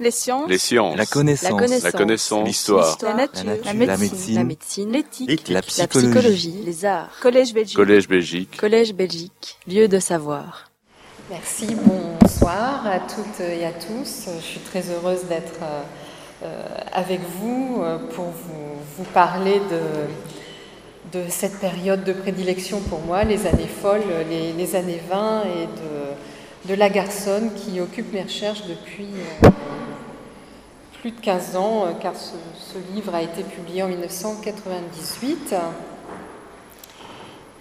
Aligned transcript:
Les 0.00 0.10
sciences. 0.10 0.48
Les 0.48 0.56
sciences. 0.56 0.96
La 0.96 1.04
connaissance. 1.04 1.50
La 1.50 1.56
connaissance. 1.58 1.82
La 1.84 1.92
connaissance. 1.92 2.46
L'histoire. 2.48 2.98
La 3.02 3.14
nature. 3.14 3.44
La 3.44 3.72
La 3.74 3.74
nature. 3.74 3.98
médecine. 3.98 4.34
La 4.34 4.44
médecine. 4.44 4.92
L'éthique. 4.92 5.48
La 5.48 5.54
La 5.56 5.62
psychologie. 5.62 6.54
Les 6.64 6.84
arts. 6.86 7.10
Collège 7.20 7.52
Belgique. 7.52 7.76
Collège 7.76 8.08
Belgique. 8.08 8.56
Collège 8.56 8.94
Belgique. 8.94 9.58
Lieu 9.68 9.88
de 9.88 9.98
savoir. 9.98 10.70
Merci, 11.28 11.76
bonsoir 11.84 12.86
à 12.86 12.98
toutes 13.00 13.40
et 13.40 13.66
à 13.66 13.72
tous. 13.72 14.28
Je 14.38 14.42
suis 14.42 14.60
très 14.60 14.82
heureuse 14.90 15.24
d'être 15.28 15.60
euh, 15.62 15.82
euh, 16.44 16.62
avec 16.92 17.20
vous 17.38 17.80
euh, 17.82 17.98
pour 18.14 18.24
vous, 18.24 18.78
vous 18.96 19.04
parler 19.12 19.60
de, 19.70 21.18
de 21.20 21.24
cette 21.28 21.60
période 21.60 22.04
de 22.04 22.14
prédilection 22.14 22.80
pour 22.80 23.00
moi, 23.00 23.22
les 23.24 23.46
années 23.46 23.68
folles, 23.82 24.00
les, 24.30 24.54
les 24.54 24.74
années 24.76 25.00
20 25.10 25.42
et 25.42 25.66
de, 25.66 26.72
de 26.72 26.74
la 26.74 26.88
garçonne 26.88 27.50
qui 27.54 27.80
occupe 27.80 28.12
mes 28.14 28.22
recherches 28.22 28.62
depuis 28.66 29.06
plus 31.00 31.12
de 31.12 31.20
15 31.20 31.56
ans, 31.56 31.84
euh, 31.86 31.92
car 31.98 32.12
ce, 32.14 32.76
livre 32.94 33.14
a 33.14 33.22
été 33.22 33.42
publié 33.42 33.82
en 33.82 33.88
1998. 33.88 35.54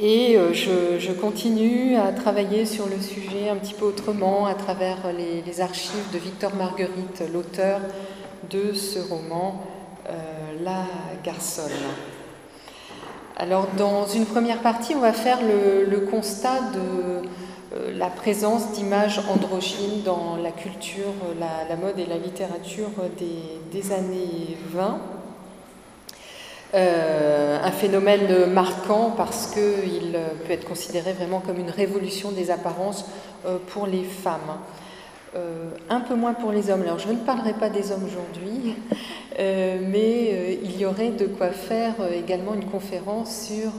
Et 0.02 0.38
euh, 0.38 0.54
je, 0.54 1.12
continue 1.14 1.96
à 1.96 2.12
travailler 2.12 2.66
sur 2.66 2.88
le 2.88 3.00
sujet 3.00 3.50
un 3.50 3.56
petit 3.56 3.74
peu 3.74 3.86
autrement 3.86 4.46
à 4.46 4.56
travers 4.56 4.98
les, 5.14 5.62
archives 5.62 6.12
de 6.14 6.18
Victor 6.18 6.54
Marguerite, 6.56 7.24
l'auteur 7.34 7.80
de 8.50 8.74
ce 8.74 9.00
roman 9.00 9.64
euh, 10.10 10.12
La 10.64 10.84
Garçonne. 11.24 11.72
Alors 13.38 13.68
dans 13.78 14.06
une 14.06 14.26
première 14.26 14.60
partie, 14.60 14.96
on 14.96 15.00
va 15.00 15.14
faire 15.14 15.40
le, 15.42 16.00
constat 16.12 16.60
de 16.74 17.28
la 17.72 18.08
présence 18.08 18.72
d'images 18.72 19.22
androgynes 19.30 20.02
dans 20.04 20.38
la 20.38 20.52
culture, 20.52 21.14
la, 21.40 21.68
la, 21.70 21.76
mode 21.76 22.00
et 22.00 22.06
la 22.06 22.18
littérature 22.18 22.90
des, 23.18 23.92
années 23.92 24.58
20. 24.72 25.00
Euh, 26.76 27.58
un 27.64 27.72
phénomène 27.72 28.46
marquant 28.46 29.12
parce 29.18 29.48
qu'il 29.48 30.18
peut 30.46 30.54
être 30.54 30.68
considéré 30.68 31.14
vraiment 31.14 31.40
comme 31.40 31.58
une 31.58 31.72
révolution 31.72 32.32
des 32.32 32.52
apparences 32.52 33.06
euh, 33.46 33.58
pour 33.70 33.88
les 33.88 34.04
femmes. 34.04 34.60
Euh, 35.36 35.70
un 35.90 36.00
peu 36.00 36.16
moins 36.16 36.34
pour 36.34 36.52
les 36.52 36.72
hommes. 36.72 36.82
Alors 36.82 36.98
je 36.98 37.10
ne 37.10 37.18
parlerai 37.18 37.54
pas 37.54 37.70
des 37.70 37.92
hommes 37.92 38.04
aujourd'hui, 38.06 38.76
mais 39.38 40.60
il 40.64 40.78
y 40.78 40.86
aurait 40.86 41.12
de 41.12 41.26
quoi 41.28 41.52
faire 41.52 41.94
également 42.14 42.56
une 42.56 42.66
conférence 42.66 43.48
sur 43.48 43.72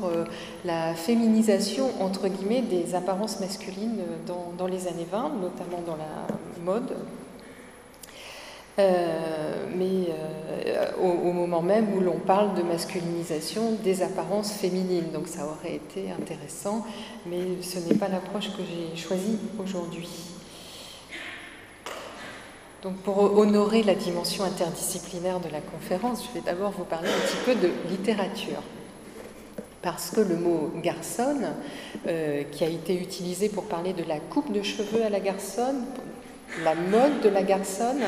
la 0.65 0.95
féminisation 0.95 1.91
entre 2.01 2.29
guillemets 2.29 2.63
des 2.63 2.95
apparences 2.95 3.41
masculines 3.41 3.99
dans, 4.57 4.67
les 4.67 4.87
années 4.87 5.07
20, 5.11 5.33
notamment 5.43 5.83
dans 5.87 5.97
la 5.97 6.27
mode, 6.65 6.95
euh, 8.81 9.67
mais 9.77 10.09
euh, 10.67 10.87
au, 11.03 11.33
moment 11.33 11.61
même 11.61 11.95
où 11.95 12.01
l'on 12.01 12.19
parle 12.19 12.55
de 12.55 12.63
masculinisation 12.63 13.73
des 13.83 14.03
apparences 14.03 14.53
féminines. 14.53 15.11
Donc 15.13 15.29
ça 15.29 15.45
aurait 15.45 15.75
été 15.75 16.11
intéressant, 16.11 16.85
mais 17.27 17.63
ce 17.63 17.79
n'est 17.79 17.97
pas 17.97 18.09
l'approche 18.09 18.51
que 18.57 18.63
j'ai 18.63 18.97
choisie 18.97 19.39
aujourd'hui. 19.59 20.30
Donc 22.83 22.97
pour 23.03 23.37
honorer 23.37 23.83
la 23.83 23.95
dimension 23.95 24.43
interdisciplinaire 24.43 25.39
de 25.41 25.51
la 25.51 25.61
conférence, 25.61 26.27
je 26.27 26.39
vais 26.39 26.45
d'abord 26.45 26.71
vous 26.71 26.85
parler 26.85 27.09
un 27.09 27.27
petit 27.27 27.37
peu 27.45 27.55
de 27.55 27.71
littérature. 27.91 28.63
Parce 29.83 30.11
que 30.11 30.21
le 30.21 30.37
mot 30.37 30.71
garçonne, 30.77 31.53
euh, 32.07 32.43
qui 32.51 32.65
a 32.65 32.69
été 32.69 32.95
utilisé 32.95 33.51
pour 33.51 33.65
parler 33.65 33.93
de 33.93 34.03
la 34.05 34.19
coupe 34.19 34.51
de 34.53 34.63
cheveux 34.63 35.05
à 35.05 35.11
la 35.11 35.21
garçonne, 35.21 35.85
la 36.65 36.75
mode 36.75 37.21
de 37.23 37.29
la 37.29 37.43
garçonne, 37.43 38.03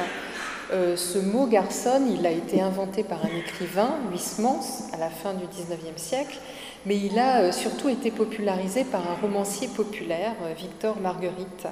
euh, 0.73 0.97
ce 0.97 1.19
mot 1.19 1.47
garçonne, 1.47 2.11
il 2.11 2.27
a 2.27 2.31
été 2.31 2.63
inventé 2.63 3.05
par 3.05 3.23
un 3.27 3.39
écrivain, 3.39 3.97
Huysmans, 4.11 4.89
à 4.95 4.97
la 4.97 5.11
fin 5.11 5.35
du 5.35 5.45
XIXe 5.47 6.01
siècle, 6.01 6.39
mais 6.87 6.97
il 6.97 7.19
a 7.19 7.41
euh, 7.41 7.53
surtout 7.53 7.91
été 7.91 8.11
popularisé 8.11 8.85
par 8.85 9.03
un 9.03 9.15
romancier 9.21 9.69
populaire, 9.69 10.35
Victor 10.57 10.99
Marguerite, 10.99 11.67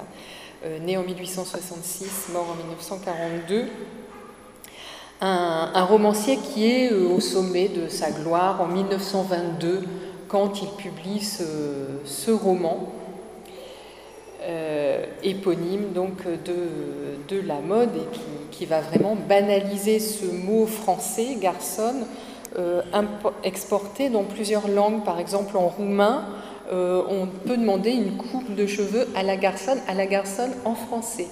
né 0.81 0.97
en 0.97 1.03
1866, 1.03 2.29
mort 2.33 2.47
en 2.51 2.55
1942. 2.55 3.65
Un, 5.23 5.85
romancier 5.85 6.37
qui 6.37 6.65
est 6.65 6.91
au 6.91 7.19
sommet 7.19 7.67
de 7.67 7.87
sa 7.87 8.09
gloire 8.11 8.61
en 8.61 8.67
1922, 8.67 9.83
quand 10.27 10.61
il 10.61 10.69
publie 10.69 11.21
ce, 11.21 12.31
roman, 12.31 12.91
euh, 14.43 15.05
éponyme 15.23 15.91
donc 15.93 16.23
de, 16.25 17.39
la 17.45 17.59
mode 17.59 17.95
et 17.95 18.15
qui, 18.15 18.21
qui, 18.51 18.65
va 18.65 18.81
vraiment 18.81 19.15
banaliser 19.15 19.99
ce 19.99 20.25
mot 20.25 20.65
français, 20.65 21.37
garçonne, 21.39 22.05
euh, 22.57 22.81
exporté 23.43 24.09
dans 24.09 24.23
plusieurs 24.23 24.67
langues, 24.67 25.03
par 25.05 25.19
exemple 25.19 25.55
en 25.55 25.67
roumain, 25.67 26.25
euh, 26.71 27.03
on 27.09 27.27
peut 27.27 27.57
demander 27.57 27.91
une 27.91 28.15
coupe 28.15 28.55
de 28.55 28.65
cheveux 28.65 29.07
à 29.15 29.23
la 29.23 29.35
garçonne, 29.35 29.79
à 29.89 29.93
la 29.93 30.05
garçonne 30.05 30.53
en 30.63 30.73
français. 30.73 31.27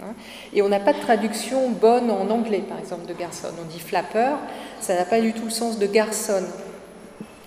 Hein 0.00 0.12
et 0.54 0.62
on 0.62 0.68
n'a 0.68 0.78
pas 0.78 0.92
de 0.92 1.00
traduction 1.00 1.70
bonne 1.70 2.10
en 2.10 2.30
anglais, 2.30 2.62
par 2.68 2.78
exemple, 2.78 3.06
de 3.06 3.14
garçonne. 3.14 3.54
On 3.60 3.64
dit 3.64 3.80
flapper, 3.80 4.36
ça 4.80 4.94
n'a 4.94 5.04
pas 5.04 5.20
du 5.20 5.32
tout 5.32 5.44
le 5.44 5.50
sens 5.50 5.78
de 5.78 5.86
garçonne. 5.86 6.46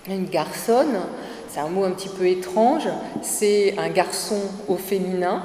Une 0.08 0.26
garçonne, 0.26 0.98
c'est 1.48 1.60
un 1.60 1.68
mot 1.68 1.84
un 1.84 1.92
petit 1.92 2.10
peu 2.10 2.26
étrange, 2.26 2.88
c'est 3.22 3.74
un 3.78 3.88
garçon 3.88 4.40
au 4.68 4.76
féminin, 4.76 5.42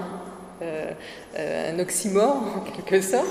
euh, 0.61 0.91
euh, 1.37 1.73
un 1.73 1.79
oxymore 1.79 2.43
en 2.57 2.71
quelque 2.71 3.01
sorte. 3.01 3.25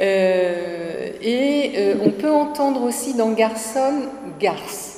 Et 0.00 1.94
on 2.02 2.10
peut 2.10 2.32
entendre 2.32 2.82
aussi 2.82 3.12
dans 3.12 3.32
garçonne 3.32 4.08
garce. 4.40 4.91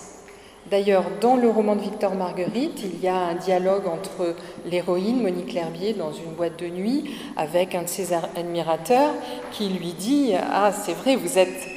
D'ailleurs, 0.75 1.05
dans 1.21 1.37
le 1.37 1.49
roman 1.49 1.77
de 1.77 1.83
Victor 1.83 2.17
Marguerite, 2.17 2.81
il 2.83 3.01
y 3.01 3.07
a 3.07 3.15
un 3.15 3.37
dialogue 3.37 3.87
entre 3.87 4.35
l'héroïne, 4.67 5.23
Monique 5.23 5.53
L'Herbier, 5.53 5.93
dans 5.93 6.13
une 6.13 6.33
boîte 6.33 6.59
de 6.59 6.67
nuit, 6.67 7.15
avec 7.37 7.77
un 7.77 7.85
de 7.85 7.89
ses 7.89 8.13
admirateurs 8.13 9.13
qui 9.53 9.69
lui 9.69 9.93
dit 9.93 10.33
Ah, 10.53 10.73
c'est 10.73 10.95
vrai, 10.95 11.15
vous 11.15 11.39
êtes 11.39 11.69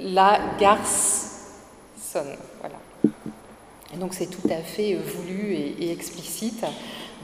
la 0.00 0.38
garçonne. 0.60 2.36
Voilà. 2.60 2.76
Et 3.92 3.96
donc 3.98 4.14
c'est 4.14 4.30
tout 4.30 4.48
à 4.48 4.62
fait 4.62 4.94
voulu 4.94 5.54
et, 5.54 5.90
explicite 5.90 6.64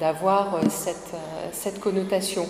d'avoir 0.00 0.58
cette, 0.68 1.14
cette, 1.52 1.78
connotation. 1.78 2.48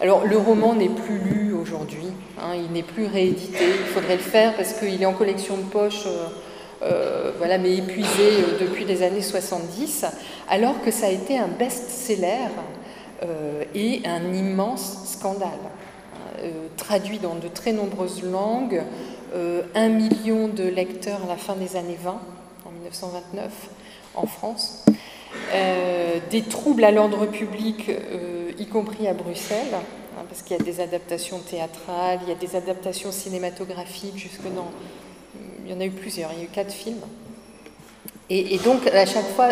Alors 0.00 0.24
le 0.24 0.38
roman 0.38 0.74
n'est 0.74 0.88
plus 0.88 1.18
lu 1.18 1.52
aujourd'hui, 1.52 2.06
hein, 2.40 2.54
il 2.54 2.72
n'est 2.72 2.82
plus 2.82 3.04
réédité, 3.04 3.64
il 3.80 3.92
faudrait 3.92 4.16
le 4.16 4.22
faire 4.22 4.56
parce 4.56 4.72
qu'il 4.72 5.02
est 5.02 5.06
en 5.06 5.12
collection 5.12 5.58
de 5.58 5.64
poche, 5.64 6.06
euh, 6.06 6.26
euh, 6.84 7.32
voilà, 7.38 7.56
mais 7.56 7.76
épuisé 7.76 8.08
euh, 8.18 8.58
depuis 8.60 8.84
les 8.84 9.02
années 9.02 9.22
70, 9.22 10.04
alors 10.48 10.82
que 10.82 10.90
ça 10.90 11.06
a 11.06 11.10
été 11.10 11.38
un 11.38 11.48
best-seller 11.48 12.48
euh, 13.22 13.64
et 13.74 14.02
un 14.04 14.32
immense 14.32 14.98
scandale. 15.06 15.50
traduit 16.76 17.18
dans 17.18 17.36
de 17.36 17.48
très 17.48 17.72
nombreuses 17.72 18.22
langues, 18.22 18.82
un 19.74 19.88
million 19.88 20.48
de 20.48 20.64
lecteurs 20.64 21.20
à 21.24 21.28
la 21.28 21.36
fin 21.36 21.54
des 21.54 21.76
années 21.76 21.98
20, 22.02 22.20
1929 22.72 23.50
en 24.14 24.26
France, 24.26 24.84
des 26.30 26.42
troubles 26.42 26.84
à 26.84 26.90
l'ordre 26.90 27.24
public, 27.26 27.90
y 28.58 28.66
compris 28.66 29.08
à 29.08 29.14
Bruxelles, 29.14 29.72
hein, 29.72 30.24
parce 30.28 30.42
qu'il 30.42 30.56
y 30.58 30.60
a 30.60 30.64
des 30.64 30.80
adaptations 30.80 31.38
théâtrales, 31.38 32.18
il 32.24 32.28
y 32.28 32.32
a 32.32 32.38
des 32.38 32.56
adaptations 32.56 33.12
cinématographiques, 33.12 34.18
jusque 34.18 34.52
dans... 34.54 34.70
Il 35.64 35.70
y 35.70 35.74
en 35.74 35.80
a 35.80 35.84
eu 35.84 35.90
plusieurs, 35.90 36.30
il 36.32 36.38
y 36.38 36.42
a 36.42 36.44
eu 36.44 36.48
quatre 36.48 36.72
films. 36.72 37.00
Et, 38.30 38.56
donc, 38.58 38.86
à 38.86 39.04
chaque 39.04 39.28
fois, 39.36 39.50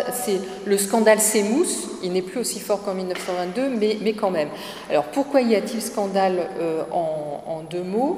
le 0.65 0.77
scandale 0.77 1.19
s'émousse, 1.19 1.89
il 2.01 2.11
n'est 2.11 2.23
plus 2.23 2.39
aussi 2.39 2.59
fort 2.59 2.83
qu'en 2.83 2.95
1922, 2.95 3.69
mais, 3.69 4.13
quand 4.13 4.31
même. 4.31 4.49
Alors, 4.89 5.05
pourquoi 5.05 5.41
y 5.41 5.55
a-t-il 5.55 5.81
scandale 5.81 6.49
euh, 6.59 6.83
en, 6.91 7.63
deux 7.69 7.83
mots? 7.83 8.17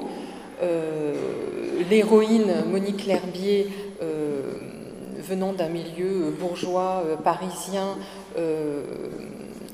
L'héroïne 1.90 2.64
Monique 2.70 3.04
L'Herbier 3.04 3.68
venant 5.26 5.52
d'un 5.52 5.68
milieu 5.68 6.34
bourgeois 6.38 7.02
euh, 7.04 7.16
parisien 7.16 7.96
euh, 8.38 8.82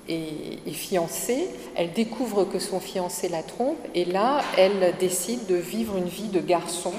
et, 0.08 0.58
et, 0.66 0.72
fiancée, 0.72 1.48
elle 1.76 1.92
découvre 1.92 2.44
que 2.44 2.58
son 2.58 2.80
fiancé 2.80 3.28
la 3.28 3.42
trompe 3.42 3.78
et 3.94 4.04
là, 4.04 4.40
elle 4.56 4.94
décide 4.98 5.46
de 5.46 5.54
vivre 5.54 5.96
une 5.96 6.08
vie 6.08 6.28
de 6.28 6.40
garçon. 6.40 6.92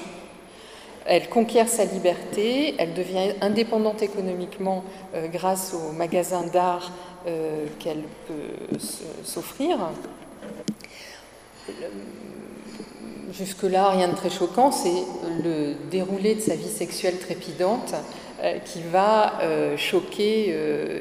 Elle 1.06 1.28
conquiert 1.28 1.68
sa 1.68 1.84
liberté, 1.84 2.74
elle 2.78 2.94
devient 2.94 3.32
indépendante 3.40 4.02
économiquement 4.02 4.84
euh, 5.14 5.28
grâce 5.28 5.74
aux 5.74 5.92
magasins 5.92 6.46
d'art 6.46 6.92
euh, 7.26 7.66
qu'elle 7.78 8.04
peut 8.26 8.78
s'offrir. 9.22 9.78
Jusque-là, 13.32 13.90
rien 13.90 14.08
de 14.08 14.14
très 14.14 14.30
choquant, 14.30 14.70
c'est 14.70 15.02
le 15.42 15.74
déroulé 15.90 16.36
de 16.36 16.40
sa 16.40 16.54
vie 16.54 16.68
sexuelle 16.68 17.18
trépidante 17.18 17.94
euh, 18.42 18.58
qui 18.58 18.80
va 18.92 19.40
euh, 19.42 19.76
choquer 19.76 20.48
euh, 20.50 21.00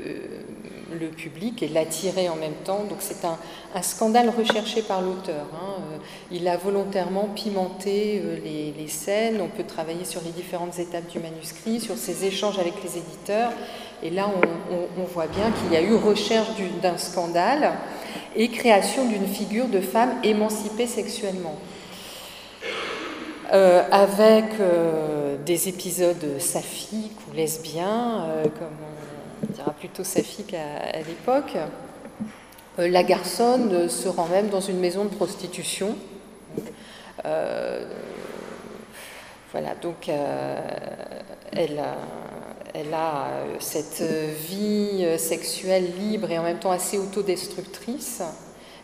le 0.99 1.07
public 1.07 1.63
et 1.63 1.67
l'attirer 1.67 2.29
en 2.29 2.35
même 2.35 2.55
temps. 2.63 2.83
Donc 2.89 2.99
c'est 2.99 3.25
un, 3.25 3.37
scandale 3.81 4.29
recherché 4.29 4.81
par 4.81 5.01
l'auteur. 5.01 5.45
Hein. 5.53 5.81
Euh, 5.93 5.97
il 6.31 6.47
a 6.47 6.57
volontairement 6.57 7.29
pimenté 7.35 8.21
euh, 8.23 8.37
les, 8.77 8.87
scènes. 8.87 9.41
On 9.41 9.47
peut 9.47 9.63
travailler 9.63 10.05
sur 10.05 10.21
les 10.23 10.31
différentes 10.31 10.77
étapes 10.79 11.07
du 11.07 11.19
manuscrit, 11.19 11.79
sur 11.79 11.97
ses 11.97 12.25
échanges 12.25 12.59
avec 12.59 12.73
les 12.83 12.97
éditeurs. 12.97 13.51
Et 14.01 14.09
là, 14.09 14.29
on, 14.97 15.03
voit 15.03 15.27
bien 15.27 15.51
qu'il 15.51 15.71
y 15.71 15.77
a 15.77 15.81
eu 15.81 15.95
recherche 15.95 16.49
d'un 16.81 16.97
scandale 16.97 17.71
et 18.35 18.49
création 18.49 19.07
d'une 19.07 19.27
figure 19.27 19.67
de 19.67 19.79
femme 19.79 20.15
émancipée 20.23 20.87
sexuellement. 20.87 21.55
Euh, 23.53 23.83
avec 23.91 24.45
des 25.45 25.69
épisodes 25.69 26.37
saphiques 26.39 27.17
ou 27.29 27.35
lesbiens, 27.35 28.27
comme 28.59 28.92
dira 29.53 29.71
plutôt 29.71 30.03
saphiques 30.03 30.53
à 30.53 30.97
l'époque. 31.07 31.55
Euh, 32.79 32.87
la 32.87 33.03
garçonne 33.03 33.87
se 33.87 34.07
rend 34.09 34.27
même 34.27 34.49
dans 34.49 34.61
une 34.61 34.79
maison 34.79 35.05
de 35.05 35.09
prostitution. 35.09 35.95
Euh, 37.25 37.85
voilà, 39.51 39.75
donc 39.75 40.09
euh, 40.09 40.59
elle, 41.51 41.79
a, 42.93 43.27
cette 43.59 44.01
vie 44.49 45.05
sexuelle 45.19 45.93
libre 45.99 46.31
et 46.31 46.39
en 46.39 46.43
même 46.43 46.59
temps 46.59 46.71
assez 46.71 46.97
autodestructrice. 46.97 48.23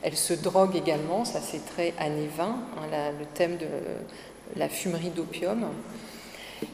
Elle 0.04 0.16
se 0.16 0.34
drogue 0.34 0.76
également, 0.76 1.26
ça 1.26 1.40
c'est 1.42 1.66
très 1.66 1.94
années 2.00 2.30
20, 2.38 2.46
hein, 2.46 2.56
le 3.20 3.26
thème 3.26 3.58
de 3.58 3.68
la 4.56 4.70
fumerie 4.70 5.10
d'opium. 5.10 5.66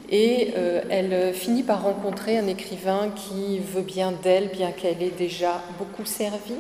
Et 0.10 0.54
elle 0.90 1.34
finit 1.34 1.64
par 1.64 1.84
rencontrer 1.84 2.38
un 2.38 2.48
écrivain 2.48 3.10
qui 3.16 3.60
veut 3.60 3.82
bien 3.82 4.12
d'elle, 4.12 4.50
bien 4.50 4.72
qu'elle 4.72 5.02
ait 5.02 5.10
déjà 5.10 5.62
beaucoup 5.80 6.06
servi, 6.06 6.54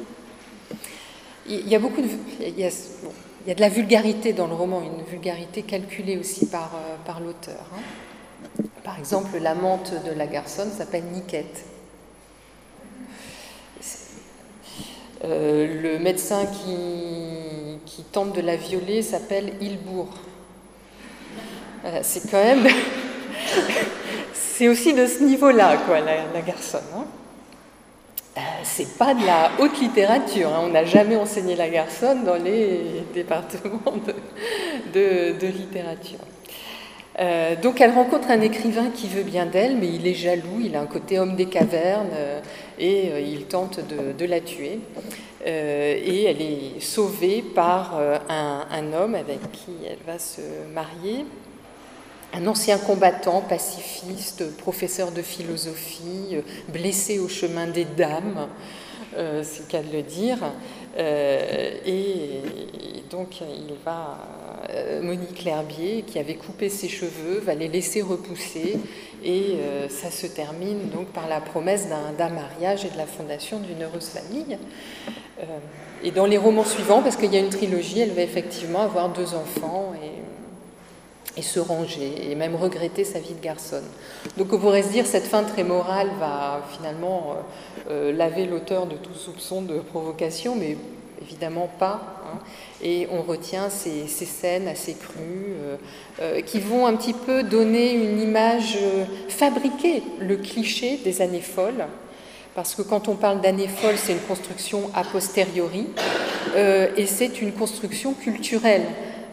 il 1.47 1.67
y 1.67 1.75
a 1.75 1.79
beaucoup 1.79 2.01
de, 2.01 2.07
il 2.39 2.59
y 2.59 2.65
a, 2.65 3.53
de 3.53 3.61
la 3.61 3.69
vulgarité 3.69 4.33
dans 4.33 4.47
le 4.47 4.55
roman, 4.55 4.81
une 4.81 5.03
vulgarité 5.05 5.61
calculée 5.61 6.17
aussi 6.17 6.47
par, 6.47 6.71
euh, 6.75 6.95
par 7.05 7.19
l'auteur. 7.19 7.65
Hein. 7.75 8.63
Par 8.83 8.97
exemple, 8.97 9.37
l'amante 9.39 9.93
de 10.05 10.11
la 10.11 10.27
garçonne 10.27 10.71
s'appelle 10.71 11.03
Niquette. 11.11 11.65
Euh, 15.23 15.81
le 15.81 15.99
médecin 15.99 16.45
qui, 16.45 17.79
qui, 17.85 18.03
tente 18.03 18.35
de 18.35 18.41
la 18.41 18.55
violer 18.55 19.01
s'appelle 19.01 19.53
Ilbourg. 19.61 20.13
c'est 22.01 22.29
quand 22.29 22.43
même. 22.43 22.67
c'est 24.33 24.67
aussi 24.67 24.93
de 24.93 25.05
ce 25.05 25.23
niveau-là, 25.23 25.77
quoi, 25.85 25.99
la, 25.99 26.15
la 26.33 26.41
garçonne. 26.41 26.81
Hein. 26.95 27.05
Euh, 28.37 28.41
c'est 28.63 28.97
pas 28.97 29.13
de 29.13 29.25
la 29.25 29.51
haute 29.59 29.79
littérature. 29.79 30.49
Hein. 30.49 30.63
On 30.65 30.69
n'a 30.69 30.83
jamais 30.83 31.15
enseigné 31.15 31.55
la 31.55 31.69
garçonne 31.69 32.25
dans 32.25 32.35
les 32.35 33.03
départements 33.13 33.93
de, 34.93 35.47
littérature. 35.47 36.19
Euh, 37.17 37.55
donc 37.55 37.79
elle 37.79 37.91
rencontre 37.91 38.29
un 38.29 38.41
écrivain 38.41 38.89
qui 38.93 39.07
veut 39.07 39.23
bien 39.23 39.45
d'elle, 39.45 39.77
mais 39.77 39.87
il 39.87 40.05
est 40.05 40.13
jaloux, 40.13 40.59
il 40.61 40.75
a 40.75 40.81
un 40.81 40.85
côté 40.85 41.17
homme 41.17 41.37
des 41.37 41.45
cavernes 41.45 42.09
euh, 42.13 42.41
et 42.77 43.21
il 43.21 43.45
tente 43.45 43.79
de, 43.79 44.25
la 44.25 44.41
tuer. 44.41 44.79
et 45.45 46.23
elle 46.25 46.41
est 46.41 46.81
sauvée 46.81 47.41
par 47.41 47.97
un, 48.27 48.93
homme 48.93 49.15
avec 49.15 49.39
qui 49.53 49.71
elle 49.89 50.03
va 50.05 50.19
se 50.19 50.41
marier 50.73 51.25
un 52.33 52.47
ancien 52.47 52.77
combattant, 52.77 53.41
pacifiste, 53.41 54.55
professeur 54.57 55.11
de 55.11 55.21
philosophie, 55.21 56.33
euh, 56.33 56.41
blessé 56.69 57.19
au 57.19 57.27
chemin 57.27 57.67
des 57.67 57.85
dames, 57.85 58.47
euh, 59.17 59.43
c'est 59.43 59.61
le 59.61 59.67
cas 59.67 59.81
de 59.81 59.95
le 59.95 60.01
dire. 60.01 60.37
Euh, 60.97 61.71
et, 61.85 62.41
donc 63.09 63.39
il 63.39 63.73
va, 63.85 64.17
Monique 65.01 65.45
L'Herbier, 65.45 66.03
qui 66.05 66.19
avait 66.19 66.35
coupé 66.35 66.69
ses 66.69 66.89
cheveux, 66.89 67.39
va 67.39 67.53
les 67.53 67.67
laisser 67.67 68.01
repousser, 68.01 68.77
et 69.23 69.57
ça 69.89 70.09
se 70.09 70.25
termine 70.27 70.89
donc 70.89 71.07
par 71.09 71.29
la 71.29 71.39
promesse 71.39 71.87
d'un 72.17 72.29
mariage 72.29 72.83
et 72.83 72.89
de 72.89 72.97
la 72.97 73.05
fondation 73.05 73.59
d'une 73.59 73.83
heureuse 73.83 74.09
famille. 74.09 74.57
et 76.03 76.11
dans 76.11 76.25
les 76.25 76.37
romans 76.37 76.65
suivants, 76.65 77.03
parce 77.03 77.15
qu'il 77.15 77.31
y 77.31 77.37
a 77.37 77.39
une 77.39 77.49
trilogie, 77.49 78.01
elle 78.01 78.11
va 78.11 78.23
effectivement 78.23 78.81
avoir 78.81 79.09
deux 79.09 79.35
enfants 79.35 79.93
et 81.37 81.41
se 81.41 81.59
ranger, 81.59 82.31
et 82.31 82.35
même 82.35 82.55
regretter 82.55 83.03
sa 83.03 83.19
vie 83.19 83.33
de 83.33 83.43
garçonne. 83.43 83.85
Donc 84.37 84.53
on 84.53 84.59
pourrait 84.59 84.83
se 84.83 84.89
dire 84.89 85.05
cette 85.05 85.25
fin 85.25 85.43
très 85.43 85.63
morale 85.63 86.09
va 86.19 86.61
finalement 86.75 87.35
euh, 87.89 87.91
euh, 87.91 88.13
laver 88.13 88.45
l'auteur 88.45 88.85
de 88.85 88.95
tout 88.95 89.13
soupçon 89.13 89.61
de 89.61 89.79
provocation, 89.79 90.55
mais 90.55 90.77
évidemment 91.21 91.69
pas. 91.79 92.21
Hein. 92.25 92.39
Et 92.81 93.07
on 93.11 93.21
retient 93.21 93.69
ces, 93.69 94.07
scènes 94.07 94.67
assez 94.67 94.93
crues 94.93 95.55
euh, 96.21 96.41
qui 96.41 96.59
vont 96.59 96.85
un 96.85 96.95
petit 96.95 97.13
peu 97.13 97.43
donner 97.43 97.93
une 97.93 98.21
image, 98.21 98.77
fabriquer 99.29 100.03
le 100.19 100.37
cliché 100.37 100.99
des 101.03 101.21
années 101.21 101.41
folles. 101.41 101.85
Parce 102.53 102.73
que 102.73 102.81
quand 102.81 103.09
on 103.09 103.15
parle 103.15 103.41
d'années 103.41 103.67
folles, 103.67 103.97
c'est 103.97 104.13
une 104.13 104.19
construction 104.19 104.89
a 104.93 105.03
posteriori 105.03 105.87
et 106.55 107.05
c'est 107.05 107.41
une 107.41 107.51
construction 107.51 108.13
culturelle. 108.13 108.85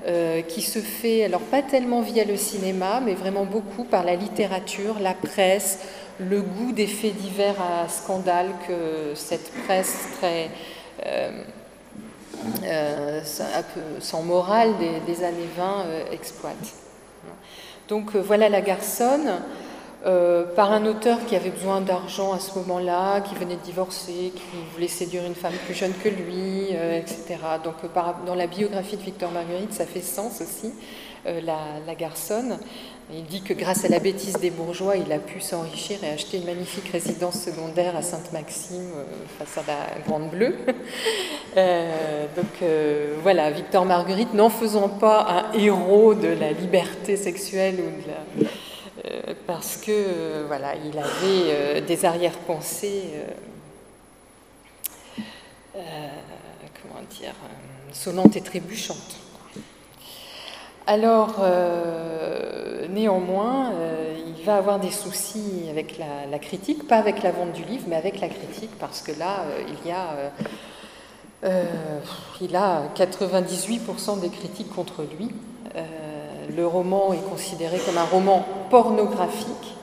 Euh, 0.05 0.43
qui 0.43 0.63
se 0.63 0.81
fait, 0.81 1.23
alors 1.23 1.43
pas 1.43 1.63
tellement 1.63 2.01
via 2.01 2.25
le 2.25 2.37
cinéma, 2.37 2.99
mais 3.01 3.15
vraiment 3.15 3.45
beaucoup 3.45 3.85
par 3.85 4.03
la 4.03 4.17
littérature, 4.17 4.99
la 5.01 5.15
presse, 5.15 5.79
le 6.19 6.43
goût 6.43 6.73
des 6.73 6.89
faits 6.89 7.15
divers 7.15 7.55
à 7.63 7.89
scandale 7.89 8.49
que 8.67 9.15
cette 9.15 9.53
presse 9.63 10.09
très 10.19 10.51
euh, 11.07 11.45
euh, 12.65 13.21
sans 14.01 14.23
morale 14.25 14.75
des, 15.07 15.23
années 15.23 15.49
20 15.57 15.85
exploite. 16.11 16.75
Donc 17.87 18.17
voilà 18.17 18.49
la 18.49 18.61
garçonne. 18.61 19.41
Euh, 20.05 20.45
par 20.57 20.73
un 20.73 20.85
auteur 20.87 21.25
qui 21.27 21.37
avait 21.37 21.51
besoin 21.51 21.81
d'argent 21.81 22.33
à 22.33 22.41
ce 22.41 22.59
moment-là, 22.59 23.21
qui 23.21 23.37
venait 23.37 23.55
de 23.55 23.61
divorcer, 23.61 24.33
qui 24.35 24.43
voulait 24.75 24.89
séduire 24.89 25.25
une 25.25 25.37
femme 25.37 25.53
plus 25.65 25.75
jeune 25.75 25.93
que 26.03 26.09
lui, 26.09 26.71
euh, 26.73 26.99
etc. 26.99 27.39
Donc 27.63 27.75
euh, 27.85 28.13
dans 28.27 28.35
la 28.35 28.49
biographie 28.49 28.97
de 28.97 29.03
Victor 29.03 29.31
Marguerite, 29.31 29.73
ça 29.73 29.87
fait 29.87 30.01
sens 30.01 30.41
aussi, 30.41 30.73
la, 31.25 31.95
garçonne. 31.95 32.59
Il 33.13 33.25
dit 33.27 33.43
que 33.43 33.55
grâce 33.55 33.85
à 33.85 33.89
la 33.89 34.01
bêtise 34.01 34.39
des 34.39 34.51
bourgeois, 34.51 34.97
il 34.97 35.13
a 35.13 35.19
pu 35.19 35.41
s'enrichir 35.41 36.03
et 36.03 36.09
acheter 36.09 36.39
une 36.39 36.47
magnifique 36.47 36.89
résidence 36.91 37.39
secondaire 37.39 37.95
à 37.95 38.03
Sainte-Maxime, 38.03 38.91
face 39.39 39.59
à 39.59 39.63
la 39.69 40.01
Grande 40.05 40.31
Bleue. 40.31 40.57
donc 42.37 42.69
voilà, 43.23 43.53
Victor 43.53 43.85
Marguerite, 43.85 44.35
n'en 44.35 44.51
faisant 44.51 44.89
pas 44.89 45.27
un 45.29 45.59
héros 45.59 46.15
de 46.15 46.29
la 46.29 46.51
liberté 46.51 47.17
sexuelle 47.17 47.77
ou 47.77 48.03
de 48.03 48.09
la 48.09 48.51
parce 49.47 49.77
que 49.77 49.91
euh, 49.91 50.45
voilà, 50.47 50.75
il 50.77 50.97
avait 50.99 51.11
euh, 51.25 51.81
des 51.81 52.05
arrière-pensées, 52.05 53.05
comment 55.73 57.03
dire, 57.11 57.35
sonnantes 57.93 58.37
et 58.37 58.41
trébuchantes. 58.41 59.17
Alors, 60.87 61.41
néanmoins, 62.91 63.73
il 64.27 64.45
va 64.45 64.57
avoir 64.57 64.81
des 64.81 64.91
soucis 64.91 65.67
avec 65.71 65.97
la, 65.99 66.39
critique, 66.41 66.89
pas 66.89 66.97
avec 66.97 67.23
la 67.23 67.31
vente 67.31 67.53
du 67.53 67.63
livre, 67.65 67.85
mais 67.87 67.97
avec 67.97 68.21
la 68.21 68.29
critique, 68.29 68.71
parce 68.81 69.01
que 69.01 69.13
là, 69.19 69.45
il 69.69 69.89
y 69.89 69.93
a, 69.93 70.33
il 72.41 72.57
a 72.57 72.83
98% 72.97 74.21
des 74.21 74.31
critiques 74.31 74.75
contre 74.75 75.05
lui 75.05 75.31
le 76.55 76.67
roman 76.67 77.13
est 77.13 77.29
considéré 77.29 77.79
comme 77.79 77.99
un 77.99 78.05
roman 78.05 78.45
pornographique 78.71 79.77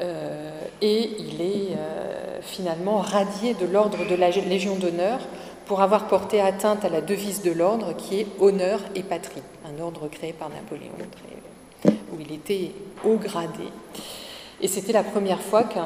euh, 0.00 0.50
et 0.82 1.10
il 1.18 1.40
est 1.40 1.76
euh, 1.76 2.40
finalement 2.42 2.98
radié 2.98 3.54
de 3.54 3.66
l'ordre 3.66 4.06
de 4.08 4.14
la 4.14 4.30
Légion 4.30 4.76
d'honneur 4.76 5.18
pour 5.66 5.80
avoir 5.80 6.06
porté 6.06 6.40
atteinte 6.40 6.84
à 6.84 6.88
la 6.88 7.00
devise 7.00 7.42
de 7.42 7.50
l'ordre 7.50 7.94
qui 7.96 8.20
est 8.20 8.26
honneur 8.38 8.80
et 8.94 9.02
patrie, 9.02 9.42
un 9.64 9.82
ordre 9.82 10.08
créé 10.08 10.32
par 10.32 10.48
Napoléon 10.50 10.92
où 12.12 12.20
il 12.20 12.32
était 12.32 12.72
haut 13.04 13.16
gradé. 13.16 13.64
Et 14.60 14.68
c'était 14.68 14.92
la 14.92 15.02
première 15.02 15.40
fois 15.40 15.64
qu'un 15.64 15.84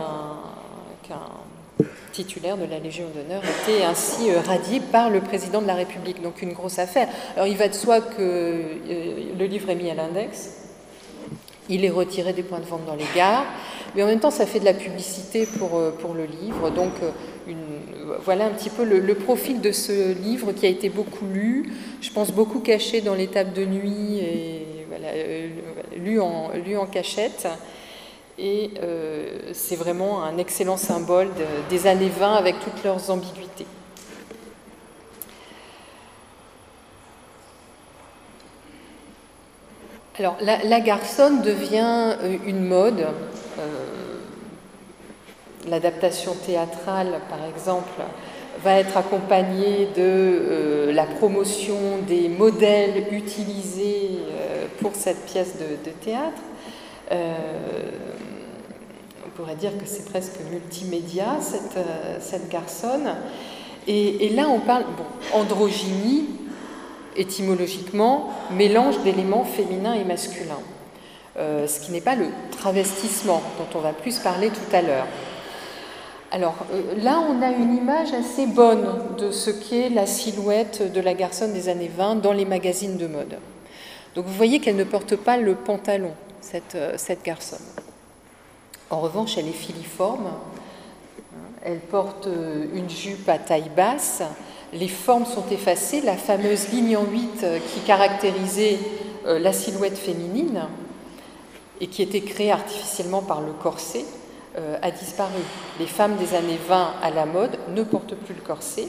titulaire 2.12 2.56
de 2.56 2.64
la 2.64 2.78
Légion 2.78 3.06
d'honneur, 3.14 3.42
était 3.44 3.84
ainsi 3.84 4.30
euh, 4.30 4.40
radié 4.40 4.80
par 4.80 5.10
le 5.10 5.20
président 5.20 5.62
de 5.62 5.66
la 5.66 5.74
République. 5.74 6.22
Donc 6.22 6.42
une 6.42 6.52
grosse 6.52 6.78
affaire. 6.78 7.08
Alors 7.36 7.46
il 7.46 7.56
va 7.56 7.68
de 7.68 7.74
soi 7.74 8.00
que 8.00 8.16
euh, 8.20 9.12
le 9.38 9.44
livre 9.46 9.70
est 9.70 9.74
mis 9.74 9.90
à 9.90 9.94
l'index, 9.94 10.56
il 11.68 11.84
est 11.84 11.90
retiré 11.90 12.32
des 12.32 12.42
points 12.42 12.58
de 12.58 12.64
vente 12.64 12.84
dans 12.86 12.96
les 12.96 13.04
gares, 13.14 13.44
mais 13.94 14.02
en 14.02 14.06
même 14.06 14.20
temps 14.20 14.30
ça 14.30 14.46
fait 14.46 14.60
de 14.60 14.64
la 14.64 14.74
publicité 14.74 15.46
pour, 15.46 15.76
euh, 15.76 15.90
pour 15.90 16.14
le 16.14 16.24
livre. 16.24 16.70
Donc 16.70 16.92
voilà 18.24 18.46
un 18.46 18.50
petit 18.50 18.70
peu 18.70 18.84
le, 18.84 19.14
profil 19.14 19.60
de 19.60 19.72
ce 19.72 20.12
livre 20.12 20.52
qui 20.52 20.66
a 20.66 20.68
été 20.68 20.88
beaucoup 20.88 21.26
lu, 21.26 21.72
je 22.00 22.10
pense 22.10 22.30
beaucoup 22.30 22.60
caché 22.60 23.00
dans 23.00 23.14
les 23.14 23.26
tables 23.26 23.52
de 23.52 23.64
nuit 23.64 24.20
voilà, 24.88 25.08
lu, 25.96 26.20
en, 26.20 26.50
lu 26.64 26.76
en 26.76 26.86
cachette 26.86 27.48
Et 28.42 28.70
c'est 29.52 29.76
vraiment 29.76 30.24
un 30.24 30.38
excellent 30.38 30.78
symbole 30.78 31.28
des 31.68 31.86
années 31.86 32.08
20 32.08 32.34
avec 32.34 32.58
toutes 32.60 32.82
leurs 32.82 33.10
ambiguïtés. 33.10 33.66
Alors, 40.20 40.36
la, 40.42 40.80
garçonne 40.80 41.40
devient 41.40 42.14
euh, 42.22 42.36
une 42.44 42.62
mode. 42.62 43.00
Euh, 43.00 44.18
l'adaptation 45.66 46.34
théâtrale, 46.34 47.20
par 47.30 47.38
exemple, 47.48 48.02
va 48.62 48.74
être 48.74 48.98
accompagnée 48.98 49.86
de 49.96 49.98
euh, 49.98 50.92
la 50.92 51.06
promotion 51.06 51.78
des 52.06 52.28
modèles 52.28 53.06
utilisés 53.12 54.18
pour 54.82 54.94
cette 54.94 55.24
pièce 55.24 55.54
de, 55.56 55.90
théâtre. 56.04 56.42
Pourrait 59.40 59.54
dire 59.54 59.78
que 59.78 59.86
c'est 59.86 60.04
presque 60.04 60.34
multimédia, 60.50 61.38
cette, 61.40 61.78
cette 62.20 62.50
garçonne. 62.50 63.14
Et, 63.86 64.28
là, 64.34 64.48
on 64.48 64.60
parle, 64.60 64.84
bon, 64.84 65.38
androgynie, 65.38 66.26
étymologiquement 67.16 68.28
mélange 68.50 69.00
d'éléments 69.02 69.44
féminins 69.44 69.94
et 69.94 70.04
masculins, 70.04 70.60
euh, 71.38 71.66
ce 71.66 71.80
qui 71.80 71.90
n'est 71.90 72.02
pas 72.02 72.16
le 72.16 72.26
travestissement 72.50 73.42
dont 73.58 73.78
on 73.78 73.82
va 73.82 73.92
plus 73.94 74.18
parler 74.18 74.48
tout 74.50 74.76
à 74.76 74.82
l'heure. 74.82 75.06
Alors 76.30 76.54
euh, 76.72 77.02
là, 77.02 77.18
on 77.18 77.42
a 77.42 77.50
une 77.50 77.74
image 77.74 78.12
assez 78.12 78.46
bonne 78.46 78.86
de 79.18 79.32
ce 79.32 79.50
qu'est 79.50 79.88
la 79.88 80.06
silhouette 80.06 80.92
de 80.92 81.00
la 81.00 81.14
garçonne 81.14 81.52
des 81.52 81.68
années 81.68 81.90
20 81.94 82.16
dans 82.16 82.32
les 82.32 82.44
magazines 82.44 82.96
de 82.96 83.06
mode. 83.06 83.38
Donc 84.14 84.26
vous 84.26 84.34
voyez 84.34 84.60
qu'elle 84.60 84.76
ne 84.76 84.84
porte 84.84 85.16
pas 85.16 85.38
le 85.38 85.54
pantalon, 85.54 86.12
cette, 86.40 86.76
euh, 86.76 86.94
cette 86.96 87.24
garçonne. 87.24 87.58
En 88.90 89.00
revanche, 89.00 89.38
elle 89.38 89.48
est 89.48 89.52
filiforme. 89.52 90.30
Elle 91.62 91.80
porte 91.80 92.28
une 92.74 92.90
jupe 92.90 93.28
à 93.28 93.38
taille 93.38 93.70
basse 93.74 94.22
les 94.72 94.88
formes 94.88 95.26
sont 95.26 95.44
effacées, 95.50 96.00
la 96.00 96.16
fameuse 96.16 96.68
ligne 96.68 96.96
en 96.96 97.04
8 97.04 97.40
euh, 97.42 97.58
qui 97.58 97.80
caractérisait 97.80 98.78
euh, 99.26 99.38
la 99.38 99.52
silhouette 99.52 99.98
féminine 99.98 100.62
et 101.80 101.88
qui 101.88 102.02
était 102.02 102.20
créée 102.20 102.52
artificiellement 102.52 103.22
par 103.22 103.40
le 103.40 103.52
corset 103.52 104.04
euh, 104.56 104.78
a 104.82 104.90
disparu. 104.90 105.40
Les 105.78 105.86
femmes 105.86 106.16
des 106.16 106.34
années 106.34 106.58
20 106.68 106.92
à 107.02 107.10
la 107.10 107.26
mode 107.26 107.58
ne 107.74 107.82
portent 107.82 108.14
plus 108.14 108.34
le 108.34 108.42
corset 108.42 108.88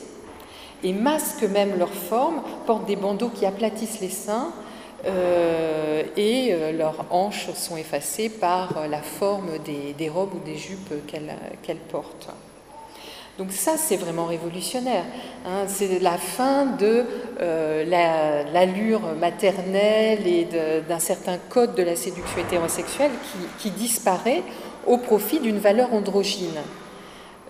et 0.84 0.94
masquent 0.94 1.50
même 1.50 1.78
leur 1.78 1.94
forme, 1.94 2.42
portent 2.66 2.86
des 2.86 2.96
bandeaux 2.96 3.30
qui 3.30 3.46
aplatissent 3.46 4.02
les 4.02 4.10
seins 4.10 4.52
et 5.06 6.56
leurs 6.74 7.06
hanches 7.10 7.52
sont 7.54 7.78
effacées 7.78 8.30
par 8.30 8.88
la 8.90 9.02
forme 9.02 9.58
des, 9.98 10.10
robes 10.10 10.36
ou 10.36 10.40
des 10.46 10.58
jupes 10.58 10.94
qu'elles 11.08 11.78
portent. 11.92 12.30
Donc 13.38 13.52
ça, 13.54 13.76
c'est 13.78 13.96
vraiment 13.96 14.26
révolutionnaire. 14.26 15.04
Hein. 15.48 15.64
C'est 15.68 16.00
la 16.00 16.18
fin 16.18 16.66
de 16.66 17.06
euh, 17.42 18.46
l'allure 18.54 19.02
maternelle 19.20 20.28
et 20.28 20.48
d'un 20.88 21.00
certain 21.00 21.38
code 21.50 21.74
de 21.76 21.84
la 21.84 21.96
séduction 21.96 22.40
hétérosexuelle 22.40 23.12
qui, 23.58 23.72
disparaît 23.72 24.44
au 24.86 24.98
profit 24.98 25.40
d'une 25.40 25.58
valeur 25.58 25.94
androgyne. 25.94 26.60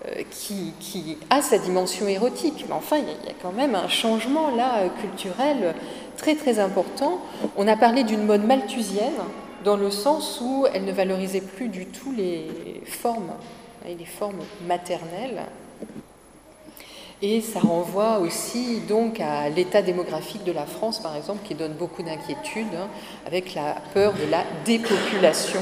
Euh, 0.08 0.22
qui, 0.30 1.16
a 1.30 1.42
sa 1.42 1.58
dimension 1.58 2.08
érotique. 2.08 2.64
Mais 2.66 2.74
enfin, 2.74 2.96
il 2.96 3.04
y, 3.04 3.30
a 3.30 3.34
quand 3.40 3.52
même 3.52 3.76
un 3.76 3.88
changement 3.88 4.50
là 4.50 4.88
culturel 5.00 5.74
très 6.16 6.34
très 6.34 6.58
important. 6.58 7.20
On 7.56 7.68
a 7.68 7.76
parlé 7.76 8.02
d'une 8.02 8.24
mode 8.24 8.44
malthusienne 8.44 9.12
dans 9.64 9.76
le 9.76 9.92
sens 9.92 10.40
où 10.40 10.66
elle 10.74 10.84
ne 10.86 10.92
valorisait 10.92 11.40
plus 11.40 11.68
du 11.68 11.86
tout 11.86 12.12
les 12.16 12.48
formes, 12.84 13.30
hein, 13.30 13.94
les 13.96 14.04
formes 14.04 14.40
maternelles 14.66 15.42
et 17.24 17.40
ça 17.40 17.60
renvoie 17.60 18.18
aussi 18.18 18.80
donc 18.80 19.20
à 19.20 19.48
l'état 19.48 19.80
démographique 19.80 20.42
de 20.42 20.50
la 20.50 20.66
France, 20.66 20.98
par 21.00 21.14
exemple, 21.14 21.46
qui 21.46 21.54
donne 21.54 21.74
beaucoup 21.74 22.02
d'inquiétudes, 22.02 22.74
hein, 22.74 22.88
avec 23.28 23.54
la 23.54 23.76
peur 23.94 24.12
de 24.14 24.28
la 24.28 24.42
dépopulation, 24.64 25.60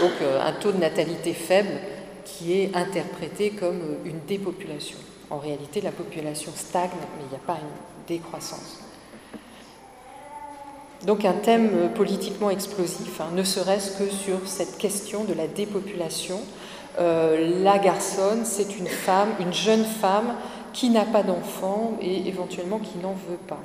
donc 0.00 0.12
euh, 0.22 0.40
un 0.40 0.52
taux 0.52 0.72
de 0.72 0.78
natalité 0.78 1.34
faible 1.34 1.78
qui 2.24 2.52
est 2.52 2.74
interprété 2.74 3.50
comme 3.50 3.80
une 4.04 4.20
dépopulation. 4.26 4.98
En 5.30 5.38
réalité, 5.38 5.80
la 5.80 5.92
population 5.92 6.52
stagne, 6.54 6.90
mais 7.16 7.24
il 7.24 7.28
n'y 7.30 7.36
a 7.36 7.46
pas 7.46 7.54
une 7.60 8.06
décroissance. 8.06 8.80
Donc 11.06 11.24
un 11.24 11.34
thème 11.34 11.90
politiquement 11.94 12.50
explosif, 12.50 13.20
hein, 13.20 13.28
ne 13.34 13.42
serait-ce 13.42 13.98
que 13.98 14.10
sur 14.10 14.38
cette 14.46 14.78
question 14.78 15.24
de 15.24 15.34
la 15.34 15.46
dépopulation, 15.46 16.40
euh, 16.98 17.62
la 17.62 17.78
garçonne, 17.78 18.44
c'est 18.44 18.78
une 18.78 18.86
femme, 18.86 19.30
une 19.40 19.52
jeune 19.52 19.84
femme 19.84 20.34
qui 20.72 20.90
n'a 20.90 21.04
pas 21.04 21.22
d'enfant 21.22 21.98
et 22.00 22.26
éventuellement 22.28 22.78
qui 22.78 22.98
n'en 22.98 23.12
veut 23.12 23.38
pas. 23.46 23.60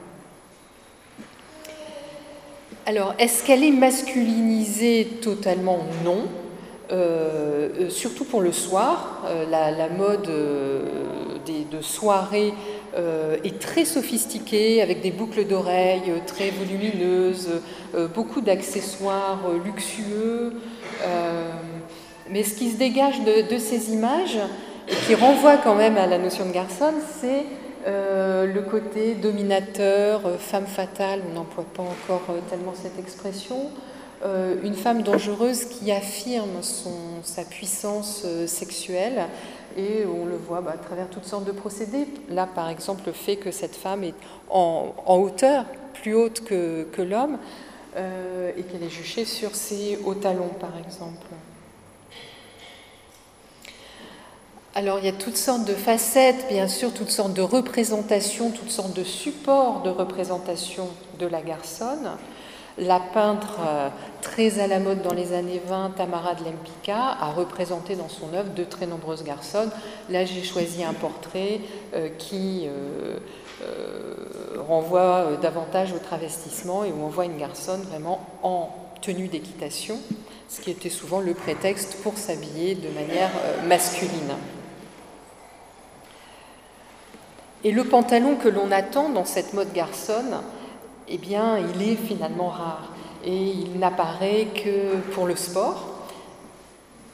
Alors, 2.85 3.13
est-ce 3.19 3.43
qu'elle 3.43 3.63
est 3.63 3.71
masculinisée? 3.71 5.19
Totalement 5.21 5.79
Non. 6.03 6.27
Euh, 6.91 7.69
euh, 7.79 7.89
surtout 7.89 8.25
pour 8.25 8.41
le 8.41 8.51
soir, 8.51 9.23
la, 9.49 9.89
mode 9.89 10.29
de 10.29 11.81
soirée 11.81 12.53
est 13.43 13.59
très 13.59 13.85
sophistiquée, 13.85 14.81
avec 14.81 15.01
des 15.01 15.11
boucles 15.11 15.45
d'oreilles 15.45 16.11
très 16.25 16.49
volumineuses, 16.49 17.49
beaucoup 18.13 18.41
d'accessoires 18.41 19.39
luxueux. 19.63 20.53
Mais 22.29 22.43
ce 22.43 22.55
qui 22.55 22.71
se 22.71 22.77
dégage 22.77 23.21
de, 23.23 23.57
ces 23.57 23.91
images, 23.91 24.37
qui 25.05 25.15
renvoie 25.15 25.57
quand 25.57 25.75
même 25.75 25.97
à 25.97 26.07
la 26.07 26.17
notion 26.17 26.45
de 26.45 26.51
garçonne, 26.51 26.95
c'est 27.21 27.45
euh, 27.87 28.45
le 28.45 28.61
côté 28.61 29.15
dominateur, 29.15 30.21
euh, 30.25 30.37
femme 30.37 30.65
fatale, 30.65 31.21
on 31.31 31.33
n'emploie 31.33 31.65
pas 31.73 31.83
encore 31.83 32.23
euh, 32.29 32.39
tellement 32.49 32.73
cette 32.75 32.99
expression, 32.99 33.69
une 34.23 34.75
femme 34.75 35.03
dangereuse 35.03 35.65
qui 35.65 35.91
affirme 35.91 36.61
sa 37.23 37.43
puissance 37.43 38.25
sexuelle, 38.47 39.27
et 39.77 40.05
on 40.05 40.25
le 40.25 40.35
voit 40.35 40.61
bah, 40.61 40.71
à 40.73 40.77
travers 40.77 41.09
toutes 41.09 41.25
sortes 41.25 41.45
de 41.45 41.51
procédés. 41.51 42.07
Là, 42.29 42.47
par 42.47 42.69
exemple, 42.69 43.03
le 43.05 43.13
fait 43.13 43.37
que 43.37 43.51
cette 43.51 43.75
femme 43.75 44.03
est 44.03 44.15
en, 44.49 44.93
hauteur, 45.07 45.65
plus 45.93 46.15
haute 46.15 46.43
que, 46.43 46.85
que 46.91 47.01
l'homme, 47.01 47.37
et 47.95 48.63
qu'elle 48.63 48.83
est 48.83 48.89
juchée 48.89 49.25
sur 49.25 49.55
ses 49.55 49.99
hauts 50.03 50.15
talons, 50.15 50.51
par 50.59 50.73
exemple. 50.85 51.27
Alors 54.75 54.99
il 54.99 55.05
y 55.05 55.09
a 55.09 55.13
toutes 55.13 55.35
sortes 55.35 55.65
de 55.65 55.73
facettes, 55.73 56.47
bien 56.47 56.67
sûr, 56.67 56.93
toutes 56.93 57.09
sortes 57.09 57.33
de 57.33 57.41
représentations, 57.41 58.51
toutes 58.51 58.69
sortes 58.69 58.93
de 58.93 59.03
supports 59.03 59.81
de 59.81 59.89
représentation 59.89 60.87
de 61.17 61.25
la 61.25 61.41
garçonne. 61.41 62.11
La 62.79 63.01
peintre 63.01 63.57
euh, 63.67 63.89
très 64.21 64.59
à 64.59 64.67
la 64.67 64.79
mode 64.79 65.01
dans 65.01 65.13
les 65.13 65.33
années 65.33 65.61
20, 65.67 65.95
Tamara 65.97 66.33
de 66.35 66.45
Lempicka, 66.45 67.17
a 67.19 67.29
représenté 67.31 67.95
dans 67.95 68.07
son 68.07 68.33
œuvre 68.33 68.53
de 68.53 68.63
très 68.63 68.85
nombreuses 68.85 69.25
garçonnes. 69.25 69.69
Là, 70.09 70.23
j'ai 70.23 70.43
choisi 70.43 70.85
un 70.85 70.93
portrait 70.93 71.59
euh, 71.93 72.07
qui 72.17 72.67
euh, 72.67 73.17
renvoie 74.65 75.31
davantage 75.41 75.91
au 75.91 75.97
travestissement 75.97 76.85
et 76.85 76.91
où 76.91 77.03
on 77.03 77.09
voit 77.09 77.25
une 77.25 77.37
garçonne 77.37 77.81
vraiment 77.81 78.25
en 78.43 78.69
tenue 79.01 79.27
d'équitation, 79.27 79.97
ce 80.47 80.61
qui 80.61 80.71
était 80.71 80.89
souvent 80.89 81.19
le 81.19 81.33
prétexte 81.33 81.97
pour 82.01 82.17
s'habiller 82.17 82.75
de 82.75 82.89
manière 82.89 83.31
masculine. 83.67 84.35
Et 87.65 87.73
le 87.73 87.83
pantalon 87.83 88.37
que 88.37 88.47
l'on 88.47 88.71
attend 88.71 89.09
dans 89.09 89.25
cette 89.25 89.53
mode 89.53 89.73
garçonne, 89.73 90.37
eh 91.09 91.17
bien, 91.17 91.57
il 91.57 91.81
est 91.81 91.95
finalement 91.95 92.49
rare. 92.49 92.93
Et 93.25 93.35
il 93.35 93.79
n'apparaît 93.79 94.47
que 94.55 94.95
pour 95.13 95.25
le 95.25 95.35
sport 95.35 95.99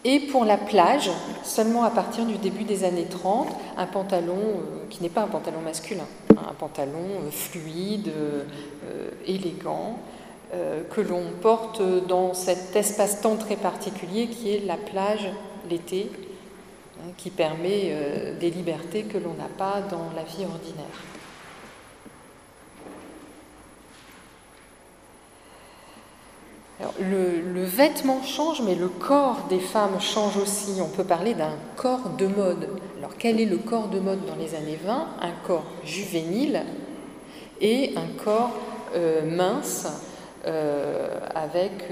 et 0.03 0.19
pour 0.19 0.45
la 0.45 0.57
plage, 0.57 1.09
seulement 1.43 1.83
à 1.83 1.89
partir 1.89 2.25
du 2.25 2.37
début 2.37 2.63
des 2.63 2.83
années 2.83 3.07
30, 3.09 3.47
un 3.75 3.87
pantalon 3.87 4.37
euh, 4.37 4.85
qui 4.91 5.01
n'est 5.01 5.09
pas 5.09 5.21
un 5.21 5.27
pantalon 5.27 5.61
masculin, 5.61 6.05
hein, 6.37 6.41
un 6.47 6.53
pantalon 6.53 7.23
euh, 7.23 7.31
fluide, 7.31 8.09
euh, 8.09 9.09
élégant, 9.25 9.97
que 10.91 11.01
l'on 11.01 11.23
porte 11.41 11.81
dans 12.07 12.33
cet 12.33 12.77
espace-temps 12.77 13.35
très 13.35 13.57
particulier 13.57 14.27
qui 14.27 14.55
est 14.55 14.65
la 14.65 14.77
plage 14.77 15.27
l'été, 15.69 16.09
Hein, 16.97 17.11
qui 17.17 17.29
permet 17.29 17.93
des 18.39 18.49
libertés 18.49 19.03
que 19.03 19.17
l'on 19.17 19.33
n'a 19.33 19.49
pas 19.57 19.81
dans 19.81 20.11
la 20.15 20.23
vie 20.23 20.45
ordinaire. 20.45 21.03
Le, 26.99 27.63
vêtement 27.63 28.21
change, 28.23 28.61
mais 28.61 28.75
le 28.75 28.87
corps 28.87 29.45
des 29.49 29.59
femmes 29.59 29.99
change 29.99 30.37
aussi. 30.37 30.81
On 30.81 30.89
peut 30.89 31.03
parler 31.03 31.33
d'un 31.33 31.53
corps 31.75 32.09
de 32.17 32.27
mode. 32.27 32.69
Alors 32.97 33.11
quel 33.17 33.39
est 33.39 33.45
le 33.45 33.57
corps 33.57 33.87
de 33.87 33.99
mode 33.99 34.25
dans 34.25 34.35
les 34.35 34.55
années 34.55 34.79
20 34.83 35.07
Un 35.21 35.31
corps 35.45 35.65
juvénile 35.83 36.63
et 37.61 37.93
un 37.95 38.23
corps 38.23 38.51
euh, 38.95 39.25
mince, 39.25 39.87
avec 41.33 41.89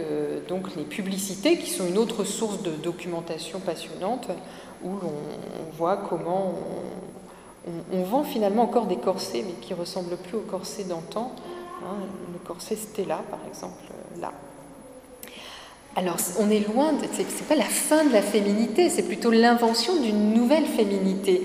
donc 0.47 0.75
les 0.75 0.83
publicités 0.83 1.57
qui 1.57 1.71
sont 1.71 1.87
une 1.87 1.97
autre 1.97 2.23
source 2.23 2.61
de 2.61 2.69
documentation 2.69 3.59
passionnante 3.59 4.27
où 4.83 4.89
l'on 4.89 5.71
voit 5.75 5.97
comment 5.97 6.53
on, 7.91 8.03
vend 8.03 8.23
finalement 8.23 8.61
encore 8.61 8.85
des 8.85 8.97
corsets 8.97 9.43
mais 9.43 9.53
qui 9.53 9.73
ressemblent 9.73 10.17
plus 10.17 10.37
aux 10.37 10.41
corsets 10.41 10.83
d'antan. 10.83 11.31
Hein, 11.83 11.95
le 12.31 12.37
corset 12.45 12.75
Stella 12.75 13.21
par 13.31 13.39
exemple 13.49 13.81
là. 14.21 14.31
Alors, 15.95 16.17
on 16.39 16.49
est 16.49 16.67
loin, 16.67 16.93
ce 16.99 17.21
n'est 17.21 17.47
pas 17.47 17.55
la 17.55 17.63
fin 17.63 18.03
de 18.03 18.13
la 18.13 18.23
féminité, 18.23 18.89
c'est 18.89 19.03
plutôt 19.03 19.29
l'invention 19.29 20.01
d'une 20.01 20.33
nouvelle 20.33 20.65
féminité. 20.65 21.43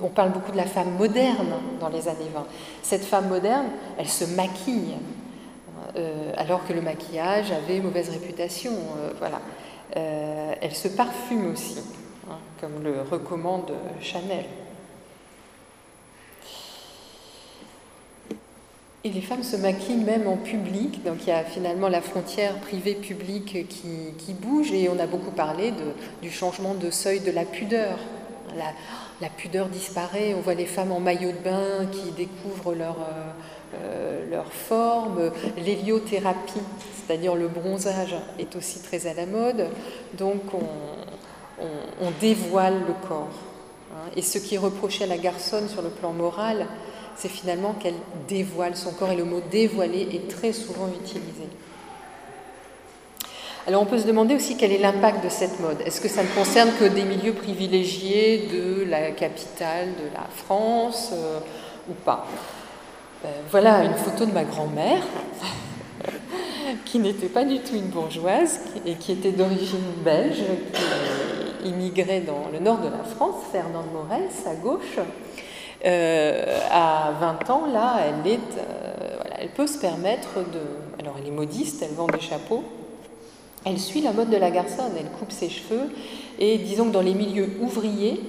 On 0.00 0.08
parle 0.08 0.30
beaucoup 0.30 0.52
de 0.52 0.56
la 0.56 0.66
femme 0.66 0.92
moderne 0.96 1.54
dans 1.80 1.88
les 1.88 2.06
années 2.06 2.30
20. 2.32 2.46
Cette 2.82 3.04
femme 3.04 3.28
moderne, 3.28 3.66
elle 3.98 4.08
se 4.08 4.24
maquille, 4.24 4.94
euh, 5.96 6.32
alors 6.36 6.64
que 6.66 6.72
le 6.72 6.80
maquillage 6.80 7.50
avait 7.50 7.80
mauvaise 7.80 8.10
réputation. 8.10 8.72
Euh, 8.72 9.10
voilà. 9.18 9.40
Euh, 9.96 10.54
elle 10.60 10.74
se 10.74 10.86
parfume 10.86 11.52
aussi, 11.52 11.78
hein, 12.30 12.36
comme 12.60 12.84
le 12.84 13.02
recommande 13.10 13.72
Chanel. 14.00 14.44
Et 19.02 19.08
les 19.08 19.22
femmes 19.22 19.42
se 19.42 19.56
maquillent 19.56 20.04
même 20.04 20.28
en 20.28 20.36
public, 20.36 21.02
donc 21.04 21.18
il 21.22 21.28
y 21.28 21.32
a 21.32 21.42
finalement 21.42 21.88
la 21.88 22.02
frontière 22.02 22.56
privée-publique 22.56 23.66
qui, 23.66 24.32
bouge, 24.34 24.72
et 24.72 24.90
on 24.90 24.98
a 24.98 25.06
beaucoup 25.06 25.30
parlé 25.30 25.72
du 26.20 26.30
changement 26.30 26.74
de 26.74 26.90
seuil 26.90 27.20
de 27.20 27.30
la 27.30 27.46
pudeur. 27.46 27.96
La, 29.22 29.28
pudeur 29.30 29.68
disparaît, 29.68 30.34
on 30.34 30.42
voit 30.42 30.54
les 30.54 30.66
femmes 30.66 30.92
en 30.92 31.00
maillot 31.00 31.32
de 31.32 31.38
bain 31.38 31.86
qui 31.90 32.10
découvrent 32.10 32.74
leur, 32.74 32.96
euh, 32.96 33.30
euh, 33.82 34.30
leur 34.30 34.52
forme, 34.52 35.30
l'héliothérapie, 35.56 36.60
c'est-à-dire 36.94 37.36
le 37.36 37.48
bronzage, 37.48 38.14
est 38.38 38.54
aussi 38.54 38.82
très 38.82 39.06
à 39.06 39.14
la 39.14 39.24
mode, 39.24 39.68
donc 40.18 40.42
on, 40.52 41.64
on, 42.02 42.10
dévoile 42.20 42.80
le 42.86 43.08
corps. 43.08 43.28
Et 44.16 44.22
ce 44.22 44.38
qui 44.38 44.56
est 44.56 44.58
reproché 44.58 45.04
à 45.04 45.06
la 45.06 45.18
garçonne 45.18 45.68
sur 45.68 45.82
le 45.82 45.90
plan 45.90 46.12
moral, 46.12 46.66
c'est 47.20 47.28
finalement 47.28 47.74
qu'elle 47.74 47.96
dévoile 48.28 48.76
son 48.76 48.92
corps 48.92 49.10
et 49.10 49.16
le 49.16 49.24
mot 49.24 49.42
dévoiler 49.50 50.08
est 50.14 50.28
très 50.30 50.54
souvent 50.54 50.88
utilisé. 50.88 51.44
Alors 53.66 53.82
on 53.82 53.86
peut 53.86 53.98
se 53.98 54.06
demander 54.06 54.34
aussi 54.34 54.56
quel 54.56 54.72
est 54.72 54.78
l'impact 54.78 55.22
de 55.22 55.28
cette 55.28 55.60
mode. 55.60 55.82
Est-ce 55.84 56.00
que 56.00 56.08
ça 56.08 56.22
ne 56.22 56.28
concerne 56.28 56.70
que 56.80 56.84
des 56.86 57.04
milieux 57.04 57.34
privilégiés 57.34 58.48
de 58.50 58.84
la 58.84 59.10
capitale 59.10 59.88
de 59.88 60.14
la 60.14 60.26
France 60.34 61.10
euh, 61.12 61.40
ou 61.90 61.92
pas? 61.92 62.26
Euh, 63.26 63.28
Voilà 63.50 63.84
une 63.84 63.94
photo 63.94 64.24
de 64.24 64.32
ma 64.32 64.44
grand-mère 64.44 65.02
qui 66.86 67.00
n'était 67.00 67.28
pas 67.28 67.44
du 67.44 67.58
tout 67.58 67.74
une 67.74 67.88
bourgeoise 67.88 68.60
et 68.86 68.94
qui 68.94 69.12
était 69.12 69.32
d'origine 69.32 69.92
belge, 70.02 70.42
qui 71.62 71.68
immigrait 71.68 72.20
dans 72.20 72.48
le 72.50 72.60
nord 72.60 72.78
de 72.78 72.88
la 72.88 73.04
France, 73.04 73.42
Fernande 73.52 73.92
Morel, 73.92 74.22
à 74.46 74.54
gauche. 74.54 74.98
Euh, 75.84 76.58
à 76.70 77.12
20 77.18 77.50
ans, 77.50 77.66
là, 77.72 77.96
euh, 77.98 78.36
elle 79.38 79.48
peut 79.48 79.66
se 79.66 79.78
permettre 79.78 80.40
de... 80.40 80.60
Alors 81.00 81.16
elle 81.18 81.28
est 81.28 81.34
modiste, 81.34 81.82
elle 81.82 81.94
vend 81.94 82.06
des 82.06 82.20
chapeaux, 82.20 82.62
elle 83.64 83.78
suit 83.78 84.02
la 84.02 84.12
mode 84.12 84.28
de 84.28 84.36
la 84.36 84.50
garçonne, 84.50 84.92
elle 84.98 85.10
coupe 85.18 85.32
ses 85.32 85.48
cheveux, 85.48 85.90
et 86.38 86.58
disons 86.58 86.86
que 86.86 86.92
dans 86.92 87.00
les 87.00 87.14
milieux 87.14 87.48
ouvriers, 87.62 88.20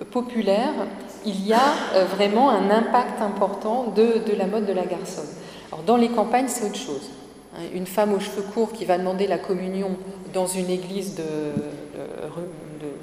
euh, 0.00 0.04
populaires, 0.04 0.74
il 1.24 1.46
y 1.46 1.52
a 1.52 2.04
vraiment 2.16 2.48
un 2.48 2.70
impact 2.70 3.20
important 3.20 3.92
de, 3.94 4.22
de 4.26 4.34
la 4.36 4.46
mode 4.46 4.66
de 4.66 4.72
la 4.72 4.86
garçonne. 4.86 5.28
Alors 5.70 5.84
dans 5.84 5.96
les 5.96 6.08
campagnes, 6.08 6.48
c'est 6.48 6.64
autre 6.64 6.76
chose. 6.76 7.10
Hein. 7.54 7.60
Une 7.74 7.86
femme 7.86 8.14
aux 8.14 8.20
cheveux 8.20 8.44
courts 8.54 8.72
qui 8.72 8.86
va 8.86 8.96
demander 8.96 9.26
la 9.26 9.38
communion 9.38 9.90
dans 10.32 10.46
une 10.46 10.70
église 10.70 11.20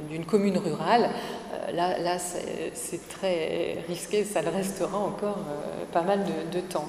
d'une 0.10 0.26
commune 0.26 0.58
rurale, 0.58 1.12
là, 1.74 2.18
c'est 2.74 3.08
très 3.10 3.78
risqué, 3.88 4.24
ça 4.24 4.42
le 4.42 4.50
restera 4.50 4.98
encore 4.98 5.40
euh, 5.50 5.84
pas 5.92 6.02
mal 6.02 6.20
de, 6.52 6.60
temps. 6.60 6.88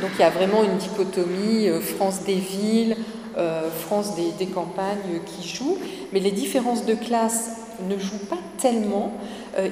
Donc 0.00 0.10
il 0.14 0.20
y 0.20 0.24
a 0.24 0.30
vraiment 0.30 0.64
une 0.64 0.76
dichotomie 0.76 1.68
euh, 1.68 1.80
France 1.80 2.24
des 2.24 2.34
villes, 2.34 2.96
euh, 3.36 3.70
France 3.70 4.14
des, 4.16 4.46
campagnes 4.46 5.20
qui 5.26 5.48
joue, 5.48 5.78
mais 6.12 6.20
les 6.20 6.32
différences 6.32 6.84
de 6.84 6.94
classe 6.94 7.50
ne 7.88 7.96
jouent 7.96 8.26
pas 8.28 8.38
tellement. 8.60 9.12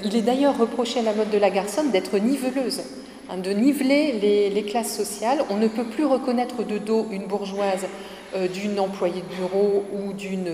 il 0.05 0.15
est 0.15 0.23
d'ailleurs 0.23 0.57
reproché 0.57 1.01
à 1.01 1.03
la 1.03 1.13
mode 1.13 1.31
de 1.31 1.39
la 1.39 1.51
garçonne 1.51 1.91
d'être 1.91 2.19
niveleuse, 2.19 2.83
hein, 3.29 3.39
de 3.39 3.51
niveler 3.51 4.13
les, 4.55 4.63
classes 4.63 4.97
sociales. 4.97 5.39
On 5.51 5.57
ne 5.57 5.67
peut 5.67 5.85
plus 5.85 6.05
reconnaître 6.05 6.63
de 6.63 6.79
dos 6.79 7.09
une 7.11 7.27
bourgeoise 7.27 7.87
d'une 8.55 8.79
employée 8.79 9.23
de 9.23 9.35
bureau 9.35 9.85
ou 9.93 10.13
d'une 10.13 10.53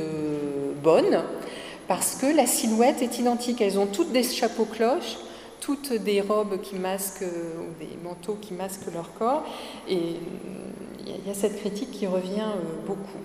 bonne 0.83 1.23
parce 1.88 2.16
que 2.16 2.27
la 2.27 2.47
silhouette 2.47 3.03
est 3.03 3.18
identique. 3.18 3.61
Elles 3.61 3.79
ont 3.79 3.87
toutes 3.87 4.12
des 4.12 4.23
chapeaux 4.23 4.64
cloches, 4.64 5.16
toutes 5.61 5.92
des 5.92 6.21
robes 6.21 6.61
qui 6.61 6.77
masquent, 6.77 7.23
ou 7.23 7.79
des 7.79 7.97
manteaux 8.03 8.37
qui 8.40 8.55
masquent 8.55 8.92
leur 8.92 9.12
corps, 9.14 9.45
et 9.88 10.16
il 11.07 11.27
y 11.27 11.31
a 11.31 11.35
cette 11.35 11.59
critique 11.61 11.90
qui 11.90 12.07
revient 12.07 12.40
euh, 12.40 12.87
beaucoup. 12.87 13.18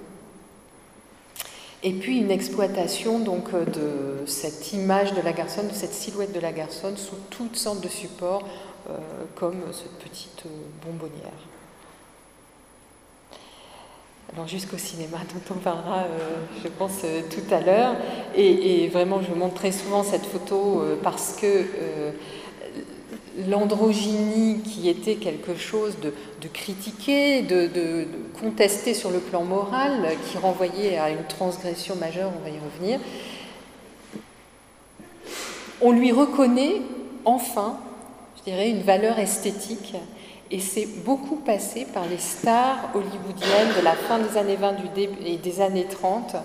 Et 1.83 1.93
puis 1.93 2.17
une 2.17 2.31
exploitation 2.31 3.19
donc 3.19 3.53
euh, 3.53 3.65
de 3.65 4.25
cette 4.25 4.73
image 4.73 5.13
de 5.13 5.21
la 5.21 5.31
garçonne, 5.31 5.67
de 5.67 5.73
cette 5.73 5.93
silhouette 5.93 6.33
de 6.33 6.39
la 6.39 6.51
garçonne 6.51 6.97
sous 6.97 7.17
toutes 7.29 7.55
sortes 7.55 7.81
de 7.81 7.87
supports, 7.87 8.43
euh, 8.89 8.97
comme 9.35 9.61
cette 9.71 9.97
petite 9.99 10.43
bonbonnière 10.85 11.56
alors 14.33 14.47
jusqu'au 14.47 14.77
cinéma, 14.77 15.17
dont 15.33 15.55
on 15.55 15.59
parlera, 15.59 15.99
euh, 15.99 16.35
je 16.63 16.67
pense, 16.67 17.01
euh, 17.05 17.21
tout 17.29 17.53
à 17.53 17.61
l'heure. 17.61 17.95
Et, 18.35 18.87
vraiment, 18.89 19.21
je 19.21 19.33
montre 19.33 19.55
très 19.55 19.71
souvent 19.71 20.03
cette 20.03 20.25
photo 20.25 20.81
euh, 20.81 20.95
parce 21.01 21.35
que 21.35 21.65
l'androgynie, 23.47 24.61
qui 24.61 24.89
était 24.89 25.15
quelque 25.15 25.55
chose 25.55 25.97
de, 26.01 26.11
critiqué, 26.49 27.41
de, 27.41 27.67
de, 27.67 28.07
contesté 28.39 28.93
sur 28.93 29.11
le 29.11 29.19
plan 29.19 29.43
moral, 29.43 30.09
qui 30.29 30.37
renvoyait 30.37 30.97
à 30.97 31.09
une 31.09 31.23
transgression 31.23 31.95
majeure, 31.95 32.31
on 32.37 32.43
va 32.43 32.49
y 32.49 32.59
revenir, 32.59 32.99
on 35.81 35.91
lui 35.91 36.11
reconnaît 36.11 36.81
enfin, 37.25 37.77
je 38.37 38.51
dirais, 38.51 38.69
une 38.69 38.81
valeur 38.81 39.19
esthétique 39.19 39.95
et 40.49 40.59
c'est 40.59 40.87
beaucoup 41.03 41.37
passé 41.37 41.85
par 41.93 42.05
les 42.07 42.17
stars 42.17 42.89
hollywoodiennes 42.93 43.75
de 43.77 43.83
la 43.83 43.93
fin 43.93 44.19
des 44.19 44.37
années 44.37 44.55
20 44.55 44.75
et 45.25 45.37
des 45.37 45.61
années 45.61 45.87
30 45.89 46.35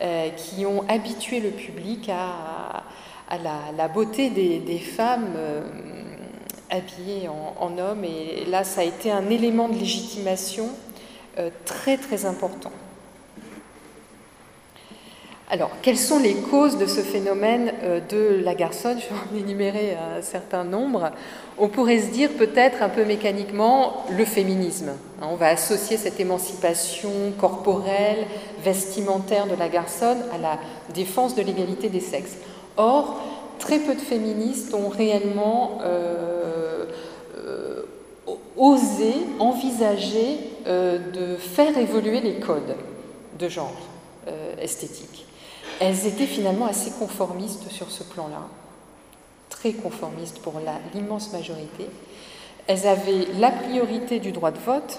euh, 0.00 0.30
qui 0.30 0.64
ont 0.64 0.84
habitué 0.88 1.40
le 1.40 1.50
public 1.50 2.08
à, 2.08 2.82
la, 3.76 3.88
beauté 3.88 4.30
des, 4.30 4.78
femmes 4.78 5.32
euh, 5.36 5.62
habillées 6.70 7.28
en, 7.28 7.78
hommes. 7.78 8.04
Et 8.04 8.46
là, 8.46 8.64
ça 8.64 8.80
a 8.80 8.84
été 8.84 9.10
un 9.12 9.28
élément 9.28 9.68
de 9.68 9.78
légitimation 9.78 10.68
euh, 11.38 11.50
très 11.64 11.98
très 11.98 12.24
important. 12.24 12.72
Alors, 15.50 15.70
quelles 15.82 15.98
sont 15.98 16.18
les 16.18 16.34
causes 16.34 16.78
de 16.78 16.86
ce 16.86 17.00
phénomène 17.00 17.74
de 18.08 18.40
la 18.42 18.54
garçonne? 18.54 18.98
Je 18.98 19.06
vais 19.06 19.20
en 19.20 19.44
énumérer 19.44 19.94
un 19.94 20.22
certain 20.22 20.64
nombre. 20.64 21.12
On 21.58 21.68
pourrait 21.68 22.00
se 22.00 22.10
dire 22.10 22.30
peut-être 22.30 22.82
un 22.82 22.88
peu 22.88 23.04
mécaniquement 23.04 24.04
le 24.10 24.24
féminisme. 24.24 24.90
Hein, 25.20 25.28
on 25.30 25.36
va 25.36 25.48
associer 25.48 25.96
cette 25.96 26.18
émancipation 26.18 27.10
corporelle, 27.38 28.26
vestimentaire 28.62 29.46
de 29.46 29.54
la 29.54 29.68
garçonne 29.68 30.18
à 30.34 30.38
la 30.38 30.58
défense 30.94 31.34
de 31.34 31.42
l'égalité 31.42 31.88
des 31.88 32.00
sexes. 32.00 32.36
Or, 32.76 33.20
très 33.58 33.78
peu 33.78 33.94
de 33.94 34.00
féministes 34.00 34.74
ont 34.74 34.88
réellement 34.88 35.78
euh, 35.82 36.86
euh, 37.38 37.82
osé 38.56 39.14
envisager 39.38 40.38
de 40.64 41.36
faire 41.36 41.76
évoluer 41.76 42.20
les 42.20 42.38
codes 42.38 42.76
de 43.38 43.48
genre 43.48 43.74
esthétique 44.60 45.26
elles 45.82 46.06
étaient 46.06 46.26
finalement 46.26 46.66
assez 46.66 46.92
conformistes 46.92 47.70
sur 47.70 47.90
ce 47.90 48.04
plan-là, 48.04 48.46
très 49.62 49.72
conformistes 49.72 50.40
pour 50.40 50.54
l'immense 50.92 51.32
majorité. 51.32 51.86
Elles 52.66 52.86
avaient 52.88 53.26
la 53.38 53.52
priorité 53.52 54.18
du 54.18 54.32
droit 54.32 54.50
de 54.50 54.58
vote, 54.58 54.98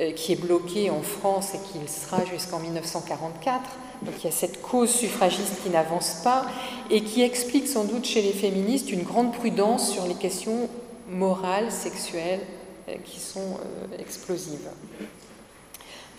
euh, 0.00 0.10
qui 0.12 0.32
est 0.32 0.36
bloqué 0.36 0.90
en 0.90 1.02
France 1.02 1.54
et 1.54 1.58
qui 1.58 1.92
sera 1.92 2.24
jusqu'en 2.24 2.58
1944. 2.58 3.62
Donc 4.02 4.14
il 4.18 4.24
y 4.24 4.28
a 4.28 4.32
cette 4.32 4.60
cause 4.60 4.90
suffragiste 4.90 5.62
qui 5.62 5.70
n'avance 5.70 6.22
pas 6.24 6.46
et 6.90 7.02
qui 7.02 7.22
explique 7.22 7.68
sans 7.68 7.84
doute 7.84 8.04
chez 8.04 8.20
les 8.20 8.32
féministes 8.32 8.90
une 8.90 9.04
grande 9.04 9.32
prudence 9.32 9.92
sur 9.92 10.08
les 10.08 10.14
questions 10.14 10.68
morales, 11.08 11.70
sexuelles, 11.70 12.40
euh, 12.88 12.94
qui 13.04 13.20
sont 13.20 13.60
euh, 13.60 13.96
explosives. 14.00 14.68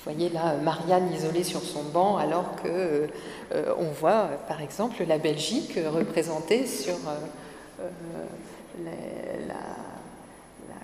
Vous 0.05 0.11
voyez 0.11 0.29
là 0.29 0.53
Marianne 0.61 1.11
isolée 1.11 1.43
sur 1.43 1.61
son 1.61 1.81
banc, 1.81 2.17
alors 2.17 2.57
que 2.61 3.07
euh, 3.51 3.73
on 3.79 3.85
voit 3.85 4.29
par 4.47 4.61
exemple 4.61 5.03
la 5.03 5.17
Belgique 5.17 5.79
représentée 5.91 6.67
sur 6.67 6.93
euh, 6.93 7.81
euh, 7.81 8.87
la, 9.49 9.55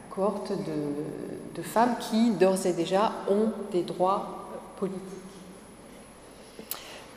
cohorte 0.10 0.52
de, 0.52 1.62
femmes 1.62 1.96
qui, 2.00 2.32
d'ores 2.32 2.66
et 2.66 2.74
déjà, 2.74 3.12
ont 3.30 3.52
des 3.72 3.84
droits 3.84 4.48
politiques. 4.80 5.00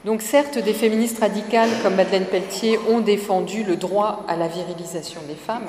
Donc 0.05 0.21
certes, 0.21 0.59
des 0.59 0.75
féministes 0.75 1.21
radicales 1.21 1.71
comme 1.83 1.95
Madeleine 1.95 2.27
Pelletier 2.27 2.79
ont 2.90 3.01
défendu 3.01 3.64
le 3.64 3.77
droit 3.77 4.27
à 4.29 4.37
la 4.37 4.47
virilisation 4.47 5.23
des 5.27 5.35
femmes. 5.35 5.67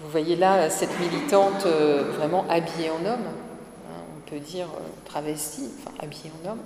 Vous 0.00 0.10
voyez 0.10 0.36
là 0.36 0.68
cette 0.68 1.00
militante 1.00 1.66
vraiment 1.66 2.44
habillée 2.50 2.90
en 2.90 3.04
homme, 3.06 3.26
peut 4.30 4.38
dire 4.38 4.66
euh, 4.66 4.80
travestie, 5.04 5.68
enfin 5.78 5.94
habillée 5.98 6.30
en 6.44 6.50
homme, 6.50 6.60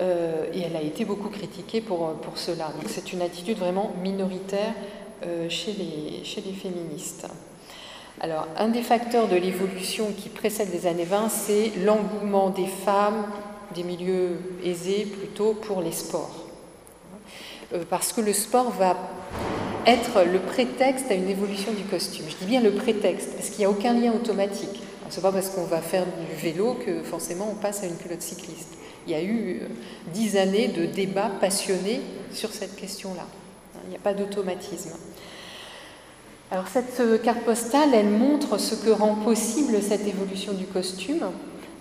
euh, 0.00 0.46
et 0.52 0.60
elle 0.62 0.76
a 0.76 0.82
été 0.82 1.04
beaucoup 1.04 1.28
critiquée 1.28 1.80
pour, 1.80 2.12
pour 2.14 2.38
cela. 2.38 2.66
Donc 2.80 2.88
c'est 2.88 3.12
une 3.12 3.22
attitude 3.22 3.58
vraiment 3.58 3.92
minoritaire 4.02 4.74
chez, 5.50 5.72
les, 5.74 6.24
chez 6.24 6.40
les 6.40 6.54
féministes. 6.54 7.26
Alors, 8.22 8.46
un 8.58 8.68
des 8.68 8.82
facteurs 8.82 9.28
de 9.28 9.36
l'évolution 9.36 10.12
qui 10.14 10.28
précède 10.28 10.68
les 10.72 10.86
années 10.86 11.04
20, 11.04 11.30
c'est 11.30 11.72
l'engouement 11.84 12.50
des 12.50 12.66
femmes, 12.66 13.24
des 13.74 13.82
milieux 13.82 14.38
aisés 14.62 15.06
plutôt, 15.06 15.54
pour 15.54 15.80
les 15.80 15.92
sports. 15.92 16.46
Euh, 17.72 17.84
parce 17.88 18.12
que 18.12 18.20
le 18.20 18.34
sport 18.34 18.70
va 18.72 18.94
être 19.86 20.22
le 20.30 20.38
prétexte 20.38 21.10
à 21.10 21.14
une 21.14 21.30
évolution 21.30 21.72
du 21.72 21.84
costume. 21.84 22.26
Je 22.28 22.36
dis 22.36 22.44
bien 22.44 22.60
le 22.60 22.72
prétexte, 22.72 23.32
parce 23.36 23.48
qu'il 23.48 23.60
n'y 23.60 23.64
a 23.64 23.70
aucun 23.70 23.94
lien 23.94 24.12
automatique. 24.12 24.82
Ce 25.10 25.16
n'est 25.16 25.22
pas 25.22 25.32
parce 25.32 25.48
qu'on 25.48 25.64
va 25.64 25.80
faire 25.80 26.04
du 26.06 26.36
vélo 26.40 26.74
que 26.74 27.02
forcément 27.02 27.48
on 27.50 27.56
passe 27.56 27.82
à 27.82 27.86
une 27.86 27.96
culotte 27.96 28.22
cycliste. 28.22 28.74
Il 29.06 29.12
y 29.12 29.16
a 29.16 29.22
eu 29.22 29.60
euh, 29.62 29.68
dix 30.12 30.36
années 30.36 30.68
de 30.68 30.86
débats 30.86 31.30
passionnés 31.40 32.00
sur 32.32 32.50
cette 32.50 32.76
question-là. 32.76 33.26
Il 33.84 33.90
n'y 33.90 33.96
a 33.96 34.00
pas 34.00 34.14
d'automatisme. 34.14 34.90
Alors 36.52 36.68
cette 36.68 37.00
euh, 37.00 37.18
carte 37.18 37.40
postale, 37.40 37.90
elle 37.92 38.08
montre 38.08 38.58
ce 38.58 38.76
que 38.76 38.90
rend 38.90 39.16
possible 39.16 39.82
cette 39.82 40.06
évolution 40.06 40.52
du 40.52 40.66
costume. 40.66 41.24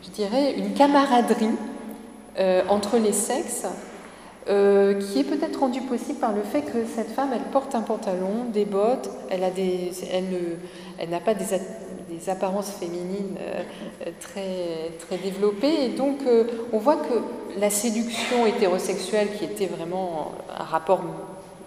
Je 0.04 0.10
dirais 0.10 0.54
une 0.54 0.74
camaraderie 0.74 1.50
euh, 2.40 2.64
entre 2.68 2.98
les 2.98 3.14
sexes 3.14 3.68
qui 4.48 5.20
est 5.20 5.24
peut-être 5.24 5.60
rendue 5.60 5.82
possible 5.82 6.18
par 6.18 6.34
le 6.34 6.42
fait 6.42 6.64
que 6.64 6.84
cette 6.96 7.12
femme, 7.12 7.30
elle 7.36 7.52
porte 7.52 7.76
un 7.76 7.82
pantalon, 7.82 8.46
des 8.52 8.66
bottes, 8.66 9.08
elle, 9.30 9.42
n'a 9.42 11.20
pas 11.20 11.36
des, 11.36 11.46
des, 12.10 12.30
apparences 12.30 12.72
féminines 12.72 13.38
très, 14.20 14.92
très 15.00 15.18
développées. 15.18 15.86
Et 15.86 15.90
donc 15.90 16.20
on 16.74 16.78
voit 16.78 16.98
que 16.98 17.60
la 17.60 17.70
séduction 17.70 18.46
hétérosexuelle, 18.46 19.30
qui 19.38 19.46
était 19.46 19.68
vraiment 19.68 20.32
un 20.58 20.64
rapport 20.64 21.02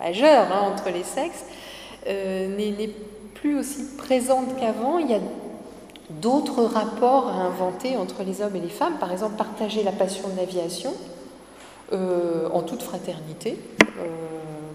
majeur 0.00 0.46
hein, 0.52 0.72
entre 0.72 0.90
les 0.90 1.04
sexes, 1.04 1.44
euh, 2.08 2.56
n'est 2.56 2.90
plus 3.34 3.58
aussi 3.58 3.84
présente 3.96 4.58
qu'avant. 4.58 4.98
Il 4.98 5.10
y 5.10 5.14
a 5.14 5.20
d'autres 6.10 6.64
rapports 6.64 7.28
à 7.28 7.34
inventer 7.34 7.96
entre 7.96 8.22
les 8.22 8.42
hommes 8.42 8.56
et 8.56 8.60
les 8.60 8.68
femmes. 8.68 8.98
Par 8.98 9.12
exemple, 9.12 9.36
partager 9.36 9.82
la 9.82 9.92
passion 9.92 10.28
de 10.28 10.36
l'aviation 10.36 10.92
euh, 11.92 12.48
en 12.52 12.62
toute 12.62 12.82
fraternité, 12.82 13.58
euh, 13.98 14.06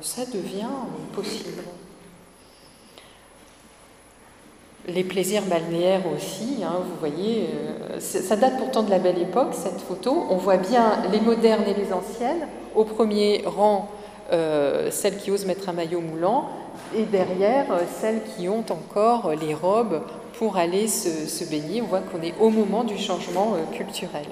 ça 0.02 0.26
devient 0.26 0.66
possible. 1.14 1.64
Les 4.88 5.04
plaisirs 5.04 5.44
balnéaires 5.44 6.04
aussi, 6.16 6.64
hein, 6.64 6.78
vous 6.80 7.00
voyez, 7.00 7.50
ça 8.00 8.38
date 8.38 8.58
pourtant 8.58 8.84
de 8.84 8.90
la 8.90 9.00
belle 9.00 9.22
époque, 9.22 9.50
cette 9.52 9.82
photo. 9.82 10.26
On 10.30 10.38
voit 10.38 10.58
bien 10.58 11.04
les 11.12 11.20
modernes 11.20 11.66
et 11.68 11.74
les 11.74 11.92
anciennes. 11.92 12.48
Au 12.74 12.86
premier 12.86 13.44
rang, 13.46 13.90
celles 14.32 15.18
qui 15.18 15.30
osent 15.30 15.46
mettre 15.46 15.68
un 15.68 15.74
maillot 15.74 16.00
moulant, 16.00 16.50
et 16.96 17.04
derrière 17.04 17.72
euh, 17.72 17.80
celles 18.00 18.22
qui 18.24 18.48
ont 18.50 18.66
encore 18.70 19.34
les 19.36 19.54
robes 19.54 20.02
pour 20.34 20.58
aller 20.58 20.88
se, 20.88 21.44
baigner. 21.46 21.82
On 21.82 21.86
voit 21.86 22.02
qu'on 22.02 22.22
est 22.22 22.34
au 22.40 22.50
moment 22.50 22.84
du 22.84 22.98
changement 22.98 23.56
euh, 23.56 23.76
culturel. 23.76 24.28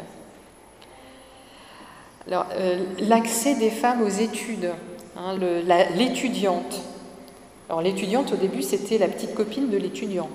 Alors, 2.27 2.45
euh, 2.53 2.79
l'accès 2.99 3.55
des 3.55 3.69
femmes 3.69 4.01
aux 4.01 4.09
études, 4.09 4.71
hein, 5.17 5.35
l'étudiante. 5.95 6.81
Alors, 7.69 7.81
l'étudiante, 7.81 8.33
au 8.33 8.35
début, 8.35 8.61
c'était 8.61 8.97
la 8.97 9.07
petite 9.07 9.35
copine 9.35 9.69
de 9.69 9.77
l'étudiant. 9.77 10.29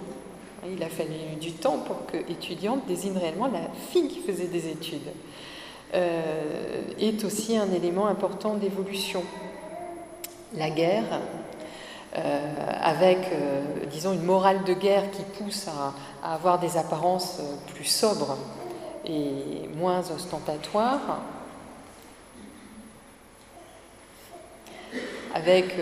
Il 0.66 0.82
a 0.82 0.88
fallu 0.88 1.36
du 1.40 1.52
temps 1.52 1.78
pour 1.78 2.06
que 2.06 2.18
étudiante 2.30 2.86
désigne 2.86 3.16
réellement 3.16 3.46
la 3.46 3.70
fille 3.90 4.08
qui 4.08 4.20
faisait 4.20 4.46
des 4.46 4.68
études. 4.68 5.10
est 5.92 7.24
aussi 7.24 7.56
un 7.56 7.72
élément 7.72 8.06
important 8.06 8.54
d'évolution. 8.54 9.22
La 10.54 10.68
guerre, 10.70 11.20
euh, 12.16 12.54
avec, 12.82 13.18
euh, 13.32 13.62
disons, 13.88 14.12
une 14.12 14.24
morale 14.24 14.64
de 14.64 14.74
guerre 14.74 15.12
qui 15.12 15.22
pousse 15.22 15.68
à, 15.68 16.34
avoir 16.34 16.58
des 16.58 16.76
apparences 16.76 17.38
euh, 17.38 17.72
plus 17.72 17.84
sobres 17.84 18.36
et 19.04 19.68
moins 19.76 20.00
ostentatoires. 20.10 21.20
Avec 25.34 25.76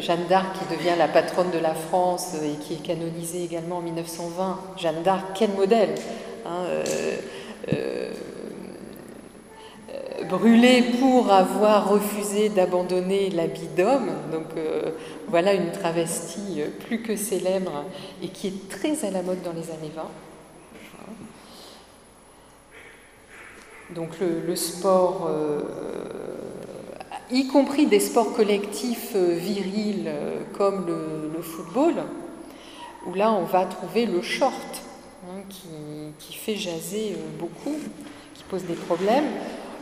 Jeanne 0.00 0.26
d'Arc 0.28 0.46
qui 0.58 0.76
devient 0.76 0.96
la 0.96 1.08
patronne 1.08 1.50
de 1.50 1.58
la 1.58 1.74
France 1.74 2.36
et 2.44 2.58
qui 2.62 2.74
est 2.74 2.82
canonisée 2.82 3.44
également 3.44 3.78
en 3.78 3.82
1920. 3.82 4.60
Jeanne 4.76 5.02
d'Arc, 5.02 5.26
quel 5.34 5.50
modèle 5.50 5.94
hein, 6.46 6.64
brûlée 10.28 10.82
pour 11.00 11.32
avoir 11.32 11.88
refusé 11.88 12.48
d'abandonner 12.48 13.30
l'habit 13.30 13.68
d'homme. 13.76 14.10
Donc 14.30 14.46
euh, 14.56 14.90
voilà 15.28 15.54
une 15.54 15.72
travestie 15.72 16.60
euh, 16.60 16.68
plus 16.86 17.02
que 17.02 17.16
célèbre 17.16 17.84
et 18.22 18.28
qui 18.28 18.48
est 18.48 18.68
très 18.68 19.04
à 19.04 19.10
la 19.10 19.22
mode 19.22 19.42
dans 19.42 19.52
les 19.52 19.70
années 19.70 19.92
20. 19.94 20.02
Donc 23.94 24.10
le, 24.20 24.54
sport, 24.54 25.28
euh, 25.30 25.62
y 27.30 27.46
compris 27.46 27.86
des 27.86 28.00
sports 28.00 28.34
collectifs 28.34 29.14
virils 29.14 30.10
comme 30.56 30.86
le, 30.86 31.42
football, 31.42 31.94
où 33.06 33.14
là 33.14 33.32
on 33.32 33.44
va 33.44 33.64
trouver 33.66 34.06
le 34.06 34.22
short 34.22 34.82
hein, 35.24 35.42
qui, 36.18 36.32
fait 36.34 36.56
jaser 36.56 37.16
beaucoup, 37.38 37.76
qui 38.34 38.44
pose 38.44 38.64
des 38.64 38.74
problèmes. 38.74 39.26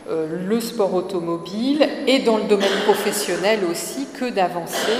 Euh, 0.09 0.47
le 0.47 0.61
sport 0.61 0.93
automobile 0.93 1.85
et 2.07 2.19
dans 2.19 2.37
le 2.37 2.43
domaine 2.43 2.79
professionnel 2.85 3.59
aussi 3.69 4.07
que 4.17 4.29
d'avancer 4.29 4.93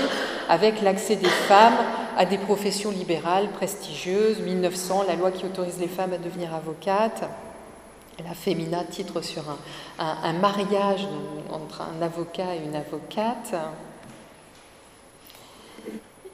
avec 0.50 0.82
l'accès 0.82 1.16
des 1.16 1.28
femmes 1.28 1.78
à 2.18 2.26
des 2.26 2.36
professions 2.36 2.90
libérales 2.90 3.48
prestigieuses. 3.52 4.40
1900, 4.40 5.04
la 5.08 5.14
loi 5.14 5.30
qui 5.30 5.46
autorise 5.46 5.78
les 5.80 5.88
femmes 5.88 6.12
à 6.12 6.18
devenir 6.18 6.54
avocates. 6.54 7.24
La 8.24 8.34
Femina 8.34 8.84
titre 8.84 9.22
sur 9.22 9.42
un, 9.98 10.32
mariage 10.34 11.06
entre 11.50 11.82
un 11.82 12.02
avocat 12.02 12.56
et 12.56 12.64
une 12.64 12.74
avocate. 12.74 13.54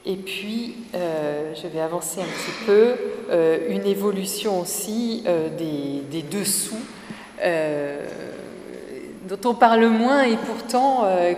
Et 0.07 0.16
puis, 0.16 0.77
euh, 0.94 1.55
je 1.55 1.66
vais 1.68 1.81
avancer 1.81 2.20
un 2.20 2.25
petit 2.25 2.64
peu, 2.66 2.94
euh, 3.31 3.59
une 3.70 3.87
évolution 3.87 4.61
aussi 4.61 5.25
des, 5.59 6.23
dessous 6.23 6.81
dont 9.29 9.51
on 9.51 9.55
parle 9.55 9.87
moins 9.87 10.23
et 10.23 10.37
pourtant 10.37 11.05
euh, 11.05 11.33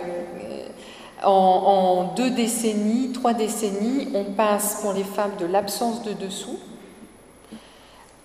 en, 1.23 2.13
deux 2.15 2.29
décennies, 2.29 3.11
trois 3.11 3.33
décennies, 3.33 4.09
on 4.13 4.25
passe 4.25 4.81
pour 4.81 4.93
les 4.93 5.03
femmes 5.03 5.35
de 5.39 5.45
l'absence 5.45 6.03
de 6.03 6.13
dessous 6.13 6.59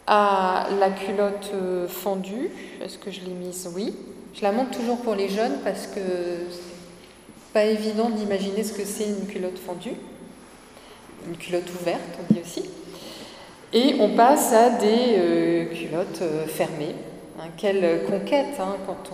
à 0.07 0.67
la 0.79 0.91
culotte 0.91 1.51
euh, 1.55 1.89
fendue. 1.89 2.51
Est-ce 2.83 2.99
que 2.99 3.11
je 3.11 3.21
l'ai 3.21 3.33
mise? 3.33 3.69
Oui. 3.75 3.95
Je 4.35 4.43
la 4.43 4.53
montre 4.53 4.71
toujours 4.71 4.99
pour 4.99 5.15
les 5.15 5.29
jeunes 5.29 5.59
parce 5.65 5.87
que 5.87 6.01
c'est 6.51 7.53
pas 7.53 7.65
évident 7.65 8.09
d'imaginer 8.09 8.65
ce 8.65 8.73
que 8.73 8.85
c'est 8.85 9.05
une 9.05 9.27
culotte 9.27 9.59
fendue. 9.59 9.97
Une 11.29 11.37
culotte 11.37 11.71
ouverte, 11.81 12.01
on 12.19 12.33
dit 12.33 12.41
aussi. 12.41 12.65
Et 13.73 13.97
on 14.01 14.17
passe 14.17 14.53
à 14.53 14.71
des 14.71 15.15
euh, 15.17 15.65
culottes 15.67 16.23
fermées. 16.49 16.95
Hein, 17.39 17.49
quelle 17.57 18.05
conquête 18.05 18.59
hein, 18.61 18.77
quand 18.87 19.11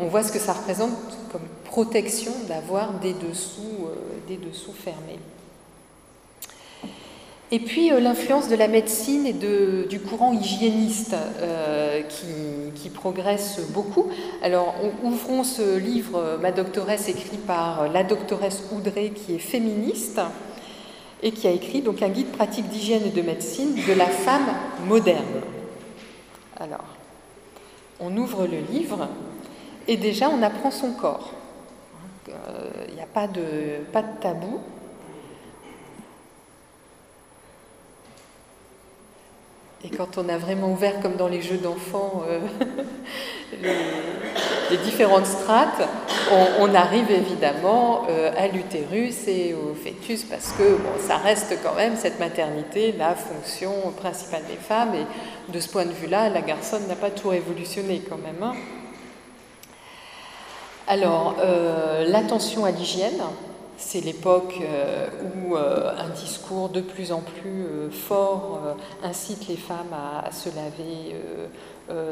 on, 0.00 0.06
voit 0.08 0.22
ce 0.22 0.32
que 0.32 0.38
ça 0.38 0.52
représente 0.52 0.92
comme 1.30 1.42
protection 1.64 2.32
d'avoir 2.48 2.94
des 2.94 3.12
dessous, 3.12 3.86
euh, 3.86 3.94
des 4.26 4.36
dessous 4.36 4.72
fermés. 4.72 5.18
Et 7.50 7.60
puis 7.60 7.90
euh, 7.90 8.00
l'influence 8.00 8.48
de 8.48 8.56
la 8.56 8.68
médecine 8.68 9.26
et 9.26 9.32
du 9.32 10.00
courant 10.00 10.32
hygiéniste 10.32 11.14
euh, 11.40 12.02
qui, 12.02 12.90
progresse 12.90 13.60
beaucoup. 13.70 14.06
Alors 14.42 14.74
ouvrons 15.04 15.44
ce 15.44 15.78
livre, 15.78 16.38
Ma 16.42 16.50
doctoresse, 16.50 17.08
écrit 17.08 17.36
par 17.36 17.88
la 17.88 18.02
doctoresse 18.02 18.64
Oudré, 18.72 19.10
qui 19.10 19.36
est 19.36 19.38
féministe 19.38 20.20
et 21.22 21.30
qui 21.30 21.46
a 21.46 21.52
écrit 21.52 21.80
donc 21.80 22.02
un 22.02 22.08
guide 22.08 22.32
pratique 22.32 22.68
d'hygiène 22.68 23.02
et 23.06 23.10
de 23.10 23.22
médecine 23.22 23.74
de 23.74 23.92
la 23.92 24.06
femme 24.06 24.48
moderne. 24.88 25.42
Alors, 26.58 26.84
on 28.00 28.16
ouvre 28.16 28.46
le 28.46 28.58
livre 28.72 29.08
et 29.86 29.96
déjà, 29.96 30.28
on 30.28 30.42
apprend 30.42 30.70
son 30.70 30.92
corps. 30.92 31.32
Il 32.26 32.34
euh, 32.34 32.94
n'y 32.94 33.00
a 33.00 33.06
pas 33.06 33.26
de 33.26 33.40
tabou. 34.20 34.60
Et 39.84 39.90
quand 39.90 40.18
on 40.18 40.28
a 40.28 40.36
vraiment 40.36 40.72
ouvert, 40.72 41.00
comme 41.00 41.14
dans 41.14 41.28
les 41.28 41.40
jeux 41.40 41.58
d'enfants, 41.58 42.24
euh, 42.28 42.40
les, 44.70 44.76
différentes 44.78 45.26
strates, 45.26 45.88
on, 46.58 46.74
arrive 46.74 47.10
évidemment 47.10 48.04
euh, 48.10 48.32
à 48.36 48.48
l'utérus 48.48 49.28
et 49.28 49.54
au 49.54 49.74
fœtus 49.74 50.24
parce 50.24 50.52
que 50.52 50.78
ça 50.98 51.16
reste 51.16 51.56
quand 51.62 51.74
même 51.74 51.96
cette 51.96 52.18
maternité 52.18 52.92
la 52.98 53.14
fonction 53.14 53.72
principale 53.96 54.42
des 54.48 54.56
femmes. 54.56 54.94
Et 54.94 55.52
de 55.52 55.60
ce 55.60 55.68
point 55.68 55.86
de 55.86 55.92
vue-là, 55.92 56.28
la 56.28 56.42
garçonne 56.42 56.86
n'a 56.88 56.96
pas 56.96 57.10
tout 57.10 57.28
révolutionné 57.28 58.02
quand 58.08 58.18
même. 58.18 58.42
Hein. 58.42 58.54
Alors, 60.88 61.36
euh, 61.40 62.04
l'attention 62.08 62.64
à 62.64 62.72
l'hygiène, 62.72 63.20
c'est 63.78 64.00
l'époque 64.00 64.54
euh, 64.60 65.08
où 65.22 65.56
euh, 65.56 65.92
un 65.96 66.08
discours 66.10 66.68
de 66.68 66.80
plus 66.80 67.12
en 67.12 67.20
plus 67.20 67.64
euh, 67.64 67.90
fort 67.90 68.60
incite 69.02 69.46
les 69.48 69.56
femmes 69.56 69.92
à, 69.92 70.30
se 70.32 70.48
laver 70.54 71.16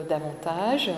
davantage. 0.08 0.90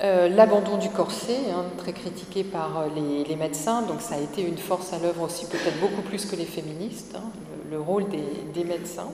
L'abandon 0.00 0.76
du 0.76 0.90
corset, 0.90 1.50
hein, 1.50 1.64
très 1.78 1.92
critiqué 1.92 2.44
par 2.44 2.84
les, 2.94 3.36
médecins, 3.36 3.82
donc 3.82 4.02
ça 4.02 4.16
a 4.16 4.18
été 4.18 4.42
une 4.42 4.58
force 4.58 4.92
à 4.92 4.98
l'œuvre 4.98 5.22
aussi, 5.22 5.46
peut-être 5.46 5.80
beaucoup 5.80 6.02
plus 6.02 6.26
que 6.26 6.36
les 6.36 6.44
féministes, 6.44 7.14
hein, 7.16 7.30
le, 7.70 7.80
rôle 7.80 8.04
des 8.08 8.64
médecins. 8.64 9.10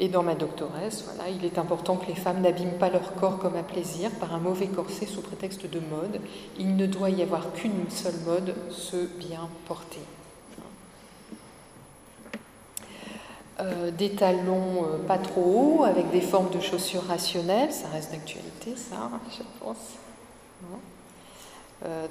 Et 0.00 0.08
dans 0.08 0.22
ma 0.22 0.34
doctoresse, 0.34 1.04
voilà, 1.04 1.28
il 1.28 1.44
est 1.44 1.58
important 1.58 1.96
que 1.96 2.06
les 2.06 2.14
femmes 2.14 2.40
n'abîment 2.40 2.78
pas 2.78 2.88
leur 2.88 3.14
corps 3.14 3.38
comme 3.38 3.56
un 3.56 3.64
plaisir 3.64 4.10
par 4.20 4.32
un 4.32 4.38
mauvais 4.38 4.68
corset 4.68 5.06
sous 5.06 5.22
prétexte 5.22 5.66
de 5.66 5.80
mode. 5.80 6.20
Il 6.58 6.76
ne 6.76 6.86
doit 6.86 7.10
y 7.10 7.20
avoir 7.22 7.52
qu'une 7.52 7.90
seule 7.90 8.18
mode, 8.24 8.54
se 8.70 9.06
bien 9.18 9.48
porter. 9.66 10.00
Euh, 13.60 13.90
des 13.90 14.10
talons 14.10 14.84
euh, 14.84 14.98
pas 14.98 15.18
trop 15.18 15.80
hauts, 15.80 15.84
avec 15.84 16.12
des 16.12 16.20
formes 16.20 16.50
de 16.50 16.60
chaussures 16.60 17.02
rationnelles, 17.02 17.72
ça 17.72 17.88
reste 17.88 18.12
d'actualité, 18.12 18.76
ça, 18.76 19.10
je 19.36 19.42
pense. 19.58 19.96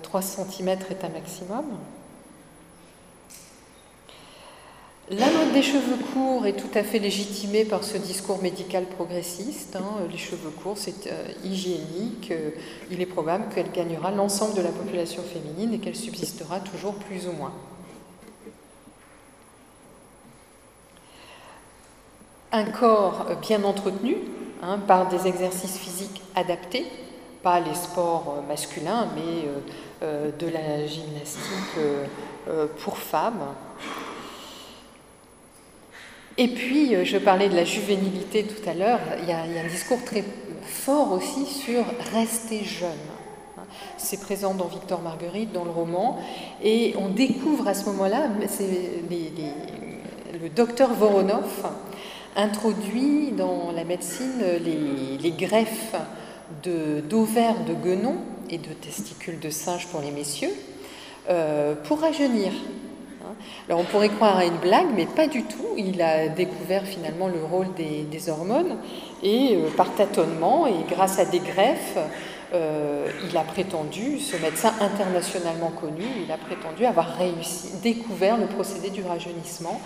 3 0.01 0.21
cm 0.21 0.69
est 0.69 1.03
un 1.03 1.09
maximum. 1.09 1.65
La 5.09 5.27
mode 5.31 5.53
des 5.53 5.61
cheveux 5.61 5.95
courts 6.13 6.45
est 6.47 6.57
tout 6.57 6.77
à 6.77 6.83
fait 6.83 6.99
légitimée 6.99 7.63
par 7.63 7.85
ce 7.85 7.97
discours 7.97 8.41
médical 8.41 8.83
progressiste. 8.83 9.77
Hein. 9.77 10.05
Les 10.11 10.17
cheveux 10.17 10.49
courts, 10.49 10.77
c'est 10.77 11.07
euh, 11.07 11.27
hygiénique. 11.45 12.29
Euh, 12.31 12.49
il 12.91 12.99
est 12.99 13.05
probable 13.05 13.45
qu'elle 13.55 13.71
gagnera 13.71 14.11
l'ensemble 14.11 14.55
de 14.55 14.61
la 14.61 14.69
population 14.69 15.23
féminine 15.23 15.73
et 15.73 15.79
qu'elle 15.79 15.95
subsistera 15.95 16.59
toujours 16.59 16.95
plus 16.95 17.25
ou 17.25 17.31
moins. 17.31 17.53
Un 22.51 22.65
corps 22.65 23.27
bien 23.41 23.63
entretenu 23.63 24.17
hein, 24.61 24.77
par 24.77 25.07
des 25.07 25.25
exercices 25.25 25.77
physiques 25.77 26.21
adaptés, 26.35 26.85
pas 27.43 27.61
les 27.61 27.75
sports 27.75 28.39
euh, 28.39 28.45
masculins, 28.45 29.07
mais 29.15 29.47
de 30.01 30.47
la 30.47 30.85
gymnastique 30.85 31.79
pour 32.83 32.99
femmes 32.99 33.55
et 36.37 36.47
puis, 36.47 36.95
euh, 36.95 37.03
je 37.03 37.17
parlais 37.17 37.49
de 37.49 37.55
la 37.55 37.65
juvénilité 37.65 38.43
tout 38.43 38.69
à 38.69 38.73
l'heure, 38.73 38.99
il, 39.21 39.29
y 39.29 39.31
a 39.31 39.41
un 39.41 39.67
discours 39.67 40.03
très 40.03 40.23
fort 40.63 41.11
aussi 41.13 41.45
sur 41.45 41.83
rester 42.13 42.63
jeune. 42.63 42.89
C'est 43.97 44.21
présent 44.21 44.53
dans 44.53 44.67
Victor 44.67 45.01
Marguerite, 45.01 45.51
dans 45.51 45.65
le 45.65 45.71
roman, 45.71 46.19
et 46.63 46.93
on 46.97 47.09
découvre 47.09 47.67
à 47.67 47.73
ce 47.73 47.85
moment-là, 47.87 48.29
le 50.41 50.49
docteur 50.49 50.93
Voronov 50.93 51.67
introduit 52.35 53.31
dans 53.31 53.71
la 53.71 53.83
médecine 53.83 54.41
les, 55.21 55.31
greffes 55.31 55.95
d'ovaires 56.63 57.59
de, 57.65 57.73
de 57.73 57.79
guenon 57.83 58.15
et 58.49 58.57
de 58.57 58.71
testicules 58.73 59.39
de 59.39 59.49
singe 59.49 59.87
pour 59.87 60.01
les 60.01 60.11
messieurs 60.11 60.53
euh, 61.29 61.75
pour 61.83 61.99
rajeunir. 61.99 62.53
Alors 63.67 63.81
on 63.81 63.83
pourrait 63.83 64.09
croire 64.09 64.37
à 64.37 64.45
une 64.45 64.57
blague, 64.57 64.87
mais 64.95 65.05
pas 65.05 65.27
du 65.27 65.43
tout. 65.43 65.75
Il 65.77 66.01
a 66.01 66.27
découvert 66.27 66.83
finalement 66.83 67.27
le 67.27 67.43
rôle 67.43 67.73
des, 67.73 68.29
hormones 68.29 68.77
et 69.23 69.55
euh, 69.55 69.69
par 69.75 69.93
tâtonnement 69.93 70.67
et 70.67 70.73
grâce 70.89 71.19
à 71.19 71.25
des 71.25 71.39
greffes, 71.39 71.97
euh, 72.53 73.07
il 73.29 73.37
a 73.37 73.41
prétendu, 73.41 74.19
ce 74.19 74.37
médecin 74.37 74.73
internationalement 74.79 75.69
connu, 75.69 76.03
il 76.23 76.31
a 76.31 76.37
prétendu 76.37 76.85
avoir 76.85 77.17
réussi, 77.17 77.77
découvert 77.83 78.37
le 78.37 78.47
procédé 78.47 78.89
du 78.89 79.03
rajeunissement. 79.03 79.79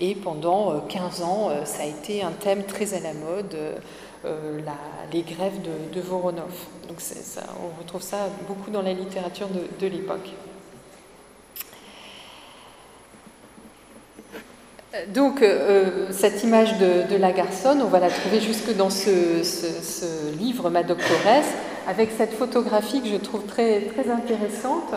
Et 0.00 0.14
pendant 0.14 0.80
15 0.80 1.20
euh, 1.20 1.24
ans, 1.24 1.50
ça 1.64 1.82
a 1.82 1.86
été 1.86 2.22
un 2.22 2.32
thème 2.32 2.64
très 2.64 2.94
à 2.94 3.00
la 3.00 3.14
mode. 3.14 3.56
les 5.12 5.22
greffes 5.22 5.60
de, 5.92 6.00
Voronov. 6.00 6.52
Donc 6.88 6.98
on 7.62 7.80
retrouve 7.80 8.02
ça 8.02 8.28
beaucoup 8.48 8.70
dans 8.70 8.82
la 8.82 8.92
littérature 8.92 9.48
de 9.80 9.86
l'époque. 9.86 10.30
Donc, 15.14 15.42
euh, 15.42 16.06
cette 16.12 16.42
image 16.44 16.78
de, 16.78 17.16
la 17.16 17.32
garçonne, 17.32 17.82
on 17.82 17.88
va 17.88 17.98
la 18.00 18.08
trouver 18.08 18.40
jusque 18.40 18.74
dans 18.74 18.88
ce, 18.88 19.42
livre, 20.38 20.70
Ma 20.70 20.82
doctoresse, 20.82 21.52
avec 21.86 22.10
cette 22.16 22.32
photographie 22.32 23.02
que 23.02 23.08
je 23.08 23.16
trouve 23.16 23.44
très, 23.44 23.82
très 23.82 24.10
intéressante. 24.10 24.94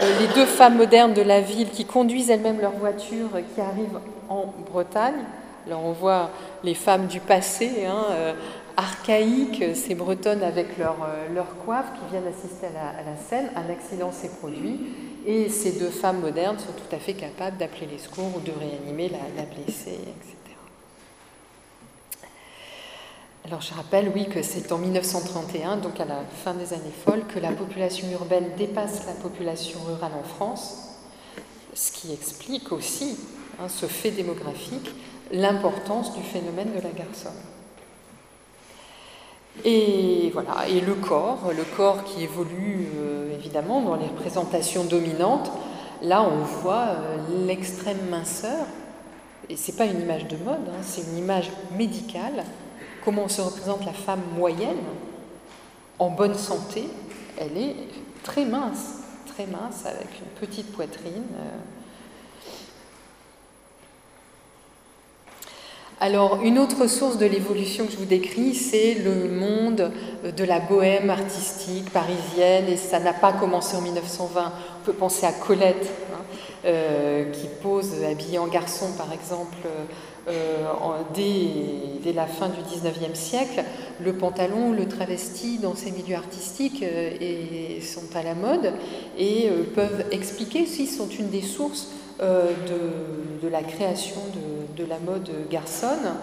Euh, 0.00 0.04
les 0.20 0.28
deux 0.34 0.46
femmes 0.46 0.76
modernes 0.76 1.14
de 1.14 1.22
la 1.22 1.40
ville 1.40 1.70
qui 1.70 1.84
conduisent 1.84 2.30
elles-mêmes 2.30 2.60
leur 2.60 2.72
voiture, 2.72 3.30
qui 3.54 3.60
arrivent 3.60 3.98
en 4.28 4.54
Bretagne. 4.70 5.24
Alors, 5.66 5.84
on 5.84 5.92
voit 5.92 6.30
les 6.62 6.74
femmes 6.74 7.06
du 7.06 7.18
passé, 7.18 7.86
hein, 7.86 8.04
euh, 8.12 8.32
archaïques, 8.76 9.64
ces 9.74 9.96
bretonnes 9.96 10.44
avec 10.44 10.78
leur, 10.78 10.96
leur 11.34 11.56
coiffe, 11.64 11.86
qui 11.94 12.10
viennent 12.10 12.28
assister 12.28 12.66
à 12.66 12.70
la, 12.70 12.88
à 13.00 13.02
la 13.02 13.16
scène. 13.16 13.50
Un 13.56 13.72
accident 13.72 14.12
s'est 14.12 14.30
produit 14.38 14.80
et 15.26 15.48
ces 15.48 15.72
deux 15.72 15.90
femmes 15.90 16.20
modernes 16.20 16.58
sont 16.58 16.72
tout 16.72 16.94
à 16.94 16.98
fait 16.98 17.14
capables 17.14 17.56
d'appeler 17.56 17.86
les 17.86 17.98
secours 17.98 18.36
ou 18.36 18.40
de 18.40 18.52
réanimer 18.52 19.08
la, 19.08 19.44
blessée, 19.44 19.98
etc. 20.00 20.36
Alors 23.46 23.60
je 23.60 23.74
rappelle, 23.74 24.10
oui, 24.14 24.28
que 24.28 24.42
c'est 24.42 24.72
en 24.72 24.78
1931, 24.78 25.78
donc 25.78 26.00
à 26.00 26.04
la 26.04 26.22
fin 26.44 26.54
des 26.54 26.72
années 26.72 26.92
folles, 27.04 27.24
que 27.26 27.38
la 27.38 27.52
population 27.52 28.10
urbaine 28.10 28.50
dépasse 28.56 29.06
la 29.06 29.12
population 29.12 29.80
rurale 29.86 30.12
en 30.18 30.24
France, 30.24 30.88
ce 31.74 31.92
qui 31.92 32.12
explique 32.12 32.72
aussi 32.72 33.18
hein, 33.60 33.68
ce 33.68 33.86
fait 33.86 34.10
démographique, 34.10 34.90
l'importance 35.32 36.14
du 36.14 36.22
phénomène 36.22 36.72
de 36.74 36.80
la 36.80 36.90
garçonne. 36.90 37.32
Et 39.64 40.30
voilà, 40.32 40.68
et 40.68 40.80
le 40.80 40.94
corps, 40.94 41.52
le 41.56 41.62
corps 41.76 42.02
qui 42.04 42.24
évolue 42.24 42.88
euh, 42.96 43.34
évidemment 43.34 43.80
dans 43.82 43.94
les 43.94 44.06
représentations 44.06 44.84
dominantes, 44.84 45.50
là 46.02 46.22
on 46.22 46.38
voit 46.38 46.88
euh, 46.88 47.16
l'extrême 47.46 48.08
minceur, 48.10 48.66
et 49.48 49.56
c'est 49.56 49.76
pas 49.76 49.84
une 49.84 50.00
image 50.00 50.26
de 50.26 50.36
mode, 50.38 50.68
hein, 50.68 50.82
c'est 50.82 51.02
une 51.02 51.18
image 51.18 51.50
médicale, 51.76 52.44
comment 53.04 53.28
se 53.28 53.40
représente 53.40 53.86
la 53.86 53.92
femme 53.92 54.22
moyenne, 54.36 54.82
en 55.98 56.10
bonne 56.10 56.34
santé, 56.34 56.88
elle 57.38 57.56
est 57.56 57.76
très 58.24 58.44
mince, 58.44 59.02
très 59.26 59.46
mince, 59.46 59.86
avec 59.86 60.08
une 60.20 60.46
petite 60.46 60.72
poitrine. 60.72 61.22
Euh, 61.36 61.50
Alors, 66.04 66.40
une 66.42 66.58
autre 66.58 66.86
source 66.86 67.16
de 67.16 67.24
l'évolution 67.24 67.86
que 67.86 67.92
je 67.92 67.96
vous 67.96 68.04
décris, 68.04 68.54
c'est 68.54 68.92
le 68.92 69.30
monde 69.30 69.90
de 70.36 70.44
la 70.44 70.60
bohème 70.60 71.08
artistique 71.08 71.88
parisienne, 71.88 72.66
et 72.68 72.76
ça 72.76 73.00
n'a 73.00 73.14
pas 73.14 73.32
commencé 73.32 73.74
en 73.74 73.80
1920. 73.80 74.52
On 74.82 74.84
peut 74.84 74.92
penser 74.92 75.24
à 75.24 75.32
Colette, 75.32 75.90
hein, 76.12 76.18
euh, 76.66 77.30
qui 77.30 77.46
pose 77.62 78.04
habillée 78.04 78.36
en 78.36 78.48
garçon, 78.48 78.88
par 78.98 79.14
exemple, 79.14 79.56
euh, 80.28 80.66
dès, 81.14 82.12
la 82.12 82.26
fin 82.26 82.50
du 82.50 82.60
19e 82.60 83.14
siècle. 83.14 83.64
Le 83.98 84.12
pantalon, 84.12 84.72
le 84.72 84.86
travesti 84.86 85.56
dans 85.56 85.74
ces 85.74 85.90
milieux 85.90 86.16
artistiques 86.16 86.82
euh, 86.82 87.12
et 87.18 87.80
sont 87.80 88.14
à 88.14 88.22
la 88.22 88.34
mode 88.34 88.74
et 89.18 89.48
peuvent 89.74 90.04
expliquer, 90.10 90.64
aussi, 90.64 90.86
sont 90.86 91.08
une 91.08 91.30
des 91.30 91.40
sources 91.40 91.88
de, 92.20 93.48
la 93.48 93.62
création 93.62 94.20
de, 94.76 94.84
la 94.84 94.98
mode 94.98 95.30
garçonne. 95.50 96.16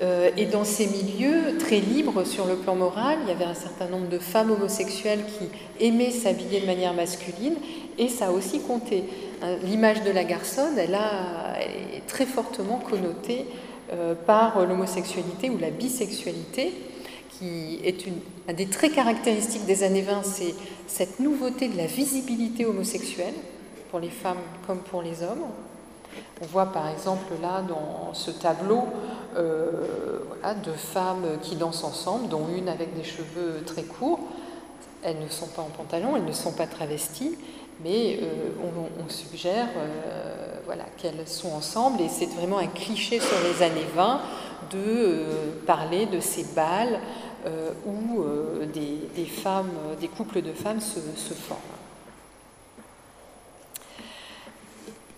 Euh, 0.00 0.30
et 0.36 0.46
dans 0.46 0.64
ces 0.64 0.86
milieux 0.86 1.58
très 1.58 1.80
libres 1.80 2.24
sur 2.24 2.46
le 2.46 2.54
plan 2.54 2.76
moral, 2.76 3.18
il 3.22 3.28
y 3.28 3.32
avait 3.32 3.44
un 3.44 3.54
certain 3.54 3.88
nombre 3.88 4.08
de 4.08 4.18
femmes 4.18 4.52
homosexuelles 4.52 5.24
qui 5.26 5.84
aimaient 5.84 6.12
s'habiller 6.12 6.60
de 6.60 6.66
manière 6.66 6.94
masculine, 6.94 7.56
et 7.98 8.08
ça 8.08 8.28
a 8.28 8.30
aussi 8.30 8.60
compté. 8.60 9.04
Hein, 9.42 9.56
l'image 9.64 10.04
de 10.04 10.10
la 10.12 10.22
garçonne, 10.22 10.78
elle, 10.78 10.94
a, 10.94 11.58
est 11.60 12.06
très 12.06 12.26
fortement 12.26 12.78
connotée 12.78 13.46
euh, 13.92 14.14
par 14.14 14.64
l'homosexualité 14.64 15.50
ou 15.50 15.58
la 15.58 15.70
bisexualité, 15.70 16.72
qui 17.36 17.80
est 17.82 18.06
une, 18.06 18.18
un 18.46 18.52
des 18.52 18.66
traits 18.66 18.94
caractéristiques 18.94 19.66
des 19.66 19.82
années 19.82 20.02
20, 20.02 20.22
c'est 20.22 20.54
cette 20.86 21.18
nouveauté 21.18 21.66
de 21.66 21.76
la 21.76 21.86
visibilité 21.86 22.66
homosexuelle 22.66 23.34
pour 23.90 24.00
les 24.00 24.10
femmes 24.10 24.38
comme 24.66 24.78
pour 24.78 25.02
les 25.02 25.22
hommes. 25.22 25.44
On 26.40 26.46
voit 26.46 26.66
par 26.66 26.88
exemple 26.88 27.32
là 27.42 27.62
dans 27.62 28.14
ce 28.14 28.30
tableau 28.30 28.84
euh, 29.36 30.20
deux 30.64 30.72
femmes 30.72 31.24
qui 31.42 31.56
dansent 31.56 31.84
ensemble, 31.84 32.28
dont 32.28 32.48
une 32.48 32.68
avec 32.68 32.94
des 32.94 33.04
cheveux 33.04 33.62
très 33.66 33.82
courts. 33.82 34.20
Elles 35.02 35.18
ne 35.20 35.28
sont 35.28 35.46
pas 35.48 35.62
en 35.62 35.68
pantalon, 35.68 36.16
elles 36.16 36.24
ne 36.24 36.32
sont 36.32 36.52
pas 36.52 36.66
travesties, 36.66 37.36
mais 37.84 38.18
euh, 38.22 38.50
on, 39.04 39.08
suggère 39.08 39.68
euh, 39.76 40.54
voilà, 40.64 40.84
qu'elles 40.96 41.28
sont 41.28 41.52
ensemble 41.52 42.00
et 42.00 42.08
c'est 42.08 42.26
vraiment 42.26 42.58
un 42.58 42.66
cliché 42.66 43.20
sur 43.20 43.36
les 43.44 43.62
années 43.62 43.86
20 43.94 44.20
de 44.72 45.24
parler 45.66 46.06
de 46.06 46.20
ces 46.20 46.44
balles 46.54 46.98
où 47.86 48.22
des, 48.74 49.24
femmes, 49.24 49.70
des 50.00 50.08
couples 50.08 50.42
de 50.42 50.52
femmes 50.52 50.80
se, 50.80 50.98
se 51.16 51.32
forment. 51.32 51.60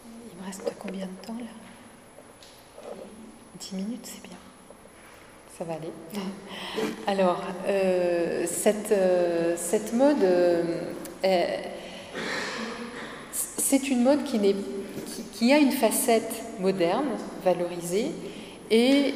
Il 0.09 0.40
me 0.40 0.40
reste 0.51 0.73
combien 0.81 1.07
de 1.07 1.27
temps 1.27 1.37
là? 1.39 2.91
10 3.61 3.77
minutes, 3.77 4.01
c'est 4.03 4.23
bien. 4.23 4.37
Ça 5.57 5.65
va 5.65 5.75
aller. 5.75 5.93
Alors, 7.07 7.41
euh, 7.69 8.47
cette, 8.49 8.91
euh, 8.91 9.55
cette, 9.57 9.93
mode, 9.93 10.25
euh, 10.25 11.57
c'est 13.23 13.91
une 13.91 14.03
mode 14.03 14.25
qui, 14.25 14.41
qui, 14.41 15.23
qui, 15.33 15.53
a 15.53 15.59
une 15.59 15.73
facette 15.73 16.33
moderne, 16.59 17.11
valorisée, 17.45 18.11
et 18.73 19.15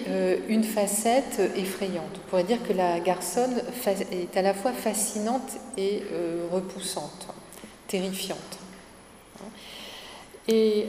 une 0.49 0.65
facette 0.65 1.41
effrayante. 1.57 2.11
On 2.17 2.29
pourrait 2.29 2.43
dire 2.43 2.61
que 2.67 2.73
la 2.73 2.99
garçonne 2.99 3.63
est 4.11 4.37
à 4.37 4.43
la 4.43 4.53
fois 4.53 4.73
fascinante 4.73 5.53
et 5.77 6.03
repoussante, 6.51 7.29
terrifiante. 7.87 8.59
Et 10.49 10.87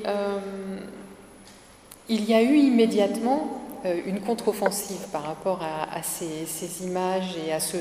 il 2.09 2.25
y 2.25 2.33
a 2.33 2.41
eu 2.41 2.55
immédiatement 2.57 3.65
euh, 3.85 3.99
une 4.07 4.19
contre-offensive 4.19 5.07
par 5.11 5.23
rapport 5.23 5.61
à, 5.61 6.01
ces, 6.01 6.83
images 6.83 7.35
et 7.45 7.51
à 7.51 7.59
ce 7.59 7.77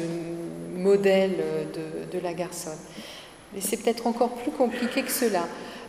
modèle 0.76 1.32
de, 2.12 2.18
la 2.18 2.34
garçonne. 2.34 2.78
Mais 3.52 3.60
c'est 3.60 3.78
peut-être 3.78 4.06
encore 4.06 4.30
plus 4.30 4.50
compliqué 4.50 5.02
que 5.02 5.10
cela. 5.10 5.46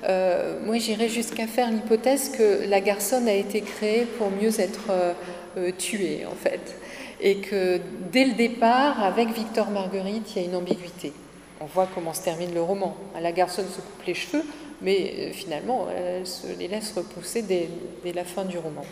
Euh, 0.07 0.59
moi, 0.65 0.77
j'irais 0.77 1.09
jusqu'à 1.09 1.47
faire 1.47 1.69
l'hypothèse 1.69 2.29
que 2.29 2.67
la 2.67 2.79
garçonne 2.79 3.27
a 3.27 3.33
été 3.33 3.61
créée 3.61 4.05
pour 4.05 4.29
mieux 4.31 4.59
être 4.59 4.85
euh, 4.89 5.71
tuée, 5.77 6.25
en 6.25 6.35
fait. 6.35 6.75
Et 7.19 7.37
que 7.37 7.79
dès 8.11 8.25
le 8.25 8.33
départ, 8.33 9.03
avec 9.03 9.29
Victor 9.33 9.69
Marguerite, 9.69 10.35
il 10.35 10.41
y 10.41 10.45
a 10.45 10.47
une 10.47 10.55
ambiguïté. 10.55 11.11
On 11.59 11.65
voit 11.65 11.89
comment 11.93 12.13
se 12.13 12.21
termine 12.21 12.53
le 12.53 12.61
roman. 12.61 12.95
La 13.19 13.31
garçonne 13.31 13.67
se 13.67 13.81
coupe 13.81 14.05
les 14.05 14.13
cheveux, 14.13 14.43
mais 14.81 15.31
finalement, 15.33 15.87
elle 15.95 16.27
se 16.27 16.47
les 16.57 16.67
laisse 16.67 16.93
repousser 16.93 17.41
dès 17.41 18.13
la 18.13 18.25
fin 18.25 18.45
du 18.45 18.57
roman. 18.57 18.83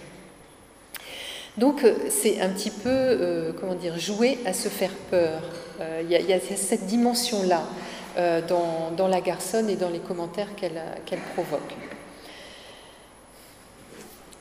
Donc 1.58 1.84
euh, 1.84 1.94
c'est 2.10 2.42
un 2.42 2.50
petit 2.50 2.72
peu, 2.72 2.90
euh, 2.90 3.52
comment 3.60 3.76
dire, 3.76 4.00
jouer 4.00 4.40
à 4.46 4.54
se 4.54 4.70
faire 4.70 4.94
peur. 5.12 5.42
Euh, 5.80 6.02
il 6.04 6.10
y, 6.10 6.34
a 6.34 6.40
cette 6.40 6.86
dimension-là 6.86 7.64
dans, 8.48 9.08
la 9.08 9.22
garçonne 9.22 9.70
et 9.70 9.76
dans 9.76 9.90
les 9.90 10.00
commentaires 10.00 10.56
qu'elle 10.56 11.20
provoque. 11.34 11.76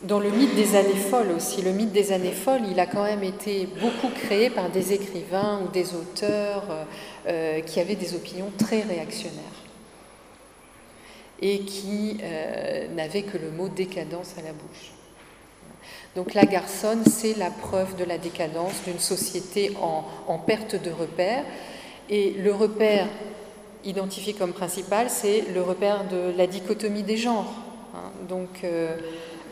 Dans 0.02 0.20
le 0.20 0.30
mythe 0.30 0.54
des 0.54 0.76
années 0.76 0.94
folles 0.94 1.30
aussi, 1.34 1.62
le 1.62 1.70
mythe 1.70 1.92
des 1.92 2.12
années 2.12 2.32
folles, 2.32 2.62
il 2.70 2.78
a 2.78 2.86
quand 2.86 3.04
même 3.04 3.22
été 3.22 3.66
beaucoup 3.80 4.08
créé 4.26 4.50
par 4.50 4.68
des 4.68 4.92
écrivains 4.92 5.62
ou 5.64 5.68
des 5.72 5.94
auteurs 5.94 6.64
qui 7.64 7.80
avaient 7.80 7.94
des 7.94 8.14
opinions 8.14 8.52
très 8.58 8.82
réactionnaires 8.82 9.51
et 11.42 11.60
qui 11.60 12.18
n'avaient 12.94 13.22
que 13.22 13.36
le 13.36 13.50
mot 13.50 13.68
décadence 13.68 14.34
à 14.38 14.42
la 14.42 14.52
bouche. 14.52 14.92
Donc 16.14 16.34
la 16.34 16.44
garçonne, 16.44 17.04
c'est 17.06 17.36
la 17.38 17.50
preuve 17.50 17.96
de 17.96 18.04
la 18.04 18.18
décadence 18.18 18.82
d'une 18.84 18.98
société 18.98 19.72
en, 19.80 20.38
perte 20.38 20.76
de 20.82 20.90
repères. 20.90 21.44
Et 22.10 22.32
le 22.32 22.52
repère 22.52 23.06
identifié 23.84 24.34
comme 24.34 24.52
principal, 24.52 25.08
c'est 25.08 25.44
le 25.54 25.62
repère 25.62 26.06
de 26.08 26.32
la 26.36 26.46
dichotomie 26.46 27.02
des 27.02 27.16
genres. 27.16 27.50
Hein. 27.94 28.10
Donc 28.28 28.62
euh, 28.62 28.96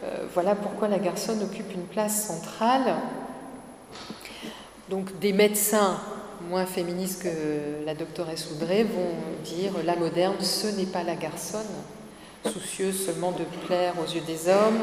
euh, 0.05 0.26
voilà 0.35 0.55
pourquoi 0.55 0.88
la 0.88 0.98
garçonne 0.98 1.42
occupe 1.42 1.72
une 1.74 1.87
place 1.87 2.26
centrale. 2.26 2.94
Donc 4.90 5.18
des 5.18 5.33
médecins 5.33 5.98
moins 6.48 6.66
féministes 6.66 7.22
que 7.22 7.85
la 7.85 7.94
doctoresse 7.94 8.48
Oudrey 8.53 8.85
vont 8.85 9.14
dire 9.44 9.72
la 9.85 9.96
moderne, 9.96 10.37
ce 10.40 10.66
n'est 10.68 10.87
pas 10.87 11.03
la 11.03 11.14
garçonne, 11.14 11.61
soucieuse 12.44 13.07
seulement 13.07 13.33
de 13.33 13.44
plaire 13.66 13.94
aux 14.00 14.11
yeux 14.11 14.22
des 14.26 14.48
hommes, 14.48 14.81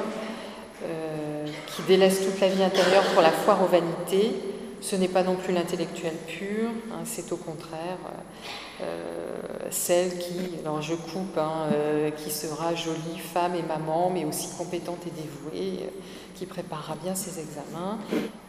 euh, 0.84 1.46
qui 1.68 1.82
délaisse 1.84 2.24
toute 2.24 2.40
la 2.40 2.50
vie 2.50 2.64
intérieure 2.64 3.04
pour 3.14 3.22
la 3.22 3.32
foire 3.32 3.64
aux 3.64 3.68
vanités. 3.68 4.34
Ce 4.80 4.96
n'est 4.96 5.08
pas 5.08 5.24
non 5.24 5.36
plus 5.36 5.54
l'intellectuel 5.54 6.14
pur, 6.28 6.70
hein, 6.92 7.02
c'est 7.04 7.32
au 7.32 7.38
contraire 7.38 7.98
euh, 8.82 9.36
celle 9.72 10.18
qui, 10.20 10.60
alors 10.64 10.82
je 10.82 10.94
coupe, 10.94 11.38
hein, 11.38 11.70
euh, 11.74 12.12
qui 12.12 12.30
sera 12.30 12.76
jolie 12.76 13.18
femme 13.18 13.56
et 13.56 13.64
maman, 13.64 14.12
mais 14.14 14.24
aussi 14.24 14.50
compétente 14.56 15.00
et 15.08 15.12
dévouée, 15.22 15.90
qui 16.36 16.46
préparera 16.46 16.96
bien 17.04 17.16
ses 17.16 17.40
examens 17.40 17.98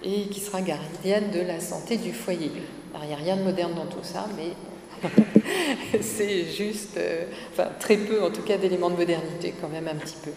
et 0.02 0.28
qui 0.28 0.40
sera 0.40 0.60
gardienne 0.60 1.30
de 1.30 1.40
la 1.40 1.60
santé 1.60 1.96
du 1.96 2.12
foyer. 2.12 2.52
Alors 2.92 3.04
il 3.04 3.08
n'y 3.08 3.14
a 3.14 3.16
rien 3.16 3.36
de 3.36 3.42
moderne 3.42 3.74
dans 3.74 3.86
tout 3.86 4.02
ça, 4.04 4.26
mais 4.36 4.52
c'est 6.02 6.44
juste, 6.44 6.98
enfin 7.52 7.68
très 7.80 7.96
peu 7.96 8.22
en 8.22 8.30
tout 8.30 8.42
cas 8.42 8.58
d'éléments 8.58 8.90
de 8.90 8.96
modernité 8.96 9.54
quand 9.60 9.68
même 9.68 9.88
un 9.88 9.94
petit 9.94 10.16
peu. 10.22 10.32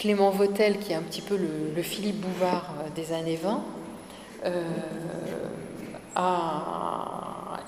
Clément 0.00 0.30
Vautel, 0.30 0.78
qui 0.78 0.92
est 0.92 0.94
un 0.94 1.02
petit 1.02 1.20
peu 1.20 1.36
le, 1.36 1.82
Philippe 1.82 2.22
Bouvard 2.22 2.72
euh, 2.78 2.88
des 2.96 3.12
années 3.12 3.36
20, 3.36 3.62
euh, 4.46 4.62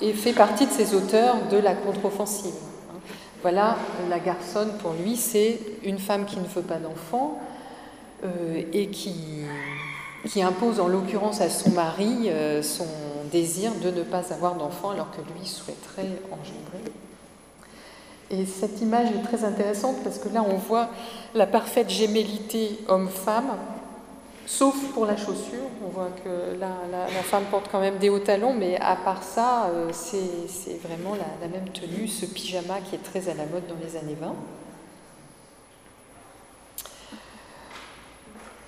et 0.01 0.15
fait 0.15 0.33
partie 0.33 0.67
de 0.67 0.71
ces 0.71 0.95
auteurs 0.95 1.37
de 1.51 1.59
la 1.59 1.75
contre-offensive. 1.75 2.55
Voilà, 3.43 3.77
la 4.09 4.19
garçonne, 4.19 4.73
pour 4.79 4.95
lui, 4.95 5.17
c'est 5.17 5.61
une 5.85 5.99
femme 5.99 6.25
qui 6.25 6.39
ne 6.39 6.47
veut 6.47 6.63
pas 6.63 6.79
d'enfant 6.79 7.39
euh, 8.25 8.63
et 8.73 8.87
qui, 8.87 9.43
qui, 10.27 10.43
impose 10.43 10.81
en 10.81 10.89
l'occurrence 10.89 11.43
à 11.43 11.51
son 11.51 11.71
mari 11.73 12.31
son 12.63 12.87
désir 13.31 13.73
de 13.83 13.91
ne 13.91 14.03
pas 14.03 14.33
avoir 14.33 14.55
d'enfant 14.55 14.91
alors 14.91 15.11
que 15.11 15.21
lui 15.39 15.47
souhaiterait 15.47 16.19
engendrer. 16.31 16.82
Et 18.33 18.47
cette 18.47 18.81
image 18.81 19.09
est 19.11 19.23
très 19.23 19.45
intéressante 19.45 19.97
parce 20.03 20.19
que 20.19 20.31
là, 20.31 20.43
on 20.43 20.57
voit 20.57 20.89
la 21.35 21.47
parfaite 21.47 21.91
gémellité 21.91 22.79
homme-femme, 22.89 23.59
sauf 24.47 24.75
pour 24.95 25.05
la 25.05 25.19
chaussure. 25.19 25.69
On 25.85 25.91
voit 25.91 26.09
que 26.25 26.59
là, 26.59 26.71
la, 26.91 27.23
femme 27.23 27.45
porte 27.51 27.69
quand 27.71 27.81
même 27.81 27.99
des 27.99 28.09
hauts 28.09 28.21
talons, 28.21 28.55
mais 28.55 28.79
à 28.81 28.97
part 28.97 29.23
ça, 29.23 29.67
euh, 29.67 29.91
c'est 29.93 30.81
vraiment 30.83 31.15
la, 31.15 31.47
même 31.47 31.69
tenue, 31.75 32.09
ce 32.09 32.25
pyjama 32.25 32.81
qui 32.81 32.95
est 32.95 33.03
très 33.03 33.29
à 33.29 33.35
la 33.35 33.45
mode 33.45 33.67
dans 33.67 33.77
les 33.85 33.99
années 33.99 34.17
20. 34.19 34.35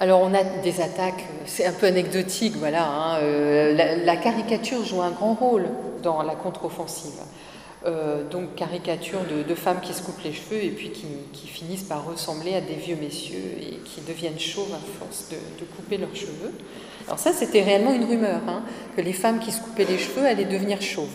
Alors 0.00 0.20
on 0.20 0.34
a 0.34 0.42
des 0.42 0.82
attaques, 0.82 1.24
c'est 1.46 1.64
un 1.64 1.72
peu 1.72 1.86
anecdotique, 1.86 2.56
voilà. 2.58 2.86
Hein, 2.86 3.18
euh, 3.22 4.04
la, 4.04 4.16
caricature 4.16 4.84
joue 4.84 5.00
un 5.00 5.12
grand 5.12 5.32
rôle 5.32 5.68
dans 6.02 6.20
la 6.22 6.34
contre-offensive. 6.34 7.22
Euh, 7.86 8.26
donc 8.30 8.54
caricature 8.54 9.20
de, 9.46 9.54
femmes 9.54 9.82
qui 9.82 9.92
se 9.92 10.02
coupent 10.02 10.22
les 10.24 10.32
cheveux 10.32 10.56
et 10.56 10.70
puis 10.70 10.90
qui, 10.90 11.46
finissent 11.46 11.82
par 11.82 12.06
ressembler 12.06 12.54
à 12.54 12.62
des 12.62 12.74
vieux 12.74 12.96
messieurs 12.96 13.56
et 13.60 13.76
qui 13.84 14.00
deviennent 14.00 14.38
chauves 14.38 14.72
à 14.72 14.98
force 14.98 15.28
de, 15.30 15.64
couper 15.76 15.98
leurs 15.98 16.14
cheveux. 16.16 16.52
Alors 17.06 17.18
ça, 17.18 17.32
c'était 17.32 17.62
réellement 17.62 17.92
une 17.92 18.04
rumeur, 18.04 18.40
hein, 18.48 18.62
que 18.96 19.02
les 19.02 19.12
femmes 19.12 19.38
qui 19.38 19.52
se 19.52 19.60
coupaient 19.60 19.84
les 19.84 19.98
cheveux 19.98 20.24
allaient 20.24 20.46
devenir 20.46 20.80
chauves. 20.80 21.08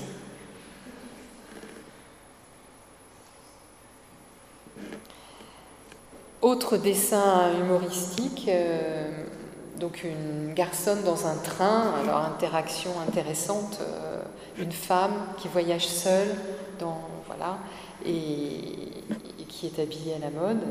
Autre 6.41 6.77
dessin 6.77 7.51
humoristique, 7.59 8.45
euh, 8.47 9.09
donc 9.79 10.03
une 10.03 10.53
garçonne 10.53 11.03
dans 11.03 11.25
un 11.25 11.35
train, 11.35 11.95
alors 12.01 12.23
interaction 12.25 12.91
intéressante, 13.07 13.79
euh, 13.81 14.21
une 14.57 14.71
femme 14.71 15.13
qui 15.37 15.47
voyage 15.47 15.87
seule 15.87 16.29
voilà, 17.27 17.59
et, 18.05 18.61
qui 19.47 19.67
est 19.67 19.79
habillée 19.81 20.15
à 20.15 20.19
la 20.19 20.29
mode. 20.29 20.61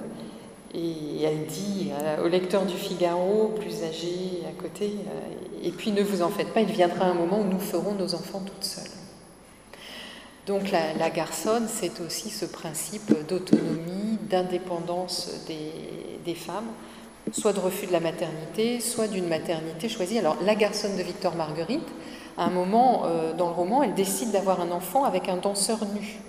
Et 0.74 1.22
elle 1.22 1.46
dit 1.46 1.90
euh, 1.92 2.24
au 2.24 2.28
lecteur 2.28 2.66
du 2.66 2.74
Figaro, 2.74 3.54
plus 3.58 3.82
âgé 3.84 4.42
à 4.46 4.60
côté, 4.60 4.96
euh, 5.06 5.66
et 5.66 5.70
puis 5.70 5.92
ne 5.92 6.02
vous 6.02 6.20
en 6.22 6.28
faites 6.28 6.52
pas, 6.52 6.60
il 6.60 6.70
viendra 6.70 7.06
un 7.06 7.14
moment 7.14 7.40
où 7.40 7.44
nous 7.44 7.58
ferons 7.58 7.94
nos 7.94 8.14
enfants 8.14 8.42
toutes 8.44 8.64
seules. 8.64 8.90
Donc 10.48 10.70
la, 10.70 11.10
garçonne, 11.10 11.68
c'est 11.68 12.00
aussi 12.00 12.30
ce 12.30 12.46
principe 12.46 13.12
d'autonomie, 13.28 14.16
d'indépendance 14.30 15.30
des, 15.46 16.34
femmes, 16.34 16.68
soit 17.32 17.52
de 17.52 17.60
refus 17.60 17.86
de 17.86 17.92
la 17.92 18.00
maternité, 18.00 18.80
soit 18.80 19.08
d'une 19.08 19.28
maternité 19.28 19.88
choisie. 19.88 20.18
Alors 20.18 20.36
la 20.42 20.54
garçonne 20.54 20.96
de 20.96 21.02
Victor 21.02 21.34
Marguerite, 21.34 21.88
à 22.36 22.44
un 22.44 22.50
moment 22.50 23.02
euh, 23.04 23.32
dans 23.32 23.48
le 23.48 23.54
roman, 23.54 23.82
elle 23.82 23.94
décide 23.94 24.30
d'avoir 24.30 24.60
un 24.60 24.70
enfant 24.70 25.04
avec 25.04 25.28
un 25.28 25.36
danseur 25.36 25.78
nu, 25.94 26.20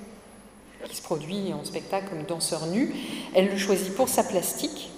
qui 0.86 0.96
se 0.96 1.02
produit 1.02 1.54
en 1.54 1.64
spectacle 1.64 2.10
comme 2.10 2.24
danseur 2.24 2.66
nu. 2.68 2.94
Elle 3.34 3.50
le 3.50 3.58
choisit 3.58 3.96
pour 3.96 4.10
sa 4.10 4.24
plastique, 4.24 4.92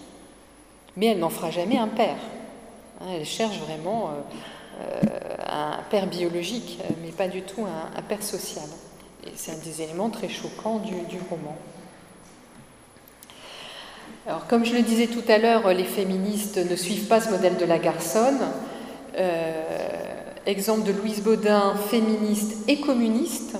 mais 0.96 1.08
elle 1.08 1.20
n'en 1.20 1.30
fera 1.30 1.52
jamais 1.52 1.78
un 1.78 1.88
père. 1.88 2.18
Hein, 3.02 3.08
elle 3.16 3.26
cherche 3.26 3.58
vraiment 3.60 4.12
un 5.52 5.84
père 5.90 6.08
biologique, 6.08 6.80
mais 7.04 7.12
pas 7.12 7.28
du 7.28 7.42
tout 7.42 7.66
un, 7.66 8.02
père 8.02 8.24
social. 8.24 8.66
C'est 9.36 9.52
un 9.52 9.58
des 9.58 9.82
éléments 9.82 10.10
très 10.10 10.30
choquants 10.30 10.80
du, 10.80 10.94
roman. 11.30 11.56
Alors, 14.28 14.46
comme 14.46 14.66
je 14.66 14.74
le 14.74 14.84
disais 14.84 15.08
tout 15.08 15.24
à 15.28 15.40
l'heure, 15.40 15.74
les 15.74 15.84
féministes 15.84 16.58
ne 16.58 16.76
suivent 16.76 17.08
pas 17.08 17.20
ce 17.22 17.32
modèle 17.32 17.58
de 17.58 17.66
la 17.66 17.80
garçonne. 17.80 18.40
exemple 20.46 20.84
de 20.84 20.92
Louise 20.92 21.22
Baudin, 21.22 21.74
féministe 21.90 22.58
et 22.68 22.80
communiste, 22.80 23.58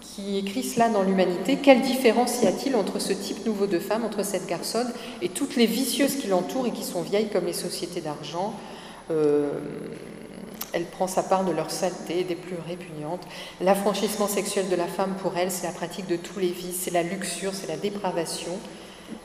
qui 0.00 0.38
écrit 0.38 0.64
cela 0.64 0.88
dans 0.88 1.02
l'humanité. 1.02 1.58
Quelle 1.62 1.80
différence 1.80 2.42
y 2.42 2.46
a-t-il 2.46 2.74
entre 2.74 2.98
ce 2.98 3.12
type 3.12 3.46
nouveau 3.46 3.66
de 3.66 3.78
femme, 3.78 4.04
entre 4.04 4.24
cette 4.24 4.46
garçonne 4.48 4.90
et 5.22 5.28
toutes 5.28 5.54
les 5.54 5.66
vicieuses 5.66 6.16
qui 6.16 6.26
l'entourent 6.26 6.66
et 6.66 6.72
qui 6.72 6.84
sont 6.84 7.02
vieilles 7.02 7.28
comme 7.28 7.46
les 7.46 7.52
sociétés 7.52 8.00
d'argent? 8.00 8.54
Euh, 9.12 9.50
Elle 10.72 10.86
prend 10.86 11.08
sa 11.08 11.22
part 11.22 11.44
de 11.44 11.52
leur 11.52 11.70
saleté, 11.70 12.22
des 12.22 12.36
plus 12.36 12.56
répugnantes. 12.66 13.22
L'affranchissement 13.60 14.28
sexuel 14.28 14.68
de 14.68 14.76
la 14.76 14.86
femme, 14.86 15.14
pour 15.20 15.36
elle, 15.36 15.50
c'est 15.50 15.66
la 15.66 15.72
pratique 15.72 16.06
de 16.06 16.16
tous 16.16 16.38
les 16.38 16.50
vices, 16.50 16.82
c'est 16.82 16.92
la 16.92 17.02
luxure, 17.02 17.52
c'est 17.54 17.68
la 17.68 17.76
dépravation. 17.76 18.52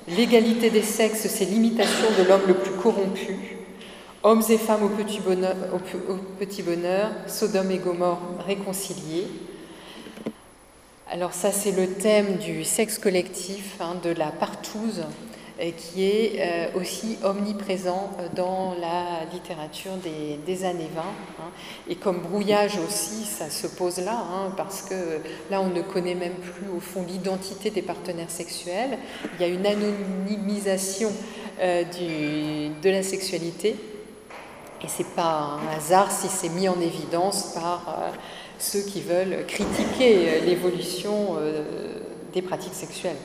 L'égalité 0.07 0.69
des 0.69 0.83
sexes, 0.83 1.27
c'est 1.27 1.45
l'imitation 1.45 2.07
de 2.17 2.23
l'homme 2.27 2.47
le 2.47 2.53
plus 2.53 2.73
corrompu. 2.73 3.57
Hommes 4.23 4.43
et 4.49 4.57
femmes 4.57 4.83
au 4.83 4.89
petit 4.89 5.19
bonheur, 6.63 7.11
Sodome 7.27 7.71
et 7.71 7.77
Gomorre 7.77 8.21
réconciliés. 8.45 9.27
Alors 11.11 11.33
ça, 11.33 11.51
c'est 11.51 11.71
le 11.71 11.88
thème 11.88 12.38
du 12.38 12.63
sexe 12.63 12.97
collectif, 12.97 13.75
hein, 13.79 13.95
de 14.03 14.09
la 14.09 14.31
partouze, 14.31 15.03
qui 15.77 16.03
est 16.03 16.35
euh, 16.39 16.79
aussi 16.79 17.17
omniprésent 17.23 18.11
euh, 18.19 18.27
dans 18.35 18.75
la 18.79 19.25
littérature 19.31 19.93
des, 20.45 20.65
années 20.65 20.89
20. 20.93 21.01
Hein. 21.01 21.51
Et 21.89 21.95
comme 21.95 22.19
brouillage 22.19 22.77
aussi, 22.77 23.25
ça 23.25 23.49
se 23.49 23.67
pose 23.67 23.99
là, 23.99 24.17
hein, 24.17 24.53
parce 24.57 24.81
que 24.81 25.21
là, 25.49 25.61
on 25.61 25.69
ne 25.69 25.81
connaît 25.81 26.15
même 26.15 26.35
plus 26.35 26.69
au 26.75 26.79
fond 26.79 27.05
l'identité 27.07 27.69
des 27.69 27.81
partenaires 27.81 28.31
sexuels. 28.31 28.97
Il 29.35 29.41
y 29.41 29.49
a 29.49 29.53
une 29.53 29.65
anonymisation 29.65 31.11
de 31.59 32.89
la 32.89 33.03
sexualité. 33.03 33.75
Et 34.83 34.87
c'est 34.87 35.15
pas 35.15 35.57
un 35.61 35.77
hasard 35.77 36.11
si 36.11 36.27
c'est 36.27 36.49
mis 36.49 36.67
en 36.67 36.79
évidence 36.81 37.53
par 37.53 38.13
ceux 38.59 38.81
qui 38.81 39.01
veulent 39.01 39.45
critiquer 39.47 40.29
euh, 40.29 40.45
l'évolution 40.45 41.35
euh, 41.37 41.63
des 42.33 42.41
pratiques 42.41 42.73
sexuelles. 42.73 43.17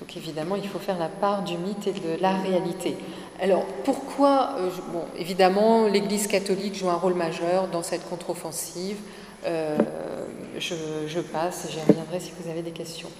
Donc 0.00 0.16
évidemment, 0.16 0.56
il 0.56 0.68
faut 0.68 0.78
faire 0.78 0.98
la 0.98 1.08
part 1.08 1.42
du 1.42 1.56
mythe 1.56 1.86
et 1.86 1.92
de 1.92 2.20
la 2.20 2.32
réalité. 2.32 2.96
Alors 3.40 3.64
pourquoi 3.84 4.56
euh, 4.58 4.70
évidemment, 5.18 5.86
l'Église 5.86 6.26
catholique 6.26 6.74
joue 6.74 6.90
un 6.90 6.96
rôle 6.96 7.14
majeur 7.14 7.68
dans 7.68 7.82
cette 7.82 8.08
contre-offensive. 8.08 8.96
je, 9.44 11.20
passe, 11.20 11.68
j'y 11.70 11.80
reviendrai 11.80 12.20
si 12.20 12.32
vous 12.38 12.50
avez 12.50 12.62
des 12.62 12.72
questions. 12.72 13.10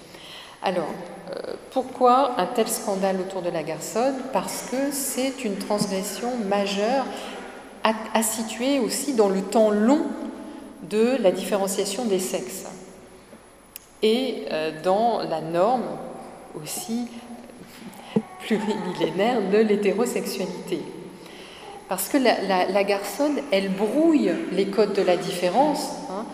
Alors, 0.63 0.87
pourquoi 1.71 2.39
un 2.39 2.47
tel 2.47 2.67
scandale 2.67 3.19
autour 3.19 3.43
de 3.43 3.51
la 3.51 3.61
garçonne? 3.61 4.15
Parce 4.33 4.63
que 4.71 4.91
c'est 4.91 5.43
une 5.43 5.57
transgression 5.57 6.31
majeure 6.49 7.05
à 7.83 8.23
situer 8.23 8.79
aussi 8.79 9.13
dans 9.13 9.29
le 9.29 9.41
temps 9.43 9.69
long 9.69 10.01
de 10.89 11.17
la 11.21 11.31
différenciation 11.31 12.05
des 12.05 12.19
sexes 12.19 12.65
et 14.01 14.45
euh, 14.51 14.71
dans 14.83 15.21
la 15.23 15.41
norme 15.41 15.83
aussi 16.61 17.07
plurimillénaire 18.39 19.41
de 19.51 19.57
l'hétérosexualité. 19.57 20.81
Parce 21.87 22.07
que 22.07 22.17
la, 22.17 22.83
garçonne, 22.83 23.39
elle 23.51 23.69
brouille 23.69 24.31
les 24.51 24.67
codes 24.67 24.93
de 24.93 25.01
la 25.01 25.17
différence. 25.17 25.91
Hein. 26.09 26.25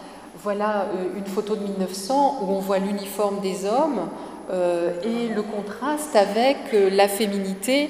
Voilà 0.43 0.87
euh, 0.95 1.17
une 1.17 1.25
photo 1.25 1.55
de 1.55 1.63
1900 1.63 2.39
où 2.41 2.51
on 2.51 2.59
voit 2.59 2.79
l'uniforme 2.79 3.41
des 3.41 3.65
hommes 3.65 4.09
euh, 4.49 4.93
et 5.03 5.27
le 5.27 5.41
contraste 5.43 6.15
avec 6.15 6.57
la 6.73 7.07
féminité, 7.07 7.89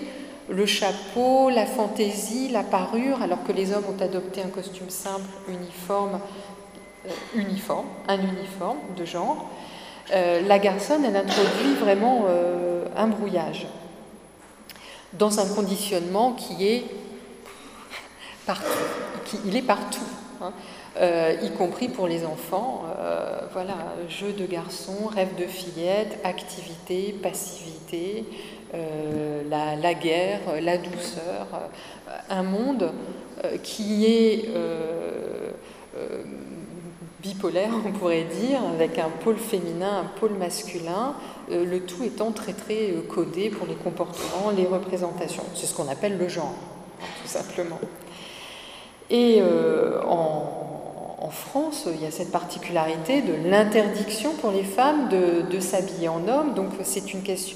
le 0.50 0.66
chapeau, 0.66 1.50
la 1.50 1.66
fantaisie, 1.66 2.50
la 2.50 2.64
parure, 2.64 3.22
alors 3.22 3.44
que 3.44 3.52
les 3.52 3.74
hommes 3.74 3.86
ont 3.90 4.04
adopté 4.04 4.42
un 4.42 4.50
costume 4.50 4.90
simple, 4.90 5.30
uniforme, 5.48 6.20
euh, 7.06 7.10
uniforme, 7.36 7.86
un 8.08 8.20
uniforme 8.20 8.80
de 8.98 9.06
genre. 9.06 9.50
Euh, 10.12 10.42
la 10.42 10.60
garçonne, 10.60 11.06
elle 11.06 11.16
introduit 11.16 11.74
vraiment 11.80 12.26
euh, 12.28 12.86
un 12.98 13.08
brouillage 13.08 13.68
dans 15.14 15.40
un 15.40 15.48
conditionnement 15.54 16.34
qui 16.34 16.68
est 16.68 16.84
partout. 18.46 18.68
Qui, 19.26 19.58
est 19.58 19.62
partout, 19.62 20.00
hein. 20.42 20.52
y 21.42 21.52
compris 21.52 21.88
pour 21.88 22.08
les 22.08 22.26
enfants. 22.26 22.84
voilà, 23.54 23.76
jeu 24.10 24.34
de 24.34 24.46
garçon, 24.46 25.08
rêve 25.14 25.36
de 25.38 25.46
fillette, 25.46 26.20
activité, 26.24 27.16
passivité, 27.22 28.26
la, 29.50 29.94
guerre, 29.94 30.40
la 30.62 30.78
douceur, 30.78 31.48
un 32.30 32.44
monde 32.44 32.92
qui 33.64 34.06
est 34.06 34.50
bipolaire, 37.22 37.72
on 37.86 37.92
pourrait 37.92 38.24
dire, 38.24 38.60
avec 38.74 38.98
un 38.98 39.10
pôle 39.10 39.38
féminin, 39.38 40.00
un 40.00 40.20
pôle 40.20 40.34
masculin, 40.34 41.14
euh, 41.52 41.66
le 41.66 41.82
tout 41.82 42.04
étant 42.04 42.32
très 42.32 42.54
très 42.54 42.92
euh, 42.92 43.02
codé 43.08 43.50
pour 43.50 43.68
les 43.68 43.76
comportements, 43.76 44.52
les 44.56 44.66
représentations. 44.66 45.44
C'est 45.56 45.66
ce 45.66 45.76
qu'on 45.76 45.88
appelle 45.88 46.18
le 46.18 46.28
genre, 46.28 46.54
tout 47.22 47.28
simplement. 47.28 47.80
Et 49.10 49.40
euh, 49.42 50.02
en, 50.04 50.48
France, 51.30 51.88
il 51.88 52.04
y 52.04 52.06
a 52.06 52.12
cette 52.12 52.32
particularité 52.32 53.22
de 53.22 53.50
l'interdiction 53.50 54.34
pour 54.42 54.52
les 54.52 54.66
femmes 54.66 55.08
de, 55.08 55.60
s'habiller 55.62 56.10
en 56.10 56.28
homme. 56.28 56.54
Donc 56.56 56.72
c'est 56.84 57.14
une 57.14 57.24
question. 57.24 57.56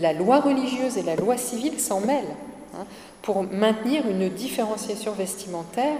La 0.00 0.12
loi 0.12 0.38
religieuse 0.38 0.98
et 0.98 1.02
la 1.02 1.16
loi 1.16 1.36
civile 1.36 1.80
s'en 1.80 2.00
mêlent 2.00 2.36
hein, 2.78 2.84
pour 3.20 3.42
maintenir 3.42 4.08
une 4.08 4.28
différenciation 4.28 5.10
vestimentaire 5.12 5.96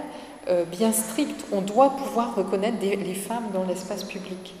euh, 0.49 0.65
bien 0.65 0.91
strict. 0.91 1.45
On 1.51 1.61
doit 1.61 1.91
pouvoir 1.91 2.35
reconnaître 2.35 2.77
les 2.81 3.13
femmes 3.13 3.45
dans 3.53 3.63
l'espace 3.63 4.03
public. 4.03 4.53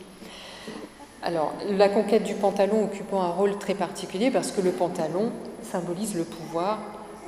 Alors, 1.21 1.53
la 1.69 1.89
conquête 1.89 2.23
du 2.23 2.35
pantalon 2.35 2.85
occupant 2.85 3.21
un 3.21 3.29
rôle 3.29 3.57
très 3.57 3.73
particulier 3.73 4.31
parce 4.31 4.51
que 4.51 4.61
le 4.61 4.71
pantalon 4.71 5.31
symbolise 5.61 6.15
le 6.15 6.23
pouvoir. 6.23 6.79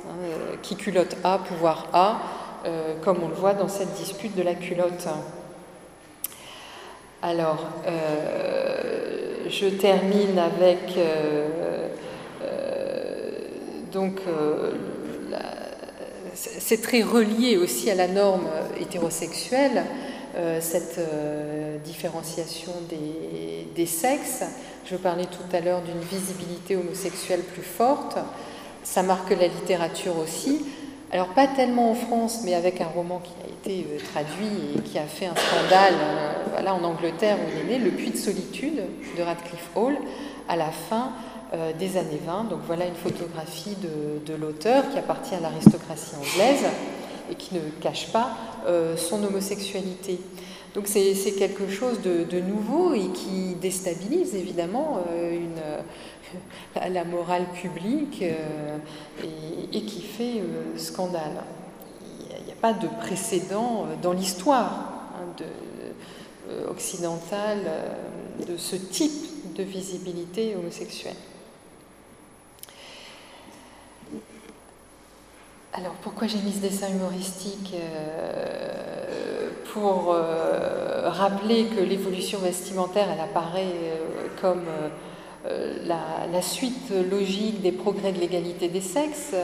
Hein, 0.08 0.14
euh, 0.22 0.56
qui 0.62 0.76
culotte 0.76 1.16
A, 1.24 1.38
pouvoir 1.38 1.88
A, 1.92 2.18
euh, 2.64 2.94
comme 3.02 3.18
on 3.22 3.28
le 3.28 3.34
voit 3.34 3.54
dans 3.54 3.68
cette 3.68 3.92
dispute 3.94 4.36
de 4.36 4.42
la 4.42 4.54
culotte. 4.54 5.08
Alors, 7.22 7.64
je 9.48 9.66
termine 9.66 10.38
avec 10.38 10.96
donc 13.92 14.20
c'est 16.58 16.82
très 16.82 17.02
relié 17.02 17.56
aussi 17.56 17.90
à 17.90 17.94
la 17.94 18.08
norme 18.08 18.46
hétérosexuelle, 18.80 19.84
euh, 20.36 20.58
cette 20.60 20.98
euh, 20.98 21.78
différenciation 21.78 22.72
des, 23.74 23.86
sexes. 23.86 24.42
Je 24.84 24.96
parlais 24.96 25.24
tout 25.26 25.56
à 25.56 25.60
l'heure 25.60 25.80
d'une 25.82 26.00
visibilité 26.00 26.76
homosexuelle 26.76 27.40
plus 27.40 27.62
forte. 27.62 28.18
Ça 28.82 29.02
marque 29.02 29.30
la 29.30 29.46
littérature 29.46 30.18
aussi. 30.18 30.64
Alors 31.12 31.28
pas 31.28 31.46
tellement 31.46 31.90
en 31.90 31.94
France, 31.94 32.40
mais 32.44 32.54
avec 32.54 32.80
un 32.80 32.86
roman 32.86 33.20
qui 33.22 33.32
a 33.44 33.48
été 33.48 33.86
euh, 33.88 33.98
traduit 34.12 34.76
et 34.76 34.80
qui 34.80 34.98
a 34.98 35.04
fait 35.04 35.26
un 35.26 35.34
scandale 35.36 35.94
voilà, 36.50 36.74
en 36.74 36.82
Angleterre 36.82 37.36
où 37.36 37.50
il 37.54 37.72
est 37.72 37.78
né, 37.78 37.84
Le 37.84 37.90
Puits 37.90 38.10
de 38.10 38.16
solitude 38.16 38.82
de 39.16 39.22
Radcliffe 39.22 39.70
Hall, 39.74 39.96
à 40.48 40.56
la 40.56 40.70
fin 40.70 41.12
euh, 41.54 41.72
des 41.72 41.96
années 41.96 42.20
20. 42.26 42.48
Donc 42.50 42.58
voilà 42.66 42.86
une 42.86 42.96
photographie 42.96 43.76
de, 44.26 44.34
l'auteur 44.34 44.90
qui 44.90 44.98
appartient 44.98 45.34
à 45.34 45.38
l'aristocratie 45.38 46.16
anglaise 46.16 46.64
et 47.30 47.36
qui 47.36 47.54
ne 47.54 47.60
cache 47.80 48.10
pas 48.10 48.30
euh, 48.66 48.96
son 48.96 49.22
homosexualité. 49.22 50.18
Donc 50.74 50.88
c'est 50.88 51.14
quelque 51.38 51.68
chose 51.68 52.00
de, 52.02 52.40
nouveau 52.40 52.94
et 52.94 53.06
qui 53.14 53.54
déstabilise 53.62 54.34
évidemment 54.34 54.98
euh, 55.08 55.78
la, 56.90 57.04
morale 57.04 57.46
publique 57.54 58.24
et, 59.22 59.80
qui 59.82 60.02
fait 60.02 60.42
scandale. 60.76 61.44
Il 62.40 62.44
n'y 62.44 62.50
a, 62.50 62.56
pas 62.60 62.72
de 62.72 62.88
précédent 63.00 63.86
dans 64.02 64.12
l'histoire 64.12 65.12
hein, 65.14 65.44
occidentale 66.68 67.60
de 68.48 68.56
ce 68.56 68.74
type 68.74 69.54
de 69.54 69.62
visibilité 69.62 70.56
homosexuelle. 70.56 71.14
Alors 75.76 75.92
pourquoi 76.02 76.26
j'ai 76.26 76.38
mis 76.38 76.52
ce 76.52 76.60
dessin 76.60 76.88
humoristique 76.88 77.74
euh, 77.74 79.50
pour 79.74 80.16
rappeler 81.04 81.66
que 81.66 81.82
l'évolution 81.82 82.38
vestimentaire, 82.38 83.08
elle 83.12 83.20
apparaît 83.20 83.74
comme 84.40 84.64
la, 85.84 86.40
suite 86.40 86.90
logique 87.10 87.60
des 87.60 87.72
progrès 87.72 88.12
de 88.12 88.18
l'égalité 88.18 88.68
des 88.68 88.80
sexes. 88.80 89.34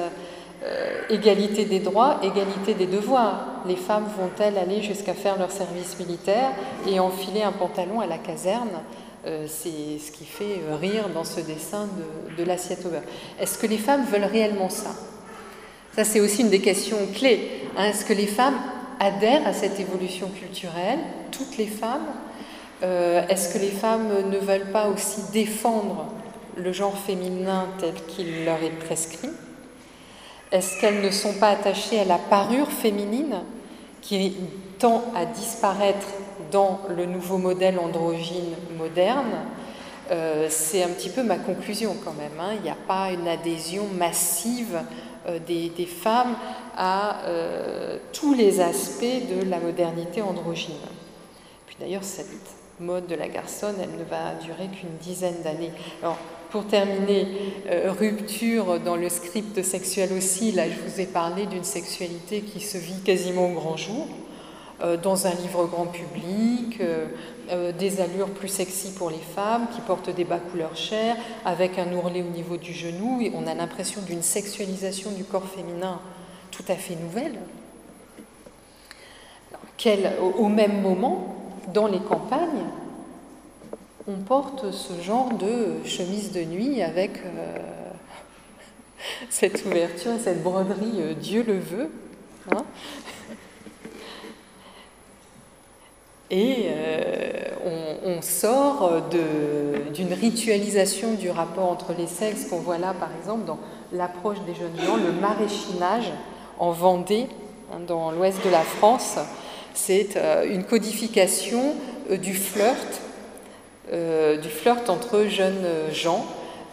égalité 1.10 1.66
des 1.66 1.80
droits, 1.80 2.18
égalité 2.22 2.72
des 2.72 2.86
devoirs. 2.86 3.62
Les 3.66 3.76
femmes 3.76 4.06
vont-elles 4.18 4.56
aller 4.56 4.80
jusqu'à 4.80 5.12
faire 5.12 5.38
leur 5.38 5.50
service 5.50 5.98
militaire 5.98 6.52
et 6.88 6.98
enfiler 6.98 7.42
un 7.42 7.52
pantalon 7.52 8.00
à 8.00 8.06
la 8.06 8.16
caserne 8.16 8.80
euh, 9.24 9.46
c'est 9.46 9.98
ce 10.04 10.10
qui 10.10 10.24
fait 10.24 10.60
euh, 10.68 10.74
rire 10.76 11.08
dans 11.14 11.22
ce 11.22 11.40
dessin 11.40 11.88
de, 12.36 12.42
l'assiette 12.42 12.84
au 12.86 12.88
beurre. 12.88 13.02
Est-ce 13.38 13.56
que 13.56 13.68
les 13.68 13.78
femmes 13.78 14.04
veulent 14.04 14.24
réellement 14.24 14.68
ça? 14.68 14.90
Ça, 15.94 16.04
c'est 16.04 16.20
aussi 16.20 16.40
une 16.40 16.48
des 16.48 16.60
questions 16.60 16.96
clés. 17.14 17.68
Hein. 17.76 17.84
Est-ce 17.84 18.04
que 18.04 18.14
les 18.14 18.26
femmes 18.26 18.58
adhèrent 18.98 19.46
à 19.46 19.52
cette 19.52 19.78
évolution 19.78 20.28
culturelle 20.28 20.98
Toutes 21.30 21.58
les 21.58 21.66
femmes 21.66 22.06
euh, 22.82 23.26
Est-ce 23.28 23.52
que 23.52 23.58
les 23.58 23.70
femmes 23.70 24.08
ne 24.30 24.38
veulent 24.38 24.72
pas 24.72 24.88
aussi 24.88 25.20
défendre 25.32 26.06
le 26.56 26.72
genre 26.72 26.96
féminin 26.96 27.66
tel 27.78 27.94
qu'il 28.08 28.44
leur 28.46 28.62
est 28.62 28.70
prescrit 28.70 29.30
Est-ce 30.50 30.80
qu'elles 30.80 31.02
ne 31.02 31.10
sont 31.10 31.34
pas 31.34 31.48
attachées 31.48 32.00
à 32.00 32.04
la 32.04 32.18
parure 32.18 32.70
féminine 32.70 33.40
qui 34.00 34.34
tend 34.78 35.04
à 35.14 35.26
disparaître 35.26 36.06
dans 36.50 36.80
le 36.88 37.06
nouveau 37.06 37.38
modèle 37.38 37.78
androgyne 37.78 38.54
moderne, 38.76 39.32
euh, 40.10 40.46
c'est 40.50 40.82
un 40.82 40.88
petit 40.88 41.08
peu 41.08 41.22
ma 41.22 41.36
conclusion 41.36 41.96
quand 42.04 42.12
même. 42.12 42.38
Hein. 42.40 42.54
Il 42.56 42.62
n'y 42.62 42.70
a 42.70 42.76
pas 42.86 43.10
une 43.10 43.28
adhésion 43.28 43.86
massive 43.96 44.78
euh, 45.26 45.38
des, 45.38 45.86
femmes 45.86 46.34
à 46.76 47.24
euh, 47.26 47.98
tous 48.12 48.34
les 48.34 48.60
aspects 48.60 49.02
de 49.02 49.48
la 49.48 49.58
modernité 49.58 50.22
androgyne. 50.22 50.74
Puis 51.66 51.76
d'ailleurs, 51.80 52.04
cette 52.04 52.28
mode 52.80 53.06
de 53.06 53.14
la 53.14 53.28
garçonne, 53.28 53.76
elle 53.80 53.98
ne 53.98 54.04
va 54.04 54.34
durer 54.42 54.68
qu'une 54.68 54.96
dizaine 55.00 55.42
d'années. 55.42 55.72
Alors, 56.02 56.18
pour 56.50 56.66
terminer, 56.66 57.26
rupture 57.98 58.78
dans 58.80 58.96
le 58.96 59.08
script 59.08 59.62
sexuel 59.62 60.12
aussi, 60.12 60.52
là 60.52 60.64
je 60.68 60.76
vous 60.86 61.00
ai 61.00 61.06
parlé 61.06 61.46
d'une 61.46 61.64
sexualité 61.64 62.42
qui 62.42 62.60
se 62.60 62.76
vit 62.76 63.00
quasiment 63.02 63.46
au 63.46 63.54
grand 63.54 63.78
jour. 63.78 64.06
Euh, 64.80 64.96
dans 64.96 65.26
un 65.26 65.34
livre 65.34 65.66
grand 65.66 65.86
public, 65.86 66.80
euh, 66.80 67.06
euh, 67.50 67.72
des 67.72 68.00
allures 68.00 68.30
plus 68.30 68.48
sexy 68.48 68.92
pour 68.92 69.10
les 69.10 69.18
femmes 69.18 69.66
qui 69.74 69.80
portent 69.80 70.10
des 70.10 70.24
bas 70.24 70.38
couleurs 70.38 70.76
chair, 70.76 71.16
avec 71.44 71.78
un 71.78 71.92
ourlet 71.92 72.22
au 72.22 72.30
niveau 72.30 72.56
du 72.56 72.72
genou, 72.72 73.20
et 73.20 73.32
on 73.34 73.46
a 73.46 73.54
l'impression 73.54 74.00
d'une 74.02 74.22
sexualisation 74.22 75.12
du 75.12 75.24
corps 75.24 75.46
féminin 75.46 76.00
tout 76.50 76.64
à 76.68 76.74
fait 76.74 76.96
nouvelle. 76.96 77.38
au 80.38 80.48
même 80.48 80.80
moment, 80.80 81.36
dans 81.72 81.86
les 81.86 82.00
campagnes, 82.00 82.66
on 84.08 84.16
porte 84.16 84.72
ce 84.72 85.00
genre 85.00 85.32
de 85.34 85.76
chemise 85.84 86.32
de 86.32 86.42
nuit 86.42 86.82
avec 86.82 87.12
cette 89.30 89.64
ouverture 89.64 90.12
et 90.12 90.18
cette 90.18 90.42
broderie, 90.42 91.14
Dieu 91.20 91.44
le 91.46 91.58
veut. 91.58 91.90
Hein. 92.50 92.64
Et 96.32 96.64
euh, 96.66 97.98
on, 98.06 98.22
sort 98.22 99.02
d'une 99.92 100.14
ritualisation 100.14 101.12
du 101.12 101.28
rapport 101.28 101.68
entre 101.68 101.92
les 101.96 102.06
sexes 102.06 102.46
qu'on 102.48 102.58
voit 102.58 102.78
là, 102.78 102.94
par 102.98 103.10
exemple, 103.18 103.44
dans 103.44 103.58
l'approche 103.92 104.38
des 104.46 104.54
jeunes 104.54 104.86
gens, 104.86 104.96
le 104.96 105.12
maraîchinage 105.12 106.10
en 106.58 106.70
Vendée, 106.70 107.26
hein, 107.70 107.80
dans 107.86 108.10
l'ouest 108.12 108.42
de 108.44 108.50
la 108.50 108.62
France. 108.62 109.18
C'est 109.74 110.16
euh, 110.16 110.46
une 110.48 110.64
codification 110.64 111.74
euh, 112.10 112.16
du 112.16 112.34
flirt, 112.34 113.02
du 113.92 114.48
flirt 114.48 114.88
entre 114.88 115.24
jeunes 115.24 115.66
gens 115.92 116.24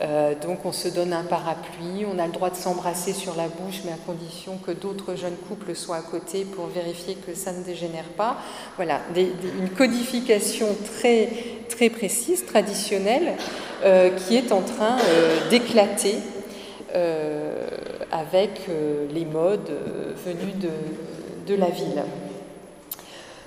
euh, 0.02 0.34
donc 0.36 0.66
on 0.66 0.72
se 0.72 0.88
donne 0.88 1.12
un 1.12 1.24
parapluie, 1.24 2.06
on 2.10 2.20
a 2.20 2.26
le 2.26 2.32
droit 2.32 2.50
de 2.50 2.56
s'embrasser 2.56 3.12
sur 3.12 3.36
la 3.36 3.48
bouche, 3.48 3.82
mais 3.84 3.92
à 3.92 3.98
condition 4.06 4.58
que 4.66 4.72
d'autres 4.72 5.16
jeunes 5.16 5.36
couples 5.48 5.76
soient 5.76 5.98
à 5.98 6.02
côté 6.02 6.46
pour 6.46 6.68
vérifier 6.68 7.16
que 7.16 7.36
ça 7.36 7.52
ne 7.52 7.64
dégénère 7.64 8.08
pas. 8.16 8.38
Voilà, 8.78 9.02
une 9.16 9.70
codification 9.70 10.68
très, 10.98 11.90
précise, 11.90 12.46
traditionnelle, 12.46 13.34
euh, 13.84 14.10
qui 14.12 14.38
est 14.38 14.52
en 14.52 14.62
train 14.62 14.98
euh, 15.00 15.50
d'éclater 15.50 16.16
avec 18.12 18.62
les 19.14 19.24
modes 19.24 19.72
venus 20.26 20.56
de 21.46 21.56
la 21.56 21.68
ville. 21.68 22.04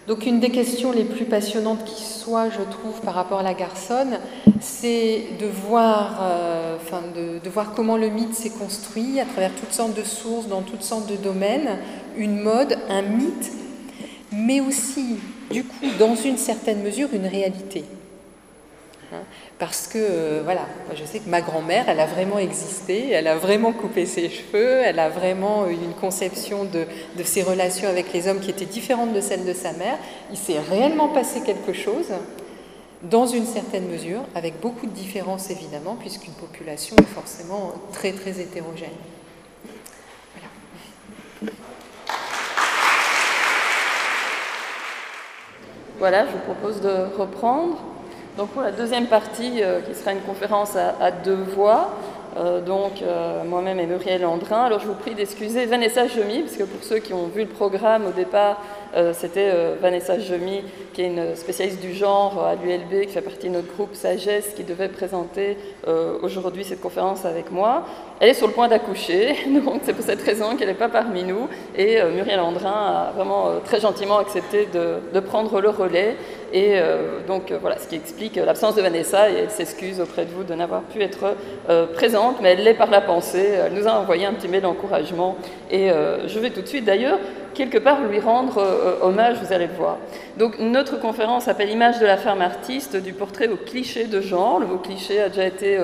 Donc 0.08 0.26
une 0.26 0.40
des 0.40 0.50
questions 0.50 0.90
les 0.90 1.04
plus 1.04 1.24
passionnantes 1.24 1.84
qui 1.84 2.02
soit, 2.02 2.50
je 2.50 2.62
trouve, 2.62 3.00
par 3.02 3.14
rapport 3.14 3.38
à 3.38 3.42
la 3.44 3.54
garçonne, 3.54 4.18
c'est 4.60 5.26
de 5.40 5.46
voir, 5.46 6.18
euh, 6.22 6.76
de, 7.42 7.48
voir 7.48 7.72
comment 7.74 7.96
le 7.96 8.08
mythe 8.08 8.34
s'est 8.34 8.50
construit 8.50 9.20
à 9.20 9.24
travers 9.24 9.54
toutes 9.54 9.72
sortes 9.72 9.94
de 9.94 10.02
sources, 10.02 10.48
dans 10.48 10.62
toutes 10.62 10.82
sortes 10.82 11.08
de 11.08 11.14
domaines, 11.16 11.78
une 12.16 12.40
mode, 12.40 12.78
un 12.88 13.02
mythe, 13.02 13.52
mais 14.32 14.60
aussi, 14.60 15.18
du 15.52 15.62
coup, 15.62 15.86
dans 16.00 16.16
une 16.16 16.36
certaine 16.36 16.82
mesure, 16.82 17.08
une 17.12 17.26
réalité. 17.26 17.84
Hein, 19.12 19.22
parce 19.62 19.86
que, 19.86 19.96
euh, 19.96 20.40
voilà, 20.42 20.66
je 20.92 21.04
sais 21.04 21.20
que 21.20 21.28
ma 21.28 21.40
grand-mère, 21.40 21.84
elle 21.88 22.00
a 22.00 22.06
vraiment 22.06 22.40
existé, 22.40 23.10
elle 23.10 23.28
a 23.28 23.36
vraiment 23.36 23.72
coupé 23.72 24.06
ses 24.06 24.28
cheveux, 24.28 24.82
elle 24.84 24.98
a 24.98 25.08
vraiment 25.08 25.68
eu 25.68 25.74
une 25.74 25.94
conception 25.94 26.64
de, 26.64 26.84
de 27.16 27.22
ses 27.22 27.44
relations 27.44 27.88
avec 27.88 28.12
les 28.12 28.26
hommes 28.26 28.40
qui 28.40 28.50
était 28.50 28.64
différente 28.64 29.12
de 29.12 29.20
celle 29.20 29.44
de 29.44 29.52
sa 29.52 29.70
mère. 29.70 29.98
Il 30.32 30.36
s'est 30.36 30.58
réellement 30.58 31.10
passé 31.10 31.42
quelque 31.42 31.72
chose, 31.72 32.08
dans 33.04 33.28
une 33.28 33.46
certaine 33.46 33.86
mesure, 33.86 34.22
avec 34.34 34.58
beaucoup 34.58 34.86
de 34.86 34.90
différences 34.90 35.48
évidemment, 35.48 35.94
puisqu'une 35.94 36.32
population 36.32 36.96
est 36.96 37.14
forcément 37.14 37.72
très 37.92 38.10
très 38.10 38.40
hétérogène. 38.40 38.88
Voilà. 41.40 41.52
Voilà, 46.00 46.26
je 46.26 46.32
vous 46.32 46.52
propose 46.52 46.80
de 46.80 47.16
reprendre. 47.16 47.91
Donc 48.38 48.48
pour 48.48 48.62
la 48.62 48.72
deuxième 48.72 49.06
partie, 49.06 49.62
euh, 49.62 49.80
qui 49.82 49.94
sera 49.94 50.12
une 50.12 50.22
conférence 50.22 50.74
à, 50.74 51.10
deux 51.10 51.34
voix, 51.34 51.90
euh, 52.38 52.62
donc 52.62 53.02
euh, 53.02 53.44
moi-même 53.44 53.78
et 53.78 53.84
Muriel 53.86 54.24
Andrin. 54.24 54.62
Alors 54.62 54.80
je 54.80 54.86
vous 54.86 54.94
prie 54.94 55.14
d'excuser 55.14 55.66
Vanessa 55.66 56.06
Jemy, 56.06 56.40
parce 56.44 56.56
que 56.56 56.62
pour 56.62 56.82
ceux 56.82 56.98
qui 56.98 57.12
ont 57.12 57.26
vu 57.26 57.42
le 57.42 57.48
programme 57.48 58.06
au 58.06 58.12
départ, 58.12 58.56
c'était 59.12 59.52
Vanessa 59.80 60.18
Jemy, 60.18 60.62
qui 60.92 61.02
est 61.02 61.06
une 61.06 61.34
spécialiste 61.34 61.80
du 61.80 61.94
genre 61.94 62.44
à 62.44 62.54
l'ULB, 62.54 63.06
qui 63.06 63.12
fait 63.12 63.22
partie 63.22 63.48
de 63.48 63.54
notre 63.54 63.72
groupe 63.74 63.94
Sagesse, 63.94 64.52
qui 64.54 64.64
devait 64.64 64.88
présenter 64.88 65.56
aujourd'hui 66.22 66.64
cette 66.64 66.80
conférence 66.80 67.24
avec 67.24 67.50
moi. 67.50 67.84
Elle 68.20 68.30
est 68.30 68.34
sur 68.34 68.46
le 68.46 68.52
point 68.52 68.68
d'accoucher, 68.68 69.36
donc 69.64 69.80
c'est 69.84 69.94
pour 69.94 70.04
cette 70.04 70.22
raison 70.22 70.56
qu'elle 70.56 70.68
n'est 70.68 70.74
pas 70.74 70.88
parmi 70.88 71.24
nous. 71.24 71.48
Et 71.76 72.02
Muriel 72.02 72.40
Andrin 72.40 72.70
a 72.70 73.12
vraiment 73.14 73.60
très 73.64 73.80
gentiment 73.80 74.18
accepté 74.18 74.68
de, 74.72 74.96
de 75.12 75.20
prendre 75.20 75.60
le 75.60 75.70
relais. 75.70 76.16
Et 76.52 76.72
euh, 76.74 77.20
donc 77.26 77.50
euh, 77.50 77.58
voilà, 77.60 77.78
ce 77.78 77.88
qui 77.88 77.94
explique 77.94 78.36
l'absence 78.36 78.74
de 78.74 78.82
Vanessa, 78.82 79.30
et 79.30 79.34
elle 79.34 79.50
s'excuse 79.50 80.00
auprès 80.00 80.26
de 80.26 80.30
vous 80.30 80.44
de 80.44 80.54
n'avoir 80.54 80.82
pu 80.82 81.02
être 81.02 81.34
euh, 81.70 81.86
présente, 81.86 82.36
mais 82.42 82.52
elle 82.52 82.62
l'est 82.62 82.74
par 82.74 82.90
la 82.90 83.00
pensée. 83.00 83.48
Elle 83.66 83.72
nous 83.72 83.88
a 83.88 83.92
envoyé 83.92 84.26
un 84.26 84.34
petit 84.34 84.48
mail 84.48 84.62
d'encouragement, 84.62 85.36
et 85.70 85.88
je 86.26 86.38
vais 86.38 86.50
tout 86.50 86.60
de 86.60 86.66
suite 86.66 86.84
d'ailleurs 86.84 87.18
quelque 87.54 87.78
part 87.78 88.00
lui 88.02 88.20
rendre 88.20 88.62
hommage, 89.02 89.36
vous 89.42 89.52
allez 89.52 89.66
le 89.66 89.74
voir. 89.74 89.98
Donc 90.38 90.58
notre 90.58 90.98
conférence 90.98 91.44
s'appelle 91.44 91.70
Image 91.70 91.98
de 91.98 92.06
la 92.06 92.16
femme 92.16 92.40
artiste, 92.40 92.96
du 92.96 93.12
portrait 93.12 93.48
au 93.48 93.56
cliché 93.56 94.04
de 94.04 94.20
genre. 94.20 94.60
Le 94.60 94.66
mot 94.66 94.78
cliché 94.78 95.20
a 95.20 95.28
déjà 95.28 95.46
été 95.46 95.78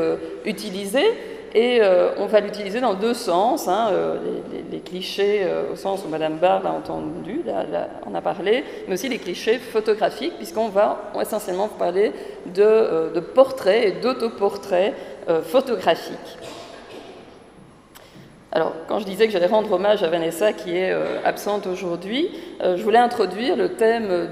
utilisé. 0.44 1.04
Et 1.54 1.78
euh, 1.80 2.10
on 2.18 2.26
va 2.26 2.40
l'utiliser 2.40 2.80
dans 2.80 2.94
deux 2.94 3.14
sens, 3.14 3.68
hein, 3.68 3.88
euh, 3.92 4.18
les, 4.70 4.80
clichés 4.80 5.40
euh, 5.42 5.72
au 5.72 5.76
sens 5.76 6.04
où 6.04 6.08
Madame 6.08 6.36
Barre 6.36 6.62
l'a 6.62 6.72
entendu, 6.72 7.42
en 8.06 8.14
a 8.14 8.20
parlé, 8.20 8.64
mais 8.86 8.94
aussi 8.94 9.08
les 9.08 9.18
clichés 9.18 9.58
photographiques, 9.58 10.36
puisqu'on 10.36 10.68
va 10.68 11.10
essentiellement 11.20 11.68
parler 11.68 12.12
de, 12.54 13.20
portraits 13.34 13.84
et 13.84 13.92
d'autoportraits 14.00 14.94
photographiques. 15.44 16.38
Alors, 18.50 18.72
quand 18.88 18.98
je 18.98 19.04
disais 19.04 19.26
que 19.26 19.32
j'allais 19.32 19.46
rendre 19.46 19.70
hommage 19.72 20.02
à 20.02 20.08
Vanessa, 20.08 20.54
qui 20.54 20.74
est 20.74 20.90
absente 21.22 21.66
aujourd'hui, 21.66 22.30
je 22.60 22.82
voulais 22.82 22.98
introduire 22.98 23.56
le 23.56 23.74
thème 23.74 24.28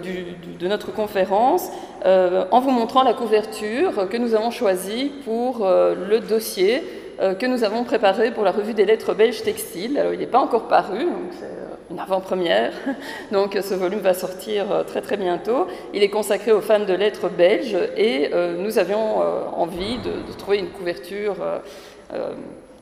de 0.58 0.68
notre 0.68 0.90
conférence 0.90 1.68
en 2.02 2.60
vous 2.60 2.70
montrant 2.70 3.02
la 3.02 3.12
couverture 3.12 4.08
que 4.08 4.16
nous 4.16 4.34
avons 4.34 4.50
choisie 4.50 5.12
pour 5.26 5.66
le 5.68 6.20
dossier 6.20 6.82
euh, 7.18 7.34
que 7.34 7.46
nous 7.46 7.64
avons 7.64 7.84
préparé 7.84 8.30
pour 8.30 8.44
la 8.44 8.52
revue 8.52 8.74
des 8.74 8.84
lettres 8.84 9.14
belges 9.14 9.42
textiles. 9.42 9.96
Alors, 9.98 10.12
il 10.12 10.18
n'est 10.18 10.26
pas 10.26 10.38
encore 10.38 10.68
paru, 10.68 11.04
donc 11.04 11.32
c'est 11.32 11.44
euh, 11.44 11.90
une 11.90 11.98
avant-première. 11.98 12.72
Donc, 13.32 13.58
ce 13.62 13.72
volume 13.72 14.00
va 14.00 14.12
sortir 14.12 14.70
euh, 14.70 14.82
très 14.82 15.00
très 15.00 15.16
bientôt. 15.16 15.66
Il 15.94 16.02
est 16.02 16.10
consacré 16.10 16.52
aux 16.52 16.60
fans 16.60 16.84
de 16.84 16.92
lettres 16.92 17.30
belges 17.30 17.78
et 17.96 18.30
nous 18.58 18.78
avions 18.78 19.22
envie 19.56 19.98
de, 19.98 20.32
trouver 20.36 20.58
une 20.58 20.68
couverture 20.68 21.36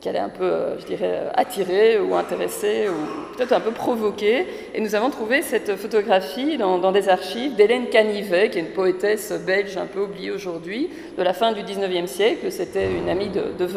qu'elle 0.05 0.17
est 0.17 0.19
un 0.19 0.29
peu, 0.29 0.77
je 0.79 0.85
dirais, 0.85 1.23
attirée 1.33 1.99
ou 1.99 2.13
intéressée 2.13 2.87
ou 2.87 3.35
peut-être 3.35 3.53
un 3.53 3.59
peu 3.59 3.71
provoquée. 3.71 4.45
Et 4.75 4.79
nous 4.79 4.93
avons 4.93 5.09
trouvé 5.09 5.41
cette 5.41 5.75
photographie 5.77 6.57
dans, 6.57 6.91
des 6.91 7.09
archives 7.09 7.55
d'Hélène 7.55 7.87
Canivet, 7.87 8.51
qui 8.51 8.59
est 8.59 8.61
une 8.61 8.67
poétesse 8.67 9.33
belge 9.47 9.77
un 9.77 9.87
peu 9.87 10.01
oubliée 10.01 10.29
aujourd'hui, 10.29 10.91
de 11.17 11.23
la 11.23 11.33
fin 11.33 11.53
du 11.53 11.61
19e 11.61 12.05
siècle. 12.05 12.51
C'était 12.51 12.87
une 12.87 13.09
amie 13.09 13.29
de, 13.29 13.45
de. 13.57 13.67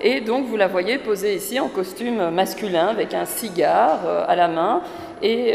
Et 0.00 0.20
donc 0.20 0.46
vous 0.46 0.56
la 0.56 0.68
voyez 0.68 0.98
posée 0.98 1.34
ici 1.34 1.58
en 1.58 1.68
costume 1.68 2.30
masculin 2.30 2.86
avec 2.86 3.12
un 3.12 3.24
cigare 3.24 4.24
à 4.28 4.36
la 4.36 4.46
main 4.46 4.82
et 5.20 5.54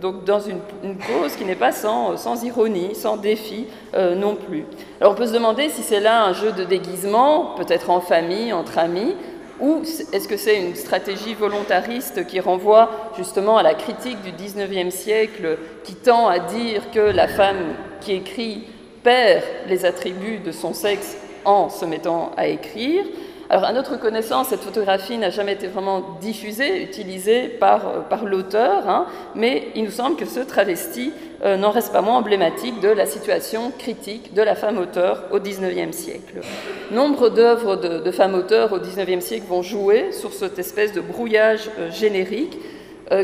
donc 0.00 0.24
dans 0.24 0.40
une, 0.40 0.60
cause 0.82 1.36
qui 1.36 1.44
n'est 1.44 1.54
pas 1.54 1.72
sans, 1.72 2.44
ironie, 2.44 2.94
sans 2.94 3.16
défi 3.16 3.66
euh, 3.94 4.14
non 4.14 4.34
plus. 4.34 4.64
Alors 5.00 5.12
on 5.12 5.16
peut 5.16 5.26
se 5.26 5.32
demander 5.32 5.68
si 5.68 5.82
c'est 5.82 6.00
là 6.00 6.24
un 6.24 6.32
jeu 6.32 6.52
de 6.52 6.64
déguisement, 6.64 7.54
peut-être 7.56 7.90
en 7.90 8.00
famille, 8.00 8.52
entre 8.52 8.78
amis, 8.78 9.14
ou 9.60 9.82
est-ce 10.12 10.26
que 10.26 10.38
c'est 10.38 10.58
une 10.58 10.74
stratégie 10.74 11.34
volontariste 11.34 12.26
qui 12.26 12.40
renvoie 12.40 12.90
justement 13.16 13.58
à 13.58 13.62
la 13.62 13.74
critique 13.74 14.18
du 14.22 14.32
19e 14.32 14.90
siècle 14.90 15.58
qui 15.84 15.94
tend 15.94 16.28
à 16.28 16.38
dire 16.38 16.90
que 16.92 17.00
la 17.00 17.28
femme 17.28 17.74
qui 18.00 18.12
écrit 18.12 18.64
perd 19.02 19.42
les 19.68 19.84
attributs 19.84 20.38
de 20.38 20.52
son 20.52 20.72
sexe 20.72 21.16
en 21.44 21.68
se 21.68 21.84
mettant 21.84 22.32
à 22.36 22.46
écrire 22.46 23.04
alors, 23.50 23.64
à 23.64 23.72
notre 23.72 23.98
connaissance, 23.98 24.46
cette 24.46 24.60
photographie 24.60 25.18
n'a 25.18 25.30
jamais 25.30 25.54
été 25.54 25.66
vraiment 25.66 26.18
diffusée, 26.20 26.84
utilisée 26.84 27.48
par, 27.48 27.82
euh, 27.88 28.24
l'auteur, 28.24 28.88
hein, 28.88 29.06
mais 29.34 29.70
il 29.74 29.82
nous 29.82 29.90
semble 29.90 30.14
que 30.14 30.24
ce 30.24 30.38
travesti 30.38 31.12
euh, 31.44 31.56
n'en 31.56 31.72
reste 31.72 31.92
pas 31.92 32.00
moins 32.00 32.18
emblématique 32.18 32.78
de 32.78 32.86
la 32.86 33.06
situation 33.06 33.72
critique 33.76 34.34
de 34.34 34.42
la 34.42 34.54
femme 34.54 34.78
auteur 34.78 35.24
au 35.32 35.40
XIXe 35.40 35.96
siècle. 35.96 36.42
Nombre 36.92 37.28
d'œuvres 37.28 37.74
de, 37.74 38.10
femmes 38.12 38.36
auteurs 38.36 38.72
au 38.72 38.78
XIXe 38.78 39.24
siècle 39.24 39.46
vont 39.48 39.62
jouer 39.62 40.12
sur 40.12 40.32
cette 40.32 40.60
espèce 40.60 40.92
de 40.92 41.00
brouillage 41.00 41.70
euh, 41.80 41.90
générique 41.90 42.56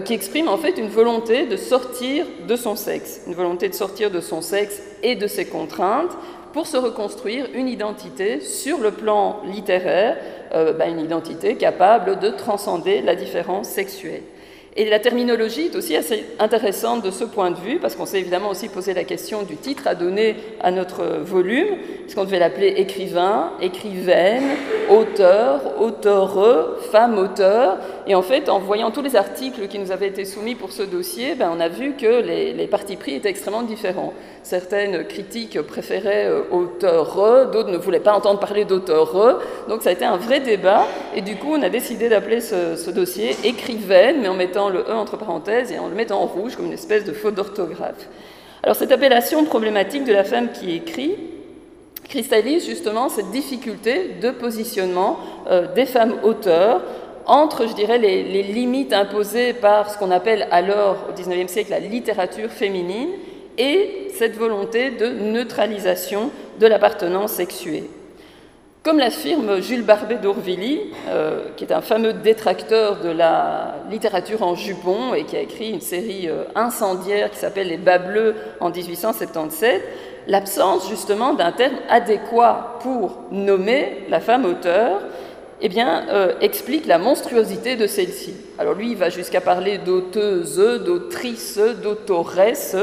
qui 0.04 0.14
exprime 0.14 0.48
en 0.48 0.56
fait 0.56 0.78
une 0.78 0.88
volonté 0.88 1.46
de 1.46 1.56
sortir 1.56 2.26
de 2.48 2.56
son 2.56 2.74
sexe, 2.74 3.20
une 3.28 3.34
volonté 3.34 3.68
de 3.68 3.74
sortir 3.74 4.10
de 4.10 4.18
son 4.18 4.40
sexe 4.40 4.82
et 5.04 5.14
de 5.14 5.28
ses 5.28 5.44
contraintes, 5.44 6.10
pour 6.56 6.66
se 6.66 6.78
reconstruire 6.78 7.48
une 7.52 7.68
identité 7.68 8.40
sur 8.40 8.78
le 8.78 8.90
plan 8.90 9.42
littéraire, 9.44 10.16
euh, 10.54 10.72
bah, 10.72 10.86
une 10.86 11.00
identité 11.00 11.56
capable 11.56 12.18
de 12.18 12.30
transcender 12.30 13.02
la 13.02 13.14
différence 13.14 13.68
sexuelle. 13.68 14.22
Et 14.74 14.88
la 14.88 14.98
terminologie 14.98 15.66
est 15.66 15.76
aussi 15.76 15.94
assez 15.94 16.24
intéressante 16.38 17.04
de 17.04 17.10
ce 17.10 17.24
point 17.24 17.50
de 17.50 17.58
vue, 17.58 17.78
parce 17.78 17.94
qu'on 17.94 18.06
s'est 18.06 18.20
évidemment 18.20 18.48
aussi 18.48 18.70
posé 18.70 18.94
la 18.94 19.04
question 19.04 19.42
du 19.42 19.56
titre 19.56 19.86
à 19.86 19.94
donner 19.94 20.36
à 20.62 20.70
notre 20.70 21.04
volume. 21.18 21.76
Est-ce 22.06 22.14
qu'on 22.14 22.24
devait 22.24 22.38
l'appeler 22.38 22.68
écrivain, 22.78 23.52
écrivaine, 23.60 24.44
auteur, 24.88 25.78
auteureux, 25.78 26.78
femme 26.90 27.18
auteur 27.18 27.76
Et 28.08 28.14
en 28.14 28.22
fait, 28.22 28.48
en 28.48 28.60
voyant 28.60 28.92
tous 28.92 29.02
les 29.02 29.16
articles 29.16 29.66
qui 29.66 29.80
nous 29.80 29.90
avaient 29.90 30.06
été 30.06 30.24
soumis 30.24 30.54
pour 30.54 30.70
ce 30.70 30.84
dossier, 30.84 31.34
ben, 31.34 31.50
on 31.52 31.58
a 31.58 31.68
vu 31.68 31.94
que 31.94 32.22
les, 32.22 32.66
partis 32.68 32.94
pris 32.94 33.14
étaient 33.14 33.30
extrêmement 33.30 33.62
différents. 33.62 34.12
Certaines 34.44 35.04
critiques 35.06 35.60
préféraient 35.62 36.26
euh, 36.26 36.42
auteureux, 36.52 37.50
d'autres 37.52 37.70
ne 37.70 37.76
voulaient 37.76 37.98
pas 37.98 38.12
entendre 38.12 38.38
parler 38.38 38.64
d'auteureux. 38.64 39.40
Donc 39.68 39.82
ça 39.82 39.90
a 39.90 39.92
été 39.92 40.04
un 40.04 40.18
vrai 40.18 40.38
débat. 40.38 40.86
Et 41.16 41.20
du 41.20 41.34
coup, 41.34 41.48
on 41.52 41.62
a 41.62 41.68
décidé 41.68 42.08
d'appeler 42.08 42.40
ce, 42.40 42.76
ce 42.76 42.90
dossier 42.90 43.36
écrivaine, 43.42 44.20
mais 44.22 44.28
en 44.28 44.34
mettant 44.34 44.68
le 44.68 44.80
E 44.88 44.92
entre 44.92 45.16
parenthèses 45.16 45.72
et 45.72 45.78
en 45.80 45.88
le 45.88 45.94
mettant 45.96 46.22
en 46.22 46.26
rouge 46.26 46.54
comme 46.54 46.66
une 46.66 46.72
espèce 46.72 47.04
de 47.04 47.12
faute 47.12 47.34
d'orthographe. 47.34 48.08
Alors 48.62 48.76
cette 48.76 48.92
appellation 48.92 49.44
problématique 49.44 50.04
de 50.04 50.12
la 50.12 50.24
femme 50.24 50.50
qui 50.52 50.74
écrit 50.74 51.16
cristallise 52.08 52.64
justement 52.66 53.08
cette 53.08 53.30
difficulté 53.30 54.16
de 54.20 54.30
positionnement 54.30 55.18
euh, 55.50 55.72
des 55.74 55.86
femmes 55.86 56.14
auteurs 56.22 56.82
entre, 57.26 57.66
je 57.66 57.74
dirais, 57.74 57.98
les, 57.98 58.42
limites 58.42 58.92
imposées 58.92 59.52
par 59.52 59.90
ce 59.90 59.98
qu'on 59.98 60.10
appelle 60.10 60.46
alors, 60.50 61.08
au 61.08 61.12
XIXe 61.12 61.50
siècle, 61.50 61.70
la 61.70 61.80
littérature 61.80 62.50
féminine 62.50 63.10
et 63.58 64.08
cette 64.14 64.36
volonté 64.36 64.90
de 64.90 65.08
neutralisation 65.08 66.30
de 66.60 66.66
l'appartenance 66.66 67.32
sexuée. 67.32 67.90
Comme 68.82 68.98
l'affirme 68.98 69.60
Jules 69.60 69.82
Barbet 69.82 70.18
d'Orvilly, 70.18 70.80
euh, 71.08 71.46
qui 71.56 71.64
est 71.64 71.72
un 71.72 71.80
fameux 71.80 72.12
détracteur 72.12 73.00
de 73.00 73.08
la 73.08 73.74
littérature 73.90 74.44
en 74.44 74.54
jupon 74.54 75.12
et 75.12 75.24
qui 75.24 75.36
a 75.36 75.40
écrit 75.40 75.70
une 75.70 75.80
série 75.80 76.28
euh, 76.28 76.44
incendiaire 76.54 77.30
qui 77.30 77.38
s'appelle 77.38 77.66
Les 77.66 77.78
Bas 77.78 77.98
Bleus 77.98 78.36
en 78.60 78.70
1877, 78.70 79.82
l'absence 80.28 80.88
justement 80.88 81.34
d'un 81.34 81.50
terme 81.50 81.74
adéquat 81.88 82.78
pour 82.80 83.22
nommer 83.32 84.04
la 84.08 84.20
femme 84.20 84.44
auteur 84.44 85.00
eh 85.60 85.68
bien, 85.68 86.06
euh, 86.10 86.34
explique 86.40 86.86
la 86.86 86.98
monstruosité 86.98 87.76
de 87.76 87.86
celle-ci. 87.86 88.34
Alors 88.58 88.74
lui, 88.74 88.90
il 88.90 88.96
va 88.96 89.08
jusqu'à 89.08 89.40
parler 89.40 89.78
d'auteuse, 89.78 90.56
d'autrice, 90.84 91.58
d'autoresse, 91.82 92.76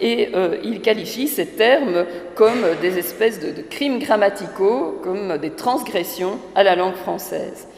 et 0.00 0.30
euh, 0.34 0.56
il 0.62 0.80
qualifie 0.80 1.28
ces 1.28 1.46
termes 1.46 2.04
comme 2.34 2.64
des 2.80 2.98
espèces 2.98 3.40
de, 3.40 3.62
crimes 3.62 3.98
grammaticaux, 3.98 5.00
comme 5.02 5.38
des 5.38 5.50
transgressions 5.50 6.38
à 6.54 6.62
la 6.62 6.76
langue 6.76 6.94
française. 6.94 7.68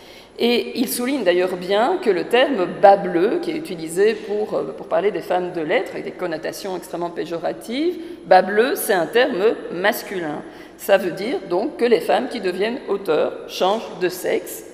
Et 0.40 0.78
il 0.78 0.88
souligne 0.88 1.24
d'ailleurs 1.24 1.56
bien 1.56 1.98
que 2.00 2.10
le 2.10 2.24
terme 2.24 2.68
bas 2.80 2.96
bleu, 2.96 3.40
qui 3.42 3.50
est 3.50 3.56
utilisé 3.56 4.14
pour, 4.14 4.54
euh, 4.54 4.72
pour 4.76 4.86
parler 4.86 5.10
des 5.10 5.20
femmes 5.20 5.52
de 5.52 5.60
lettres, 5.60 5.92
avec 5.92 6.04
des 6.04 6.12
connotations 6.12 6.76
extrêmement 6.76 7.10
péjoratives, 7.10 7.96
bas 8.26 8.42
bleu, 8.42 8.74
c'est 8.76 8.92
un 8.92 9.06
terme 9.06 9.42
masculin. 9.72 10.42
Ça 10.78 10.96
veut 10.96 11.10
dire 11.10 11.40
donc 11.50 11.76
que 11.76 11.84
les 11.84 12.00
femmes 12.00 12.28
qui 12.28 12.40
deviennent 12.40 12.78
auteurs 12.88 13.32
changent 13.48 13.98
de 14.00 14.08
sexe 14.08 14.64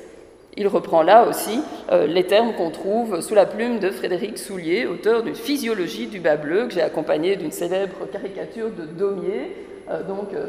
il 0.56 0.68
reprend 0.68 1.02
là 1.02 1.26
aussi 1.26 1.60
euh, 1.90 2.06
les 2.06 2.24
termes 2.24 2.52
qu'on 2.54 2.70
trouve 2.70 3.20
sous 3.20 3.34
la 3.34 3.44
plume 3.44 3.80
de 3.80 3.90
Frédéric 3.90 4.38
Soulier, 4.38 4.86
auteur 4.86 5.24
d'une 5.24 5.34
physiologie 5.34 6.06
du 6.06 6.20
bas 6.20 6.36
bleu, 6.36 6.66
que 6.66 6.74
j'ai 6.74 6.82
accompagné 6.82 7.34
d'une 7.34 7.50
célèbre 7.50 8.06
caricature 8.12 8.70
de 8.70 8.84
Daumier, 8.84 9.50
euh, 9.90 10.02
donc, 10.04 10.32
euh, 10.32 10.48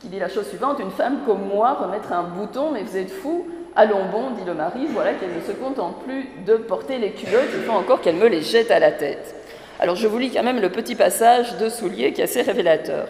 qui, 0.00 0.08
dit 0.08 0.18
la 0.18 0.28
chose 0.28 0.48
suivante 0.48 0.78
Une 0.80 0.90
femme 0.90 1.18
comme 1.26 1.46
moi 1.46 1.74
remettre 1.74 2.12
un 2.12 2.22
bouton, 2.22 2.70
mais 2.72 2.82
vous 2.82 2.96
êtes 2.96 3.10
fou 3.10 3.46
Allons 3.76 4.06
bon, 4.10 4.30
dit 4.30 4.44
le 4.46 4.54
mari, 4.54 4.80
voilà 4.90 5.14
qu'elle 5.14 5.34
ne 5.34 5.40
se 5.40 5.52
contente 5.52 6.02
plus 6.04 6.26
de 6.46 6.56
porter 6.56 6.98
les 6.98 7.12
culottes, 7.12 7.48
il 7.54 7.62
faut 7.62 7.72
encore 7.72 8.00
qu'elle 8.00 8.16
me 8.16 8.28
les 8.28 8.42
jette 8.42 8.70
à 8.70 8.78
la 8.78 8.92
tête. 8.92 9.34
Alors 9.80 9.96
je 9.96 10.06
vous 10.06 10.18
lis 10.18 10.30
quand 10.30 10.42
même 10.42 10.60
le 10.60 10.68
petit 10.68 10.94
passage 10.94 11.56
de 11.58 11.68
Soulier 11.68 12.12
qui 12.12 12.20
est 12.20 12.24
assez 12.24 12.42
révélateur. 12.42 13.08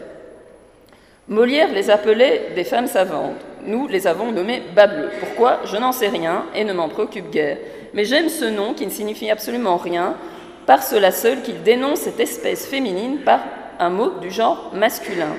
Molière 1.29 1.73
les 1.73 1.89
appelait 1.89 2.51
des 2.57 2.65
femmes 2.65 2.89
savantes. 2.89 3.37
Nous 3.65 3.87
les 3.87 4.09
avons 4.09 4.33
nommées 4.33 4.63
bas 4.75 4.89
bleu. 4.89 5.09
Pourquoi? 5.21 5.61
Je 5.65 5.77
n'en 5.77 5.93
sais 5.93 6.09
rien 6.09 6.47
et 6.55 6.65
ne 6.65 6.73
m'en 6.73 6.89
préoccupe 6.89 7.31
guère. 7.31 7.59
Mais 7.95 8.05
j'aime 8.05 8.29
ce 8.29 8.45
nom 8.45 8.75
qui 8.75 8.85
ne 8.85 8.91
signifie 8.91 9.31
absolument 9.31 9.77
rien, 9.77 10.17
par 10.67 10.83
cela 10.83 11.13
seul 11.13 11.43
qu'il 11.43 11.63
dénonce 11.63 12.01
cette 12.01 12.19
espèce 12.19 12.67
féminine 12.67 13.19
par 13.19 13.41
un 13.79 13.91
mot 13.91 14.11
du 14.21 14.31
genre 14.31 14.73
masculin. 14.75 15.37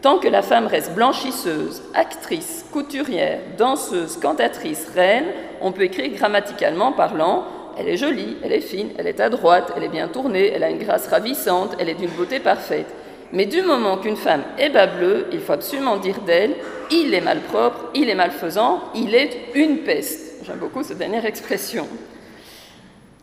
Tant 0.00 0.18
que 0.18 0.28
la 0.28 0.42
femme 0.42 0.66
reste 0.66 0.94
blanchisseuse, 0.94 1.82
actrice, 1.92 2.64
couturière, 2.72 3.40
danseuse, 3.58 4.16
cantatrice, 4.16 4.88
reine, 4.94 5.26
on 5.60 5.72
peut 5.72 5.82
écrire 5.82 6.10
grammaticalement 6.14 6.92
parlant 6.92 7.44
elle 7.80 7.88
est 7.88 7.96
jolie, 7.96 8.36
elle 8.42 8.52
est 8.52 8.60
fine, 8.60 8.90
elle 8.98 9.06
est 9.06 9.20
adroite, 9.20 9.72
elle 9.76 9.84
est 9.84 9.88
bien 9.88 10.08
tournée, 10.08 10.50
elle 10.52 10.64
a 10.64 10.70
une 10.70 10.82
grâce 10.82 11.06
ravissante, 11.06 11.76
elle 11.78 11.88
est 11.88 11.94
d'une 11.94 12.10
beauté 12.10 12.40
parfaite. 12.40 12.92
Mais 13.32 13.46
du 13.46 13.62
moment 13.62 13.98
qu'une 13.98 14.16
femme 14.16 14.42
est 14.58 14.70
bas 14.70 14.86
bleu, 14.86 15.26
il 15.32 15.40
faut 15.40 15.52
absolument 15.52 15.98
dire 15.98 16.20
d'elle 16.22 16.54
il 16.90 17.12
est 17.12 17.20
malpropre, 17.20 17.90
il 17.94 18.08
est 18.08 18.14
malfaisant, 18.14 18.80
il 18.94 19.14
est 19.14 19.54
une 19.54 19.78
peste. 19.78 20.44
J'aime 20.44 20.58
beaucoup 20.58 20.82
cette 20.82 20.98
dernière 20.98 21.26
expression. 21.26 21.86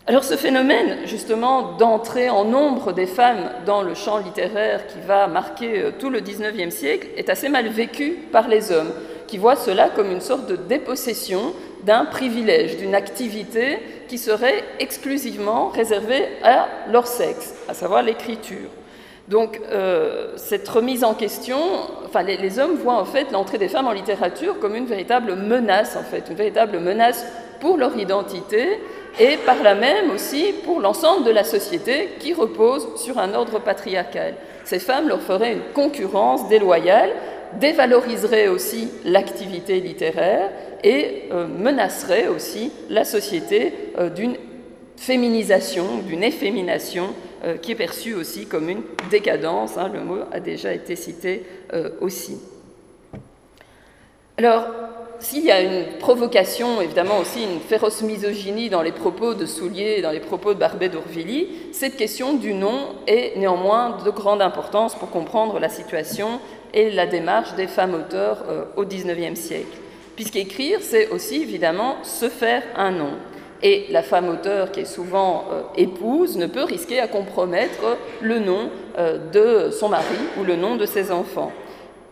Alors 0.08 0.24
ce 0.24 0.36
phénomène, 0.36 1.00
justement, 1.06 1.74
d'entrée 1.74 2.30
en 2.30 2.46
nombre 2.46 2.94
des 2.94 3.08
femmes 3.08 3.50
dans 3.66 3.82
le 3.82 3.96
champ 3.96 4.20
littéraire 4.20 4.86
qui 4.86 5.00
va 5.08 5.26
marquer 5.26 5.82
euh, 5.82 5.92
tout 5.98 6.12
le 6.12 6.20
XIXe 6.20 6.74
siècle, 6.74 7.08
est 7.18 7.30
assez 7.30 7.50
mal 7.50 7.68
vécu 7.70 8.12
par 8.32 8.48
les 8.48 8.72
hommes, 8.72 8.92
qui 9.26 9.40
voient 9.40 9.56
cela 9.56 9.90
comme 9.90 10.12
une 10.12 10.22
sorte 10.22 10.46
de 10.46 10.58
dépossession 10.58 11.54
d'un 11.84 12.06
privilège, 12.06 12.78
d'une 12.78 12.94
activité 12.94 13.80
qui 14.08 14.20
serait 14.20 14.64
exclusivement 14.80 15.70
réservée 15.70 16.28
à 16.44 16.68
leur 16.92 17.08
sexe, 17.08 17.56
à 17.68 17.74
savoir 17.74 18.04
l'écriture. 18.04 18.70
Donc 19.28 19.60
euh, 19.72 20.34
cette 20.36 20.68
remise 20.70 21.04
en 21.04 21.16
question, 21.16 21.58
enfin 22.06 22.22
les, 22.22 22.60
hommes 22.60 22.76
voient 22.76 23.00
en 23.00 23.06
fait 23.06 23.32
l'entrée 23.32 23.58
des 23.58 23.68
femmes 23.68 23.88
en 23.88 23.92
littérature 23.92 24.60
comme 24.60 24.76
une 24.76 24.86
véritable 24.86 25.36
menace 25.36 25.96
en 25.96 26.04
fait, 26.04 26.26
une 26.30 26.36
véritable 26.36 26.80
menace 26.80 27.26
pour 27.60 27.78
leur 27.78 27.98
identité 27.98 28.80
et 29.20 29.38
par 29.38 29.64
là 29.64 29.74
même 29.74 30.12
aussi 30.12 30.54
pour 30.64 30.80
l'ensemble 30.80 31.26
de 31.26 31.32
la 31.32 31.44
société 31.44 32.10
qui 32.20 32.34
repose 32.34 32.88
sur 32.98 33.18
un 33.18 33.34
ordre 33.34 33.58
patriarcal. 33.58 34.36
Ces 34.64 34.80
femmes 34.80 35.08
leur 35.08 35.22
feraient 35.22 35.54
une 35.54 35.74
concurrence 35.74 36.48
déloyale, 36.48 37.10
dévaloriseraient 37.60 38.48
aussi 38.48 38.90
l'activité 39.06 39.80
littéraire 39.80 40.52
et 40.84 41.30
euh, 41.32 41.48
menaceraient 41.48 42.28
aussi 42.28 42.72
la 42.90 43.06
société 43.06 43.74
euh, 43.98 44.10
d'une 44.10 44.36
féminisation, 44.98 45.86
d'une 46.08 46.24
effémination 46.24 47.08
euh, 47.44 47.58
qui 47.58 47.72
est 47.72 47.76
perçue 47.76 48.14
aussi 48.14 48.46
comme 48.46 48.70
une 48.70 48.84
décadence. 49.10 49.78
Hein, 49.78 49.92
le 49.94 50.02
mot 50.02 50.20
a 50.32 50.40
déjà 50.40 50.74
été 50.74 50.96
cité 50.96 51.44
euh, 51.74 51.90
aussi. 52.02 52.38
Alors, 54.38 54.66
s'il 55.20 55.46
y 55.46 55.52
a 55.52 55.62
une 55.62 55.98
provocation, 55.98 56.82
évidemment 56.82 57.20
aussi 57.20 57.44
une 57.44 57.62
féroce 57.62 58.02
misogynie 58.02 58.70
dans 58.70 58.82
les 58.82 58.92
propos 58.92 59.34
de 59.34 59.46
Soulier 59.46 59.96
et 59.98 60.02
dans 60.02 60.12
les 60.12 60.20
propos 60.20 60.54
de 60.54 60.60
Barbet 60.60 60.90
d'Orvilly, 60.90 61.48
cette 61.72 61.96
question 61.96 62.34
du 62.34 62.54
nom 62.54 62.96
est 63.08 63.38
néanmoins 63.38 63.98
de 64.04 64.10
grande 64.12 64.42
importance 64.42 64.94
pour 64.96 65.10
comprendre 65.10 65.60
la 65.60 65.70
situation 65.70 66.42
et 66.74 66.92
la 66.92 67.08
démarche 67.08 67.56
des 67.56 67.68
femmes 67.68 67.94
auteurs 67.94 68.44
euh, 68.50 68.66
au 68.76 68.84
XIXe 68.84 69.40
siècle. 69.40 69.78
Puisqu'écrire, 70.16 70.80
c'est 70.82 71.10
aussi 71.10 71.42
évidemment 71.42 71.98
se 72.04 72.30
faire 72.30 72.64
un 72.76 72.92
nom. 72.92 73.12
Et 73.64 73.88
la 73.90 74.04
femme 74.04 74.30
auteur, 74.30 74.72
qui 74.72 74.82
est 74.82 74.86
souvent 74.86 75.46
euh, 75.52 75.62
épouse, 75.78 76.38
ne 76.38 76.46
peut 76.46 76.64
risquer 76.64 77.00
à 77.00 77.08
compromettre 77.08 77.98
le 78.22 78.40
nom 78.40 78.70
euh, 78.98 79.18
de 79.32 79.72
son 79.72 79.90
mari 79.90 80.16
ou 80.40 80.44
le 80.44 80.56
nom 80.56 80.76
de 80.76 80.86
ses 80.86 81.12
enfants. 81.12 81.52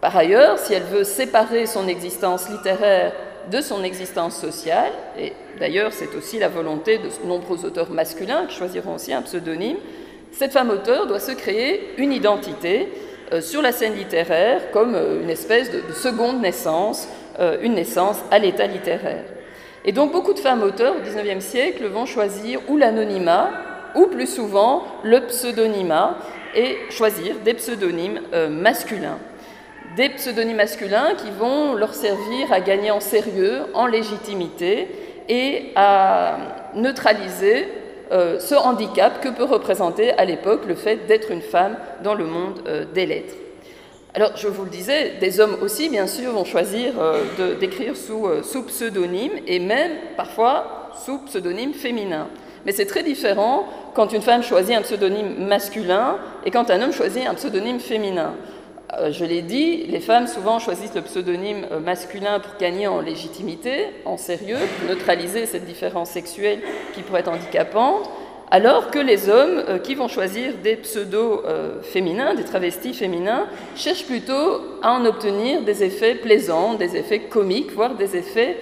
Par 0.02 0.16
ailleurs, 0.16 0.58
si 0.58 0.74
elle 0.74 0.84
veut 0.84 1.04
séparer 1.04 1.66
son 1.66 1.88
existence 1.88 2.50
littéraire 2.50 3.14
de 3.52 3.62
son 3.62 3.84
existence 3.84 4.38
sociale, 4.38 4.92
et 5.20 5.34
d'ailleurs 5.60 5.92
c'est 5.92 6.16
aussi 6.16 6.40
la 6.40 6.48
volonté 6.48 6.98
de 6.98 7.10
nombreux 7.28 7.66
auteurs 7.66 7.90
masculins 7.90 8.46
qui 8.48 8.56
choisiront 8.56 8.96
aussi 8.96 9.14
un 9.14 9.22
pseudonyme, 9.22 9.78
cette 10.32 10.52
femme 10.52 10.72
auteur 10.72 11.08
doit 11.08 11.20
se 11.20 11.32
créer 11.32 11.90
une 11.98 12.12
identité 12.12 12.90
euh, 13.32 13.42
sur 13.42 13.62
la 13.62 13.72
scène 13.72 13.96
littéraire 13.96 14.72
comme 14.72 14.96
euh, 14.96 15.22
une 15.22 15.30
espèce 15.30 15.72
de, 15.72 15.94
seconde 15.94 16.42
naissance, 16.42 17.08
euh, 17.40 17.58
une 17.62 17.76
naissance 17.76 18.18
à 18.32 18.40
l'état 18.40 18.68
littéraire. 18.68 19.24
Et 19.86 19.92
donc 19.92 20.12
beaucoup 20.12 20.34
de 20.34 20.40
femmes 20.40 20.64
auteurs 20.64 20.96
au 20.96 21.02
XIXe 21.02 21.44
siècle 21.44 21.86
vont 21.88 22.06
choisir 22.06 22.60
ou 22.70 22.78
l'anonymat, 22.78 23.52
ou 23.96 24.08
plus 24.08 24.28
souvent 24.28 24.84
le 25.04 25.22
pseudonymat, 25.28 26.18
et 26.56 26.78
choisir 26.90 27.40
des 27.44 27.54
pseudonymes 27.54 28.22
masculins 28.50 29.18
des 29.96 30.10
pseudonymes 30.10 30.58
masculins 30.58 31.14
qui 31.18 31.30
vont 31.30 31.74
leur 31.74 31.94
servir 31.94 32.52
à 32.52 32.60
gagner 32.62 32.92
en 32.92 33.00
sérieux, 33.00 33.62
en 33.74 33.86
légitimité 33.86 34.88
et 35.30 35.72
à 35.76 36.38
neutraliser 36.76 37.68
euh, 38.12 38.40
ce 38.40 38.56
handicap 38.56 39.22
que 39.22 39.30
peut 39.30 39.44
représenter 39.44 40.12
à 40.12 40.26
l'époque 40.26 40.62
le 40.68 40.76
fait 40.76 41.08
d'être 41.08 41.32
une 41.32 41.42
femme 41.42 41.78
dans 42.04 42.14
le 42.14 42.26
monde 42.26 42.62
euh, 42.68 42.86
des 42.94 43.06
lettres. 43.06 43.36
Alors, 44.16 44.38
je 44.38 44.48
vous 44.48 44.64
le 44.64 44.70
disais, 44.70 45.14
des 45.20 45.40
hommes 45.40 45.58
aussi, 45.62 45.90
bien 45.90 46.06
sûr, 46.06 46.32
vont 46.32 46.46
choisir 46.46 46.94
euh, 47.00 47.56
d'écrire 47.60 47.96
sous, 47.98 48.28
sous 48.44 48.64
pseudonyme 48.64 49.32
et 49.48 49.60
même 49.60 49.92
parfois 50.16 50.92
sous 51.04 51.18
pseudonyme 51.20 51.74
féminin. 51.74 52.28
Mais 52.66 52.72
c'est 52.72 52.86
très 52.86 53.04
différent 53.04 53.66
quand 53.94 54.14
une 54.14 54.22
femme 54.22 54.44
choisit 54.44 54.76
un 54.76 54.82
pseudonyme 54.82 55.46
masculin 55.46 56.18
et 56.46 56.52
quand 56.52 56.70
un 56.70 56.82
homme 56.82 56.94
choisit 56.94 57.26
un 57.28 57.34
pseudonyme 57.34 57.80
féminin. 57.80 58.34
Euh, 59.00 59.12
je 59.12 59.26
l'ai 59.26 59.42
dit, 59.42 59.86
les 59.88 60.00
femmes 60.00 60.28
souvent 60.28 60.60
choisissent 60.60 60.94
le 60.94 61.02
pseudonyme 61.02 61.66
euh, 61.72 61.80
masculin 61.80 62.40
pour 62.40 62.58
gagner 62.60 62.88
en 62.88 63.02
légitimité, 63.02 63.88
en 64.06 64.18
sérieux, 64.18 64.58
pour 64.80 64.90
neutraliser 64.90 65.46
cette 65.46 65.66
différence 65.66 66.10
sexuelle 66.10 66.60
qui 66.94 67.02
pourrait 67.02 67.22
être 67.22 67.32
handicapante, 67.32 68.10
alors 68.52 68.92
que 68.92 69.00
les 69.00 69.30
hommes 69.30 69.64
euh, 69.68 69.80
qui 69.80 69.96
vont 69.96 70.08
choisir 70.08 70.54
des 70.64 70.76
pseudos 70.76 71.44
féminins, 71.82 72.36
des 72.36 72.44
travestis 72.44 72.94
féminins, 72.94 73.48
cherchent 73.76 74.06
plutôt 74.06 74.62
à 74.82 74.94
en 74.94 75.06
obtenir 75.06 75.62
des 75.62 75.84
effets 75.84 76.16
plaisants, 76.16 76.76
des 76.76 76.96
effets 76.96 77.22
comiques, 77.22 77.72
voire 77.72 77.96
des 77.96 78.16
effets 78.16 78.58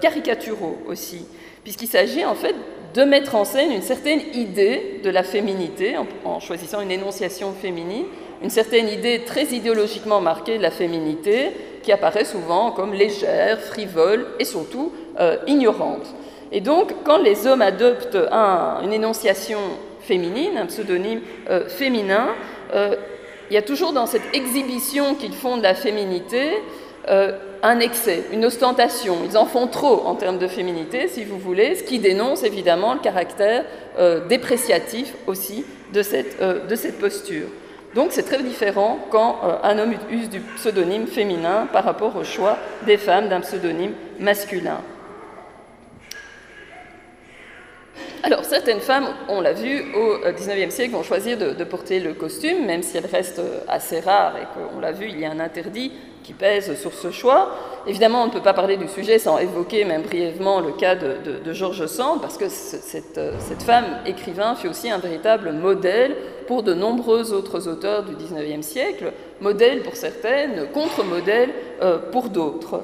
caricaturaux 0.00 0.78
aussi, 0.88 1.24
puisqu'il 1.62 1.86
s'agit 1.86 2.24
en 2.24 2.34
fait 2.34 2.56
de 2.92 3.04
mettre 3.04 3.36
en 3.36 3.44
scène 3.44 3.70
une 3.70 3.82
certaine 3.82 4.20
idée 4.34 5.00
de 5.04 5.10
la 5.10 5.22
féminité 5.22 5.94
en 6.24 6.40
choisissant 6.40 6.80
une 6.80 6.90
énonciation 6.90 7.52
féminine 7.52 8.06
une 8.42 8.50
certaine 8.50 8.88
idée 8.88 9.22
très 9.24 9.44
idéologiquement 9.44 10.20
marquée 10.20 10.56
de 10.56 10.62
la 10.62 10.70
féminité 10.70 11.50
qui 11.82 11.92
apparaît 11.92 12.24
souvent 12.24 12.70
comme 12.70 12.92
légère, 12.92 13.60
frivole 13.60 14.26
et 14.38 14.44
surtout 14.44 14.92
euh, 15.18 15.36
ignorante. 15.46 16.14
Et 16.52 16.60
donc, 16.60 16.92
quand 17.04 17.18
les 17.18 17.46
hommes 17.46 17.62
adoptent 17.62 18.18
une 18.82 18.92
énonciation 18.92 19.60
féminine, 20.02 20.56
un 20.56 20.66
pseudonyme 20.66 21.20
euh, 21.48 21.68
féminin, 21.68 22.28
euh, 22.74 22.96
il 23.50 23.54
y 23.54 23.56
a 23.56 23.62
toujours 23.62 23.92
dans 23.92 24.06
cette 24.06 24.34
exhibition 24.34 25.14
qu'ils 25.14 25.34
font 25.34 25.56
de 25.56 25.62
la 25.62 25.74
féminité 25.74 26.50
un 27.62 27.80
excès, 27.80 28.22
une 28.32 28.44
ostentation. 28.44 29.16
Ils 29.24 29.36
en 29.36 29.46
font 29.46 29.66
trop 29.66 30.06
en 30.06 30.14
termes 30.14 30.38
de 30.38 30.46
féminité, 30.46 31.08
si 31.08 31.24
vous 31.24 31.38
voulez, 31.38 31.74
ce 31.74 31.82
qui 31.82 31.98
dénonce 31.98 32.44
évidemment 32.44 32.94
le 32.94 33.00
caractère 33.00 33.64
dépréciatif 34.28 35.14
aussi 35.26 35.64
de 35.92 36.02
cette, 36.02 36.40
de 36.40 36.76
cette 36.76 37.00
posture. 37.00 37.48
Donc 37.94 38.08
c'est 38.12 38.22
très 38.22 38.42
différent 38.42 38.98
quand 39.10 39.40
euh, 39.42 39.56
un 39.64 39.78
homme 39.78 39.94
use 40.10 40.28
du 40.30 40.40
pseudonyme 40.40 41.06
féminin 41.06 41.66
par 41.72 41.84
rapport 41.84 42.14
au 42.16 42.22
choix 42.22 42.56
des 42.86 42.96
femmes 42.96 43.28
d'un 43.28 43.40
pseudonyme 43.40 43.92
masculin. 44.20 44.78
Alors, 48.22 48.44
certaines 48.44 48.80
femmes, 48.80 49.06
on 49.28 49.40
l'a 49.40 49.54
vu, 49.54 49.94
au 49.94 50.18
XIXe 50.30 50.66
euh, 50.66 50.70
siècle, 50.70 50.92
vont 50.92 51.02
choisir 51.02 51.38
de, 51.38 51.64
porter 51.64 52.00
le 52.00 52.12
costume, 52.12 52.66
même 52.66 52.82
si 52.82 52.96
elles 52.96 53.06
restent 53.06 53.38
euh, 53.38 53.60
assez 53.66 54.00
rares 54.00 54.36
et 54.36 54.46
qu'on 54.54 54.80
l'a 54.80 54.92
vu, 54.92 55.06
il 55.08 55.18
y 55.18 55.24
a 55.24 55.30
un 55.30 55.40
interdit 55.40 55.92
qui 56.22 56.34
pèse 56.34 56.78
sur 56.78 56.92
ce 56.92 57.10
choix. 57.10 57.54
Évidemment, 57.86 58.22
on 58.22 58.26
ne 58.26 58.30
peut 58.30 58.42
pas 58.42 58.52
parler 58.52 58.76
du 58.76 58.88
sujet 58.88 59.18
sans 59.18 59.38
évoquer 59.38 59.84
même 59.84 60.02
brièvement 60.02 60.60
le 60.60 60.72
cas 60.72 60.94
de, 60.94 61.52
Georges 61.52 61.86
Sand, 61.86 62.20
parce 62.20 62.36
que 62.36 62.48
cette, 62.48 63.20
cette, 63.38 63.62
femme 63.62 63.86
écrivain 64.04 64.54
fut 64.54 64.68
aussi 64.68 64.90
un 64.90 64.98
véritable 64.98 65.52
modèle 65.52 66.14
pour 66.46 66.62
de 66.62 66.74
nombreux 66.74 67.32
autres 67.32 67.68
auteurs 67.68 68.02
du 68.02 68.14
XIXe 68.16 68.66
siècle, 68.66 69.12
modèle 69.40 69.82
pour 69.82 69.96
certaines, 69.96 70.66
contre-modèle 70.74 71.50
euh, 71.80 71.98
pour 72.12 72.28
d'autres. 72.28 72.82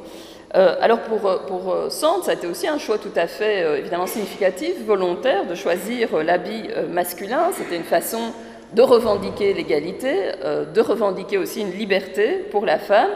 Euh, 0.55 0.77
alors 0.81 1.01
pour, 1.01 1.21
pour 1.47 1.91
Sand, 1.91 2.23
ça 2.23 2.33
aussi 2.49 2.69
un 2.69 2.79
choix 2.79 2.99
tout 2.99 3.11
à 3.17 3.27
fait 3.27 3.63
euh, 3.63 3.79
évidemment 3.79 4.07
significatif, 4.07 4.75
volontaire, 4.87 5.47
de 5.47 5.55
choisir 5.55 6.23
l'habit 6.23 6.69
masculin. 6.91 7.51
C'était 7.53 7.77
une 7.77 7.85
façon 7.85 8.33
de 8.75 8.83
revendiquer 8.83 9.55
l'égalité, 9.55 10.33
de 10.75 10.81
revendiquer 10.81 11.39
aussi 11.39 11.61
une 11.61 11.71
liberté 11.71 12.45
pour 12.51 12.67
la 12.67 12.79
femme. 12.79 13.11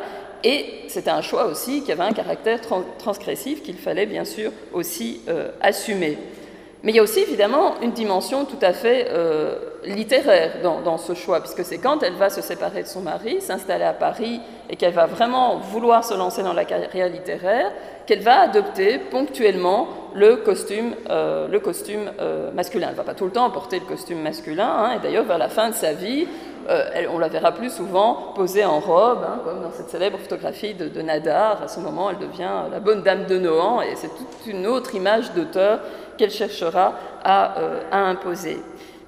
Et 0.44 0.64
c'était 0.88 1.10
un 1.10 1.22
choix 1.22 1.46
aussi 1.46 1.82
qui 1.82 1.92
avait 1.92 2.04
un 2.04 2.12
caractère 2.12 2.60
transgressif 2.98 3.62
qu'il 3.62 3.76
fallait 3.76 4.06
bien 4.06 4.24
sûr 4.24 4.52
aussi 4.72 5.20
assumer. 5.60 6.18
Mais 6.82 6.92
il 6.92 6.96
y 6.96 6.98
a 6.98 7.02
aussi 7.02 7.20
évidemment 7.20 7.74
une 7.82 7.92
dimension 7.92 8.46
tout 8.46 8.58
à 8.62 8.72
fait 8.72 9.08
euh, 9.10 9.56
littéraire 9.84 10.52
dans, 10.62 10.96
ce 10.96 11.12
choix, 11.12 11.40
puisque 11.40 11.62
c'est 11.62 11.76
quand 11.76 12.02
elle 12.02 12.14
va 12.14 12.30
se 12.30 12.40
séparer 12.40 12.82
de 12.82 12.88
son 12.88 13.02
mari, 13.02 13.40
s'installer 13.42 13.84
à 13.84 13.92
Paris, 13.92 14.40
et 14.70 14.76
qu'elle 14.76 14.94
va 14.94 15.06
vraiment 15.06 15.58
vouloir 15.58 16.04
se 16.04 16.14
lancer 16.14 16.42
dans 16.42 16.54
la 16.54 16.64
carrière 16.64 17.10
littéraire, 17.10 17.70
qu'elle 18.06 18.22
va 18.22 18.40
adopter 18.40 18.98
ponctuellement 18.98 19.88
le 20.14 20.36
costume, 20.36 20.94
euh, 21.10 21.48
le 21.48 21.60
costume 21.60 22.10
euh, 22.18 22.50
masculin. 22.52 22.86
Elle 22.88 22.94
ne 22.94 22.98
va 22.98 23.04
pas 23.04 23.14
tout 23.14 23.26
le 23.26 23.32
temps 23.32 23.50
porter 23.50 23.78
le 23.78 23.84
costume 23.86 24.22
masculin, 24.22 24.68
hein, 24.68 24.92
et 24.96 25.02
d'ailleurs 25.02 25.24
vers 25.24 25.38
la 25.38 25.50
fin 25.50 25.68
de 25.68 25.74
sa 25.74 25.92
vie, 25.92 26.26
on 27.12 27.18
la 27.18 27.26
verra 27.26 27.50
plus 27.50 27.70
souvent 27.70 28.32
posée 28.36 28.64
en 28.64 28.78
robe, 28.78 29.24
hein, 29.24 29.40
comme 29.44 29.60
dans 29.60 29.72
cette 29.72 29.88
célèbre 29.88 30.18
photographie 30.18 30.74
de, 30.74 30.88
de, 30.88 31.02
Nadar. 31.02 31.60
À 31.64 31.68
ce 31.68 31.80
moment, 31.80 32.10
elle 32.10 32.18
devient 32.18 32.68
la 32.70 32.78
bonne 32.78 33.02
dame 33.02 33.26
de 33.26 33.38
Nohant, 33.38 33.82
et 33.82 33.96
c'est 33.96 34.08
toute 34.08 34.46
une 34.46 34.68
autre 34.68 34.94
image 34.94 35.32
d'auteur 35.32 35.80
qu'elle 36.20 36.30
cherchera 36.30 36.94
euh, 37.26 37.80
à, 37.90 37.98
imposer. 38.10 38.58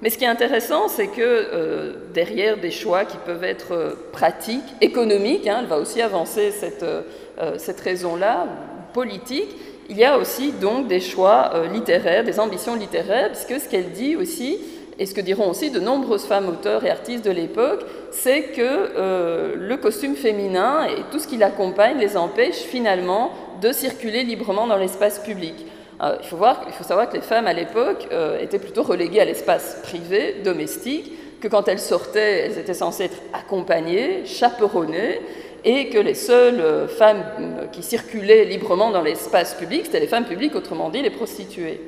Mais 0.01 0.09
ce 0.09 0.17
qui 0.17 0.25
est 0.25 0.27
intéressant, 0.27 0.87
c'est 0.87 1.07
que 1.07 1.21
euh, 1.21 1.93
derrière 2.13 2.57
des 2.57 2.71
choix 2.71 3.05
qui 3.05 3.17
peuvent 3.17 3.43
être 3.43 3.73
euh, 3.73 3.91
pratiques, 4.11 4.65
économiques, 4.81 5.47
hein, 5.47 5.59
elle 5.61 5.67
va 5.67 5.77
aussi 5.77 6.01
avancer 6.01 6.51
cette, 6.51 7.79
raison-là, 7.81 8.47
politique, 8.93 9.55
il 9.89 9.97
y 9.97 10.05
a 10.05 10.17
aussi 10.17 10.51
donc 10.53 10.87
des 10.87 10.99
choix 10.99 11.51
littéraires, 11.71 12.23
des 12.23 12.39
ambitions 12.39 12.75
littéraires, 12.75 13.31
puisque 13.31 13.61
ce 13.61 13.69
qu'elle 13.69 13.91
dit 13.91 14.15
aussi, 14.15 14.59
et 14.97 15.05
ce 15.05 15.13
que 15.13 15.21
diront 15.21 15.49
aussi 15.49 15.71
de 15.71 15.79
nombreuses 15.79 16.25
femmes 16.25 16.47
auteurs 16.47 16.85
et 16.85 16.89
artistes 16.89 17.25
de 17.25 17.31
l'époque, 17.31 17.83
c'est 18.11 18.43
que 18.55 19.55
le 19.57 19.77
costume 19.77 20.15
féminin 20.15 20.85
et 20.85 21.01
tout 21.11 21.19
ce 21.19 21.27
qui 21.27 21.37
l'accompagne 21.37 21.97
les 21.97 22.15
empêche 22.15 22.57
finalement 22.57 23.31
de 23.61 23.71
circuler 23.71 24.23
librement 24.23 24.67
dans 24.67 24.77
l'espace 24.77 25.19
public. 25.19 25.55
Euh, 26.01 26.17
il, 26.21 26.27
faut 26.27 26.83
savoir 26.83 27.09
que 27.09 27.15
les 27.15 27.21
femmes 27.21 27.47
à 27.47 27.53
l'époque 27.53 28.07
euh, 28.11 28.39
étaient 28.39 28.59
plutôt 28.59 28.83
reléguées 28.83 29.21
à 29.21 29.25
l'espace 29.25 29.79
privé, 29.83 30.37
domestique, 30.43 31.11
que 31.39 31.47
quand 31.47 31.67
elles 31.67 31.79
sortaient, 31.79 32.45
elles 32.45 32.57
étaient 32.57 32.73
censées 32.73 33.05
être 33.05 33.17
accompagnées, 33.33 34.25
chaperonnées, 34.25 35.19
et 35.65 35.89
que 35.89 35.99
les 35.99 36.15
seules 36.15 36.59
euh, 36.59 36.87
femmes 36.87 37.23
qui 37.71 37.83
circulaient 37.83 38.45
librement 38.45 38.91
dans 38.91 39.01
l'espace 39.01 39.53
public, 39.53 39.85
c'était 39.85 39.99
les 39.99 40.07
femmes 40.07 40.25
publiques, 40.25 40.55
autrement 40.55 40.89
dit 40.89 41.01
les 41.01 41.09
prostituées. 41.09 41.81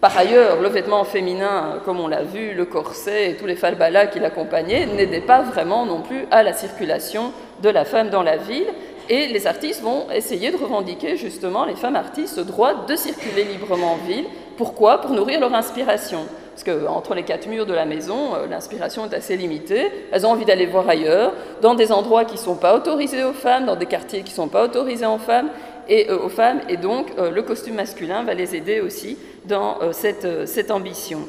Par 0.00 0.16
ailleurs, 0.18 0.60
le 0.60 0.68
vêtement 0.68 1.04
féminin, 1.04 1.80
comme 1.84 2.00
on 2.00 2.08
l'a 2.08 2.22
vu, 2.22 2.52
le 2.52 2.66
corset 2.66 3.30
et 3.30 3.34
tous 3.36 3.46
les 3.46 3.56
falbalas 3.56 4.08
qui 4.08 4.20
l'accompagnaient, 4.20 4.84
n'aidaient 4.86 5.20
pas 5.20 5.40
vraiment 5.40 5.86
non 5.86 6.02
plus 6.02 6.26
à 6.30 6.42
la 6.42 6.52
circulation 6.52 7.32
de 7.62 7.70
la 7.70 7.86
femme 7.86 8.10
dans 8.10 8.22
la 8.22 8.36
ville. 8.36 8.66
Et 9.08 9.28
les 9.28 9.46
artistes 9.46 9.82
vont 9.82 10.10
essayer 10.10 10.50
de 10.50 10.56
revendiquer 10.56 11.16
justement, 11.16 11.64
les 11.64 11.76
femmes 11.76 11.96
artistes, 11.96 12.36
ce 12.36 12.40
droit 12.40 12.86
de 12.86 12.96
circuler 12.96 13.44
librement 13.44 13.92
en 13.92 13.96
ville. 13.96 14.24
Pourquoi? 14.56 15.00
Pour 15.00 15.12
nourrir 15.12 15.38
leur 15.40 15.54
inspiration. 15.54 16.26
Parce 16.50 16.64
qu'entre 16.64 17.14
les 17.14 17.22
quatre 17.22 17.46
murs 17.46 17.66
de 17.66 17.74
la 17.74 17.84
maison, 17.84 18.34
euh, 18.34 18.46
l'inspiration 18.46 19.04
est 19.04 19.14
assez 19.14 19.36
limitée. 19.36 19.92
Elles 20.10 20.26
ont 20.26 20.30
envie 20.30 20.46
d'aller 20.46 20.66
voir 20.66 20.88
ailleurs, 20.88 21.34
dans 21.60 21.74
des 21.74 21.92
endroits 21.92 22.24
qui 22.24 22.34
ne 22.34 22.40
sont 22.40 22.56
pas 22.56 22.74
autorisés 22.74 23.22
aux 23.22 23.34
femmes, 23.34 23.66
dans 23.66 23.76
des 23.76 23.86
quartiers 23.86 24.22
qui 24.22 24.30
ne 24.30 24.36
sont 24.36 24.48
pas 24.48 24.64
autorisés 24.64 25.06
aux 25.06 25.18
femmes. 25.18 25.50
et 25.88 26.10
aux 26.10 26.28
femmes, 26.28 26.62
et 26.68 26.76
donc 26.76 27.12
le 27.16 27.42
costume 27.42 27.76
masculin 27.76 28.24
va 28.24 28.34
les 28.34 28.56
aider 28.56 28.80
aussi 28.80 29.16
dans 29.44 29.78
cette 29.92 30.70
ambition. 30.72 31.20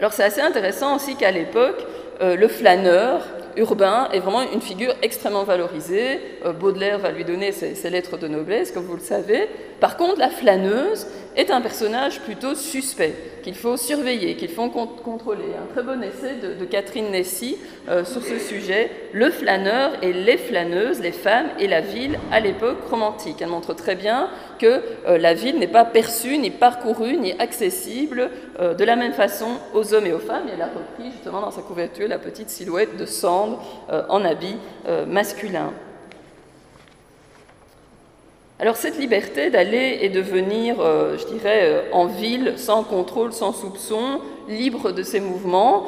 Alors 0.00 0.12
c'est 0.12 0.24
assez 0.24 0.40
intéressant 0.40 0.96
aussi 0.96 1.14
qu'à 1.14 1.30
l'époque, 1.30 1.86
le 2.20 2.48
flâneur, 2.48 3.22
urbain 3.56 4.08
est 4.12 4.20
vraiment 4.20 4.42
une 4.52 4.60
figure 4.60 4.94
extrêmement 5.02 5.44
valorisée. 5.44 6.20
Euh, 6.44 6.52
Baudelaire 6.52 6.98
va 6.98 7.10
lui 7.10 7.24
donner 7.24 7.52
ses, 7.52 7.90
lettres 7.90 8.18
de 8.18 8.28
noblesse, 8.28 8.70
comme 8.70 8.84
vous 8.84 8.96
le 8.96 9.00
savez. 9.00 9.48
Par 9.80 9.96
contre, 9.96 10.18
la 10.18 10.30
flâneuse 10.30 11.06
est 11.36 11.50
un 11.50 11.60
personnage 11.60 12.20
plutôt 12.20 12.54
suspect, 12.54 13.14
qu'il 13.42 13.54
faut 13.54 13.76
surveiller, 13.76 14.36
qu'il 14.36 14.48
faut 14.48 14.68
contrôler. 14.70 15.44
Un 15.62 15.72
très 15.72 15.82
bon 15.82 16.02
essai 16.02 16.36
de, 16.36 16.64
Catherine 16.64 17.10
Nessy 17.10 17.58
euh, 17.88 18.04
sur 18.04 18.22
ce 18.22 18.38
sujet, 18.38 18.90
Le 19.12 19.30
flâneur 19.30 19.92
et 20.02 20.12
les 20.12 20.38
flâneuses, 20.38 21.00
les 21.00 21.12
femmes 21.12 21.48
et 21.58 21.68
la 21.68 21.80
ville 21.80 22.18
à 22.32 22.40
l'époque 22.40 22.88
romantique. 22.90 23.36
Elle 23.40 23.48
montre 23.48 23.74
très 23.74 23.94
bien 23.94 24.30
que 24.58 24.80
euh, 25.06 25.18
la 25.18 25.34
ville 25.34 25.58
n'est 25.58 25.66
pas 25.66 25.84
perçue, 25.84 26.38
ni 26.38 26.50
parcourue, 26.50 27.16
ni 27.16 27.32
accessible 27.38 28.30
de 28.58 28.84
la 28.84 28.96
même 28.96 29.12
façon 29.12 29.46
aux 29.74 29.92
hommes 29.92 30.06
et 30.06 30.12
aux 30.12 30.18
femmes. 30.18 30.48
Et 30.48 30.52
elle 30.54 30.62
a 30.62 30.66
repris 30.66 31.12
justement 31.12 31.40
dans 31.40 31.50
sa 31.50 31.62
couverture 31.62 32.08
la 32.08 32.18
petite 32.18 32.50
silhouette 32.50 32.96
de 32.96 33.06
sang 33.06 33.58
euh, 33.90 34.02
en 34.08 34.24
habit 34.24 34.56
euh, 34.88 35.06
masculin. 35.06 35.72
Alors 38.58 38.76
cette 38.76 38.98
liberté 38.98 39.50
d'aller 39.50 39.98
et 40.00 40.08
de 40.08 40.20
venir, 40.20 40.76
euh, 40.80 41.18
je 41.18 41.26
dirais, 41.26 41.84
en 41.92 42.06
ville, 42.06 42.54
sans 42.56 42.84
contrôle, 42.84 43.32
sans 43.32 43.52
soupçon, 43.52 44.20
libre 44.48 44.92
de 44.92 45.02
ses 45.02 45.20
mouvements, 45.20 45.86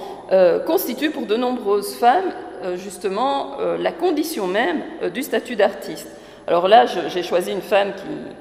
constitue 0.66 1.10
pour 1.10 1.24
de 1.26 1.36
nombreuses 1.36 1.94
femmes 1.94 2.32
justement 2.74 3.56
la 3.78 3.92
condition 3.92 4.48
même 4.48 4.82
du 5.14 5.22
statut 5.22 5.54
d'artiste. 5.54 6.08
Alors 6.48 6.66
là, 6.66 6.86
j'ai 6.86 7.22
choisi 7.22 7.52
une 7.52 7.60
femme 7.60 7.92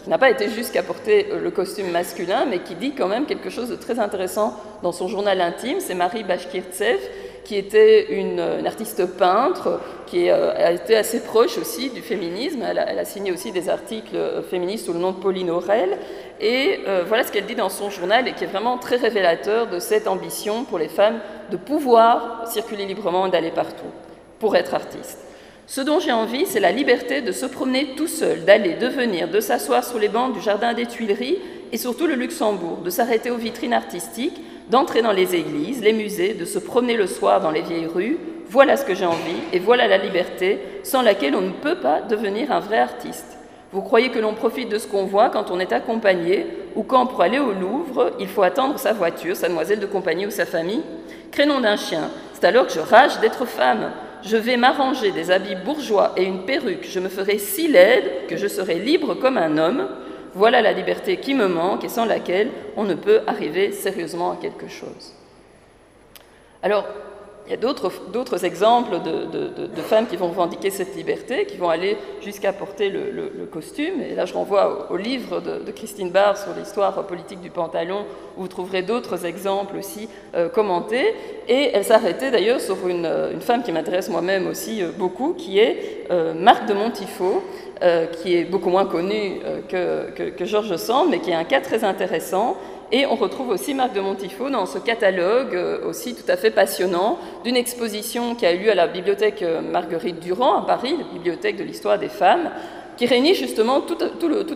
qui, 0.02 0.10
n'a 0.10 0.18
pas 0.18 0.30
été 0.30 0.48
jusqu'à 0.48 0.82
porter 0.82 1.28
le 1.44 1.52
costume 1.52 1.92
masculin, 1.92 2.46
mais 2.50 2.60
qui 2.60 2.74
dit 2.76 2.94
quand 2.94 3.10
même 3.10 3.26
quelque 3.26 3.50
chose 3.50 3.68
de 3.68 3.76
très 3.76 4.00
intéressant 4.00 4.56
dans 4.82 4.94
son 4.94 5.10
journal 5.10 5.42
intime. 5.42 5.82
C'est 5.82 5.94
Marie 5.94 6.24
Bashkirtsev, 6.24 7.00
qui 7.44 7.58
était 7.58 8.14
une, 8.14 8.40
artiste 8.66 9.06
peintre, 9.18 9.82
qui 10.06 10.30
euh, 10.30 10.54
a 10.56 10.72
été 10.72 10.96
assez 10.96 11.22
proche 11.22 11.58
aussi 11.58 11.90
du 11.90 12.02
féminisme. 12.02 12.64
Elle 12.64 12.80
a, 12.80 13.04
signé 13.04 13.34
aussi 13.34 13.52
des 13.52 13.68
articles 13.68 14.16
euh, 14.16 14.42
féministes 14.42 14.86
sous 14.86 14.94
le 14.94 15.00
nom 15.00 15.12
de 15.12 15.18
Pauline 15.18 15.50
Aurel. 15.50 15.98
Et 16.40 16.80
euh, 16.88 17.04
voilà 17.06 17.26
ce 17.26 17.34
qu'elle 17.34 17.46
dit 17.46 17.56
dans 17.56 17.68
son 17.68 17.90
journal 17.90 18.26
et 18.26 18.32
qui 18.32 18.46
est 18.46 18.48
vraiment 18.48 18.78
très 18.78 18.96
révélateur 18.96 19.68
de 19.68 19.80
cette 19.80 20.08
ambition 20.08 20.64
pour 20.64 20.80
les 20.80 20.88
femmes 20.88 21.20
de 21.52 21.58
pouvoir 21.58 22.48
circuler 22.48 22.86
librement 22.86 23.28
et 23.28 23.32
d'aller 23.32 23.52
partout 23.52 23.92
pour 24.40 24.56
être 24.56 24.74
artiste. 24.74 25.27
Ce 25.68 25.82
dont 25.82 26.00
j'ai 26.00 26.14
envie, 26.14 26.46
c'est 26.46 26.62
la 26.62 26.72
liberté 26.72 27.22
de 27.22 27.34
se 27.34 27.46
promener 27.46 27.90
tout 27.98 28.08
seul, 28.08 28.46
d'aller, 28.46 28.76
de 28.76 28.88
venir, 28.88 29.28
de 29.28 29.42
s'asseoir 29.42 29.84
sous 29.84 29.98
les 29.98 30.08
bancs 30.08 30.34
du 30.34 30.40
jardin 30.40 30.74
des 30.74 30.86
Tuileries 30.86 31.40
et 31.74 31.78
surtout 31.78 32.08
le 32.08 32.16
Luxembourg, 32.16 32.78
de 32.78 32.90
s'arrêter 32.90 33.32
aux 33.32 33.38
vitrines 33.38 33.74
artistiques 33.74 34.42
d'entrer 34.70 35.02
dans 35.02 35.12
les 35.12 35.36
églises, 35.36 35.82
les 35.82 35.92
musées, 35.92 36.34
de 36.34 36.46
se 36.46 36.58
promener 36.58 36.96
le 36.96 37.06
soir 37.06 37.42
dans 37.42 37.52
les 37.52 37.62
vieilles 37.62 37.86
rues. 37.86 38.18
Voilà 38.50 38.78
ce 38.78 38.86
que 38.86 38.96
j'ai 38.96 39.06
envie 39.06 39.42
et 39.52 39.60
voilà 39.60 39.88
la 39.88 39.98
liberté 39.98 40.60
sans 40.84 41.02
laquelle 41.02 41.36
on 41.36 41.42
ne 41.42 41.52
peut 41.52 41.80
pas 41.80 42.00
devenir 42.00 42.52
un 42.54 42.62
vrai 42.62 42.80
artiste. 42.80 43.38
Vous 43.74 43.82
croyez 43.82 44.10
que 44.10 44.20
l'on 44.20 44.36
profite 44.36 44.70
de 44.70 44.78
ce 44.78 44.88
qu'on 44.88 45.04
voit 45.04 45.30
quand 45.30 45.52
on 45.52 45.60
est 45.60 45.74
accompagné 45.74 46.46
ou 46.78 46.84
quand 46.84 47.08
pour 47.08 47.22
aller 47.22 47.40
au 47.40 47.52
Louvre, 47.52 48.14
il 48.22 48.28
faut 48.28 48.44
attendre 48.44 48.80
sa 48.80 48.94
voiture, 48.94 49.36
sa 49.36 49.50
demoiselle 49.50 49.82
de 49.82 49.86
compagnie 49.86 50.26
ou 50.26 50.32
sa 50.32 50.46
famille? 50.46 50.84
Crénom 51.32 51.60
d'un 51.60 51.76
chien, 51.76 52.10
c'est 52.34 52.46
alors 52.46 52.68
que 52.68 52.74
je 52.74 52.80
rage 52.80 53.20
d'être 53.20 53.46
femme. 53.46 53.92
Je 54.28 54.36
vais 54.36 54.58
m'arranger 54.58 55.12
des 55.12 55.32
habits 55.32 55.56
bourgeois 55.56 56.12
et 56.18 56.26
une 56.26 56.44
perruque, 56.44 56.86
je 56.90 57.00
me 57.00 57.08
ferai 57.08 57.38
si 57.38 57.70
laide 57.70 58.28
que 58.28 58.36
je 58.36 58.48
serai 58.48 58.78
libre 58.78 59.14
comme 59.14 59.38
un 59.38 59.58
homme. 59.58 59.88
Voilà 60.34 60.62
la 60.62 60.74
liberté 60.74 61.16
qui 61.18 61.34
me 61.34 61.48
manque 61.48 61.86
et 61.86 61.90
sans 61.90 62.04
laquelle 62.04 62.50
on 62.76 62.84
ne 62.84 62.94
peut 62.94 63.22
arriver 63.26 63.72
sérieusement 63.72 64.32
à 64.32 64.36
quelque 64.36 64.68
chose. 64.68 65.14
Alors, 66.62 66.86
il 67.48 67.52
y 67.52 67.54
a 67.54 67.58
d'autres 67.58 68.44
exemples 68.46 69.00
de, 69.02 69.82
femmes 69.82 70.08
qui 70.08 70.18
vont 70.18 70.28
revendiquer 70.28 70.70
cette 70.70 70.96
liberté, 70.98 71.46
qui 71.46 71.56
vont 71.56 71.70
aller 71.70 71.96
jusqu'à 72.22 72.52
porter 72.52 72.90
le, 72.90 73.48
costume. 73.52 74.02
Et 74.02 74.16
là, 74.16 74.26
je 74.26 74.34
renvoie 74.34 74.92
au, 74.92 74.98
livre 74.98 75.40
de, 75.40 75.72
Christine 75.72 76.10
Barr 76.10 76.38
sur 76.38 76.54
l'histoire 76.54 77.06
politique 77.08 77.40
du 77.40 77.50
pantalon, 77.50 78.06
où 78.36 78.42
vous 78.42 78.48
trouverez 78.50 78.82
d'autres 78.82 79.26
exemples 79.26 79.78
aussi 79.78 80.10
euh, 80.36 80.50
commentés. 80.50 81.14
Et 81.48 81.72
elle 81.74 81.86
s'arrêtait 81.86 82.32
d'ailleurs 82.32 82.60
sur 82.60 82.88
une, 82.88 83.08
femme 83.40 83.64
qui 83.64 83.72
m'intéresse 83.72 84.10
moi-même 84.10 84.48
aussi 84.48 84.84
euh, 84.84 84.90
beaucoup, 84.98 85.34
qui 85.34 85.60
est 85.60 86.06
euh, 86.12 86.34
Marc 86.34 86.66
de 86.66 86.74
Montifaux, 86.74 87.44
qui 88.24 88.36
est 88.36 88.44
beaucoup 88.44 88.72
moins 88.72 88.86
connue 88.86 89.40
que, 89.70 90.10
que, 90.10 90.30
que 90.32 90.46
Georges 90.46 90.78
Sand, 90.78 91.10
mais 91.12 91.20
qui 91.20 91.30
est 91.30 91.36
un 91.36 91.44
cas 91.44 91.62
très 91.62 91.84
intéressant 91.84 92.58
et 92.92 93.06
on 93.06 93.16
retrouve 93.16 93.50
aussi 93.50 93.74
Marc 93.74 93.94
de 93.94 94.00
Montifaux 94.00 94.50
dans 94.50 94.66
ce 94.66 94.78
catalogue 94.78 95.54
euh, 95.54 95.86
aussi 95.86 96.16
tout 96.16 96.30
à 96.30 96.38
fait 96.38 96.52
passionnant 96.52 97.20
d'une 97.44 97.58
exposition 97.58 98.34
qui 98.34 98.46
a 98.46 98.54
eu 98.54 98.60
lieu 98.60 98.72
à 98.72 98.76
la 98.76 98.88
bibliothèque 98.88 99.42
euh, 99.42 99.60
Marguerite 99.62 100.22
Durand 100.22 100.60
à 100.60 100.66
Paris, 100.66 100.96
la 100.98 101.04
bibliothèque 101.14 101.58
de 101.58 101.66
l'histoire 101.66 102.00
des 102.00 102.08
femmes, 102.08 102.50
qui 102.96 103.06
réunit 103.06 103.36
justement 103.36 103.82
tout, 103.82 103.98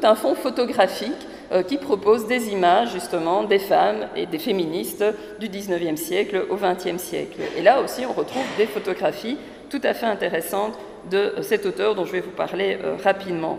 un 0.03 0.15
fond 0.15 0.33
photographique 0.33 1.11
euh, 1.51 1.61
qui 1.61 1.77
propose 1.77 2.25
des 2.27 2.49
images 2.51 2.93
justement 2.93 3.43
des 3.43 3.59
femmes 3.59 4.07
et 4.15 4.25
des 4.25 4.39
féministes 4.39 5.03
du 5.41 5.49
19e 5.49 5.97
siècle 5.97 6.45
au 6.49 6.55
20e 6.55 6.99
siècle. 6.99 7.41
Et 7.57 7.61
là 7.61 7.81
aussi, 7.81 8.05
on 8.05 8.13
retrouve 8.13 8.45
des 8.57 8.65
photographies 8.65 9.37
tout 9.69 9.81
à 9.83 9.93
fait 9.93 10.05
intéressantes 10.05 10.79
de 11.09 11.33
cet 11.41 11.65
auteur 11.65 11.95
dont 11.95 12.05
je 12.05 12.13
vais 12.13 12.21
vous 12.21 12.31
parler 12.31 12.77
rapidement. 13.03 13.57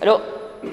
Alors, 0.00 0.20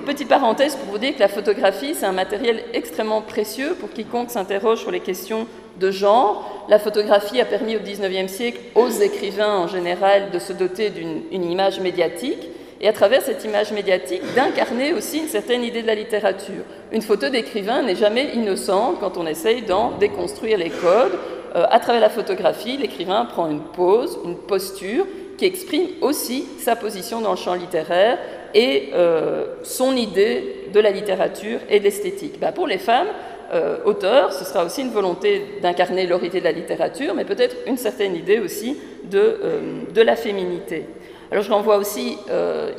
Petite 0.05 0.27
parenthèse 0.27 0.75
pour 0.75 0.91
vous 0.91 0.97
dire 0.99 1.15
que 1.15 1.19
la 1.19 1.27
photographie, 1.27 1.95
c'est 1.95 2.05
un 2.05 2.11
matériel 2.11 2.63
extrêmement 2.73 3.21
précieux 3.21 3.75
pour 3.79 3.89
quiconque 3.89 4.29
s'interroge 4.29 4.81
sur 4.81 4.91
les 4.91 4.99
questions 4.99 5.47
de 5.79 5.89
genre. 5.89 6.65
La 6.69 6.77
photographie 6.77 7.41
a 7.41 7.45
permis 7.45 7.75
au 7.75 7.79
XIXe 7.79 8.31
siècle 8.31 8.59
aux 8.75 8.89
écrivains 8.89 9.57
en 9.57 9.67
général 9.67 10.29
de 10.29 10.37
se 10.37 10.53
doter 10.53 10.91
d'une 10.91 11.43
image 11.43 11.79
médiatique 11.79 12.49
et 12.81 12.87
à 12.87 12.93
travers 12.93 13.23
cette 13.23 13.43
image 13.43 13.71
médiatique 13.71 14.21
d'incarner 14.35 14.93
aussi 14.93 15.19
une 15.19 15.27
certaine 15.27 15.63
idée 15.63 15.81
de 15.81 15.87
la 15.87 15.95
littérature. 15.95 16.63
Une 16.91 17.01
photo 17.01 17.29
d'écrivain 17.29 17.81
n'est 17.81 17.95
jamais 17.95 18.35
innocente 18.35 18.97
quand 18.99 19.17
on 19.17 19.25
essaye 19.25 19.63
d'en 19.63 19.97
déconstruire 19.97 20.59
les 20.59 20.69
codes. 20.69 21.17
Euh, 21.55 21.65
à 21.69 21.79
travers 21.79 22.01
la 22.01 22.09
photographie, 22.09 22.77
l'écrivain 22.77 23.25
prend 23.25 23.49
une 23.49 23.61
pose, 23.61 24.19
une 24.23 24.37
posture 24.37 25.05
qui 25.35 25.45
exprime 25.45 25.87
aussi 26.01 26.45
sa 26.59 26.75
position 26.75 27.21
dans 27.21 27.31
le 27.31 27.37
champ 27.37 27.55
littéraire 27.55 28.19
et 28.53 28.89
euh, 28.93 29.45
son 29.63 29.95
idée 29.95 30.67
de 30.73 30.79
la 30.79 30.91
littérature 30.91 31.59
et 31.69 31.79
de 31.79 31.83
l'esthétique. 31.83 32.39
Ben, 32.39 32.51
pour 32.51 32.67
les 32.67 32.77
femmes, 32.77 33.07
euh, 33.53 33.77
auteurs, 33.85 34.31
ce 34.31 34.45
sera 34.45 34.63
aussi 34.65 34.81
une 34.81 34.91
volonté 34.91 35.43
d'incarner 35.61 36.05
leur 36.05 36.23
idée 36.23 36.39
de 36.39 36.45
la 36.45 36.51
littérature, 36.51 37.13
mais 37.15 37.25
peut-être 37.25 37.55
une 37.65 37.77
certaine 37.77 38.15
idée 38.15 38.39
aussi 38.39 38.77
de, 39.05 39.19
euh, 39.19 39.59
de 39.91 40.01
la 40.01 40.15
féminité. 40.15 40.85
Alors 41.31 41.43
je 41.43 41.51
renvoie 41.51 41.77
aussi 41.77 42.17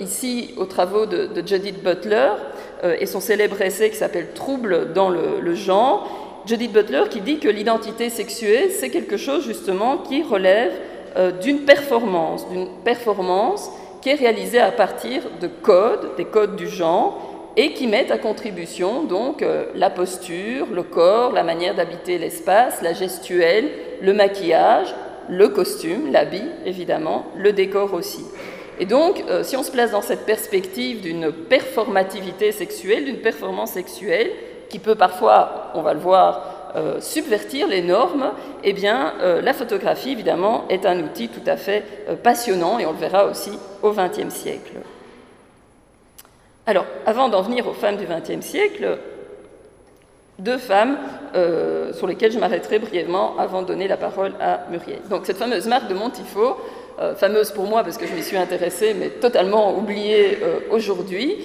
ici 0.00 0.54
aux 0.56 0.64
travaux 0.64 1.06
de, 1.06 1.28
Judith 1.46 1.84
Butler 1.84 2.30
et 2.98 3.06
son 3.06 3.20
célèbre 3.20 3.62
essai 3.62 3.90
qui 3.90 3.96
s'appelle 3.96 4.32
Trouble 4.34 4.92
dans 4.92 5.08
le, 5.08 5.38
le 5.40 5.54
genre. 5.54 6.42
Judith 6.46 6.72
Butler 6.72 7.04
qui 7.08 7.20
dit 7.20 7.38
que 7.38 7.48
l'identité 7.48 8.10
sexuée, 8.10 8.70
c'est 8.70 8.90
quelque 8.90 9.16
chose 9.16 9.46
justement 9.46 9.98
qui 9.98 10.24
relève 10.24 10.72
d'une 11.40 11.60
performance, 11.60 12.48
d'une 12.48 12.66
performance 12.82 13.70
qui 14.00 14.10
est 14.10 14.14
réalisé 14.14 14.58
à 14.58 14.72
partir 14.72 15.22
de 15.40 15.46
codes, 15.46 16.16
des 16.16 16.24
codes 16.24 16.56
du 16.56 16.68
genre, 16.68 17.30
et 17.56 17.72
qui 17.72 17.86
mettent 17.86 18.10
à 18.10 18.18
contribution 18.18 19.02
donc 19.02 19.42
euh, 19.42 19.66
la 19.74 19.90
posture, 19.90 20.66
le 20.72 20.82
corps, 20.82 21.32
la 21.32 21.42
manière 21.42 21.74
d'habiter 21.74 22.16
l'espace, 22.18 22.80
la 22.80 22.92
gestuelle, 22.92 23.68
le 24.00 24.12
maquillage, 24.12 24.94
le 25.28 25.48
costume, 25.48 26.12
l'habit 26.12 26.48
évidemment, 26.64 27.26
le 27.36 27.52
décor 27.52 27.92
aussi. 27.94 28.24
Et 28.78 28.86
donc, 28.86 29.22
euh, 29.28 29.42
si 29.42 29.56
on 29.56 29.62
se 29.62 29.70
place 29.70 29.90
dans 29.90 30.00
cette 30.00 30.24
perspective 30.24 31.02
d'une 31.02 31.32
performativité 31.32 32.50
sexuelle, 32.50 33.04
d'une 33.04 33.18
performance 33.20 33.72
sexuelle, 33.72 34.30
qui 34.70 34.78
peut 34.78 34.94
parfois, 34.94 35.70
on 35.74 35.82
va 35.82 35.92
le 35.92 36.00
voir, 36.00 36.59
euh, 36.76 37.00
subvertir 37.00 37.66
les 37.66 37.82
normes, 37.82 38.30
eh 38.62 38.72
bien, 38.72 39.14
euh, 39.20 39.42
la 39.42 39.52
photographie, 39.52 40.12
évidemment, 40.12 40.66
est 40.68 40.86
un 40.86 41.00
outil 41.00 41.28
tout 41.28 41.42
à 41.46 41.56
fait 41.56 41.82
euh, 42.08 42.14
passionnant, 42.14 42.78
et 42.78 42.86
on 42.86 42.92
le 42.92 42.98
verra 42.98 43.26
aussi 43.26 43.50
au 43.82 43.90
XXe 43.90 44.32
siècle. 44.32 44.74
Alors, 46.66 46.86
avant 47.06 47.28
d'en 47.28 47.42
venir 47.42 47.66
aux 47.66 47.72
femmes 47.72 47.96
du 47.96 48.06
XXe 48.06 48.44
siècle, 48.46 48.98
deux 50.38 50.58
femmes 50.58 50.96
sur 51.92 52.06
lesquelles 52.06 52.32
je 52.32 52.38
m'arrêterai 52.38 52.78
brièvement 52.78 53.36
avant 53.38 53.62
de 53.62 53.66
donner 53.66 53.88
la 53.88 53.96
parole 53.96 54.32
à 54.40 54.60
Muriel. 54.70 55.00
Donc, 55.10 55.26
cette 55.26 55.36
fameuse 55.36 55.66
marque 55.66 55.88
de 55.88 55.94
Montifaux, 55.94 56.56
fameuse 57.16 57.50
pour 57.50 57.64
moi 57.64 57.82
parce 57.82 57.98
que 57.98 58.06
je 58.06 58.14
m'y 58.14 58.22
suis 58.22 58.36
intéressée, 58.36 58.94
mais 58.94 59.08
totalement 59.08 59.76
oubliée 59.76 60.38
aujourd'hui 60.70 61.44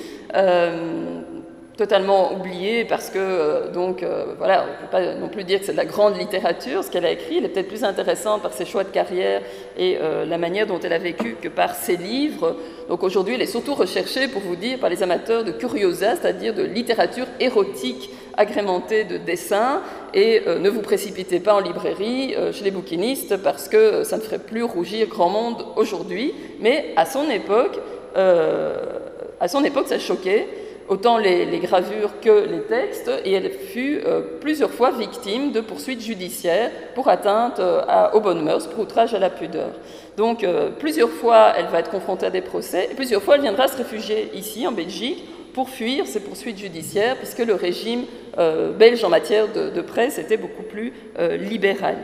totalement 1.77 2.33
oubliée 2.33 2.85
parce 2.85 3.09
que, 3.09 3.17
euh, 3.19 3.71
donc, 3.71 4.01
euh, 4.01 4.33
voilà, 4.37 4.63
on 4.63 4.67
ne 4.67 4.87
peut 4.87 4.91
pas 4.91 5.15
non 5.15 5.27
plus 5.27 5.43
dire 5.43 5.59
que 5.59 5.65
c'est 5.65 5.73
de 5.73 5.77
la 5.77 5.85
grande 5.85 6.17
littérature, 6.17 6.83
ce 6.83 6.89
qu'elle 6.89 7.05
a 7.05 7.11
écrit. 7.11 7.37
Elle 7.37 7.45
est 7.45 7.49
peut-être 7.49 7.67
plus 7.67 7.83
intéressante 7.83 8.41
par 8.41 8.53
ses 8.53 8.65
choix 8.65 8.83
de 8.83 8.89
carrière 8.89 9.41
et 9.77 9.97
euh, 10.01 10.25
la 10.25 10.37
manière 10.37 10.67
dont 10.67 10.79
elle 10.79 10.93
a 10.93 10.97
vécu 10.97 11.35
que 11.41 11.49
par 11.49 11.75
ses 11.75 11.97
livres. 11.97 12.55
Donc 12.87 13.03
aujourd'hui, 13.03 13.35
elle 13.35 13.41
est 13.41 13.45
surtout 13.45 13.75
recherchée, 13.75 14.27
pour 14.27 14.41
vous 14.41 14.55
dire, 14.55 14.79
par 14.79 14.89
les 14.89 15.03
amateurs 15.03 15.43
de 15.43 15.51
curiosa, 15.51 16.15
c'est-à-dire 16.15 16.53
de 16.53 16.63
littérature 16.63 17.27
érotique 17.39 18.09
agrémentée 18.37 19.03
de 19.03 19.17
dessins. 19.17 19.81
Et 20.13 20.43
ne 20.45 20.69
vous 20.69 20.81
précipitez 20.81 21.39
pas 21.39 21.55
en 21.55 21.59
librairie 21.59 22.35
chez 22.53 22.63
les 22.63 22.71
bouquinistes 22.71 23.37
parce 23.37 23.67
que 23.67 24.03
ça 24.03 24.17
ne 24.17 24.21
ferait 24.21 24.39
plus 24.39 24.63
rougir 24.63 25.07
grand 25.07 25.29
monde 25.29 25.65
aujourd'hui. 25.75 26.33
Mais 26.59 26.93
à 26.95 27.05
son 27.05 27.29
époque, 27.29 27.79
à 28.15 29.47
son 29.47 29.63
époque, 29.63 29.87
ça 29.87 29.99
choquait 29.99 30.47
autant 30.87 31.17
les, 31.17 31.59
gravures 31.59 32.19
que 32.21 32.47
les 32.47 32.61
textes, 32.61 33.11
et 33.23 33.31
elle 33.31 33.51
fut 33.51 34.01
euh, 34.05 34.21
plusieurs 34.39 34.71
fois 34.71 34.91
victime 34.91 35.51
de 35.51 35.61
poursuites 35.61 36.01
judiciaires 36.01 36.71
pour 36.93 37.07
atteinte 37.07 37.59
euh, 37.59 38.11
aux 38.13 38.19
bonnes 38.19 38.43
mœurs, 38.43 38.67
pour 38.67 38.81
outrage 38.81 39.13
à 39.13 39.19
la 39.19 39.29
pudeur. 39.29 39.71
Donc 40.17 40.43
euh, 40.43 40.69
plusieurs 40.77 41.09
fois, 41.09 41.53
elle 41.57 41.67
va 41.67 41.79
être 41.79 41.91
confrontée 41.91 42.27
à 42.27 42.29
des 42.29 42.41
procès, 42.41 42.89
et 42.91 42.95
plusieurs 42.95 43.21
fois, 43.21 43.35
elle 43.35 43.41
viendra 43.41 43.67
se 43.67 43.77
réfugier 43.77 44.29
ici, 44.35 44.67
en 44.67 44.71
Belgique, 44.71 45.23
pour 45.53 45.69
fuir 45.69 46.05
ces 46.05 46.19
poursuites 46.19 46.57
judiciaires, 46.57 47.15
puisque 47.15 47.39
le 47.39 47.53
régime 47.53 48.03
belge 48.77 49.01
en 49.05 49.09
matière 49.09 49.47
de, 49.47 49.79
presse 49.79 50.17
était 50.17 50.35
beaucoup 50.35 50.63
plus 50.63 50.91
libéral. 51.39 51.95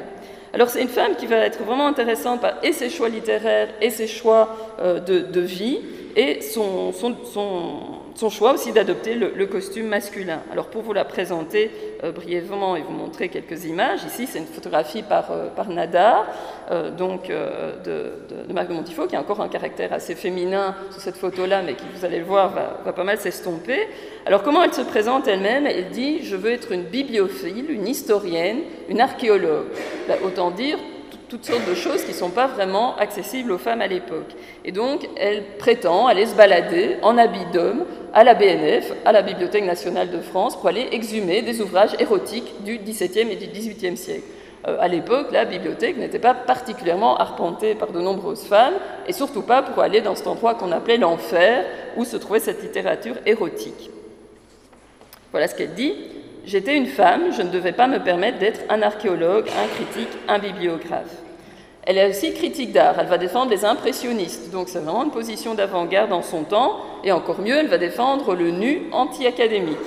Alors 0.53 0.69
c'est 0.69 0.81
une 0.81 0.87
femme 0.87 1.17
qui 1.17 1.25
va 1.25 1.35
être 1.35 1.61
vraiment 1.61 1.85
intéressante 1.85 2.39
par 2.39 2.53
et 2.63 2.71
ses 2.71 2.89
choix 2.89 3.09
littéraires 3.09 3.67
et 3.81 3.89
ses 3.89 4.07
choix 4.07 4.55
de, 4.81 5.39
vie, 5.41 5.79
et 6.15 6.39
son, 6.39 6.93
son, 6.93 7.13
son 7.25 8.00
son 8.15 8.29
choix 8.29 8.53
aussi 8.53 8.71
d'adopter 8.71 9.15
le, 9.15 9.45
costume 9.45 9.87
masculin. 9.87 10.41
Alors 10.51 10.67
pour 10.67 10.81
vous 10.81 10.93
la 10.93 11.05
présenter 11.05 11.71
euh, 12.03 12.11
brièvement 12.11 12.75
et 12.75 12.81
vous 12.81 12.91
montrer 12.91 13.29
quelques 13.29 13.65
images, 13.65 14.03
ici 14.03 14.27
c'est 14.27 14.39
une 14.39 14.45
photographie 14.45 15.03
par, 15.03 15.31
euh, 15.31 15.47
Nadar, 15.69 16.25
euh, 16.71 16.91
donc 16.91 17.27
de, 17.27 18.13
de, 18.47 18.53
Marc 18.53 18.69
de 18.69 19.07
qui 19.07 19.15
a 19.15 19.19
encore 19.19 19.41
un 19.41 19.47
caractère 19.47 19.93
assez 19.93 20.15
féminin 20.15 20.75
sur 20.91 21.01
cette 21.01 21.17
photo-là, 21.17 21.61
mais 21.61 21.73
qui, 21.75 21.85
vous 21.93 22.05
allez 22.05 22.19
le 22.19 22.25
voir, 22.25 22.51
va, 22.83 22.93
pas 22.93 23.03
mal 23.03 23.17
s'estomper. 23.17 23.87
Alors 24.25 24.43
comment 24.43 24.63
elle 24.63 24.73
se 24.73 24.81
présente 24.81 25.27
elle-même? 25.27 25.65
Elle 25.65 25.89
dit 25.89 26.19
«je 26.23 26.35
veux 26.35 26.51
être 26.51 26.71
une 26.71 26.83
bibliophile, 26.83 27.71
une 27.71 27.87
historienne, 27.87 28.59
une 28.89 29.01
archéologue 29.01 29.67
bah, 30.07 30.15
Autant 30.23 30.51
dire 30.51 30.77
toutes 31.31 31.45
sortes 31.45 31.67
de 31.69 31.75
choses 31.75 32.03
qui 32.03 32.11
ne 32.11 32.17
sont 32.17 32.29
pas 32.29 32.47
vraiment 32.47 32.97
accessibles 32.97 33.53
aux 33.53 33.57
femmes 33.57 33.81
à 33.81 33.87
l'époque. 33.87 34.35
Et 34.65 34.73
donc, 34.73 35.07
elle 35.15 35.43
prétend 35.57 36.07
aller 36.07 36.25
se 36.25 36.35
balader 36.35 36.97
en 37.03 37.17
habit 37.17 37.45
d'homme 37.53 37.85
à 38.13 38.25
la 38.25 38.33
BNF, 38.33 38.91
à 39.05 39.13
la 39.13 39.21
Bibliothèque 39.21 39.63
nationale 39.63 40.11
de 40.11 40.19
France, 40.19 40.57
pour 40.57 40.67
aller 40.67 40.89
exhumer 40.91 41.41
des 41.41 41.61
ouvrages 41.61 41.95
érotiques 41.99 42.61
du 42.65 42.79
XVIIe 42.79 43.31
et 43.31 43.37
du 43.37 43.47
XVIIIe 43.47 43.95
siècle. 43.95 44.25
Euh, 44.67 44.75
à 44.81 44.89
l'époque, 44.89 45.27
la 45.31 45.45
bibliothèque 45.45 45.95
n'était 45.97 46.19
pas 46.19 46.33
particulièrement 46.33 47.15
arpentée 47.15 47.75
par 47.75 47.93
de 47.93 48.01
nombreuses 48.01 48.43
femmes, 48.43 48.73
et 49.07 49.13
surtout 49.13 49.41
pas 49.41 49.61
pour 49.61 49.81
aller 49.81 50.01
dans 50.01 50.15
cet 50.15 50.27
endroit 50.27 50.55
qu'on 50.55 50.73
appelait 50.73 50.97
l'enfer, 50.97 51.63
où 51.95 52.03
se 52.03 52.17
trouvait 52.17 52.41
cette 52.41 52.61
littérature 52.61 53.15
érotique. 53.25 53.89
Voilà 55.31 55.47
ce 55.47 55.55
qu'elle 55.55 55.75
dit. 55.75 55.93
J'étais 56.45 56.75
une 56.75 56.87
femme, 56.87 57.31
je 57.31 57.41
ne 57.41 57.51
devais 57.51 57.71
pas 57.71 57.87
me 57.87 57.99
permettre 57.99 58.39
d'être 58.39 58.59
un 58.67 58.81
archéologue, 58.81 59.47
un 59.47 59.67
critique, 59.67 60.09
un 60.27 60.39
bibliographe. 60.39 61.20
Elle 61.83 61.97
est 61.97 62.09
aussi 62.09 62.33
critique 62.33 62.71
d'art, 62.71 62.95
elle 62.99 63.07
va 63.07 63.17
défendre 63.17 63.49
les 63.49 63.65
impressionnistes, 63.65 64.51
donc 64.51 64.69
c'est 64.69 64.79
vraiment 64.79 65.03
une 65.03 65.11
position 65.11 65.55
d'avant-garde 65.55 66.13
en 66.13 66.21
son 66.21 66.43
temps, 66.43 66.77
et 67.03 67.11
encore 67.11 67.39
mieux, 67.39 67.55
elle 67.55 67.69
va 67.69 67.79
défendre 67.79 68.35
le 68.35 68.51
nu 68.51 68.83
anti-académique. 68.91 69.77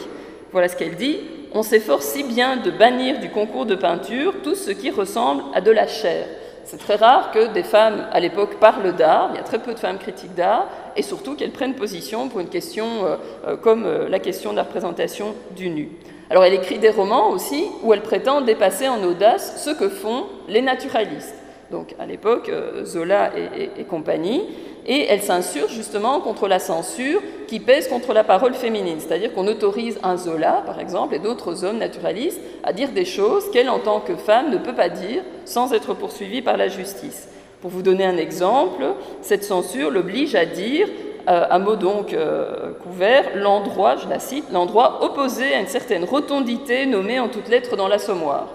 Voilà 0.50 0.68
ce 0.68 0.76
qu'elle 0.76 0.96
dit, 0.96 1.18
on 1.52 1.62
s'efforce 1.62 2.06
si 2.06 2.24
bien 2.24 2.56
de 2.56 2.72
bannir 2.72 3.20
du 3.20 3.30
concours 3.30 3.64
de 3.64 3.76
peinture 3.76 4.34
tout 4.42 4.56
ce 4.56 4.72
qui 4.72 4.90
ressemble 4.90 5.44
à 5.54 5.60
de 5.60 5.70
la 5.70 5.86
chair. 5.86 6.26
C'est 6.64 6.78
très 6.78 6.96
rare 6.96 7.30
que 7.30 7.52
des 7.52 7.62
femmes 7.62 8.06
à 8.10 8.18
l'époque 8.18 8.56
parlent 8.58 8.96
d'art, 8.96 9.30
il 9.32 9.36
y 9.36 9.40
a 9.40 9.44
très 9.44 9.60
peu 9.60 9.72
de 9.72 9.78
femmes 9.78 9.98
critiques 9.98 10.34
d'art, 10.34 10.66
et 10.96 11.02
surtout 11.02 11.36
qu'elles 11.36 11.52
prennent 11.52 11.74
position 11.74 12.28
pour 12.28 12.40
une 12.40 12.48
question 12.48 12.86
euh, 13.04 13.16
euh, 13.46 13.56
comme 13.56 13.84
euh, 13.84 14.08
la 14.08 14.18
question 14.18 14.50
de 14.50 14.56
la 14.56 14.64
représentation 14.64 15.34
du 15.54 15.70
nu. 15.70 15.90
Alors 16.28 16.42
elle 16.42 16.54
écrit 16.54 16.78
des 16.78 16.90
romans 16.90 17.30
aussi 17.30 17.66
où 17.84 17.92
elle 17.92 18.00
prétend 18.00 18.40
dépasser 18.40 18.88
en 18.88 19.02
audace 19.04 19.62
ce 19.62 19.70
que 19.70 19.88
font 19.88 20.24
les 20.48 20.62
naturalistes. 20.62 21.43
Donc 21.74 21.96
à 21.98 22.06
l'époque, 22.06 22.50
euh, 22.50 22.84
Zola 22.84 23.32
et, 23.36 23.82
compagnie, 23.82 24.42
et 24.86 25.06
elle 25.08 25.22
s'insurge 25.22 25.72
justement 25.72 26.20
contre 26.20 26.46
la 26.46 26.60
censure 26.60 27.20
qui 27.48 27.58
pèse 27.58 27.88
contre 27.88 28.12
la 28.12 28.22
parole 28.22 28.54
féminine, 28.54 29.00
c'est-à-dire 29.00 29.34
qu'on 29.34 29.48
autorise 29.48 29.98
un 30.04 30.16
Zola, 30.16 30.62
par 30.64 30.78
exemple, 30.78 31.16
et 31.16 31.18
d'autres 31.18 31.64
hommes 31.64 31.78
naturalistes 31.78 32.40
à 32.62 32.72
dire 32.72 32.92
des 32.92 33.04
choses 33.04 33.50
qu'elle, 33.50 33.68
en 33.68 33.80
tant 33.80 33.98
que 33.98 34.14
femme, 34.14 34.52
ne 34.52 34.58
peut 34.58 34.72
pas 34.72 34.88
dire 34.88 35.24
sans 35.46 35.72
être 35.72 35.94
poursuivie 35.94 36.42
par 36.42 36.56
la 36.56 36.68
justice. 36.68 37.28
Pour 37.60 37.72
vous 37.72 37.82
donner 37.82 38.04
un 38.04 38.18
exemple, 38.18 38.84
cette 39.20 39.42
censure 39.42 39.90
l'oblige 39.90 40.36
à 40.36 40.44
dire 40.44 40.86
euh, 41.26 41.44
un 41.50 41.58
mot 41.58 41.74
donc 41.74 42.12
euh, 42.12 42.70
couvert, 42.84 43.30
l'endroit, 43.34 43.96
je 43.96 44.08
la 44.08 44.20
cite, 44.20 44.44
l'endroit 44.52 45.02
opposé 45.02 45.54
à 45.54 45.58
une 45.58 45.66
certaine 45.66 46.04
rotondité 46.04 46.86
nommée 46.86 47.18
en 47.18 47.26
toutes 47.26 47.48
lettres 47.48 47.76
dans 47.76 47.88
l'assommoir. 47.88 48.46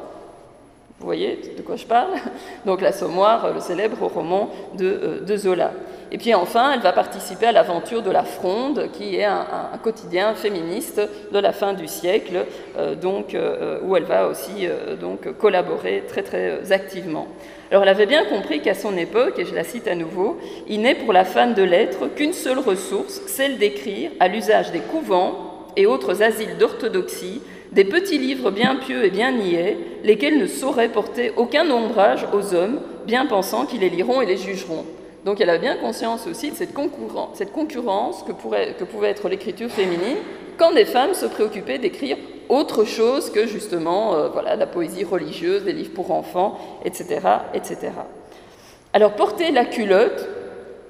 Vous 0.99 1.05
voyez 1.05 1.39
de 1.57 1.61
quoi 1.61 1.75
je 1.75 1.85
parle 1.85 2.11
Donc 2.65 2.81
l'assommoir, 2.81 3.53
le 3.53 3.59
célèbre 3.59 4.05
roman 4.05 4.49
de, 4.77 5.21
euh, 5.29 5.37
Zola. 5.37 5.71
Et 6.11 6.17
puis 6.17 6.33
enfin, 6.33 6.71
elle 6.73 6.81
va 6.81 6.91
participer 6.91 7.45
à 7.45 7.51
l'aventure 7.51 8.01
de 8.01 8.11
la 8.11 8.23
Fronde, 8.23 8.89
qui 8.91 9.15
est 9.15 9.25
un, 9.25 9.45
quotidien 9.83 10.33
féministe 10.33 10.99
de 11.31 11.39
la 11.39 11.51
fin 11.53 11.73
du 11.73 11.87
siècle, 11.87 12.45
donc, 12.99 13.37
où 13.83 13.95
elle 13.95 14.05
va 14.05 14.27
aussi 14.27 14.67
donc, 14.99 15.31
collaborer 15.37 16.03
très 16.07 16.23
très 16.23 16.71
activement. 16.71 17.27
Alors 17.71 17.83
elle 17.83 17.89
avait 17.89 18.07
bien 18.07 18.25
compris 18.25 18.61
qu'à 18.61 18.73
son 18.73 18.97
époque, 18.97 19.37
et 19.37 19.45
je 19.45 19.53
la 19.53 19.63
cite 19.63 19.87
à 19.87 19.93
nouveau, 19.93 20.39
il 20.67 20.81
n'est 20.81 20.95
pour 20.95 21.13
la 21.13 21.23
femme 21.23 21.53
de 21.53 21.61
lettres 21.61 22.07
qu'une 22.15 22.33
seule 22.33 22.57
ressource, 22.57 23.21
celle 23.27 23.59
d'écrire 23.59 24.09
à 24.19 24.27
l'usage 24.27 24.71
des 24.71 24.79
couvents 24.79 25.67
et 25.77 25.85
autres 25.85 26.23
asiles 26.23 26.57
d'orthodoxie, 26.57 27.41
des 27.71 27.85
petits 27.85 28.17
livres 28.17 28.51
bien 28.51 28.75
pieux 28.75 29.05
et 29.05 29.09
bien 29.09 29.31
niais, 29.31 29.77
lesquels 30.03 30.37
ne 30.37 30.47
sauraient 30.47 30.89
porter 30.89 31.33
aucun 31.37 31.69
ombrage 31.69 32.25
aux 32.33 32.53
hommes, 32.53 32.79
bien 33.05 33.25
pensant 33.25 33.65
qu'ils 33.65 33.81
les 33.81 33.89
liront 33.89 34.21
et 34.21 34.25
les 34.25 34.37
jugeront. 34.37 34.85
Donc 35.25 35.41
elle 35.41 35.49
a 35.49 35.57
bien 35.57 35.75
conscience 35.75 36.27
aussi 36.27 36.49
de 36.51 36.55
cette, 36.55 36.73
concurrence 36.73 38.23
que, 38.23 38.31
que 38.31 38.83
pouvait 38.83 39.09
être 39.09 39.29
l'écriture 39.29 39.69
féminine 39.69 40.17
quand 40.57 40.73
des 40.73 40.85
femmes 40.85 41.13
se 41.13 41.25
préoccupaient 41.25 41.77
d'écrire 41.77 42.17
autre 42.49 42.83
chose 42.83 43.29
que 43.29 43.45
justement 43.45 44.15
euh, 44.15 44.29
voilà, 44.29 44.55
la 44.55 44.65
poésie 44.65 45.03
religieuse, 45.03 45.63
des 45.63 45.73
livres 45.73 45.93
pour 45.93 46.11
enfants, 46.11 46.57
etc. 46.83 47.19
etc. 47.53 47.91
Alors 48.91 49.13
porter 49.13 49.51
la 49.51 49.65
culotte, 49.65 50.27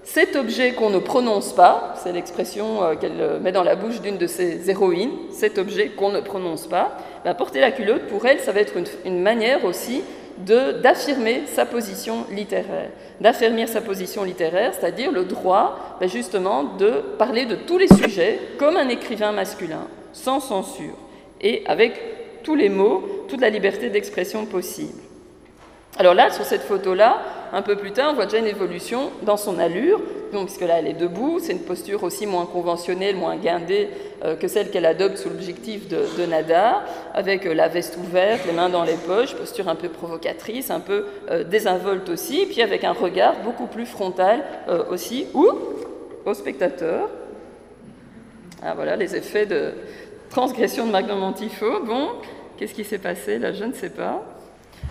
cet 0.04 0.36
objet 0.36 0.74
qu'on 0.74 0.90
ne 0.90 1.00
prononce 1.00 1.54
pas, 1.54 1.94
c'est 1.98 2.12
l'expression 2.12 2.84
euh, 2.84 2.96
qu'elle 2.96 3.40
met 3.42 3.52
dans 3.52 3.64
la 3.64 3.76
bouche 3.76 4.02
d'une 4.02 4.18
de 4.18 4.28
ses 4.28 4.70
héroïnes, 4.70 5.12
cet 5.32 5.58
objet 5.58 5.90
qu'on 5.90 6.10
ne 6.10 6.22
prononce 6.22 6.68
pas, 6.68 6.98
porter 7.38 7.60
la 7.60 7.72
culotte, 7.72 8.08
pour 8.08 8.26
elle, 8.26 8.40
ça 8.40 8.52
va 8.52 8.62
être 8.62 8.74
une, 9.06 9.22
manière 9.22 9.66
aussi 9.66 10.02
d'affirmer 10.38 11.44
sa 11.48 11.66
position 11.66 12.26
littéraire. 12.32 12.90
D'affirmer 13.20 13.68
sa 13.68 13.82
position 13.82 14.24
littéraire, 14.24 14.74
c'est-à-dire 14.74 15.12
le 15.12 15.26
droit 15.26 15.98
ben, 16.00 16.08
justement 16.08 16.64
de 16.64 17.04
parler 17.18 17.46
de 17.46 17.56
tous 17.56 17.78
les 17.78 17.90
sujets 17.90 18.40
comme 18.58 18.78
un 18.78 18.88
écrivain 18.88 19.34
masculin, 19.34 19.88
sans 20.14 20.40
censure 20.40 20.96
et 21.42 21.64
avec 21.66 22.42
tous 22.44 22.56
les 22.56 22.70
mots, 22.70 23.04
toute 23.28 23.42
la 23.42 23.50
liberté 23.50 23.90
d'expression 23.90 24.46
possible. 24.46 25.09
Alors 26.00 26.14
là, 26.14 26.32
sur 26.32 26.46
cette 26.46 26.62
photo-là, 26.62 27.22
un 27.52 27.62
peu 27.62 27.76
plus 27.76 27.92
tard, 27.92 28.12
on 28.12 28.16
voit 28.16 28.26
déjà 28.26 28.38
une 28.38 28.48
évolution 28.48 29.12
dans 29.24 29.36
son 29.36 29.60
allure, 29.60 30.00
donc, 30.32 30.46
puisque 30.46 30.62
là, 30.62 30.80
elle 30.80 30.88
est 30.88 30.94
debout, 30.94 31.40
c'est 31.42 31.52
une 31.52 31.64
posture 31.64 32.04
aussi 32.04 32.26
moins 32.26 32.46
conventionnelle, 32.46 33.18
moins 33.18 33.36
guindée 33.36 33.90
euh, 34.24 34.38
que 34.38 34.48
celle 34.48 34.70
qu'elle 34.70 34.86
adopte 34.86 35.18
sous 35.18 35.28
l'objectif 35.28 35.90
de, 35.90 36.26
Nadar, 36.26 36.84
avec 37.14 37.46
euh, 37.46 37.54
la 37.54 37.68
veste 37.68 37.98
ouverte, 37.98 38.46
les 38.46 38.54
mains 38.54 38.70
dans 38.70 38.86
les 38.86 38.94
poches, 38.94 39.36
posture 39.36 39.68
un 39.68 39.76
peu 39.76 39.90
provocatrice, 39.90 40.72
un 40.72 40.80
peu 40.80 41.06
euh, 41.32 41.44
désinvolte 41.44 42.08
aussi, 42.08 42.46
puis 42.46 42.62
avec 42.62 42.86
un 42.86 42.94
regard 42.94 43.36
beaucoup 43.44 43.68
plus 43.68 43.86
frontal 43.86 44.42
aussi, 44.90 45.28
ou 45.34 45.50
au 46.26 46.34
spectateur. 46.34 47.10
Ah, 48.64 48.74
voilà 48.74 48.96
les 48.96 49.18
effets 49.18 49.46
de, 49.46 49.74
transgression 50.30 50.86
de 50.86 50.92
Magnum 50.92 51.34
Bon, 51.86 52.10
qu'est-ce 52.56 52.74
qui 52.74 52.86
s'est 52.86 53.00
passé 53.00 53.40
là? 53.40 53.52
Je 53.52 53.66
ne 53.66 53.74
sais 53.74 53.90
pas. 53.90 54.24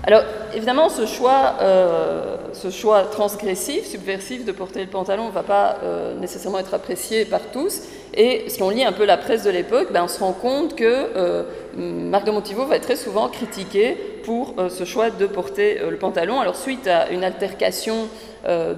Alors, 0.05 0.23
évidemment, 0.55 0.89
ce 0.89 1.07
choix, 1.07 1.57
euh, 1.61 2.37
ce 2.53 2.71
choix 2.71 3.03
transgressif, 3.03 3.85
subversif 3.85 4.45
de 4.45 4.53
porter 4.53 4.81
le 4.81 4.87
pantalon 4.87 5.27
ne 5.27 5.33
va 5.33 5.43
pas 5.43 5.79
euh, 5.83 6.15
nécessairement 6.19 6.61
être 6.61 6.73
apprécié 6.73 7.25
par 7.25 7.41
tous. 7.53 7.83
Et 8.15 8.45
si 8.49 8.63
on 8.63 8.71
lit 8.71 8.85
un 8.85 8.93
peu 8.93 9.05
la 9.05 9.17
presse 9.17 9.43
de 9.43 9.51
l'époque, 9.51 9.89
ben, 9.93 10.05
on 10.05 10.09
se 10.09 10.21
rend 10.21 10.33
compte 10.33 10.77
que 10.77 10.85
euh, 10.85 11.43
Marc 11.77 12.25
de 12.25 12.31
Montivo 12.31 12.65
va 12.65 12.77
être 12.77 12.85
très 12.85 12.97
souvent 12.97 13.29
critiqué 13.29 13.97
pour 14.25 14.55
ce 14.69 14.85
choix 14.85 15.11
de 15.11 15.27
porter 15.27 15.81
le 15.89 15.97
pantalon. 15.97 16.41
Alors, 16.41 16.57
suite 16.57 16.87
à 16.87 17.09
une 17.11 17.25
altercation 17.25 18.09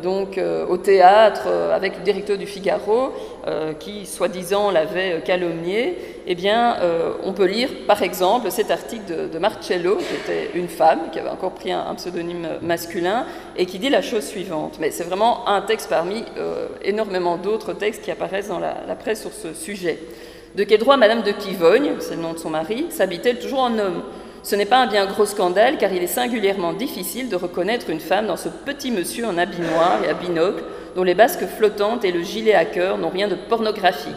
donc 0.02 0.40
au 0.68 0.76
théâtre 0.76 1.46
avec 1.72 1.98
le 1.98 2.02
directeur 2.02 2.36
du 2.36 2.46
Figaro 2.46 3.12
qui 3.78 4.06
soi-disant 4.06 4.70
l'avait 4.70 5.22
calomnié, 5.24 5.96
eh 6.26 6.34
bien 6.34 6.76
on 7.22 7.32
peut 7.32 7.46
lire 7.46 7.68
par 7.86 8.02
exemple 8.02 8.50
cet 8.50 8.70
article 8.70 9.30
de, 9.30 9.38
Marcello 9.38 9.96
qui 9.96 10.14
était 10.14 10.58
une 10.58 10.68
femme 10.68 11.10
qui 11.12 11.18
avait 11.18 11.30
encore 11.30 11.52
pris 11.52 11.72
un, 11.72 11.94
pseudonyme 11.94 12.48
masculin 12.62 13.26
et 13.56 13.66
qui 13.66 13.78
dit 13.78 13.90
la 13.90 14.02
chose 14.02 14.24
suivante. 14.24 14.78
Mais 14.80 14.90
c'est 14.90 15.04
vraiment 15.04 15.48
un 15.48 15.62
texte 15.62 15.88
parmi 15.88 16.24
énormément 16.82 17.36
d'autres 17.36 17.72
textes 17.72 18.02
qui 18.02 18.10
apparaissent 18.10 18.48
dans 18.48 18.58
la, 18.58 18.74
presse 18.98 19.20
sur 19.20 19.32
ce 19.32 19.54
sujet. 19.54 19.98
De 20.54 20.64
quel 20.64 20.80
droit 20.80 20.96
Madame 20.96 21.22
de 21.22 21.30
Kivogne, 21.30 21.92
c'est 22.00 22.16
le 22.16 22.22
nom 22.22 22.32
de 22.32 22.38
son 22.38 22.50
mari, 22.50 22.86
s'habite-t-elle 22.90 23.38
toujours 23.38 23.60
en 23.60 23.78
homme? 23.78 24.02
Ce 24.42 24.56
n'est 24.56 24.66
pas 24.66 24.78
un 24.78 24.86
bien 24.86 25.06
gros 25.06 25.26
scandale, 25.26 25.76
car 25.76 25.92
il 25.92 26.02
est 26.02 26.06
singulièrement 26.06 26.72
difficile 26.72 27.28
de 27.28 27.36
reconnaître 27.36 27.90
une 27.90 28.00
femme 28.00 28.26
dans 28.26 28.38
ce 28.38 28.48
petit 28.48 28.90
monsieur 28.90 29.26
en 29.26 29.36
habit 29.36 29.60
noir 29.60 29.98
et 30.04 30.08
à 30.08 30.14
binocle, 30.14 30.62
dont 30.96 31.02
les 31.02 31.14
basques 31.14 31.46
flottantes 31.46 32.04
et 32.04 32.12
le 32.12 32.22
gilet 32.22 32.54
à 32.54 32.64
cœur 32.64 32.96
n'ont 32.98 33.10
rien 33.10 33.28
de 33.28 33.34
pornographique. 33.34 34.14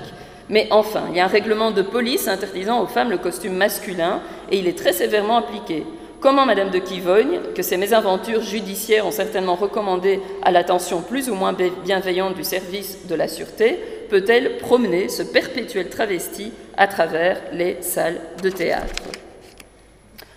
Mais 0.49 0.67
enfin, 0.71 1.03
il 1.09 1.17
y 1.17 1.19
a 1.19 1.25
un 1.25 1.27
règlement 1.27 1.71
de 1.71 1.81
police 1.81 2.27
interdisant 2.27 2.81
aux 2.81 2.87
femmes 2.87 3.11
le 3.11 3.17
costume 3.17 3.55
masculin, 3.55 4.21
et 4.49 4.57
il 4.57 4.67
est 4.67 4.77
très 4.77 4.93
sévèrement 4.93 5.37
appliqué. 5.37 5.85
Comment 6.21 6.45
Madame 6.45 6.69
de 6.69 6.79
Kivogne, 6.79 7.41
que 7.53 7.61
ces 7.61 7.75
mésaventures 7.75 8.41
judiciaires 8.41 9.05
ont 9.05 9.11
certainement 9.11 9.55
recommandé 9.55 10.21
à 10.41 10.51
l'attention 10.51 11.01
plus 11.01 11.29
ou 11.29 11.35
moins 11.35 11.53
bienveillante 11.83 12.35
du 12.35 12.45
service 12.45 13.07
de 13.07 13.15
la 13.15 13.27
sûreté, 13.27 13.77
peut-elle 14.09 14.57
promener 14.57 15.09
ce 15.09 15.23
perpétuel 15.23 15.89
travesti 15.89 16.53
à 16.77 16.87
travers 16.87 17.41
les 17.51 17.77
salles 17.81 18.21
de 18.41 18.49
théâtre? 18.49 18.93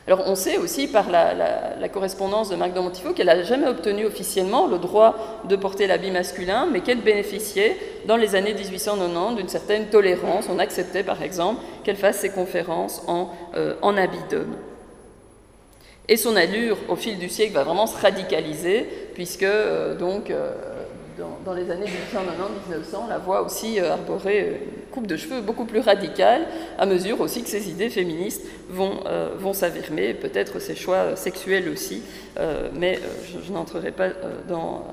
Alors 0.07 0.23
on 0.27 0.37
sait 0.37 0.57
aussi 0.59 0.87
par 0.87 1.11
la, 1.11 1.89
correspondance 1.89 2.49
de 2.51 2.57
Marc 2.57 2.73
de 2.75 2.81
Montifaux 2.81 3.13
qu'elle 3.13 3.27
n'a 3.27 3.43
jamais 3.43 3.67
obtenu 3.67 4.07
officiellement 4.07 4.67
le 4.69 4.79
droit 4.79 5.43
de 5.49 5.57
porter 5.57 5.87
l'habit 5.89 6.13
masculin, 6.13 6.69
mais 6.71 6.81
qu'elle 6.81 7.01
bénéficiait 7.01 7.77
dans 8.07 8.17
les 8.17 8.37
années 8.37 8.55
1890 8.55 9.37
d'une 9.37 9.49
certaine 9.49 9.87
tolérance. 9.87 10.47
On 10.49 10.61
acceptait 10.61 11.03
par 11.03 11.23
exemple 11.23 11.61
qu'elle 11.83 11.97
fasse 11.97 12.19
ses 12.19 12.31
conférences 12.31 13.03
en, 13.09 13.31
euh, 13.57 13.75
habit 13.83 14.19
d'homme. 14.31 14.57
Et 16.09 16.17
son 16.17 16.37
allure 16.37 16.77
au 16.89 16.95
fil 16.95 17.19
du 17.19 17.29
siècle 17.29 17.55
va 17.55 17.65
vraiment 17.65 17.89
se 17.89 18.01
radicaliser, 18.01 18.87
puisque 19.15 19.43
euh, 19.43 19.97
donc 19.97 20.31
euh, 20.31 20.53
dans, 21.45 21.55
les 21.55 21.71
années 21.71 21.87
1890-1900, 21.87 23.09
la 23.09 23.19
voit 23.19 23.43
aussi 23.43 23.81
euh, 23.81 23.93
arborer 23.93 24.61
une 24.61 24.91
coupe 24.93 25.07
de 25.07 25.17
cheveux 25.17 25.41
beaucoup 25.41 25.65
plus 25.65 25.81
radicale, 25.81 26.47
à 26.79 26.87
mesure 26.87 27.21
aussi 27.21 27.43
que 27.43 27.49
ses 27.49 27.71
idées 27.71 27.91
féministes 27.91 28.43
vont, 28.69 29.01
euh, 29.07 29.31
vont 29.39 29.53
s'affirmer, 29.53 30.15
peut-être 30.15 30.59
ses 30.59 30.75
choix 30.75 31.17
sexuels 31.17 31.69
aussi, 31.69 32.03
euh, 32.39 32.69
mais 32.75 32.99
je, 33.47 33.53
n'entrerai 33.53 33.93
pas 33.93 34.09
dans, 34.49 34.85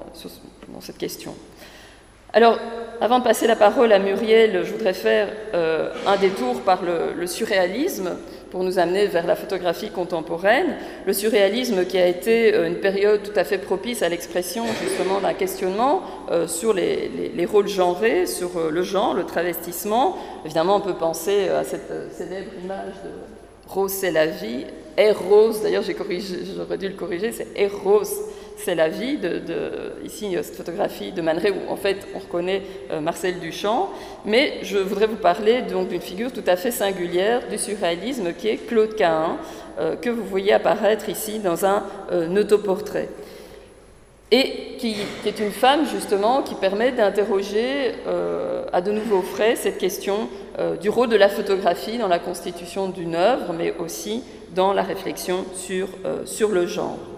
dans, 0.69 0.82
cette 0.82 0.97
question. 0.97 1.36
Alors, 2.32 2.57
avant 3.01 3.19
de 3.19 3.24
passer 3.24 3.45
la 3.45 3.55
parole 3.55 3.91
à 3.91 3.99
Muriel, 3.99 4.63
je 4.63 4.71
voudrais 4.71 4.93
faire 4.93 5.30
un 5.53 6.17
détour 6.17 6.61
par 6.61 6.82
le 6.82 7.28
surréalisme 7.28 8.17
pour 8.54 8.64
nous 8.64 8.78
amener 8.78 9.08
vers 9.08 9.26
la 9.26 9.36
photographie 9.36 9.89
contemporaine. 9.89 10.76
Le 11.08 11.14
surréalisme 11.14 11.86
qui 11.86 11.97
a 11.97 12.08
été 12.08 12.54
euh, 12.54 12.68
une 12.68 12.76
période 12.76 13.24
tout 13.24 13.38
à 13.38 13.43
fait 13.43 13.58
propice 13.58 14.04
à 14.04 14.10
l'expression 14.10 14.64
justement 14.84 15.20
d'un 15.20 15.34
questionnement 15.34 16.04
euh, 16.30 16.47
sur 16.47 16.72
les, 16.72 17.47
rôles 17.51 17.68
genrés, 17.68 18.28
sur 18.28 18.56
euh, 18.58 18.70
le 18.70 18.84
genre, 18.84 19.16
le 19.16 19.24
travestissement. 19.24 20.18
Évidemment, 20.45 20.76
on 20.76 20.82
peut 20.82 20.93
penser 20.93 21.49
à 21.49 21.64
cette 21.64 21.91
célèbre 22.12 22.51
image 22.64 22.93
de 23.04 23.10
Rose 23.68 23.91
c'est 23.91 24.12
la 24.12 24.28
vie, 24.28 24.66
Eros, 24.97 25.54
d'ailleurs 25.64 25.82
j'aurais 25.82 26.78
dû 26.78 26.89
le 26.89 26.93
corriger, 26.93 27.32
c'est 27.32 27.47
Eros 27.56 28.04
c'est 28.64 28.76
la 28.76 28.88
vie 28.88 29.18
ici 30.03 30.36
cette 30.41 30.55
photographie 30.55 31.11
de 31.11 31.22
Man 31.22 31.39
où 31.39 31.72
en 31.72 31.76
fait 31.76 32.07
on 32.16 32.20
reconnaît 32.20 32.61
euh, 32.91 33.01
Marcel 33.01 33.39
Duchamp, 33.39 33.89
mais 34.26 34.59
je 34.61 34.78
voudrais 34.78 35.07
vous 35.07 35.18
parler 35.18 35.61
d'une 35.61 36.01
figure 36.01 36.32
tout 36.32 36.43
à 36.47 36.55
fait 36.55 36.72
singulière 36.72 37.41
du 37.49 37.57
surréalisme 37.57 38.34
qui 38.34 38.47
est 38.47 38.57
Claude 38.57 38.95
Cahin, 38.95 39.38
euh, 39.80 39.95
que 39.95 40.09
vous 40.09 40.24
voyez 40.24 40.53
apparaître 40.53 41.09
ici 41.09 41.39
dans 41.39 41.66
un 41.66 41.84
euh, 42.11 42.41
autoportrait. 42.41 43.09
Et 44.32 44.78
qui, 44.80 44.95
est 45.26 45.39
une 45.39 45.51
femme 45.51 45.86
justement 45.86 46.41
qui 46.41 46.55
permet 46.55 46.91
d'interroger 46.91 47.91
à 48.74 48.82
de 48.82 48.91
nouveaux 48.91 49.22
frais 49.22 49.55
cette 49.55 49.78
question 49.78 50.28
du 50.82 50.89
rôle 50.89 51.09
de 51.09 51.16
la 51.16 51.30
photographie 51.30 51.99
dans 51.99 52.07
la 52.07 52.18
constitution 52.18 52.89
d'une 52.89 53.14
œuvre, 53.14 53.53
mais 53.55 53.76
aussi 53.78 54.24
dans 54.55 54.74
la 54.74 54.82
réflexion 54.82 55.45
sur 56.26 56.49
le 56.49 56.66
genre. 56.66 57.12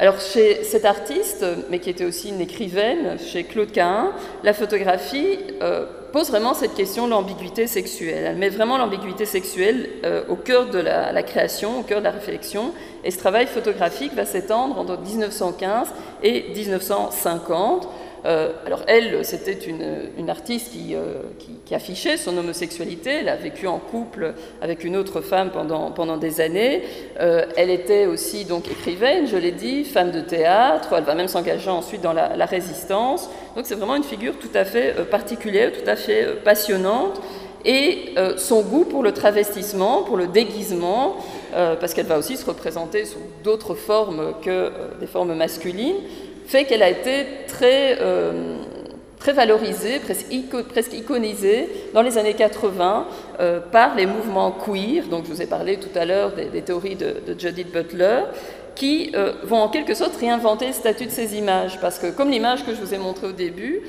Alors 0.00 0.18
chez 0.18 0.64
cet 0.64 0.86
artiste, 0.86 1.44
mais 1.68 1.78
qui 1.78 1.90
était 1.90 2.06
aussi 2.06 2.30
une 2.30 2.40
écrivaine, 2.40 3.18
chez 3.18 3.44
Claude 3.44 3.70
Cahin, 3.70 4.12
la 4.42 4.54
photographie 4.54 5.38
euh, 5.60 5.84
pose 6.10 6.30
vraiment 6.30 6.54
cette 6.54 6.72
question 6.72 7.04
de 7.04 7.10
l'ambiguïté 7.10 7.66
sexuelle. 7.66 8.24
Elle 8.26 8.38
met 8.38 8.48
vraiment 8.48 8.78
l'ambiguïté 8.78 9.26
sexuelle 9.26 9.90
euh, 10.06 10.22
au 10.30 10.36
cœur 10.36 10.70
de 10.70 10.78
la, 10.78 11.22
création, 11.22 11.80
au 11.80 11.82
cœur 11.82 11.98
de 11.98 12.04
la 12.04 12.12
réflexion. 12.12 12.72
Et 13.04 13.10
ce 13.10 13.18
travail 13.18 13.46
photographique 13.46 14.14
va 14.14 14.24
s'étendre 14.24 14.78
entre 14.78 14.98
1915 14.98 15.88
et 16.22 16.46
1950 16.54 17.86
euh, 18.26 18.52
alors 18.66 18.82
elle, 18.86 19.24
c'était 19.24 19.52
une, 19.52 20.28
artiste 20.28 20.72
euh, 20.92 21.22
qui, 21.64 21.74
affichait 21.74 22.16
son 22.16 22.36
homosexualité, 22.36 23.10
elle 23.20 23.28
a 23.28 23.36
vécu 23.36 23.66
en 23.66 23.78
couple 23.78 24.34
avec 24.60 24.84
une 24.84 24.96
autre 24.96 25.20
femme 25.20 25.50
pendant, 25.50 26.16
des 26.18 26.40
années, 26.40 26.82
euh, 27.20 27.46
elle 27.56 27.70
était 27.70 28.06
aussi 28.06 28.44
donc 28.44 28.68
écrivaine, 28.70 29.26
je 29.26 29.36
l'ai 29.36 29.52
dit, 29.52 29.84
femme 29.84 30.10
de 30.10 30.20
théâtre, 30.20 30.90
elle 30.96 31.04
va 31.04 31.14
même 31.14 31.28
s'engager 31.28 31.70
ensuite 31.70 32.02
dans 32.02 32.12
la, 32.12 32.46
résistance, 32.46 33.30
donc 33.54 33.66
c'est 33.66 33.74
vraiment 33.74 33.96
une 33.96 34.02
figure 34.02 34.34
tout 34.38 34.50
à 34.54 34.64
fait 34.64 34.94
particulière, 35.10 35.72
tout 35.72 35.88
à 35.88 35.96
fait 35.96 36.42
passionnante, 36.44 37.20
et 37.64 38.14
son 38.38 38.62
goût 38.62 38.84
pour 38.84 39.02
le 39.02 39.12
travestissement, 39.12 40.02
pour 40.02 40.16
le 40.16 40.26
déguisement, 40.26 41.16
parce 41.52 41.94
qu'elle 41.94 42.06
va 42.06 42.18
aussi 42.18 42.36
se 42.36 42.46
représenter 42.46 43.04
sous 43.04 43.20
d'autres 43.44 43.74
formes 43.74 44.32
que 44.42 44.72
des 44.98 45.06
formes 45.06 45.34
masculines, 45.34 45.96
fait 46.50 46.64
qu'elle 46.64 46.82
a 46.82 46.90
été 46.90 47.26
très, 47.46 47.98
euh, 48.00 48.32
très 49.20 49.32
valorisée, 49.32 50.00
presque, 50.00 50.92
iconisée 50.92 51.68
dans 51.94 52.02
les 52.02 52.18
années 52.18 52.34
80 52.34 53.06
euh, 53.38 53.60
par 53.60 53.94
les 53.94 54.06
mouvements 54.06 54.50
queer, 54.50 55.04
donc 55.08 55.26
je 55.26 55.30
vous 55.30 55.42
ai 55.42 55.46
parlé 55.46 55.76
tout 55.76 55.96
à 55.96 56.04
l'heure 56.04 56.32
des, 56.32 56.62
théories 56.62 56.96
de, 56.96 57.14
Judith 57.38 57.70
Butler, 57.72 58.22
qui 58.74 59.12
euh, 59.14 59.32
vont 59.44 59.58
en 59.58 59.68
quelque 59.68 59.94
sorte 59.94 60.16
réinventer 60.16 60.66
le 60.66 60.72
statut 60.72 61.06
de 61.06 61.12
ces 61.12 61.36
images, 61.36 61.78
parce 61.80 62.00
que 62.00 62.08
comme 62.10 62.30
l'image 62.30 62.64
que 62.66 62.74
je 62.74 62.80
vous 62.80 62.94
ai 62.94 62.98
montrée 62.98 63.28
au 63.28 63.32
début, 63.32 63.82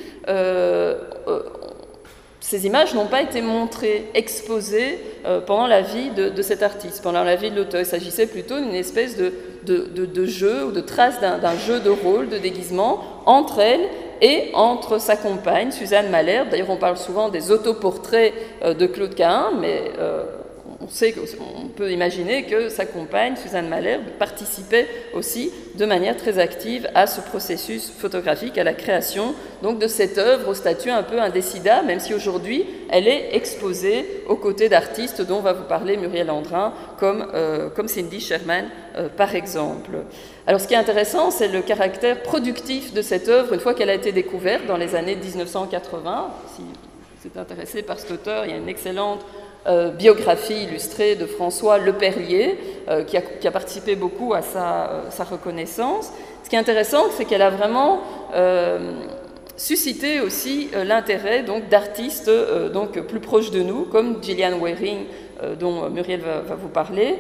ces 2.42 2.66
images 2.66 2.94
n'ont 2.94 3.06
pas 3.06 3.22
été 3.22 3.42
montrées, 3.42 4.08
exposées 4.16 4.98
pendant 5.46 5.68
la 5.68 5.82
vie 5.82 6.10
de, 6.10 6.42
cet 6.42 6.64
artiste, 6.64 7.04
pendant 7.04 7.24
la 7.24 7.36
vie 7.36 7.52
de 7.52 7.56
l'auteur. 7.56 7.82
Il 7.82 7.86
s'agissait 7.86 8.26
plutôt 8.26 8.60
d'une 8.60 8.74
espèce 8.74 9.16
de, 9.16 9.32
de, 9.64 10.26
jeu 10.26 10.66
ou 10.66 10.72
de 10.72 10.82
traces 10.82 11.22
d'un 11.22 11.58
jeu 11.58 11.80
de 11.80 11.90
rôle, 11.92 12.30
de 12.30 12.40
déguisement 12.40 13.00
entre 13.26 13.60
elle 13.60 13.88
et 14.22 14.52
entre 14.54 15.00
sa 15.00 15.18
compagne, 15.18 15.72
Suzanne 15.72 16.10
Malherbe. 16.10 16.50
D'ailleurs, 16.50 16.70
on 16.70 16.78
parle 16.78 16.98
souvent 16.98 17.30
des 17.30 17.52
autoportraits 17.52 18.34
euh, 18.64 18.74
de 18.74 18.86
Claude 18.86 19.16
Cahin, 19.16 19.52
mais 19.60 19.92
euh, 20.00 20.24
on, 20.82 21.68
peut 21.68 21.92
imaginer 21.92 22.44
que 22.44 22.70
sa 22.70 22.86
compagne, 22.86 23.36
Suzanne 23.36 23.68
Malherbe, 23.68 24.04
participait 24.18 24.88
aussi 25.14 25.52
de 25.76 25.86
manière 25.86 26.18
très 26.18 26.40
active 26.40 26.90
à 26.96 27.08
ce 27.08 27.22
processus 27.22 27.90
photographique, 27.90 28.58
à 28.58 28.64
la 28.64 28.74
création 28.74 29.34
donc 29.62 29.80
de 29.80 29.88
cette 29.88 30.18
œuvre 30.18 30.50
au 30.50 30.54
statut 30.54 30.90
un 30.90 31.04
peu 31.04 31.22
indécidable, 31.22 31.88
même 31.88 32.00
si 32.00 32.14
aujourd'hui 32.14 32.66
elle 32.90 33.08
est 33.08 33.36
exposée 33.36 34.24
aux 34.28 34.36
côtés 34.36 34.70
d'artistes 34.70 35.22
dont 35.22 35.40
va 35.40 35.54
vous 35.54 35.64
parler 35.64 35.98
Muriel 35.98 36.30
Andrin, 36.32 36.74
comme, 37.00 37.28
euh, 37.34 37.70
Cindy 37.88 38.20
Sherman 38.20 38.66
euh, 38.96 39.08
par 39.10 39.36
exemple. 39.36 39.92
Alors 40.48 40.60
ce 40.60 40.68
qui 40.68 40.74
est 40.74 40.78
intéressant, 40.78 41.32
c'est 41.32 41.48
le 41.48 41.62
caractère 41.62 42.22
productif 42.24 42.94
de 42.94 43.02
cette 43.02 43.30
œuvre 43.30 43.54
une 43.54 43.60
fois 43.60 43.74
qu'elle 43.74 43.90
a 43.90 43.96
été 43.96 44.12
découverte 44.12 44.66
dans 44.66 44.78
les 44.78 44.96
années 44.96 45.16
1980. 45.16 46.30
Si 46.56 46.62
vous 46.62 47.28
êtes 47.28 47.38
intéressé 47.38 47.82
par 47.84 48.00
cet 48.00 48.12
auteur, 48.12 48.46
il 48.46 48.52
y 48.52 48.54
a 48.54 48.58
une 48.58 48.70
excellente 48.70 49.24
euh, 49.68 49.92
biographie 49.92 50.64
illustrée 50.64 51.16
de 51.16 51.28
François 51.28 51.78
Leperlier, 51.78 52.58
euh, 52.90 53.04
qui, 53.04 53.16
a, 53.16 53.52
participé 53.52 53.96
beaucoup 53.96 54.34
à 54.34 54.42
sa, 54.42 54.90
euh, 54.90 55.02
sa 55.12 55.24
reconnaissance. 55.24 56.12
Ce 56.44 56.50
qui 56.50 56.56
est 56.56 56.60
intéressant, 56.60 57.04
c'est 57.16 57.26
qu'elle 57.26 57.44
a 57.44 57.52
vraiment 57.52 58.02
suscité 59.58 60.20
aussi 60.20 60.70
l'intérêt 60.74 61.44
donc 61.44 61.70
d'artistes 61.70 62.32
donc 62.74 63.00
plus 63.02 63.20
proches 63.20 63.52
de 63.52 63.62
nous, 63.62 63.84
comme 63.84 64.22
Gillian 64.24 64.58
Waring, 64.60 65.06
dont 65.60 65.88
Muriel 65.92 66.22
va, 66.22 66.42
va 66.42 66.56
vous 66.56 66.68
parler, 66.68 67.18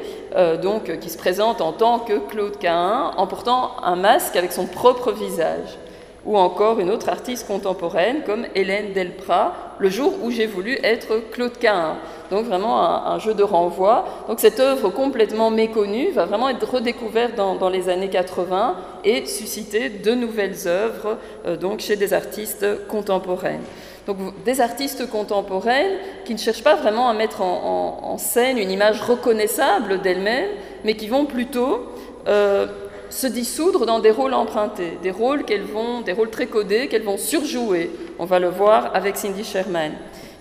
donc 0.64 1.00
qui 1.00 1.10
se 1.10 1.18
présente 1.20 1.62
en 1.62 1.72
tant 1.72 2.00
que 2.00 2.14
Claude 2.30 2.58
Cahin, 2.58 3.12
en 3.16 3.28
portant 3.28 3.74
un 3.84 3.96
masque 3.96 4.36
avec 4.36 4.52
son 4.52 4.66
propre 4.66 5.12
visage 5.12 5.78
ou 6.26 6.38
encore 6.38 6.80
une 6.80 6.92
autre 6.92 7.10
artiste 7.10 7.48
contemporaine 7.48 8.22
comme 8.26 8.46
Hélène 8.54 8.94
Delprat, 8.94 9.54
le 9.80 9.90
jour 9.90 10.14
où 10.22 10.30
j'ai 10.30 10.46
voulu 10.46 10.78
être 10.84 11.20
Claude 11.32 11.58
Cahin. 11.58 11.98
donc 12.30 12.46
vraiment 12.46 13.08
un, 13.08 13.18
jeu 13.18 13.34
de 13.34 13.44
renvoi. 13.44 14.06
Donc 14.28 14.40
cette 14.40 14.60
œuvre 14.60 14.90
complètement 14.90 15.50
méconnue 15.50 16.12
va 16.12 16.26
vraiment 16.26 16.50
être 16.50 16.70
redécouverte 16.70 17.36
dans, 17.36 17.70
les 17.70 17.90
années 17.90 18.10
80 18.10 18.76
et 19.04 19.26
susciter 19.26 19.90
de 19.90 20.14
nouvelles 20.14 20.68
œuvres 20.68 21.18
euh, 21.48 21.58
donc 21.58 21.80
chez 21.80 21.96
des 21.96 22.14
artistes 22.14 22.88
contemporaines. 22.88 23.64
Donc 24.06 24.18
des 24.46 24.62
artistes 24.62 25.10
contemporaines 25.10 25.98
qui 26.26 26.34
ne 26.34 26.40
cherchent 26.40 26.64
pas 26.64 26.76
vraiment 26.76 27.10
à 27.10 27.14
mettre 27.14 27.42
en, 27.42 28.18
scène 28.18 28.58
une 28.58 28.70
image 28.70 29.02
reconnaissable 29.02 30.02
d'elles-mêmes, 30.02 30.50
mais 30.84 30.96
qui 30.96 31.08
vont 31.08 31.26
plutôt 31.26 31.86
euh, 32.28 32.68
se 33.12 33.28
dissoudre 33.28 33.86
dans 33.86 34.00
des 34.00 34.12
rôles 34.12 34.34
empruntés, 34.34 34.98
des 35.04 35.12
rôles 35.12 35.44
qu'elles 35.44 35.64
vont, 35.64 36.02
des 36.02 36.14
rôles 36.14 36.30
très 36.30 36.48
codés 36.48 36.88
qu'elles 36.88 37.04
vont 37.04 37.18
surjouer. 37.18 37.92
On 38.20 38.26
va 38.26 38.40
le 38.40 38.50
voir 38.50 38.92
avec 38.96 39.18
Cindy 39.18 39.44
Sherman. 39.44 39.92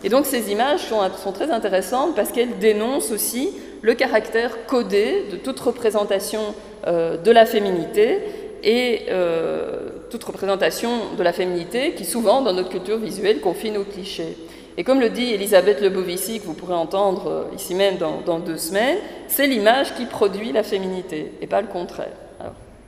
Et 0.03 0.09
donc 0.09 0.25
ces 0.25 0.51
images 0.51 0.81
sont, 0.81 1.33
très 1.33 1.51
intéressantes 1.51 2.15
parce 2.15 2.31
qu'elles 2.31 2.59
dénoncent 2.59 3.11
aussi 3.11 3.51
le 3.83 3.95
caractère 3.95 4.67
codé 4.67 5.27
de 5.31 5.37
toute 5.37 5.61
représentation 5.61 6.41
euh, 6.87 7.17
de 7.17 7.31
la 7.31 7.45
féminité 7.45 8.19
et 8.63 9.03
euh, 9.11 9.91
toute 10.11 10.25
représentation 10.25 10.91
de 11.17 11.23
la 11.23 11.33
féminité 11.33 11.93
qui 11.93 12.05
souvent 12.05 12.41
dans 12.41 12.53
notre 12.53 12.71
culture 12.71 12.99
visuelle 12.99 13.41
confine 13.41 13.77
aux 13.77 13.85
clichés. 13.85 14.37
Et 14.77 14.85
comme 14.85 15.01
le 15.01 15.11
dit 15.11 15.35
Elisabeth 15.35 15.81
Lebovici, 15.81 16.41
que 16.41 16.47
vous 16.47 16.55
pourrez 16.55 16.75
entendre 16.75 17.29
euh, 17.29 17.55
ici 17.55 17.75
même 17.75 17.97
dans, 17.99 18.39
deux 18.39 18.57
semaines, 18.57 18.99
c'est 19.29 19.47
l'image 19.47 19.95
qui 19.95 20.07
produit 20.07 20.53
la 20.53 20.63
féminité 20.63 21.33
et 21.43 21.47
pas 21.47 21.61
le 21.61 21.67
contraire. 21.67 22.13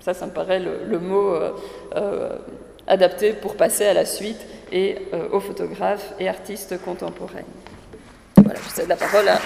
Ça, 0.03 0.15
ça 0.15 0.27
me 0.27 0.33
paraît 0.33 0.61
le, 0.61 0.99
mot 0.99 1.35
adapté 2.87 3.33
pour 3.33 3.57
passer 3.57 3.87
à 3.87 3.95
la 3.95 4.05
suite 4.05 4.41
et 4.73 4.97
euh, 5.13 5.29
aux 5.33 5.41
photographes 5.41 6.15
et 6.19 6.29
artistes 6.29 6.83
contemporains. 6.85 7.47
Voilà, 8.37 8.59
je 8.65 8.75
cède 8.75 8.89
la 8.89 8.97
parole 8.97 9.29
à. 9.29 9.39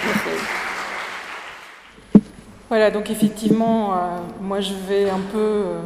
Voilà, 2.68 2.90
donc 2.90 3.10
effectivement, 3.10 3.92
euh, 3.92 3.96
moi 4.40 4.60
je 4.60 4.72
vais 4.88 5.08
un 5.08 5.20
peu 5.32 5.38
euh, 5.38 5.78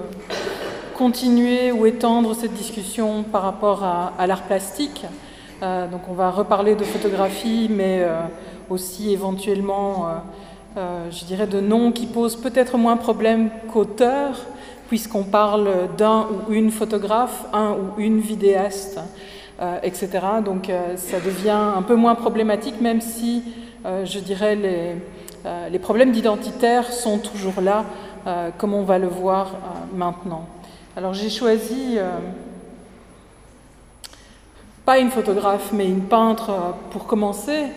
continuer 0.94 1.72
ou 1.72 1.86
étendre 1.86 2.34
cette 2.34 2.54
discussion 2.54 3.22
par 3.22 3.42
rapport 3.42 3.84
à, 3.84 4.26
l'art 4.26 4.42
plastique. 4.42 5.04
donc 5.60 6.02
on 6.08 6.14
va 6.14 6.30
reparler 6.30 6.74
de 6.74 6.84
photographie, 6.84 7.68
mais 7.70 8.06
aussi 8.68 9.12
éventuellement, 9.12 10.08
je 10.76 11.24
dirais, 11.24 11.46
de 11.46 11.60
noms 11.60 11.92
qui 11.92 12.06
posent 12.06 12.36
peut-être 12.36 12.76
moins 12.76 12.98
problème 12.98 13.50
qu'auteur, 13.72 14.46
puisqu'on 14.90 15.22
parle 15.22 15.70
d'un 15.96 16.26
ou 16.26 16.52
une 16.52 16.72
photographe, 16.72 17.44
un 17.52 17.74
ou 17.74 18.00
une 18.00 18.18
vidéaste, 18.18 18.98
euh, 19.62 19.78
etc. 19.84 20.08
Donc 20.44 20.68
euh, 20.68 20.96
ça 20.96 21.20
devient 21.20 21.50
un 21.50 21.82
peu 21.82 21.94
moins 21.94 22.16
problématique, 22.16 22.80
même 22.80 23.00
si, 23.00 23.44
euh, 23.86 24.04
je 24.04 24.18
dirais, 24.18 24.56
les, 24.56 25.78
problèmes 25.78 26.10
d'identitaire 26.10 26.92
sont 26.92 27.18
toujours 27.18 27.60
là, 27.62 27.84
comme 28.58 28.74
on 28.74 28.82
va 28.82 28.98
le 28.98 29.06
voir 29.06 29.52
maintenant. 29.94 30.44
Alors 30.96 31.14
j'ai 31.14 31.30
choisi 31.30 31.96
pas 34.84 34.98
une 34.98 35.10
photographe, 35.10 35.70
mais 35.72 35.86
une 35.86 36.02
peintre 36.02 36.50
pour 36.90 37.06
commencer, 37.06 37.68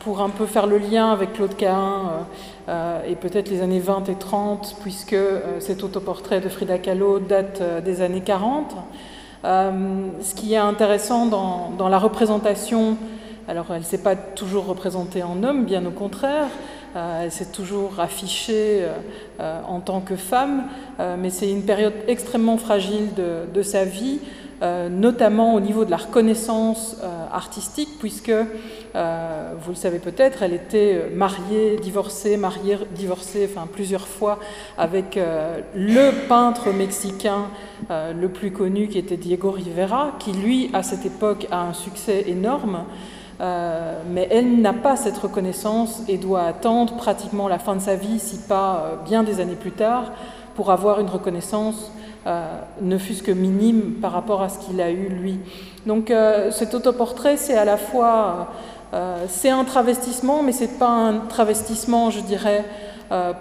pour 0.00 0.20
un 0.20 0.28
peu 0.28 0.44
faire 0.44 0.66
le 0.66 0.76
lien 0.76 1.12
avec 1.12 1.32
Claude 1.32 1.56
Cahin 1.56 2.26
et 2.68 3.14
peut-être 3.16 3.50
les 3.50 3.60
années 3.60 3.80
20 3.80 4.08
et 4.08 4.14
30, 4.14 4.76
puisque 4.82 5.16
cet 5.58 5.84
autoportrait 5.84 6.40
de 6.40 6.48
Frida 6.48 6.78
Kahlo 6.78 7.18
date 7.18 7.62
des 7.84 8.00
années 8.00 8.22
40. 8.22 8.74
Euh, 9.44 9.70
ce 10.22 10.34
qui 10.34 10.54
est 10.54 10.58
intéressant 10.58 11.26
dans, 11.26 11.88
la 11.88 11.98
représentation, 11.98 12.96
alors 13.46 13.66
elle 13.70 13.80
ne 13.80 13.84
s'est 13.84 13.98
pas 13.98 14.16
toujours 14.16 14.66
représentée 14.66 15.22
en 15.22 15.42
homme, 15.42 15.64
bien 15.64 15.84
au 15.84 15.90
contraire, 15.90 16.48
euh, 16.96 17.24
elle 17.24 17.32
s'est 17.32 17.52
toujours 17.52 18.00
affichée 18.00 18.86
euh, 19.40 19.60
en 19.68 19.80
tant 19.80 20.00
que 20.00 20.16
femme, 20.16 20.64
mais 21.18 21.28
c'est 21.28 21.50
une 21.50 21.64
période 21.64 21.92
extrêmement 22.08 22.56
fragile 22.56 23.08
de 23.14 23.62
sa 23.62 23.84
vie 23.84 24.20
euh, 24.62 24.88
notamment 24.88 25.54
au 25.54 25.60
niveau 25.60 25.84
de 25.84 25.90
la 25.90 25.96
reconnaissance 25.96 26.96
euh, 27.02 27.26
artistique, 27.32 27.98
puisque, 27.98 28.32
euh, 28.94 29.52
vous 29.60 29.70
le 29.70 29.76
savez 29.76 29.98
peut-être, 29.98 30.42
elle 30.42 30.52
était 30.52 31.10
mariée, 31.14 31.76
divorcée, 31.76 32.36
mariée, 32.36 32.78
divorcée, 32.94 33.48
enfin 33.50 33.66
plusieurs 33.70 34.06
fois, 34.06 34.38
avec 34.78 35.18
le 35.74 36.28
peintre 36.28 36.70
mexicain 36.70 37.48
le 37.90 38.28
plus 38.28 38.52
connu, 38.52 38.88
qui 38.88 38.98
était 38.98 39.16
Diego 39.16 39.50
Rivera, 39.50 40.12
qui 40.18 40.32
lui, 40.32 40.70
à 40.72 40.82
cette 40.82 41.04
époque, 41.04 41.46
a 41.50 41.62
un 41.62 41.72
succès 41.72 42.24
énorme. 42.28 42.84
mais 43.40 44.28
elle 44.30 44.60
n'a 44.60 44.72
pas 44.72 44.96
cette 44.96 45.18
reconnaissance 45.18 46.02
et 46.08 46.18
doit 46.18 46.42
attendre 46.42 46.96
pratiquement 46.96 47.48
la 47.48 47.58
fin 47.58 47.74
de 47.74 47.80
sa 47.80 47.96
vie, 47.96 48.18
si 48.18 48.38
pas 48.38 49.02
bien 49.04 49.22
des 49.22 49.40
années 49.40 49.56
plus 49.56 49.72
tard, 49.72 50.12
pour 50.54 50.70
avoir 50.70 51.00
une 51.00 51.08
reconnaissance 51.08 51.90
euh, 52.26 52.58
ne 52.80 52.96
fût-ce 52.96 53.22
que 53.22 53.32
minime 53.32 53.96
par 54.00 54.12
rapport 54.12 54.40
à 54.40 54.48
ce 54.48 54.58
qu'il 54.58 54.80
a 54.80 54.90
eu 54.90 55.08
lui. 55.08 55.38
Donc 55.84 56.10
euh, 56.10 56.50
cet 56.50 56.72
autoportrait, 56.72 57.36
c'est 57.36 57.54
à 57.54 57.66
la 57.66 57.76
fois 57.76 58.48
euh, 58.92 59.24
c'est 59.28 59.50
un 59.50 59.64
travestissement, 59.64 60.42
mais 60.42 60.52
c'est 60.52 60.78
pas 60.78 60.88
un 60.88 61.18
travestissement, 61.28 62.10
je 62.10 62.20
dirais, 62.20 62.64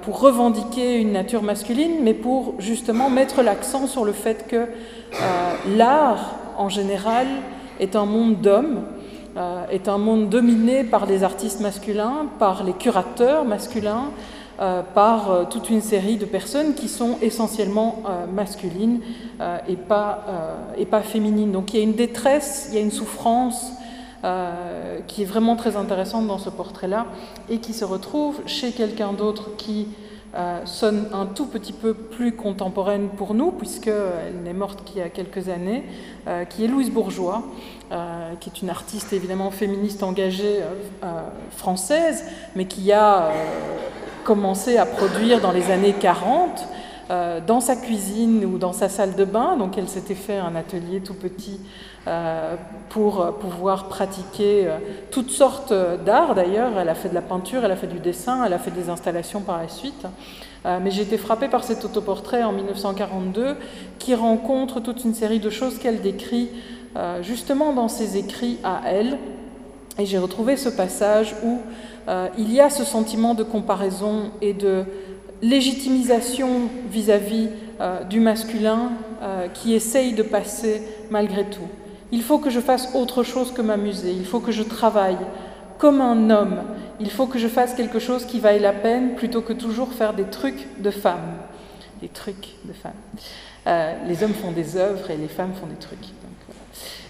pour 0.03 0.19
revendiquer 0.19 0.99
une 0.99 1.13
nature 1.13 1.41
masculine, 1.41 1.93
mais 2.03 2.13
pour 2.13 2.53
justement 2.59 3.09
mettre 3.09 3.41
l'accent 3.41 3.87
sur 3.87 4.05
le 4.05 4.11
fait 4.11 4.45
que 4.47 4.67
l'art, 5.75 6.35
en 6.59 6.69
général, 6.69 7.25
est 7.79 7.95
un 7.95 8.05
monde 8.05 8.39
d'hommes, 8.39 8.83
est 9.71 9.87
un 9.87 9.97
monde 9.97 10.29
dominé 10.29 10.83
par 10.83 11.07
les 11.07 11.23
artistes 11.23 11.59
masculins, 11.59 12.27
par 12.37 12.63
les 12.63 12.73
curateurs 12.73 13.45
masculins, 13.45 14.11
euh, 14.61 14.83
par 14.93 15.31
euh, 15.31 15.45
toute 15.49 15.71
une 15.71 15.81
série 15.81 16.15
de 16.17 16.25
personnes 16.25 16.75
qui 16.75 16.87
sont 16.87 17.17
essentiellement 17.23 18.03
euh, 18.05 18.27
masculines 18.27 18.99
et, 19.67 19.75
pas, 19.75 20.25
et 20.77 20.85
pas 20.85 21.01
féminines. 21.01 21.51
Donc 21.51 21.73
il 21.73 21.77
y 21.77 21.79
a 21.81 21.83
une 21.83 21.95
détresse, 21.95 22.67
il 22.69 22.75
y 22.75 22.77
a 22.77 22.81
une 22.81 22.91
souffrance 22.91 23.71
qui 25.07 25.23
est 25.23 25.25
vraiment 25.25 25.55
très 25.55 25.75
intéressante 25.75 26.27
dans 26.27 26.37
ce 26.37 26.49
portrait-là 26.49 27.07
et 27.49 27.57
qui 27.59 27.73
se 27.73 27.83
retrouve 27.83 28.41
chez 28.45 28.71
quelqu'un 28.71 29.11
d'autre 29.11 29.55
qui 29.57 29.87
sonne 30.65 31.07
un 31.13 31.25
tout 31.25 31.45
petit 31.45 31.73
peu 31.73 31.93
plus 31.93 32.33
contemporaine 32.33 33.09
pour 33.09 33.33
nous, 33.33 33.51
puisqu'elle 33.51 34.41
n'est 34.43 34.53
morte 34.53 34.83
qu'il 34.85 34.99
y 34.99 35.01
a 35.01 35.09
quelques 35.09 35.49
années, 35.49 35.83
qui 36.49 36.63
est 36.63 36.67
Louise 36.67 36.89
Bourgeois, 36.89 37.43
qui 38.39 38.49
est 38.49 38.61
une 38.61 38.69
artiste 38.69 39.11
évidemment 39.11 39.51
féministe 39.51 40.03
engagée 40.03 40.61
française, 41.51 42.25
mais 42.55 42.65
qui 42.65 42.93
a 42.93 43.31
commencé 44.23 44.77
à 44.77 44.85
produire 44.85 45.41
dans 45.41 45.51
les 45.51 45.69
années 45.69 45.93
40 45.93 46.67
euh, 47.09 47.41
dans 47.45 47.59
sa 47.59 47.75
cuisine 47.75 48.45
ou 48.45 48.57
dans 48.57 48.73
sa 48.73 48.89
salle 48.89 49.15
de 49.15 49.25
bain. 49.25 49.57
Donc 49.57 49.77
elle 49.77 49.89
s'était 49.89 50.15
fait 50.15 50.37
un 50.37 50.55
atelier 50.55 51.01
tout 51.01 51.13
petit 51.13 51.59
euh, 51.59 51.92
pour 52.89 53.37
pouvoir 53.39 53.87
pratiquer 53.87 54.67
euh, 54.67 54.77
toutes 55.11 55.31
sortes 55.31 55.73
d'arts 56.05 56.35
d'ailleurs. 56.35 56.77
Elle 56.77 56.89
a 56.89 56.95
fait 56.95 57.09
de 57.09 57.13
la 57.13 57.21
peinture, 57.21 57.63
elle 57.63 57.71
a 57.71 57.75
fait 57.75 57.87
du 57.87 57.99
dessin, 57.99 58.43
elle 58.45 58.53
a 58.53 58.59
fait 58.59 58.71
des 58.71 58.89
installations 58.89 59.41
par 59.41 59.57
la 59.61 59.69
suite. 59.69 60.05
mais 60.65 60.91
j'ai 60.91 61.01
été 61.01 61.17
frappée 61.17 61.49
par 61.49 61.63
cet 61.63 61.83
autoportrait 61.85 62.43
en 62.43 62.51
1942 62.51 63.55
qui 63.99 64.15
rencontre 64.15 64.79
toute 64.79 65.03
une 65.03 65.13
série 65.13 65.39
de 65.39 65.49
choses 65.49 65.77
qu'elle 65.77 66.01
décrit 66.01 66.49
justement 67.21 67.73
dans 67.73 67.89
ses 67.89 68.17
écrits 68.17 68.59
à 68.63 68.81
elle. 68.85 69.17
Et 69.99 70.05
j'ai 70.05 70.17
retrouvé 70.17 70.57
ce 70.57 70.69
passage 70.69 71.35
où 71.43 71.59
euh, 72.07 72.27
il 72.37 72.51
y 72.51 72.59
a 72.59 72.69
ce 72.69 72.83
sentiment 72.83 73.33
de 73.33 73.43
comparaison 73.43 74.31
et 74.41 74.53
de 74.53 74.83
légitimisation 75.41 76.69
vis-à-vis 76.89 77.49
euh, 77.79 78.03
du 78.03 78.19
masculin 78.19 78.91
euh, 79.21 79.47
qui 79.47 79.73
essaye 79.73 80.13
de 80.13 80.23
passer 80.23 80.81
malgré 81.11 81.45
tout. 81.45 81.67
Il 82.13 82.21
faut 82.21 82.37
que 82.37 82.51
je 82.51 82.59
fasse 82.59 82.93
autre 82.93 83.23
chose 83.23 83.51
que 83.51 83.63
m'amuser, 83.63 84.11
il 84.11 84.25
faut 84.27 84.39
que 84.39 84.51
je 84.51 84.61
travaille 84.61 85.17
comme 85.79 85.99
un 85.99 86.29
homme, 86.29 86.61
il 86.99 87.09
faut 87.09 87.25
que 87.25 87.39
je 87.39 87.47
fasse 87.47 87.73
quelque 87.73 87.97
chose 87.97 88.25
qui 88.25 88.39
vaille 88.39 88.59
la 88.59 88.71
peine 88.71 89.15
plutôt 89.15 89.41
que 89.41 89.51
toujours 89.51 89.91
faire 89.93 90.13
des 90.13 90.25
trucs 90.25 90.67
de 90.79 90.91
femmes. 90.91 91.37
Des 92.01 92.09
trucs 92.09 92.49
de 92.65 92.73
femmes. 92.73 93.97
les 94.07 94.23
hommes 94.23 94.35
font 94.35 94.51
des 94.51 94.77
œuvres 94.77 95.09
et 95.09 95.17
les 95.17 95.27
femmes 95.27 95.53
font 95.59 95.65
des 95.65 95.75
trucs. 95.75 96.11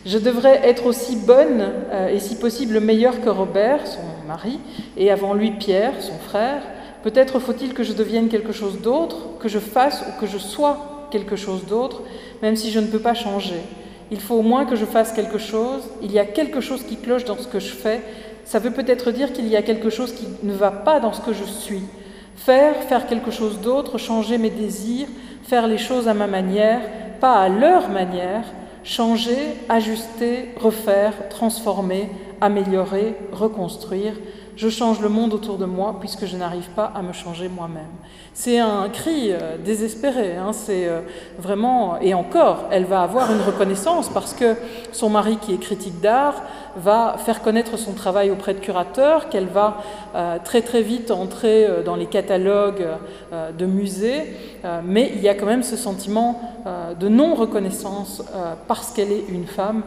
Je 0.05 0.17
devrais 0.17 0.65
être 0.65 0.85
aussi 0.85 1.17
bonne 1.17 1.69
euh, 1.91 2.07
et 2.07 2.19
si 2.19 2.35
possible 2.35 2.79
meilleure 2.79 3.19
que 3.19 3.29
Robert, 3.29 3.85
son 3.85 4.01
mari, 4.25 4.59
et 4.95 5.11
avant 5.11 5.33
lui 5.33 5.51
Pierre, 5.51 6.01
son 6.01 6.17
frère. 6.17 6.61
Peut-être 7.03 7.39
faut-il 7.39 7.73
que 7.73 7.83
je 7.83 7.91
devienne 7.91 8.29
quelque 8.29 8.53
chose 8.53 8.79
d'autre, 8.79 9.37
que 9.39 9.49
je 9.49 9.59
fasse 9.59 10.01
ou 10.01 10.21
que 10.21 10.27
je 10.27 10.37
sois 10.37 11.07
quelque 11.11 11.35
chose 11.35 11.65
d'autre, 11.65 12.03
même 12.41 12.55
si 12.55 12.71
je 12.71 12.79
ne 12.79 12.87
peux 12.87 12.99
pas 12.99 13.13
changer. 13.13 13.59
Il 14.13 14.21
faut 14.21 14.35
au 14.35 14.43
moins 14.43 14.65
que 14.65 14.75
je 14.75 14.85
fasse 14.85 15.11
quelque 15.11 15.39
chose. 15.39 15.81
Il 16.03 16.11
y 16.11 16.19
a 16.19 16.25
quelque 16.25 16.61
chose 16.61 16.83
qui 16.83 16.97
cloche 16.97 17.25
dans 17.25 17.35
ce 17.35 17.47
que 17.47 17.59
je 17.59 17.73
fais. 17.73 17.99
Ça 18.45 18.59
veut 18.59 18.69
peut-être 18.69 19.09
dire 19.09 19.33
qu'il 19.33 19.47
y 19.47 19.55
a 19.55 19.63
quelque 19.63 19.89
chose 19.89 20.13
qui 20.13 20.27
ne 20.43 20.53
va 20.53 20.69
pas 20.69 20.99
dans 20.99 21.13
ce 21.13 21.21
que 21.21 21.33
je 21.33 21.43
suis. 21.43 21.81
Faire, 22.35 22.75
faire 22.83 23.07
quelque 23.07 23.31
chose 23.31 23.59
d'autre, 23.59 23.97
changer 23.97 24.37
mes 24.37 24.51
désirs, 24.51 25.07
faire 25.41 25.65
les 25.65 25.79
choses 25.79 26.07
à 26.07 26.13
ma 26.13 26.27
manière, 26.27 26.81
pas 27.19 27.41
à 27.41 27.49
leur 27.49 27.89
manière, 27.89 28.43
changer, 28.83 29.57
ajuster, 29.67 30.49
refaire, 30.57 31.27
transformer, 31.29 32.11
améliorer, 32.39 33.15
reconstruire. 33.31 34.13
Je 34.55 34.69
change 34.69 35.01
le 35.01 35.09
monde 35.09 35.33
autour 35.33 35.57
de 35.57 35.65
moi 35.65 35.97
puisque 35.99 36.27
je 36.27 36.37
n'arrive 36.37 36.69
pas 36.75 36.91
à 36.93 37.01
me 37.01 37.13
changer 37.13 37.49
moi-même. 37.49 37.95
C'est 38.35 38.57
un 38.57 38.89
cri 38.89 39.31
euh, 39.31 39.57
désespéré, 39.63 40.35
hein, 40.35 40.53
c'est 40.53 40.87
euh, 40.87 41.01
vraiment... 41.37 41.99
Et 42.01 42.15
encore, 42.15 42.65
elle 42.71 42.85
va 42.85 43.03
avoir 43.03 43.31
une 43.31 43.41
reconnaissance 43.41 44.09
parce 44.09 44.33
que 44.33 44.55
son 44.91 45.11
mari, 45.11 45.37
qui 45.37 45.53
est 45.53 45.59
critique 45.59 46.01
d'art, 46.01 46.41
va 46.75 47.17
faire 47.23 47.43
connaître 47.43 47.77
son 47.77 47.93
travail 47.93 48.31
auprès 48.31 48.55
de 48.55 48.59
curateurs, 48.59 49.29
qu'elle 49.29 49.45
va 49.45 49.77
euh, 50.15 50.37
très 50.43 50.63
très 50.63 50.81
vite 50.81 51.11
entrer 51.11 51.67
dans 51.85 51.95
les 51.95 52.07
catalogues 52.07 52.87
de 53.55 53.65
musées, 53.67 54.33
mais 54.83 55.11
il 55.13 55.21
y 55.21 55.29
a 55.29 55.35
quand 55.35 55.45
même 55.45 55.61
ce 55.61 55.77
sentiment 55.77 56.41
de 56.99 57.07
non-reconnaissance 57.07 58.23
parce 58.67 58.91
qu'elle 58.91 59.11
est 59.11 59.25
une 59.29 59.45
femme 59.45 59.83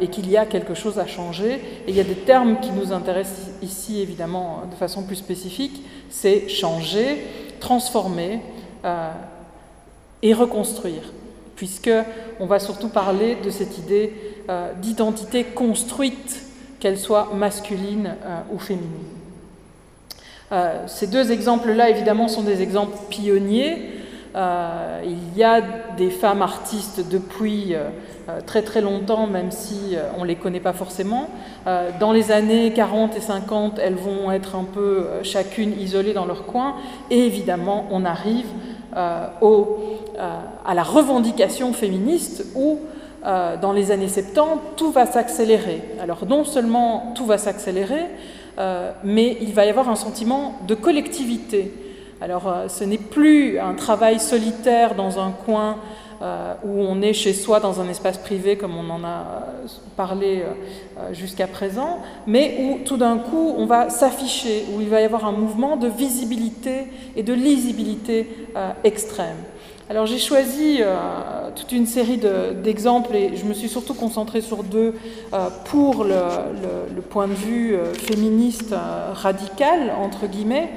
et 0.00 0.08
qu'il 0.08 0.30
y 0.30 0.36
a 0.36 0.44
quelque 0.44 0.74
chose 0.74 0.98
à 0.98 1.06
changer. 1.06 1.54
Et 1.86 1.88
il 1.88 1.96
y 1.96 2.00
a 2.00 2.04
des 2.04 2.14
termes 2.14 2.60
qui 2.60 2.70
nous 2.72 2.92
intéressent 2.92 3.48
ici 3.62 4.02
évidemment 4.02 4.64
de 4.70 4.76
façon 4.76 5.04
plus 5.04 5.16
spécifique, 5.16 5.82
c'est 6.10 6.48
changer, 6.48 7.24
transformer 7.58 8.40
euh, 8.84 9.10
et 10.22 10.34
reconstruire, 10.34 11.12
puisque 11.56 11.90
on 12.40 12.46
va 12.46 12.58
surtout 12.58 12.88
parler 12.88 13.36
de 13.42 13.50
cette 13.50 13.78
idée 13.78 14.12
euh, 14.48 14.72
d'identité 14.74 15.44
construite, 15.44 16.44
qu'elle 16.80 16.98
soit 16.98 17.32
masculine 17.34 18.14
euh, 18.24 18.40
ou 18.52 18.58
féminine. 18.58 18.88
ces 20.86 21.08
deux 21.08 21.32
exemples-là, 21.32 21.90
évidemment, 21.90 22.28
sont 22.28 22.42
des 22.42 22.62
exemples 22.62 22.96
pionniers. 23.10 23.90
Il 24.38 25.36
y 25.36 25.42
a 25.42 25.60
des 25.96 26.10
femmes 26.10 26.42
artistes 26.42 27.08
depuis 27.10 27.74
très 28.46 28.62
très 28.62 28.80
longtemps, 28.80 29.26
même 29.26 29.50
si 29.50 29.96
on 30.16 30.22
ne 30.22 30.26
les 30.26 30.36
connaît 30.36 30.60
pas 30.60 30.72
forcément. 30.72 31.28
dans 31.98 32.12
les 32.12 32.30
années 32.30 32.72
40 32.72 33.16
et 33.16 33.20
50, 33.20 33.80
elles 33.82 33.96
vont 33.96 34.30
être 34.30 34.54
un 34.54 34.64
peu 34.64 35.06
chacune 35.22 35.72
isolées 35.80 36.12
dans 36.12 36.24
leur 36.26 36.46
coin. 36.46 36.76
Et 37.10 37.26
évidemment, 37.26 37.86
on 37.90 38.04
arrive 38.04 38.46
au, 39.40 39.78
à 40.64 40.74
la 40.74 40.82
revendication 40.84 41.72
féministe 41.72 42.44
où, 42.54 42.78
dans 43.24 43.72
les 43.72 43.90
années 43.90 44.08
70, 44.08 44.60
tout 44.76 44.92
va 44.92 45.06
s'accélérer. 45.06 45.82
Alors 46.00 46.26
non 46.26 46.44
seulement 46.44 47.12
tout 47.16 47.26
va 47.26 47.38
s'accélérer, 47.38 48.06
mais 49.02 49.36
il 49.40 49.52
va 49.52 49.66
y 49.66 49.68
avoir 49.68 49.88
un 49.88 49.96
sentiment 49.96 50.54
de 50.68 50.76
collectivité. 50.76 51.87
Alors 52.20 52.52
ce 52.68 52.84
n'est 52.84 52.98
plus 52.98 53.58
un 53.58 53.74
travail 53.74 54.18
solitaire 54.18 54.94
dans 54.94 55.20
un 55.20 55.30
coin 55.30 55.78
euh, 56.20 56.54
où 56.64 56.80
on 56.80 57.00
est 57.00 57.12
chez 57.12 57.32
soi 57.32 57.60
dans 57.60 57.80
un 57.80 57.88
espace 57.88 58.18
privé 58.18 58.56
comme 58.56 58.76
on 58.76 58.90
en 58.90 59.04
a 59.04 59.06
euh, 59.06 59.66
parlé 59.96 60.42
euh, 60.42 61.14
jusqu'à 61.14 61.46
présent, 61.46 62.00
mais 62.26 62.56
où 62.58 62.84
tout 62.84 62.96
d'un 62.96 63.18
coup 63.18 63.54
on 63.56 63.66
va 63.66 63.88
s'afficher, 63.88 64.64
où 64.74 64.80
il 64.80 64.88
va 64.88 65.00
y 65.00 65.04
avoir 65.04 65.26
un 65.26 65.32
mouvement 65.32 65.76
de 65.76 65.86
visibilité 65.86 66.86
et 67.14 67.22
de 67.22 67.32
lisibilité 67.32 68.48
extrême. 68.82 69.36
Alors 69.88 70.06
j'ai 70.06 70.18
choisi 70.18 70.80
toute 71.54 71.72
une 71.72 71.86
série 71.86 72.20
d'exemples 72.62 73.14
et 73.14 73.36
je 73.36 73.44
me 73.44 73.54
suis 73.54 73.68
surtout 73.68 73.94
concentrée 73.94 74.40
sur 74.40 74.64
deux 74.64 74.94
pour 75.66 76.04
le, 76.04 77.00
point 77.08 77.28
de 77.28 77.32
vue 77.32 77.76
féministe 77.94 78.74
radical, 79.14 79.92
entre 79.98 80.26
guillemets. 80.26 80.68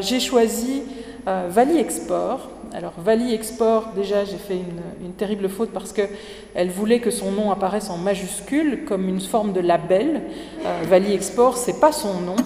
J'ai 0.00 0.20
choisi 0.20 0.82
Valley 1.26 1.80
Export, 1.80 2.48
alors 2.74 2.94
Vali 2.96 3.34
Export, 3.34 3.90
déjà 3.94 4.24
j'ai 4.24 4.38
fait 4.38 4.56
une, 4.56 5.12
terrible 5.12 5.50
faute 5.50 5.70
parce 5.74 5.92
qu'elle 5.92 6.70
voulait 6.70 7.00
que 7.00 7.10
son 7.10 7.30
nom 7.30 7.52
apparaisse 7.52 7.90
en 7.90 7.98
majuscule 7.98 8.86
comme 8.86 9.08
une 9.08 9.20
forme 9.20 9.52
de 9.52 9.60
label. 9.60 10.22
Euh, 10.64 10.80
Vali 10.88 11.12
Export, 11.12 11.58
c'est 11.58 11.80
pas 11.80 11.92
son 11.92 12.20
nom. 12.20 12.36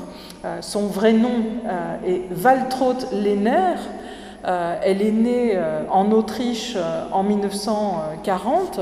Euh, 0.44 0.59
son 0.62 0.89
vrai 0.89 1.12
nom 1.12 1.44
euh, 1.65 1.97
est 2.07 2.44
Waltraud 2.44 2.97
Lehner. 3.12 3.77
elle 4.44 5.01
est 5.01 5.12
née 5.12 5.59
en 5.90 6.11
Autriche 6.11 6.77
en 7.12 7.23
1940 7.23 8.81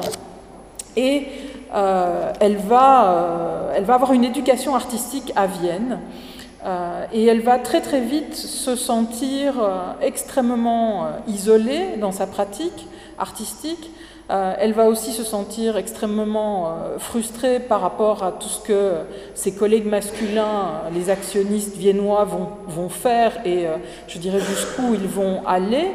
et 0.96 1.26
elle, 1.72 2.56
va, 2.56 3.70
elle 3.74 3.84
va 3.84 3.94
avoir 3.94 4.12
une 4.12 4.24
éducation 4.24 4.74
artistique 4.74 5.32
à 5.36 5.46
Vienne. 5.46 6.00
Euh, 6.64 7.04
et 7.12 7.26
elle 7.26 7.42
va 7.42 7.58
très 7.58 7.82
très 7.82 8.00
vite 8.00 8.34
se 8.34 8.74
sentir 8.74 9.62
euh, 9.62 9.92
extrêmement 10.00 11.04
euh, 11.04 11.08
isolée 11.28 11.96
dans 12.00 12.12
sa 12.12 12.26
pratique 12.26 12.86
artistique. 13.18 13.90
elle 14.28 14.72
va 14.72 14.86
aussi 14.86 15.12
se 15.12 15.22
sentir 15.22 15.76
extrêmement 15.76 16.74
frustrée 16.98 17.60
par 17.60 17.80
rapport 17.80 18.24
à 18.24 18.32
tout 18.32 18.48
ce 18.48 18.60
que 18.60 18.94
ses 19.34 19.54
collègues 19.54 19.86
masculins, 19.86 20.80
les 20.92 21.10
actionnistes 21.10 21.76
viennois, 21.76 22.24
vont, 22.24 22.48
vont 22.66 22.88
faire 22.88 23.32
et 23.46 23.66
je 24.08 24.18
dirais 24.18 24.40
jusqu'où 24.40 24.94
ils 24.94 25.06
vont 25.06 25.46
aller. 25.46 25.92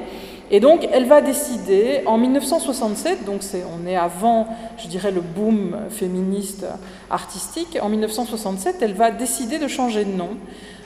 Et 0.51 0.59
donc, 0.59 0.87
elle 0.91 1.05
va 1.05 1.21
décider, 1.21 2.01
en 2.05 2.17
1967, 2.17 3.25
donc 3.25 3.41
on 3.71 3.87
est 3.87 3.95
avant, 3.95 4.47
je 4.77 4.87
dirais, 4.87 5.11
le 5.11 5.21
boom 5.21 5.77
féministe 5.89 6.65
artistique, 7.11 7.77
en 7.81 7.89
1967, 7.89 8.77
elle 8.81 8.93
va 8.93 9.11
décider 9.11 9.59
de 9.59 9.67
changer 9.67 10.05
de 10.05 10.11
nom. 10.11 10.29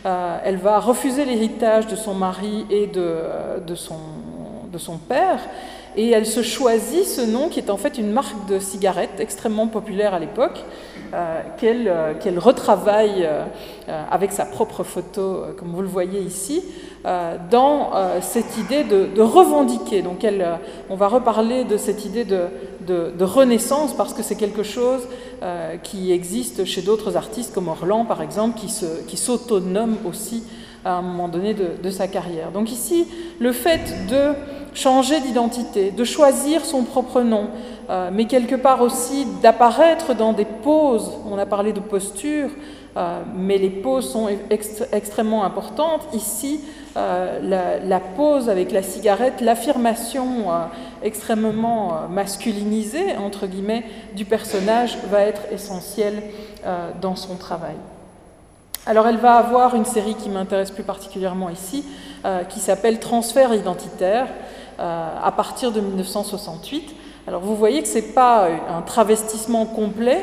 Euh, 0.05 0.37
elle 0.43 0.57
va 0.57 0.79
refuser 0.79 1.23
l'héritage 1.23 1.87
de 1.87 1.95
son 1.95 2.13
mari 2.13 2.65
et 2.69 2.87
de, 2.87 3.19
de, 3.65 3.75
son, 3.75 3.99
de 4.71 4.77
son 4.77 4.97
père, 4.97 5.39
et 5.95 6.09
elle 6.09 6.25
se 6.25 6.41
choisit 6.41 7.05
ce 7.05 7.21
nom 7.21 7.49
qui 7.49 7.59
est 7.59 7.69
en 7.69 7.77
fait 7.77 7.97
une 7.97 8.11
marque 8.11 8.47
de 8.47 8.59
cigarette 8.59 9.19
extrêmement 9.19 9.67
populaire 9.67 10.13
à 10.13 10.19
l'époque, 10.19 10.63
euh, 11.13 11.41
euh, 11.63 12.13
qu'elle 12.15 12.39
retravaille 12.39 13.27
avec 14.09 14.31
sa 14.31 14.45
propre 14.45 14.83
photo, 14.83 15.45
comme 15.57 15.69
vous 15.69 15.81
le 15.81 15.87
voyez 15.87 16.19
ici. 16.19 16.63
Euh, 17.05 17.35
dans 17.51 17.93
euh, 17.93 18.19
cette 18.21 18.57
idée 18.57 18.85
de, 18.85 19.21
revendiquer. 19.21 20.01
Donc 20.01 20.23
euh, 20.23 20.55
on 20.89 20.95
va 20.95 21.09
reparler 21.09 21.65
de 21.65 21.75
cette 21.75 22.05
idée 22.05 22.23
de, 22.23 23.23
renaissance 23.23 23.93
parce 23.93 24.13
que 24.13 24.23
c'est 24.23 24.35
quelque 24.35 24.63
chose 24.63 25.01
qui 25.83 26.13
existe 26.13 26.63
chez 26.63 26.81
d'autres 26.81 27.17
artistes 27.17 27.53
comme 27.53 27.67
Orlan 27.67 28.05
par 28.05 28.21
exemple, 28.21 28.57
qui 28.57 29.17
s'autonome 29.17 29.97
aussi 30.05 30.43
à 30.85 30.93
un 30.93 31.01
moment 31.01 31.27
donné 31.27 31.53
de, 31.53 31.89
sa 31.89 32.07
carrière. 32.07 32.51
Donc 32.51 32.71
ici, 32.71 33.07
le 33.39 33.51
fait 33.51 34.07
de 34.09 34.33
changer 34.73 35.19
d'identité, 35.21 35.91
de 35.91 36.03
choisir 36.03 36.65
son 36.65 36.83
propre 36.83 37.21
nom, 37.21 37.47
mais 38.11 38.25
quelque 38.25 38.55
part 38.55 38.81
aussi 38.81 39.27
d'apparaître 39.41 40.15
dans 40.15 40.33
des 40.33 40.45
poses, 40.45 41.11
on 41.29 41.37
a 41.37 41.45
parlé 41.45 41.73
de 41.73 41.79
posture, 41.79 42.49
mais 43.35 43.57
les 43.59 43.69
poses 43.69 44.09
sont 44.09 44.29
extrêmement 44.91 45.43
importantes. 45.43 46.07
Ici, 46.13 46.59
euh, 46.95 47.79
la, 47.83 47.99
pose 47.99 48.49
avec 48.49 48.71
la 48.71 48.83
cigarette, 48.83 49.41
l'affirmation 49.41 50.51
euh, 50.51 50.65
extrêmement 51.01 51.93
euh, 51.93 52.07
masculinisée, 52.07 53.17
entre 53.17 53.47
guillemets, 53.47 53.83
du 54.15 54.25
personnage 54.25 54.97
va 55.09 55.21
être 55.21 55.41
essentielle 55.51 56.21
dans 57.01 57.17
son 57.17 57.35
travail. 57.35 57.75
Alors 58.85 59.07
elle 59.07 59.17
va 59.17 59.35
avoir 59.35 59.75
une 59.75 59.85
série 59.85 60.15
qui 60.15 60.29
m'intéresse 60.29 60.71
plus 60.71 60.83
particulièrement 60.83 61.49
ici, 61.49 61.85
qui 62.49 62.59
s'appelle 62.59 62.99
Transfert 62.99 63.53
identitaire, 63.53 64.27
à 64.77 65.33
partir 65.35 65.71
de 65.71 65.79
1968. 65.79 66.93
Alors 67.27 67.41
vous 67.41 67.55
voyez 67.55 67.81
que 67.81 67.87
ce 67.87 67.95
n'est 67.95 68.13
pas 68.13 68.47
un 68.69 68.81
travestissement 68.81 69.65
complet, 69.65 70.19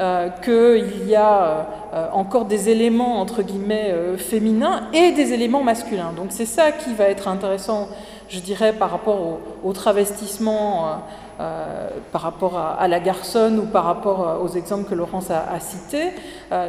euh, 0.00 0.30
qu'il 0.42 1.08
y 1.08 1.14
a 1.14 1.66
euh, 1.92 2.06
encore 2.12 2.46
des 2.46 2.70
éléments 2.70 3.20
entre 3.20 3.42
guillemets 3.42 3.90
euh, 3.90 4.16
féminins 4.16 4.88
et 4.94 5.12
des 5.12 5.34
éléments 5.34 5.62
masculins. 5.62 6.12
Donc 6.16 6.28
c'est 6.30 6.46
ça 6.46 6.72
qui 6.72 6.94
va 6.94 7.04
être 7.04 7.28
intéressant, 7.28 7.88
je 8.30 8.40
dirais, 8.40 8.72
par 8.72 8.90
rapport 8.90 9.40
au, 9.62 9.72
travestissement, 9.72 11.02
par 12.12 12.22
rapport 12.22 12.56
à, 12.58 12.88
la 12.88 13.00
garçonne 13.00 13.58
ou 13.58 13.66
par 13.66 13.84
rapport 13.84 14.40
aux 14.42 14.48
exemples 14.48 14.88
que 14.88 14.94
Laurence 14.94 15.30
a, 15.30 15.60
cités, 15.60 16.12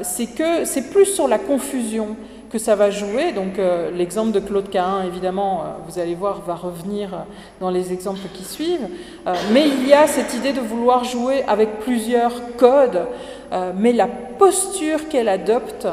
c'est 0.02 0.28
que 0.28 0.66
c'est 0.66 0.90
plus 0.90 1.06
sur 1.06 1.28
la 1.28 1.38
confusion 1.38 2.16
que 2.52 2.58
ça 2.58 2.76
va 2.76 2.92
jouer. 2.92 3.32
Donc 3.32 3.58
euh, 3.58 3.92
l'exemple 3.92 4.32
de 4.32 4.40
Claude 4.40 4.70
Cahin, 4.70 5.04
évidemment, 5.06 5.62
euh, 5.62 5.64
vous 5.88 6.00
allez 6.00 6.16
voir, 6.16 6.42
va 6.42 6.56
revenir 6.56 7.10
dans 7.60 7.70
les 7.70 7.94
exemples 7.94 8.28
qui 8.34 8.44
suivent. 8.44 8.88
Euh, 9.26 9.34
mais 9.54 9.68
il 9.68 9.88
y 9.88 9.94
a 9.94 10.08
cette 10.08 10.34
idée 10.34 10.52
de 10.52 10.60
vouloir 10.60 11.04
jouer 11.04 11.44
avec 11.48 11.80
plusieurs 11.80 12.34
codes, 12.58 13.08
mais 13.78 13.92
la 13.92 14.08
posture 14.08 15.10
qu'elle 15.10 15.28
adopte, 15.28 15.88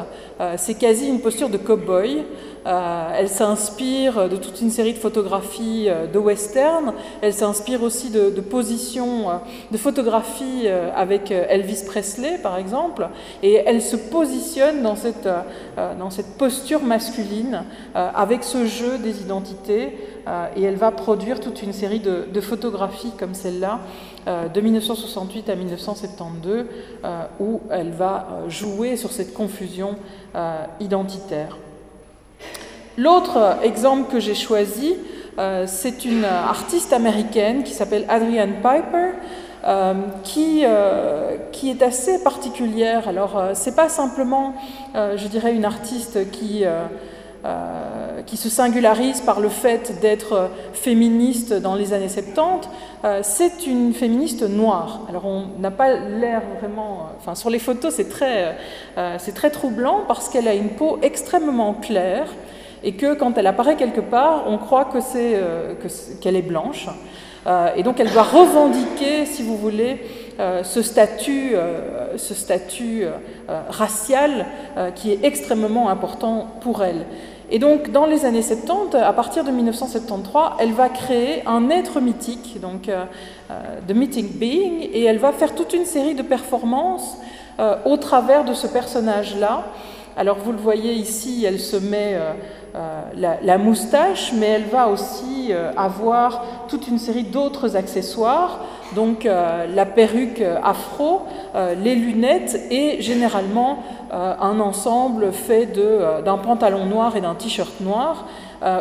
c'est 0.57 0.75
quasi 0.75 1.07
une 1.07 1.19
posture 1.19 1.49
de 1.49 1.57
cow-boy. 1.57 2.23
Euh, 2.67 3.09
elle 3.17 3.29
s'inspire 3.29 4.27
de 4.27 4.35
toute 4.35 4.59
une 4.61 4.69
série 4.69 4.93
de 4.93 4.97
photographies 4.97 5.85
euh, 5.87 6.07
de 6.07 6.19
western. 6.19 6.93
Elle 7.21 7.33
s'inspire 7.33 7.81
aussi 7.83 8.09
de, 8.09 8.29
positions, 8.41 9.29
euh, 9.29 9.33
de 9.71 9.77
photographies 9.77 10.67
avec 10.95 11.31
Elvis 11.31 11.83
Presley, 11.85 12.37
par 12.41 12.57
exemple. 12.57 13.07
Et 13.43 13.53
elle 13.65 13.81
se 13.81 13.95
positionne 13.95 14.81
dans 14.81 14.95
cette, 14.95 15.29
dans 15.77 16.09
cette 16.09 16.37
posture 16.37 16.81
masculine 16.83 17.63
avec 17.93 18.43
ce 18.43 18.65
jeu 18.65 18.97
des 18.97 19.21
identités. 19.21 19.97
et 20.55 20.63
elle 20.63 20.75
va 20.75 20.91
produire 20.91 21.39
toute 21.39 21.61
une 21.61 21.73
série 21.73 21.99
de, 21.99 22.41
photographies 22.41 23.11
comme 23.17 23.33
celle-là 23.33 23.79
de 24.53 24.61
1968 24.61 25.49
à 25.49 25.55
1972, 25.55 26.65
où 27.39 27.61
elle 27.71 27.91
va 27.91 28.27
jouer 28.47 28.95
sur 28.95 29.11
cette 29.11 29.33
confusion 29.33 29.95
identitaire. 30.79 31.57
L'autre 32.97 33.57
exemple 33.63 34.11
que 34.11 34.19
j'ai 34.19 34.35
choisi, 34.35 34.95
c'est 35.65 36.05
une 36.05 36.25
artiste 36.25 36.93
américaine 36.93 37.63
qui 37.63 37.73
s'appelle 37.73 38.05
Adrienne 38.07 38.55
Piper, 38.61 39.13
euh, 39.65 39.93
qui, 40.23 40.61
euh, 40.63 41.35
qui, 41.51 41.69
est 41.69 41.81
assez 41.81 42.23
particulière. 42.23 43.09
Alors, 43.09 43.37
euh, 43.37 43.51
c'est 43.55 43.75
pas 43.75 43.89
simplement, 43.89 44.53
je 44.95 45.27
dirais, 45.27 45.53
une 45.53 45.65
artiste 45.65 46.31
qui, 46.31 46.63
qui 48.25 48.35
se 48.35 48.49
singularise 48.49 49.21
par 49.21 49.39
le 49.39 49.47
fait 49.47 49.99
d'être 50.01 50.49
féministe 50.73 51.53
dans 51.53 51.75
les 51.75 51.93
années 51.93 52.09
70, 52.09 52.69
c'est 53.21 53.65
une 53.65 53.93
féministe 53.93 54.43
noire. 54.43 55.01
Alors, 55.07 55.25
on 55.25 55.45
n'a 55.59 55.71
pas 55.71 55.93
l'air 55.93 56.41
vraiment. 56.59 57.11
Enfin, 57.17 57.35
sur 57.35 57.49
les 57.49 57.59
photos, 57.59 57.93
c'est 57.95 58.09
très, 58.09 58.57
très 59.33 59.49
troublant 59.51 60.03
parce 60.05 60.27
qu'elle 60.27 60.49
a 60.49 60.53
une 60.53 60.71
peau 60.71 60.99
extrêmement 61.01 61.73
claire 61.75 62.27
et 62.83 62.93
que 62.93 63.13
quand 63.13 63.37
elle 63.37 63.47
apparaît 63.47 63.77
quelque 63.77 64.01
part, 64.01 64.43
on 64.47 64.57
croit 64.57 64.85
que 64.85 64.99
c'est, 64.99 65.39
qu'elle 66.19 66.35
est 66.35 66.41
blanche. 66.41 66.87
Euh, 67.47 67.69
et 67.75 67.83
donc 67.83 67.99
elle 67.99 68.11
doit 68.11 68.23
revendiquer, 68.23 69.25
si 69.25 69.43
vous 69.43 69.57
voulez, 69.57 70.01
euh, 70.39 70.63
ce 70.63 70.81
statut, 70.81 71.51
euh, 71.53 72.17
ce 72.17 72.33
statut 72.33 73.05
racial 73.69 74.45
qui 74.95 75.11
est 75.11 75.19
extrêmement 75.23 75.89
important 75.89 76.47
pour 76.61 76.83
elle. 76.83 77.05
Et 77.51 77.59
donc, 77.59 77.91
dans 77.91 78.05
les 78.05 78.25
années 78.25 78.41
70, 78.41 78.95
à 78.97 79.13
partir 79.13 79.43
de 79.43 79.51
1973, 79.51 80.51
elle 80.59 80.73
va 80.73 80.89
créer 80.89 81.43
un 81.47 81.69
être 81.69 81.99
mythique, 81.99 82.59
donc 82.61 82.89
The 83.87 83.91
Meeting 83.91 84.29
Being, 84.33 84.89
et 84.93 85.03
elle 85.03 85.17
va 85.17 85.31
faire 85.31 85.55
toute 85.55 85.73
une 85.73 85.85
série 85.85 86.13
de 86.13 86.21
performances 86.21 87.17
au 87.85 87.97
travers 87.97 88.45
de 88.45 88.53
ce 88.53 88.67
personnage-là. 88.67 89.65
Alors, 90.19 90.37
vous 90.37 90.51
le 90.51 90.57
voyez 90.57 90.95
ici, 90.95 91.45
elle 91.45 91.61
se 91.61 91.77
met 91.77 92.15
euh, 92.15 92.33
la, 93.15 93.57
moustache, 93.57 94.33
mais 94.33 94.47
elle 94.47 94.65
va 94.65 94.87
aussi 94.87 95.47
euh, 95.49 95.71
avoir 95.75 96.43
toute 96.67 96.87
une 96.87 96.99
série 96.99 97.23
d'autres 97.23 97.75
accessoires, 97.75 98.59
donc 98.95 99.25
euh, 99.25 99.65
la 99.73 99.85
perruque 99.85 100.43
afro, 100.63 101.21
les 101.83 101.95
lunettes 101.95 102.59
et 102.69 103.01
généralement 103.01 103.83
un 104.11 104.59
ensemble 104.59 105.31
fait 105.31 105.67
d'un 106.23 106.37
pantalon 106.37 106.85
noir 106.85 107.15
et 107.15 107.21
d'un 107.21 107.35
t-shirt 107.35 107.79
noir. 107.81 108.25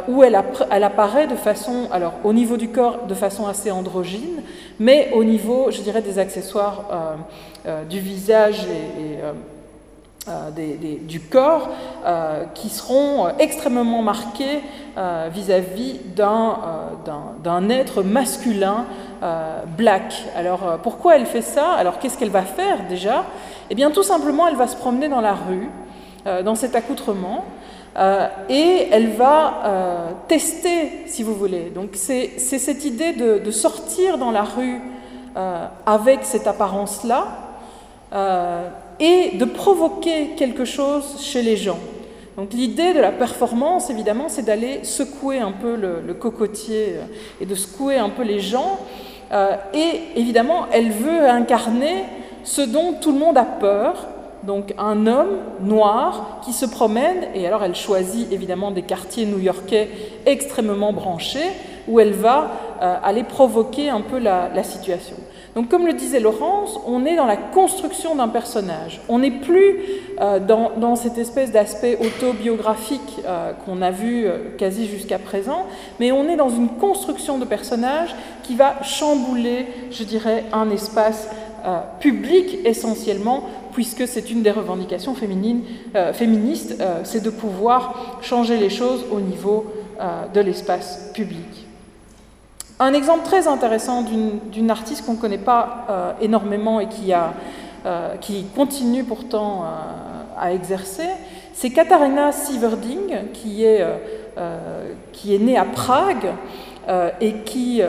où 0.09 0.23
elle, 0.23 0.35
apparaît 0.35 1.27
de 1.27 1.35
façon, 1.35 1.89
alors 1.93 2.15
au 2.25 2.33
niveau 2.33 2.57
du 2.57 2.69
corps 2.69 3.07
de 3.07 3.15
façon 3.15 3.47
assez 3.47 3.71
androgyne, 3.71 4.43
mais 4.79 5.11
au 5.15 5.25
niveau, 5.25 5.71
je 5.71 5.81
dirais, 5.81 6.03
des 6.03 6.19
accessoires 6.19 6.85
du 7.89 8.01
visage 8.01 8.61
et 8.65 9.19
euh, 10.29 10.51
du 11.03 11.21
corps 11.21 11.71
euh, 12.05 12.45
qui 12.55 12.69
seront 12.69 13.27
euh, 13.27 13.31
extrêmement 13.39 14.03
marqués 14.03 14.61
vis-à-vis 15.33 16.01
d'un 16.17 17.69
être 17.69 18.03
masculin 18.03 18.85
black. 19.77 20.25
Alors 20.35 20.81
pourquoi 20.83 21.15
elle 21.15 21.27
fait 21.27 21.41
ça? 21.41 21.71
Alors 21.75 22.01
qu'est-ce 22.01 22.19
qu'elle 22.19 22.31
va 22.31 22.43
faire 22.43 22.79
déjà? 22.89 23.25
Eh 23.71 23.77
bien 23.77 23.93
tout 23.93 24.03
simplement 24.03 24.49
elle 24.49 24.57
va 24.57 24.67
se 24.67 24.75
promener 24.75 25.09
dans 25.09 25.21
la 25.21 25.35
rue, 25.35 25.71
dans 26.45 26.57
cet 26.57 26.75
accoutrement, 26.75 27.45
et 28.49 28.89
elle 28.91 29.11
va 29.11 30.09
tester, 30.27 31.05
si 31.07 31.23
vous 31.23 31.35
voulez. 31.35 31.71
Donc 31.73 31.91
c'est 31.95 32.37
cette 32.41 32.85
idée 32.85 33.13
de, 33.13 33.39
de, 33.39 33.51
sortir 33.53 34.19
dans 34.19 34.33
la 34.33 34.43
rue 34.43 34.81
avec 35.87 36.25
cette 36.25 36.49
apparence-là 36.49 37.29
et 39.01 39.37
de 39.37 39.45
provoquer 39.45 40.31
quelque 40.37 40.65
chose 40.65 41.21
chez 41.21 41.43
les 41.43 41.57
gens. 41.57 41.79
Donc 42.37 42.53
l'idée 42.53 42.95
de 42.95 43.01
la 43.01 43.11
performance, 43.11 43.91
évidemment, 43.91 44.29
c'est 44.29 44.45
d'aller 44.45 44.85
secouer 44.85 45.39
un 45.41 45.51
peu 45.51 45.75
le, 45.75 46.15
cocotier 46.15 46.95
euh, 46.95 47.05
et 47.41 47.47
de 47.47 47.55
secouer 47.57 47.97
un 47.97 48.11
peu 48.11 48.23
les 48.23 48.39
gens. 48.39 48.79
Euh, 49.33 49.57
et 49.75 50.21
évidemment, 50.21 50.67
elle 50.73 50.93
veut 50.93 51.29
incarner 51.29 52.05
ce 52.45 52.63
dont 52.63 52.95
tout 53.01 53.13
le 53.13 53.19
monde 53.19 53.37
a 53.37 53.45
peur, 53.45 54.07
donc 54.45 54.73
un 54.79 55.09
homme 55.09 55.39
noir 55.61 56.41
qui 56.45 56.53
se 56.53 56.65
promène, 56.65 57.27
et 57.35 57.45
alors 57.45 57.65
elle 57.65 57.75
choisit 57.75 58.33
évidemment 58.33 58.71
des 58.71 58.83
quartiers 58.83 59.27
new-yorkais 59.27 59.89
extrêmement 60.25 60.93
branchés, 60.93 61.51
où 61.89 61.99
elle 61.99 62.13
va 62.13 62.53
euh, 62.81 62.97
aller 63.03 63.25
provoquer 63.25 63.91
un 63.91 64.01
peu 64.01 64.19
la 64.19 64.63
situation. 64.63 65.17
Donc 65.55 65.69
comme 65.69 65.87
le 65.87 65.93
disait 65.93 66.21
Laurence, 66.21 66.79
on 66.87 67.05
est 67.05 67.17
dans 67.17 67.27
la 67.27 67.37
construction 67.37 68.15
d'un 68.15 68.29
personnage. 68.29 69.01
On 69.09 69.19
n'est 69.19 69.31
plus 69.31 69.77
euh, 70.21 70.41
dans, 70.41 70.97
cette 70.97 71.19
espèce 71.19 71.53
d'aspect 71.53 71.99
autobiographique 72.01 73.21
euh, 73.27 73.53
qu'on 73.65 73.83
a 73.83 73.91
vu 73.91 74.27
euh, 74.27 74.39
quasi 74.57 74.87
jusqu'à 74.87 75.19
présent, 75.19 75.67
mais 76.01 76.13
on 76.13 76.29
est 76.29 76.37
dans 76.37 76.51
une 76.51 76.69
construction 76.69 77.39
de 77.39 77.45
personnage 77.45 78.15
qui 78.43 78.57
va 78.57 78.83
chambouler, 78.83 79.67
je 79.91 80.05
dirais, 80.05 80.45
un 80.53 80.71
espace 80.71 81.29
public 81.99 82.61
essentiellement, 82.65 83.43
puisque 83.73 84.07
c'est 84.07 84.31
une 84.31 84.43
des 84.43 84.53
revendications 84.53 85.15
féministes, 85.15 86.77
c'est 87.03 87.23
de 87.23 87.31
pouvoir 87.31 88.21
changer 88.23 88.57
les 88.57 88.71
choses 88.71 89.05
au 89.11 89.21
niveau 89.21 89.67
de 90.33 90.41
l'espace 90.41 91.11
public. 91.13 91.48
Un 92.81 92.93
exemple 92.93 93.25
très 93.25 93.49
intéressant 93.49 94.03
d'une 94.03 94.71
artiste 94.71 95.05
qu'on 95.05 95.15
ne 95.15 95.19
connaît 95.19 95.37
pas 95.37 95.87
euh, 95.91 96.13
énormément 96.21 96.79
et 96.79 96.87
qui, 96.87 97.13
euh, 97.13 98.13
continue 98.55 99.03
pourtant 99.03 99.65
euh, 99.65 99.67
à 100.39 100.53
exercer, 100.53 101.09
c'est 101.53 101.71
Katharina 101.71 102.31
Sieverding, 102.31 103.33
qui 103.33 103.65
est, 103.65 103.85
née 105.41 105.59
à 105.59 105.65
Prague 105.65 106.33
et 107.21 107.33
qui, 107.41 107.83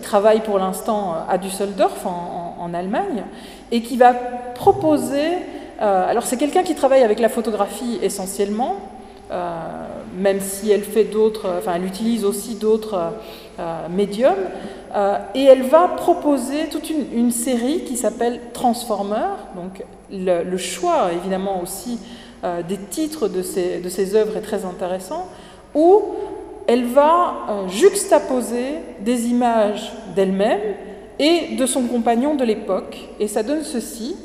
travaille 0.00 0.40
pour 0.42 0.60
l'instant 0.60 1.16
à 1.28 1.36
Düsseldorf, 1.38 2.06
en, 2.06 2.72
Allemagne, 2.72 3.24
et 3.72 3.82
qui 3.82 3.96
va 3.96 4.14
proposer... 4.54 5.38
alors 5.80 6.22
c'est 6.22 6.36
quelqu'un 6.36 6.62
qui 6.62 6.76
travaille 6.76 7.02
avec 7.02 7.18
la 7.18 7.28
photographie 7.28 7.98
essentiellement, 8.00 8.76
même 9.30 10.40
si 10.40 10.70
elle 10.70 10.84
fait 10.84 11.04
d'autres, 11.04 11.48
enfin 11.58 11.74
elle 11.76 11.84
utilise 11.84 12.24
aussi 12.24 12.54
d'autres 12.54 13.12
euh, 13.58 13.88
médium, 13.88 14.34
euh, 14.94 15.16
et 15.34 15.44
elle 15.44 15.62
va 15.62 15.88
proposer 15.88 16.66
toute 16.70 16.90
une, 16.90 17.30
série 17.30 17.84
qui 17.84 17.96
s'appelle 17.96 18.38
Transformer. 18.52 19.28
Donc 19.54 19.82
le, 20.12 20.56
choix, 20.58 21.08
évidemment, 21.14 21.62
aussi 21.62 21.98
euh, 22.44 22.60
des 22.62 22.76
titres 22.76 23.28
de 23.28 23.40
ces, 23.40 23.80
de 23.80 23.88
ces 23.88 24.14
œuvres 24.14 24.36
est 24.36 24.42
très 24.42 24.66
intéressant, 24.66 25.28
où 25.74 26.02
elle 26.66 26.84
va 26.84 27.64
juxtaposer 27.68 28.74
des 29.00 29.28
images 29.28 29.90
d'elle-même 30.14 30.60
et 31.18 31.56
de 31.56 31.64
son 31.64 31.84
compagnon 31.84 32.34
de 32.34 32.44
l'époque, 32.44 32.98
et 33.20 33.26
ça 33.26 33.42
donne 33.42 33.62
ceci. 33.62 34.16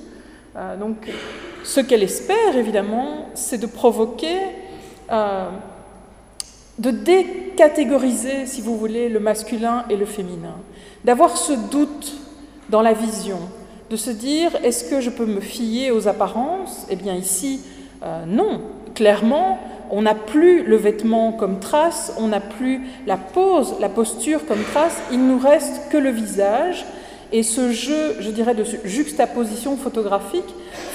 donc, 0.78 1.10
ce 1.64 1.80
qu'elle 1.80 2.04
espère, 2.04 2.58
évidemment, 2.58 3.28
c'est 3.34 3.60
de 3.60 3.68
provoquer 3.68 4.36
de 5.12 6.92
décatégoriser, 6.92 8.46
si 8.46 8.62
vous 8.62 8.78
voulez, 8.78 9.10
le 9.10 9.20
masculin 9.20 9.86
et 9.90 9.96
le 9.96 10.06
féminin, 10.06 10.56
d'avoir 11.04 11.38
ce 11.38 11.54
doute 11.54 12.14
dans 12.70 12.82
la 12.82 12.94
vision, 12.94 13.40
de 13.90 13.96
se 13.98 14.10
dire 14.10 14.52
est-ce 14.64 14.90
que 14.90 15.02
je 15.02 15.10
peux 15.10 15.26
me 15.26 15.42
fier 15.42 15.92
aux 15.92 16.08
apparences? 16.08 16.88
Eh 16.90 16.96
bien 16.96 17.14
ici, 17.14 17.62
euh, 18.04 18.26
non. 18.26 18.62
Clairement, 18.96 19.60
on 19.90 20.02
n'a 20.02 20.16
plus 20.16 20.64
le 20.64 20.76
vêtement 20.78 21.34
comme 21.34 21.60
trace, 21.60 22.14
on 22.18 22.30
n'a 22.30 22.40
plus 22.40 22.82
la 23.06 23.18
pose, 23.18 23.76
la 23.80 23.90
posture 23.90 24.46
comme 24.46 24.64
trace, 24.64 25.02
il 25.12 25.26
nous 25.26 25.38
reste 25.38 25.90
que 25.90 25.98
le 25.98 26.10
visage. 26.10 26.86
Et 27.34 27.44
ce 27.44 27.72
jeu, 27.72 28.18
je 28.20 28.30
dirais, 28.32 28.56
de 28.56 28.66
juxtaposition 28.84 29.78
photographique 29.78 30.54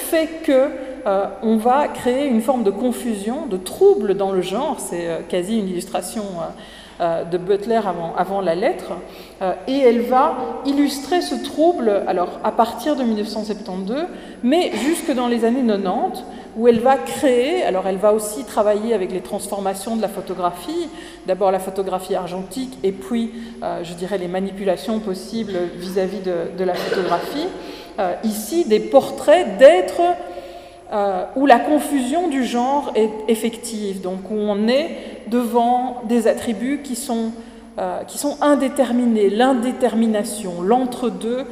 fait 0.09 0.43
que 0.43 0.69
euh, 1.07 1.25
on 1.41 1.55
va 1.55 1.87
créer 1.87 2.27
une 2.27 2.41
forme 2.41 2.63
de 2.63 2.71
confusion, 2.71 3.45
de 3.45 3.55
trouble 3.55 4.15
dans 4.15 4.33
le 4.33 4.41
genre. 4.41 4.77
C'est 4.79 5.07
euh, 5.07 5.19
quasi 5.27 5.57
une 5.57 5.69
illustration 5.69 6.23
euh, 6.99 7.23
de 7.23 7.37
Butler 7.37 7.79
avant, 8.17 8.41
la 8.41 8.55
lettre. 8.55 8.93
et 9.67 9.77
elle 9.77 10.01
va 10.01 10.35
illustrer 10.65 11.21
ce 11.21 11.35
trouble, 11.35 12.03
alors 12.07 12.39
à 12.43 12.51
partir 12.51 12.95
de 12.95 13.03
1972, 13.03 14.07
mais 14.43 14.71
jusque 14.83 15.13
dans 15.13 15.27
les 15.27 15.45
années 15.45 15.63
90, 15.65 16.23
où 16.57 16.67
elle 16.67 16.79
va 16.79 16.97
créer, 16.97 17.63
alors 17.63 17.87
elle 17.87 17.97
va 17.97 18.13
aussi 18.13 18.43
travailler 18.43 18.95
avec 18.95 19.11
les 19.11 19.21
transformations 19.21 19.95
de 19.95 20.01
la 20.01 20.07
photographie, 20.07 20.89
d'abord 21.27 21.51
la 21.51 21.59
photographie 21.59 22.15
argentique 22.15 22.79
et 22.83 22.91
puis, 22.91 23.31
je 23.83 23.93
dirais, 23.93 24.17
les 24.17 24.27
manipulations 24.27 24.99
possibles 24.99 25.53
vis-à-vis 25.75 26.21
de, 26.21 26.63
la 26.63 26.73
photographie. 26.73 27.47
ici, 28.23 28.65
des 28.65 28.79
portraits 28.79 29.59
d'êtres 29.59 30.01
euh, 30.91 31.25
où 31.35 31.45
la 31.45 31.59
confusion 31.59 32.27
du 32.27 32.45
genre 32.45 32.91
est 32.95 33.09
effective, 33.27 34.01
donc 34.01 34.29
où 34.31 34.35
on 34.35 34.67
est 34.67 34.89
devant 35.27 36.01
des 36.07 36.27
attributs 36.27 36.81
qui 36.83 36.95
sont 36.95 37.31
qui 38.07 38.17
sont 38.17 38.37
indéterminés. 38.41 39.29
L'indétermination, 39.29 40.63
l'entre-deux, 40.63 41.45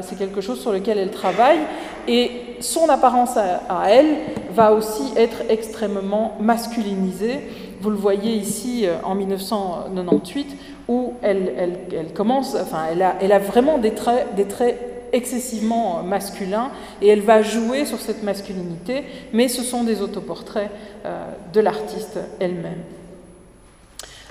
c'est 0.00 0.18
quelque 0.18 0.40
chose 0.40 0.60
sur 0.60 0.72
lequel 0.72 0.98
elle 0.98 1.12
travaille. 1.12 1.60
Et 2.08 2.32
son 2.58 2.88
apparence 2.88 3.36
à, 3.36 3.88
elle 3.88 4.16
va 4.52 4.72
aussi 4.72 5.12
être 5.16 5.36
extrêmement 5.48 6.32
masculinisée. 6.40 7.42
Vous 7.80 7.90
le 7.90 7.96
voyez 7.96 8.32
ici 8.32 8.86
en 9.04 9.14
1998, 9.14 10.56
où 10.88 11.12
elle, 11.22 11.52
elle, 11.92 12.12
commence, 12.12 12.56
enfin, 12.60 12.86
elle 12.90 13.02
a, 13.02 13.14
elle 13.20 13.30
a 13.30 13.38
vraiment 13.38 13.78
des 13.78 13.92
traits, 13.92 14.34
des 14.34 14.46
traits 14.46 14.97
excessivement 15.12 16.02
masculins 16.02 16.70
et 17.00 17.08
elle 17.08 17.22
va 17.22 17.42
jouer 17.42 17.84
sur 17.84 17.98
cette 17.98 18.22
masculinité, 18.22 19.04
mais 19.32 19.48
ce 19.48 19.62
sont 19.62 19.84
des 19.84 20.02
autoportraits 20.02 20.70
euh, 21.04 21.24
de 21.52 21.60
l'artiste 21.60 22.18
elle-même. 22.40 22.82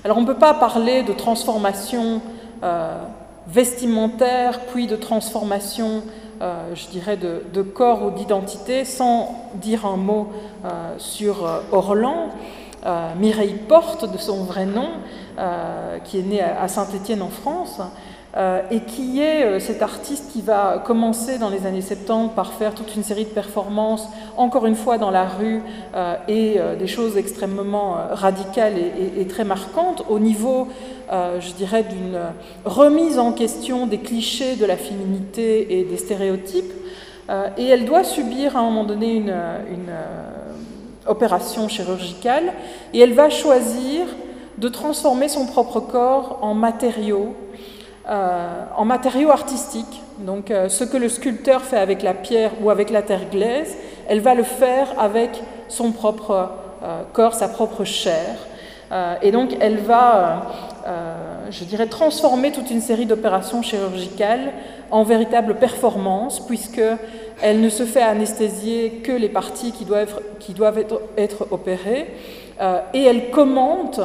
Alors 0.04 0.18
on 0.18 0.22
ne 0.22 0.28
peut 0.28 0.36
pas 0.36 0.54
parler 0.54 1.04
de 1.04 1.14
transformation 1.14 2.22
euh, 2.64 2.98
vestimentaire, 3.48 4.62
puis 4.72 4.88
de 4.88 4.96
transformation, 4.96 6.04
euh, 6.42 6.76
je 6.76 6.88
dirais, 6.88 7.18
de, 7.18 7.62
corps 7.62 8.06
ou 8.06 8.12
d'identité, 8.12 8.86
sans 8.86 9.50
dire 9.56 9.86
un 9.86 9.98
mot 9.98 10.28
sur 10.98 11.50
Orlan. 11.72 12.30
Mireille 13.20 13.58
Porte, 13.68 14.10
de 14.10 14.18
son 14.18 14.44
vrai 14.44 14.66
nom, 14.66 14.90
qui 16.06 16.20
est 16.20 16.24
née 16.24 16.42
à 16.42 16.68
Saint-Étienne 16.68 17.22
en 17.22 17.30
France, 17.30 17.82
et 18.70 18.82
qui 18.82 19.22
est 19.22 19.44
euh, 19.44 19.60
cet 19.60 19.82
artiste 19.82 20.32
qui 20.32 20.42
va 20.42 20.84
commencer 20.86 21.40
dans 21.40 21.50
les 21.50 21.66
années 21.66 21.82
70 21.82 22.36
par 22.36 22.54
faire 22.54 22.76
toute 22.76 22.96
une 22.96 23.04
série 23.04 23.24
de 23.24 23.30
performances, 23.30 24.08
encore 24.36 24.66
une 24.66 24.76
fois 24.76 24.98
dans 24.98 25.10
la 25.12 25.26
rue, 25.26 25.62
euh, 25.96 26.16
et 26.28 26.60
des 26.78 26.88
choses 26.88 27.18
extrêmement 27.18 27.96
radicales 28.12 28.74
et, 28.78 29.26
très 29.28 29.44
marquantes 29.44 30.04
au 30.10 30.20
niveau, 30.20 30.68
je 31.10 31.54
dirais, 31.54 31.84
d'une 31.84 32.20
remise 32.66 33.18
en 33.18 33.32
question 33.32 33.88
des 33.88 33.98
clichés 33.98 34.56
de 34.56 34.66
la 34.66 34.78
féminité 34.78 35.80
et 35.80 35.84
des 35.84 35.98
stéréotypes. 35.98 36.74
et 37.58 37.68
elle 37.68 37.86
doit 37.86 38.04
subir 38.04 38.56
à 38.56 38.60
un 38.60 38.64
moment 38.64 38.84
donné 38.84 39.16
une 39.16 39.34
opération 41.08 41.68
chirurgicale, 41.68 42.54
et 42.94 43.00
elle 43.00 43.14
va 43.14 43.30
choisir 43.30 44.06
de 44.58 44.70
transformer 44.70 45.28
son 45.30 45.46
propre 45.46 45.80
corps 45.80 46.40
en 46.42 46.54
matériaux 46.54 47.36
euh, 48.10 48.64
en 48.78 48.86
matériaux 48.86 49.32
artistiques. 49.32 50.02
Donc 50.20 50.50
euh, 50.50 50.70
ce 50.70 50.86
que 50.86 50.96
le 50.96 51.10
sculpteur 51.10 51.62
fait 51.64 51.78
avec 51.78 52.04
la 52.04 52.14
pierre 52.14 52.52
ou 52.62 52.70
avec 52.70 52.90
la 52.90 53.02
terre 53.02 53.30
glaise, 53.30 53.76
elle 54.08 54.22
va 54.22 54.34
le 54.34 54.44
faire 54.44 54.88
avec 54.98 55.32
son 55.68 55.92
propre 55.92 56.52
euh, 56.84 57.02
corps, 57.12 57.34
sa 57.34 57.50
propre 57.50 57.84
chair. 57.84 58.38
et 59.22 59.32
donc 59.32 59.58
elle 59.60 59.80
va, 59.80 60.44
je 61.50 61.66
dirais, 61.66 61.88
transformer 61.88 62.54
toute 62.54 62.72
une 62.72 62.80
série 62.80 63.06
d'opérations 63.06 63.62
chirurgicales 63.62 64.54
en 64.90 65.04
véritable 65.04 65.56
performance, 65.56 66.40
puisque 66.40 66.88
elle 67.42 67.60
ne 67.60 67.68
se 67.68 67.84
fait 67.84 68.02
anesthésier 68.02 69.02
que 69.04 69.12
les 69.12 69.28
parties 69.28 69.74
qui 69.74 69.84
doivent, 69.84 70.86
être 71.18 71.48
opérées, 71.52 72.08
et 72.94 73.04
elle 73.04 73.30
commente 73.30 74.00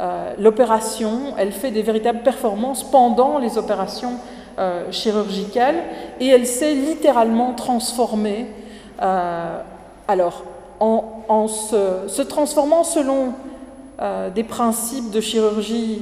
euh, 0.00 0.32
l'opération, 0.38 1.34
elle 1.36 1.52
fait 1.52 1.70
des 1.70 1.82
véritables 1.82 2.22
performances 2.22 2.84
pendant 2.90 3.38
les 3.38 3.58
opérations 3.58 4.14
euh, 4.58 4.90
chirurgicales 4.90 5.76
et 6.20 6.28
elle 6.28 6.46
s'est 6.46 6.72
littéralement 6.72 7.52
transformée, 7.52 8.46
euh, 9.02 9.60
alors 10.08 10.44
en, 10.80 11.46
se, 11.48 12.22
transformant 12.22 12.84
selon 12.84 13.34
des 14.34 14.44
principes 14.44 15.10
de 15.10 15.20
chirurgie 15.20 16.00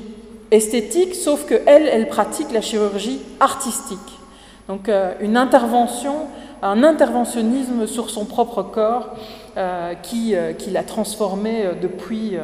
esthétique, 0.52 1.16
sauf 1.16 1.46
qu'elle, 1.46 1.88
elle 1.88 2.08
pratique 2.08 2.52
la 2.52 2.60
chirurgie 2.60 3.18
artistique. 3.40 3.98
Donc 4.68 4.88
une 5.20 5.36
intervention, 5.36 6.14
un 6.62 6.84
interventionnisme 6.84 7.88
sur 7.88 8.10
son 8.10 8.24
propre 8.24 8.62
corps 8.62 9.16
qui, 10.04 10.36
qui 10.58 10.70
l'a 10.70 10.84
transformé 10.84 11.70
depuis 11.82 12.36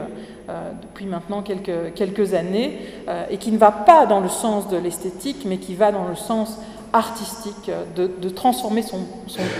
depuis 0.82 1.06
maintenant 1.06 1.42
quelques, 1.42 2.34
années, 2.34 2.78
euh, 3.08 3.24
et 3.30 3.38
qui 3.38 3.50
ne 3.50 3.56
va 3.58 3.70
pas 3.70 4.04
dans 4.04 4.20
le 4.20 4.28
sens 4.28 4.68
de 4.68 4.76
l'esthétique, 4.76 5.44
mais 5.46 5.56
qui 5.56 5.74
va 5.74 5.90
dans 5.90 6.06
le 6.06 6.14
sens 6.14 6.58
artistique, 6.92 7.70
de, 7.96 8.10
de 8.20 8.28
transformer 8.28 8.82
son, 8.82 9.00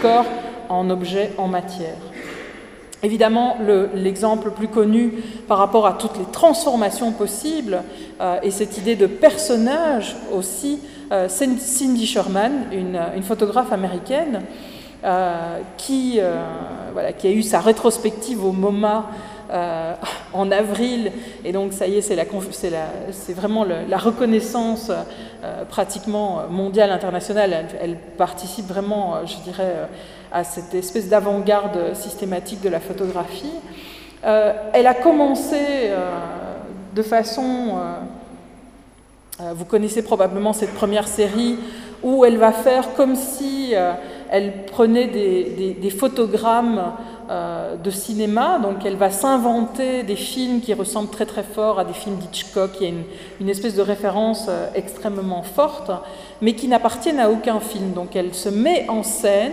corps 0.03 0.27
en 0.69 0.91
objet, 0.91 1.33
en 1.39 1.49
matière. 1.49 1.97
Évidemment, 3.03 3.57
l'exemple 3.95 4.49
le, 4.49 4.53
plus 4.53 4.69
connu 4.69 5.13
par 5.49 5.59
rapport 5.59 5.87
à 5.87 5.95
toutes 5.95 6.17
les 6.19 6.31
transformations 6.31 7.13
possibles, 7.13 7.83
euh, 8.21 8.39
et 8.43 8.51
cette 8.51 8.79
idée 8.79 8.95
de 8.95 9.07
personnage 9.07 10.17
aussi, 10.33 10.81
c'est 11.29 11.59
Cindy 11.59 12.07
Sherman, 12.07 12.67
une, 12.73 12.99
une 13.15 13.23
photographe 13.23 13.73
américaine, 13.73 14.43
qui, 15.77 16.19
voilà, 16.93 17.13
qui 17.13 17.27
a 17.29 17.31
eu 17.31 17.43
sa 17.43 17.61
rétrospective 17.61 18.43
au 18.45 18.53
MoMA 18.53 19.11
euh, 19.51 19.95
en 20.33 20.51
avril, 20.51 21.13
et 21.45 21.53
donc 21.53 21.73
ça 21.73 21.87
y 21.87 21.97
est, 21.97 22.01
c'est 22.01 23.33
vraiment 23.33 23.65
la 23.65 23.99
reconnaissance 23.99 24.91
euh, 24.91 25.65
pratiquement 25.65 26.43
mondiale, 26.51 26.91
internationale. 26.91 27.67
Elle, 27.81 27.97
participe 28.17 28.67
vraiment, 28.67 29.17
euh, 29.17 29.27
je 29.27 29.37
dirais, 29.45 29.89
à 30.33 30.45
cette 30.45 30.75
espèce 30.75 31.09
d'avant-garde 31.09 31.95
systématique 31.95 32.61
de 32.63 32.69
la 32.69 32.81
photographie. 32.81 33.53
elle 34.23 34.87
a 34.87 34.95
commencé 34.95 35.91
de 36.95 37.03
façon... 37.03 37.75
vous 39.39 39.65
connaissez 39.65 40.03
probablement 40.03 40.53
cette 40.53 40.75
première 40.75 41.07
série 41.07 41.57
où 42.03 42.25
elle 42.25 42.39
va 42.39 42.51
faire 42.51 42.95
comme 42.95 43.15
si 43.15 43.75
elle 44.35 44.65
prenait 44.67 45.07
des, 45.07 45.91
photogrammes 45.91 46.95
euh, 47.31 47.77
de 47.77 47.91
cinéma, 47.91 48.59
donc 48.59 48.85
elle 48.85 48.97
va 48.97 49.11
s'inventer 49.11 50.03
des 50.03 50.17
films 50.17 50.61
qui 50.61 50.75
ressemblent 50.75 51.09
très 51.09 51.25
très 51.25 51.43
fort 51.43 51.79
à 51.79 51.85
des 51.85 51.95
films 51.95 52.17
d'Hitchcock, 52.17 52.73
il 52.81 52.87
y 52.87 52.91
a 52.91 52.95
une, 53.41 53.49
espèce 53.49 53.75
de 53.75 53.81
référence 53.81 54.47
euh, 54.49 54.69
extrêmement 54.75 55.43
forte, 55.43 55.91
mais 56.43 56.55
qui 56.55 56.69
n'appartiennent 56.69 57.21
à 57.21 57.31
aucun 57.31 57.61
film. 57.61 57.93
Donc 57.93 58.15
elle 58.15 58.35
se 58.35 58.51
met 58.51 58.87
en 58.89 59.03
scène 59.03 59.53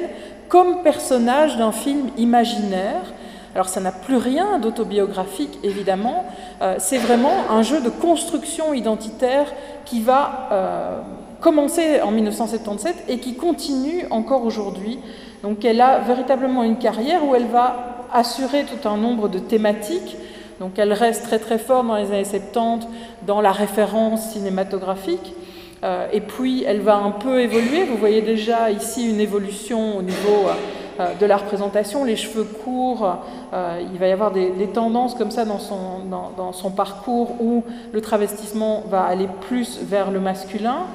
comme 0.49 0.83
personnage 0.83 1.57
d'un 1.57 1.71
film 1.71 2.09
imaginaire. 2.17 3.13
Alors 3.55 3.69
ça 3.69 3.79
n'a 3.79 3.93
plus 3.93 4.17
rien 4.17 4.59
d'autobiographique, 4.59 5.57
évidemment, 5.63 6.25
euh, 6.61 6.75
c'est 6.77 6.97
vraiment 6.97 7.49
un 7.49 7.63
jeu 7.63 7.79
de 7.79 7.89
construction 7.89 8.73
identitaire 8.73 9.47
qui 9.85 10.01
va 10.01 11.03
commencé 11.41 12.01
en 12.01 12.11
1977 12.11 13.05
et 13.09 13.17
qui 13.17 13.35
continue 13.35 14.05
encore 14.11 14.45
aujourd'hui. 14.45 14.99
Donc 15.43 15.65
elle 15.65 15.81
a 15.81 15.99
véritablement 15.99 16.63
une 16.63 16.77
carrière 16.77 17.25
où 17.25 17.35
elle 17.35 17.47
va 17.47 18.07
assurer 18.13 18.65
tout 18.65 18.87
un 18.87 18.97
nombre 18.97 19.27
de 19.27 19.39
thématiques. 19.39 20.17
Donc 20.59 20.77
elle 20.77 20.93
reste 20.93 21.23
très 21.23 21.39
très 21.39 21.57
forte 21.57 21.87
dans 21.87 21.95
les 21.95 22.11
années 22.11 22.25
70 22.25 22.87
dans 23.25 23.41
la 23.41 23.51
référence 23.51 24.31
cinématographique. 24.31 25.33
Euh, 25.83 26.07
et 26.13 26.21
puis 26.21 26.63
elle 26.63 26.81
va 26.81 26.97
un 26.97 27.11
peu 27.11 27.41
évoluer. 27.41 27.83
Vous 27.85 27.97
voyez 27.97 28.21
déjà 28.21 28.69
ici 28.69 29.09
une 29.09 29.19
évolution 29.19 29.97
au 29.97 30.03
niveau 30.03 30.45
euh, 30.99 31.13
de 31.19 31.25
la 31.25 31.37
représentation, 31.37 32.03
les 32.03 32.15
cheveux 32.15 32.43
courts. 32.43 33.17
Euh, 33.53 33.81
il 33.91 33.97
va 33.97 34.07
y 34.07 34.11
avoir 34.11 34.31
des, 34.31 34.51
tendances 34.71 35.15
comme 35.15 35.31
ça 35.31 35.45
dans 35.45 35.57
son, 35.57 36.05
dans, 36.37 36.53
son 36.53 36.69
parcours 36.69 37.41
où 37.41 37.63
le 37.91 38.01
travestissement 38.01 38.83
va 38.89 39.03
aller 39.03 39.27
plus 39.47 39.79
vers 39.81 40.11
le 40.11 40.19
masculin. 40.19 40.85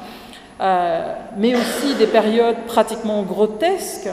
Mais 0.61 1.55
aussi 1.55 1.95
des 1.99 2.07
périodes 2.07 2.57
pratiquement 2.67 3.23
grotesques, 3.23 4.09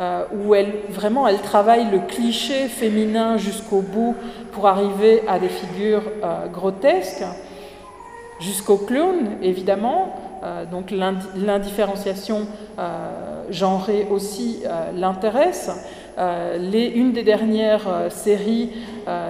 euh, 0.00 0.24
où 0.32 0.54
elle, 0.54 0.72
vraiment 0.88 1.28
elle 1.28 1.40
travaille 1.40 1.90
le 1.90 2.00
cliché 2.00 2.68
féminin 2.68 3.36
jusqu'au 3.36 3.80
bout 3.80 4.16
pour 4.52 4.66
arriver 4.66 5.22
à 5.28 5.38
des 5.38 5.48
figures 5.48 6.02
euh, 6.22 6.46
grotesques, 6.48 7.24
jusqu'au 8.40 8.76
clown 8.76 9.36
évidemment. 9.42 10.16
donc 10.70 10.90
l'indifférenciation 10.90 12.48
genrée 13.48 14.06
aussi 14.10 14.64
l'intéresse. 14.94 15.70
Une 16.18 17.12
des 17.12 17.22
dernières 17.22 18.10
séries, 18.10 18.70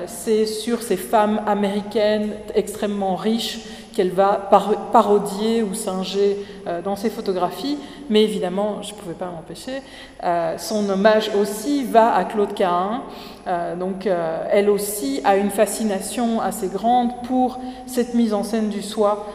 c'est 0.07 0.47
sur 0.47 0.83
ces 0.83 0.97
femmes 0.97 1.43
américaines 1.47 2.31
extrêmement 2.55 3.15
riches 3.15 3.61
qu'elle 3.95 4.11
va 4.11 4.51
parodier 4.93 5.63
ou 5.63 5.75
singer 5.75 6.45
euh, 6.67 6.83
dans 6.83 6.97
ses 6.97 7.11
photographies, 7.11 7.79
mais 8.11 8.23
évidemment, 8.23 8.83
je 8.83 8.93
ne 8.93 8.99
pouvais 8.99 9.15
pas 9.15 9.27
m'empêcher. 9.27 9.83
Euh, 10.23 10.59
son 10.59 10.89
hommage 10.91 11.31
aussi 11.41 11.85
va 11.85 12.15
à 12.15 12.25
Claude 12.25 12.55
Cahin, 12.55 13.03
euh, 13.47 13.77
donc 13.77 14.07
elle 14.51 14.69
aussi 14.71 15.21
a 15.25 15.37
une 15.37 15.51
fascination 15.51 16.41
assez 16.41 16.69
grande 16.69 17.23
pour 17.27 17.59
cette 17.87 18.15
mise 18.15 18.35
en 18.35 18.43
scène 18.43 18.69
du 18.69 18.83
soi 18.83 19.27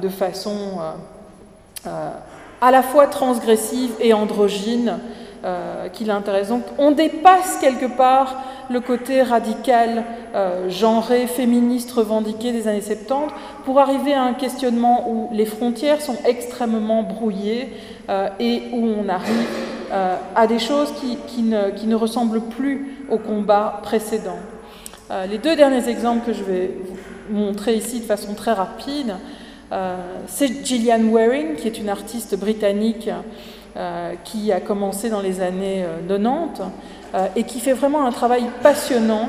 de 0.00 0.08
façon 0.08 0.78
à 1.84 2.70
la 2.70 2.82
fois 2.82 3.06
transgressive 3.06 3.90
et 4.00 4.12
androgyne. 4.14 4.98
Euh, 5.44 5.88
qui 5.88 6.04
l'intéresse. 6.04 6.48
Donc 6.48 6.62
on 6.78 6.90
dépasse 6.90 7.58
quelque 7.60 7.86
part 7.86 8.36
le 8.70 8.80
côté 8.80 9.22
radical, 9.22 10.04
euh, 10.34 10.70
genré, 10.70 11.26
féministe 11.26 11.90
revendiqué 11.90 12.52
des 12.52 12.68
années 12.68 12.80
70 12.80 13.34
pour 13.64 13.80
arriver 13.80 14.14
à 14.14 14.22
un 14.22 14.32
questionnement 14.32 15.10
où 15.10 15.28
les 15.32 15.44
frontières 15.44 16.00
sont 16.00 16.16
extrêmement 16.24 17.02
brouillées 17.02 17.68
euh, 18.08 18.28
et 18.38 18.62
où 18.72 18.86
on 18.86 19.08
arrive 19.08 19.48
euh, 19.92 20.16
à 20.36 20.46
des 20.46 20.60
choses 20.60 20.92
qui, 21.00 21.18
qui, 21.26 21.42
ne, 21.42 21.70
qui, 21.70 21.88
ne, 21.88 21.96
ressemblent 21.96 22.42
plus 22.42 22.96
au 23.10 23.18
combat 23.18 23.80
précédent. 23.82 24.38
Les 25.28 25.38
deux 25.38 25.56
derniers 25.56 25.88
exemples 25.88 26.24
que 26.24 26.32
je 26.32 26.44
vais 26.44 26.70
vous 27.28 27.36
montrer 27.36 27.74
ici 27.74 27.98
de 27.98 28.04
façon 28.04 28.34
très 28.34 28.52
rapide, 28.52 29.16
c'est 30.28 30.64
Gillian 30.64 31.02
Waring, 31.10 31.56
qui 31.56 31.66
est 31.66 31.80
une 31.80 31.88
artiste 31.88 32.38
britannique 32.38 33.10
qui 34.24 34.52
a 34.52 34.60
commencé 34.60 35.10
dans 35.10 35.20
les 35.20 35.40
années 35.40 35.84
90 36.08 36.62
euh, 37.14 37.26
et 37.36 37.44
qui 37.44 37.60
fait 37.60 37.72
vraiment 37.72 38.04
un 38.04 38.12
travail 38.12 38.44
passionnant. 38.62 39.28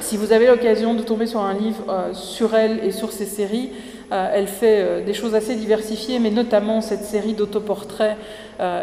Si 0.00 0.16
vous 0.16 0.32
avez 0.32 0.46
l'occasion 0.46 0.94
de 0.94 1.02
tomber 1.02 1.26
sur 1.26 1.40
un 1.40 1.54
livre 1.54 1.84
sur 2.12 2.54
elle 2.54 2.84
et 2.84 2.90
sur 2.90 3.12
ses 3.12 3.24
séries, 3.24 3.70
elle 4.10 4.46
fait 4.46 5.02
des 5.06 5.14
choses 5.14 5.34
assez 5.34 5.54
diversifiées, 5.54 6.18
mais 6.18 6.30
notamment 6.30 6.80
cette 6.82 7.04
série 7.04 7.32
d'autoportraits 7.32 8.16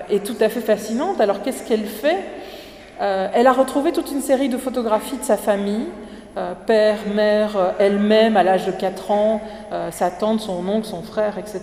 est 0.09 0.25
tout 0.25 0.37
à 0.39 0.49
fait 0.49 0.61
fascinante. 0.61 1.21
Alors 1.21 1.43
qu'est-ce 1.43 1.67
qu'elle 1.67 1.85
fait? 1.85 2.17
Elle 2.99 3.45
a 3.45 3.51
retrouvé 3.51 3.91
toute 3.91 4.11
une 4.11 4.21
série 4.21 4.49
de 4.49 4.57
photographies 4.57 5.17
de 5.17 5.23
sa 5.23 5.37
famille, 5.37 5.85
euh, 6.37 6.53
père, 6.67 6.99
mère, 7.13 7.57
euh, 7.57 7.71
elle-même 7.79 8.37
à 8.37 8.43
l'âge 8.43 8.67
de 8.67 8.71
4 8.71 9.09
ans, 9.09 9.41
euh, 9.73 9.89
sa 9.89 10.11
tante, 10.11 10.41
son 10.41 10.65
oncle, 10.69 10.85
son 10.85 11.01
frère, 11.01 11.39
etc. 11.39 11.61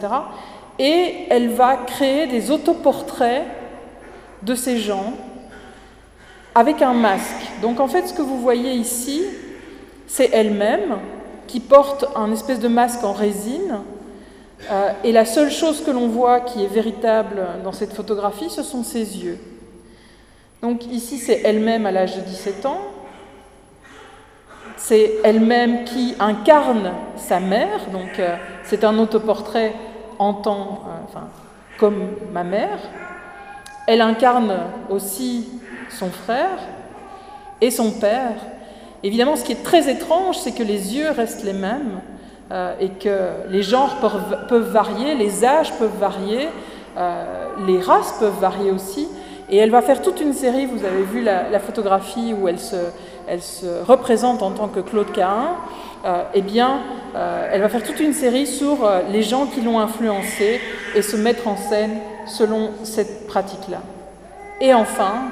Et 0.79 1.27
elle 1.31 1.51
va 1.51 1.77
créer 1.77 2.27
des 2.27 2.51
autoportraits 2.51 3.45
de 4.43 4.55
ces 4.55 4.79
gens 4.79 5.15
avec 6.55 6.83
un 6.83 6.95
masque. 6.95 7.47
Donc 7.63 7.81
en 7.81 7.89
fait, 7.89 8.07
ce 8.07 8.15
que 8.15 8.23
vous 8.23 8.41
voyez 8.41 8.73
ici, 8.73 9.23
c'est 10.07 10.31
elle-même 10.33 10.99
qui 11.47 11.61
porte 11.61 12.05
un 12.15 12.33
espèce 12.33 12.61
de 12.61 12.69
masque 12.69 13.05
en 13.05 13.13
résine. 13.13 13.81
et 15.05 15.13
la 15.13 15.25
seule 15.25 15.51
chose 15.51 15.83
que 15.85 15.91
l'on 15.91 16.09
voit 16.09 16.41
qui 16.41 16.65
est 16.65 16.73
véritable 16.73 17.47
dans 17.63 17.73
cette 17.73 17.93
photographie, 17.93 18.51
ce 18.51 18.63
sont 18.63 18.83
ses 18.83 19.19
yeux. 19.19 19.39
Donc 20.63 20.87
ici, 20.87 21.19
c'est 21.19 21.43
elle-même 21.45 21.87
à 21.87 21.93
l'âge 21.93 22.17
de 22.17 22.21
17 22.23 22.67
ans 22.67 22.81
c'est 24.77 25.15
elle-même 25.25 25.85
qui 25.85 26.15
incarne 26.21 26.93
sa 27.17 27.41
mère, 27.41 27.87
donc 27.93 28.19
euh, 28.19 28.37
c'est 28.63 28.85
un 28.85 28.99
autoportrait 28.99 29.75
en 30.19 30.35
tant, 30.35 30.83
euh, 30.87 31.05
enfin, 31.09 31.29
comme 31.79 32.09
ma 32.33 32.45
mère. 32.45 32.79
Elle 33.87 34.01
incarne 34.01 34.53
aussi 34.91 35.49
son 35.91 36.11
frère 36.11 36.59
et 37.61 37.71
son 37.71 37.93
père. 37.93 38.35
Évidemment, 39.03 39.37
ce 39.37 39.45
qui 39.45 39.53
est 39.53 39.63
très 39.63 39.91
étrange, 39.91 40.39
c'est 40.39 40.53
que 40.53 40.63
les 40.63 40.97
yeux 40.97 41.11
restent 41.11 41.45
les 41.45 41.53
mêmes 41.53 42.01
euh, 42.51 42.75
et 42.81 42.89
que 42.89 43.49
les 43.49 43.63
genres 43.63 43.97
peuvent, 44.49 44.71
varier, 44.71 45.15
les 45.15 45.45
âges 45.45 45.73
peuvent 45.79 45.99
varier, 45.99 46.49
euh, 46.97 47.25
les 47.67 47.81
races 47.81 48.17
peuvent 48.19 48.39
varier 48.41 48.71
aussi. 48.71 49.09
Et 49.49 49.59
elle 49.59 49.71
va 49.71 49.83
faire 49.83 50.03
toute 50.03 50.21
une 50.21 50.33
série, 50.33 50.67
vous 50.67 50.85
avez 50.85 51.03
vu 51.03 51.23
la, 51.23 51.61
photographie 51.61 52.35
où 52.35 52.49
elle 52.49 52.59
se, 52.59 52.77
elle 53.29 53.43
se 53.43 53.85
représente 53.87 54.43
en 54.43 54.51
tant 54.51 54.67
que 54.67 54.81
Claude 54.81 55.13
Cahin, 55.13 55.51
eh 56.35 56.43
bien, 56.43 56.81
euh, 57.17 57.49
elle 57.51 57.63
va 57.63 57.69
faire 57.69 57.83
toute 57.83 58.01
une 58.01 58.13
série 58.13 58.47
sur 58.47 58.85
euh, 58.85 59.01
les 59.11 59.23
gens 59.23 59.47
qui 59.47 59.63
l'ont 59.63 59.81
influencée 59.81 60.61
et 60.95 61.01
se 61.01 61.17
mettre 61.17 61.49
en 61.49 61.57
scène 61.57 61.99
selon 62.27 62.71
cette 62.83 63.27
pratique-là. 63.27 63.79
Et 64.61 64.75
enfin, 64.75 65.31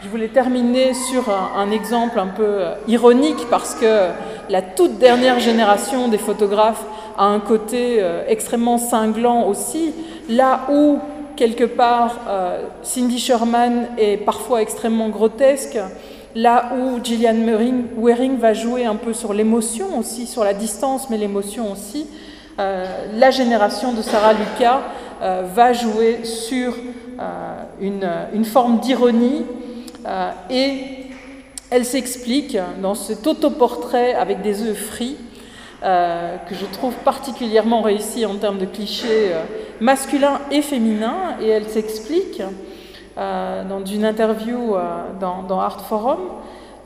je 0.00 0.08
voulais 0.08 0.28
terminer 0.28 0.94
sur 0.94 1.24
un, 1.28 1.70
exemple 1.72 2.20
un 2.20 2.28
peu 2.28 2.60
ironique 2.86 3.46
parce 3.50 3.74
que 3.74 4.10
la 4.48 4.62
toute 4.62 4.98
dernière 4.98 5.40
génération 5.40 6.06
des 6.06 6.18
photographes 6.18 6.84
a 7.16 7.24
un 7.24 7.40
côté 7.40 8.00
extrêmement 8.28 8.78
cinglant 8.78 9.44
aussi, 9.48 9.92
là 10.28 10.66
où 10.70 10.98
quelque 11.34 11.64
part 11.64 12.16
Cindy 12.82 13.18
Sherman 13.18 13.88
est 13.96 14.18
parfois 14.18 14.62
extrêmement 14.62 15.08
grotesque 15.08 15.78
là 16.34 16.72
où 16.76 17.02
Gillian 17.02 17.36
Waring 17.96 18.38
va 18.38 18.54
jouer 18.54 18.84
un 18.84 18.96
peu 18.96 19.12
sur 19.12 19.32
l'émotion 19.32 19.98
aussi, 19.98 20.26
sur 20.26 20.44
la 20.44 20.54
distance, 20.54 21.10
mais 21.10 21.16
l'émotion 21.16 21.72
aussi, 21.72 22.06
euh, 22.58 22.84
la 23.14 23.30
génération 23.30 23.92
de 23.92 24.02
Sarah 24.02 24.32
Lucas 24.32 24.80
euh, 25.22 25.42
va 25.54 25.72
jouer 25.72 26.24
sur 26.24 26.74
euh, 27.20 27.62
une, 27.80 28.08
une, 28.34 28.44
forme 28.44 28.80
d'ironie 28.80 29.44
et 30.50 30.80
elle 31.70 31.84
s'explique 31.84 32.56
dans 32.82 32.94
cet 32.94 33.26
autoportrait 33.26 34.14
avec 34.14 34.42
des 34.42 34.62
œufs 34.62 34.76
frits 34.76 35.16
que 35.82 36.54
je 36.54 36.64
trouve 36.72 36.94
particulièrement 37.04 37.82
réussi 37.82 38.24
en 38.24 38.36
termes 38.36 38.58
de 38.58 38.64
clichés 38.64 39.32
masculins 39.80 40.40
et 40.50 40.62
féminins 40.62 41.36
et 41.42 41.48
elle 41.48 41.68
s'explique 41.68 42.42
euh, 43.18 43.64
dans 43.64 43.84
une 43.84 44.04
interview 44.04 44.76
euh, 44.76 45.02
dans, 45.18 45.42
dans, 45.42 45.58
Art 45.58 45.86
Forum, 45.86 46.20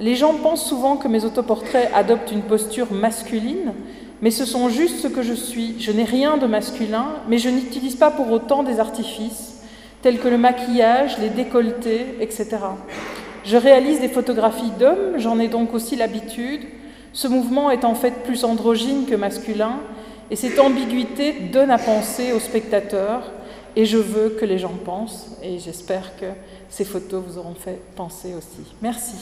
les 0.01 0.15
gens 0.15 0.33
pensent 0.35 0.65
souvent 0.65 0.97
que 0.97 1.07
mes 1.07 1.27
autoportraits 1.27 1.91
adoptent 1.95 2.33
une 2.33 2.41
posture 2.41 2.91
masculine, 2.91 3.75
mais 4.23 4.31
ce 4.31 4.47
sont 4.47 4.71
juste 4.71 5.01
ce 5.01 5.09
que 5.09 5.21
je 5.23 5.35
suis. 5.35 5.77
Je 5.79 5.93
n'ai 5.93 6.05
rien 6.05 6.39
de 6.39 6.47
masculin, 6.47 7.07
mais 7.29 7.37
je 7.37 7.51
n'utilise 7.51 7.97
pas 7.97 8.11
pour 8.11 8.33
autant 8.33 8.63
des 8.63 8.81
artifices, 8.81 9.63
tels 10.01 10.19
que 10.19 10.29
le 10.29 10.39
maquillage, 10.39 11.19
les 11.19 11.29
décolletés, 11.29 12.17
etc. 12.21 12.47
Je 13.45 13.57
réalise 13.59 14.01
des 14.01 14.09
photographies 14.09 14.73
d'hommes, 14.79 15.19
j'en 15.19 15.39
ai 15.39 15.49
donc 15.49 15.75
aussi 15.75 15.97
l'habitude. 15.97 16.63
Ce 17.13 17.29
mouvement 17.29 17.71
est 17.71 17.85
en 17.85 17.95
fait 17.95 18.23
plus 18.25 18.45
androgyne 18.45 19.05
que 19.05 19.17
masculin, 19.17 19.81
et 20.31 20.37
cette 20.37 20.59
ambiguïté 20.59 21.33
donne 21.53 21.71
à 21.71 21.77
penser 21.77 22.33
au 22.33 22.39
spectateur 22.39 23.31
et 23.77 23.85
je 23.85 23.99
veux 23.99 24.31
que 24.31 24.45
les 24.45 24.59
gens 24.59 24.77
pensent, 24.85 25.29
et 25.43 25.59
j'espère 25.59 26.17
que 26.17 26.27
ces 26.69 26.85
photos 26.85 27.23
vous 27.27 27.39
auront 27.39 27.55
fait 27.55 27.81
penser 27.97 28.35
aussi. 28.35 28.65
Merci. 28.81 29.17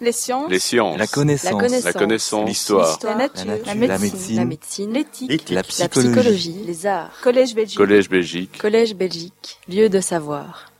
Les 0.00 0.10
sciences, 0.10 0.50
les 0.50 0.58
sciences, 0.58 0.98
la 0.98 1.06
connaissance, 1.06 1.84
la 1.84 1.92
connaissance, 1.92 2.48
l'histoire, 2.48 2.98
la, 3.04 3.10
la, 3.10 3.16
nature, 3.16 3.44
la, 3.46 3.54
nature, 3.54 3.86
la 3.86 3.98
médecine, 3.98 4.36
la 4.36 4.44
médecine, 4.44 4.92
l'éthique, 4.92 5.50
la, 5.50 5.62
psychologie, 5.62 6.56
les 6.66 6.86
arts, 6.86 7.12
collège 7.22 7.54
Belgique, 7.54 7.76
collège 7.76 8.08
Belgique, 8.08 8.58
collège 8.58 8.96
Belgique, 8.96 9.60
lieu 9.68 9.88
de 9.88 10.00
savoir. 10.00 10.71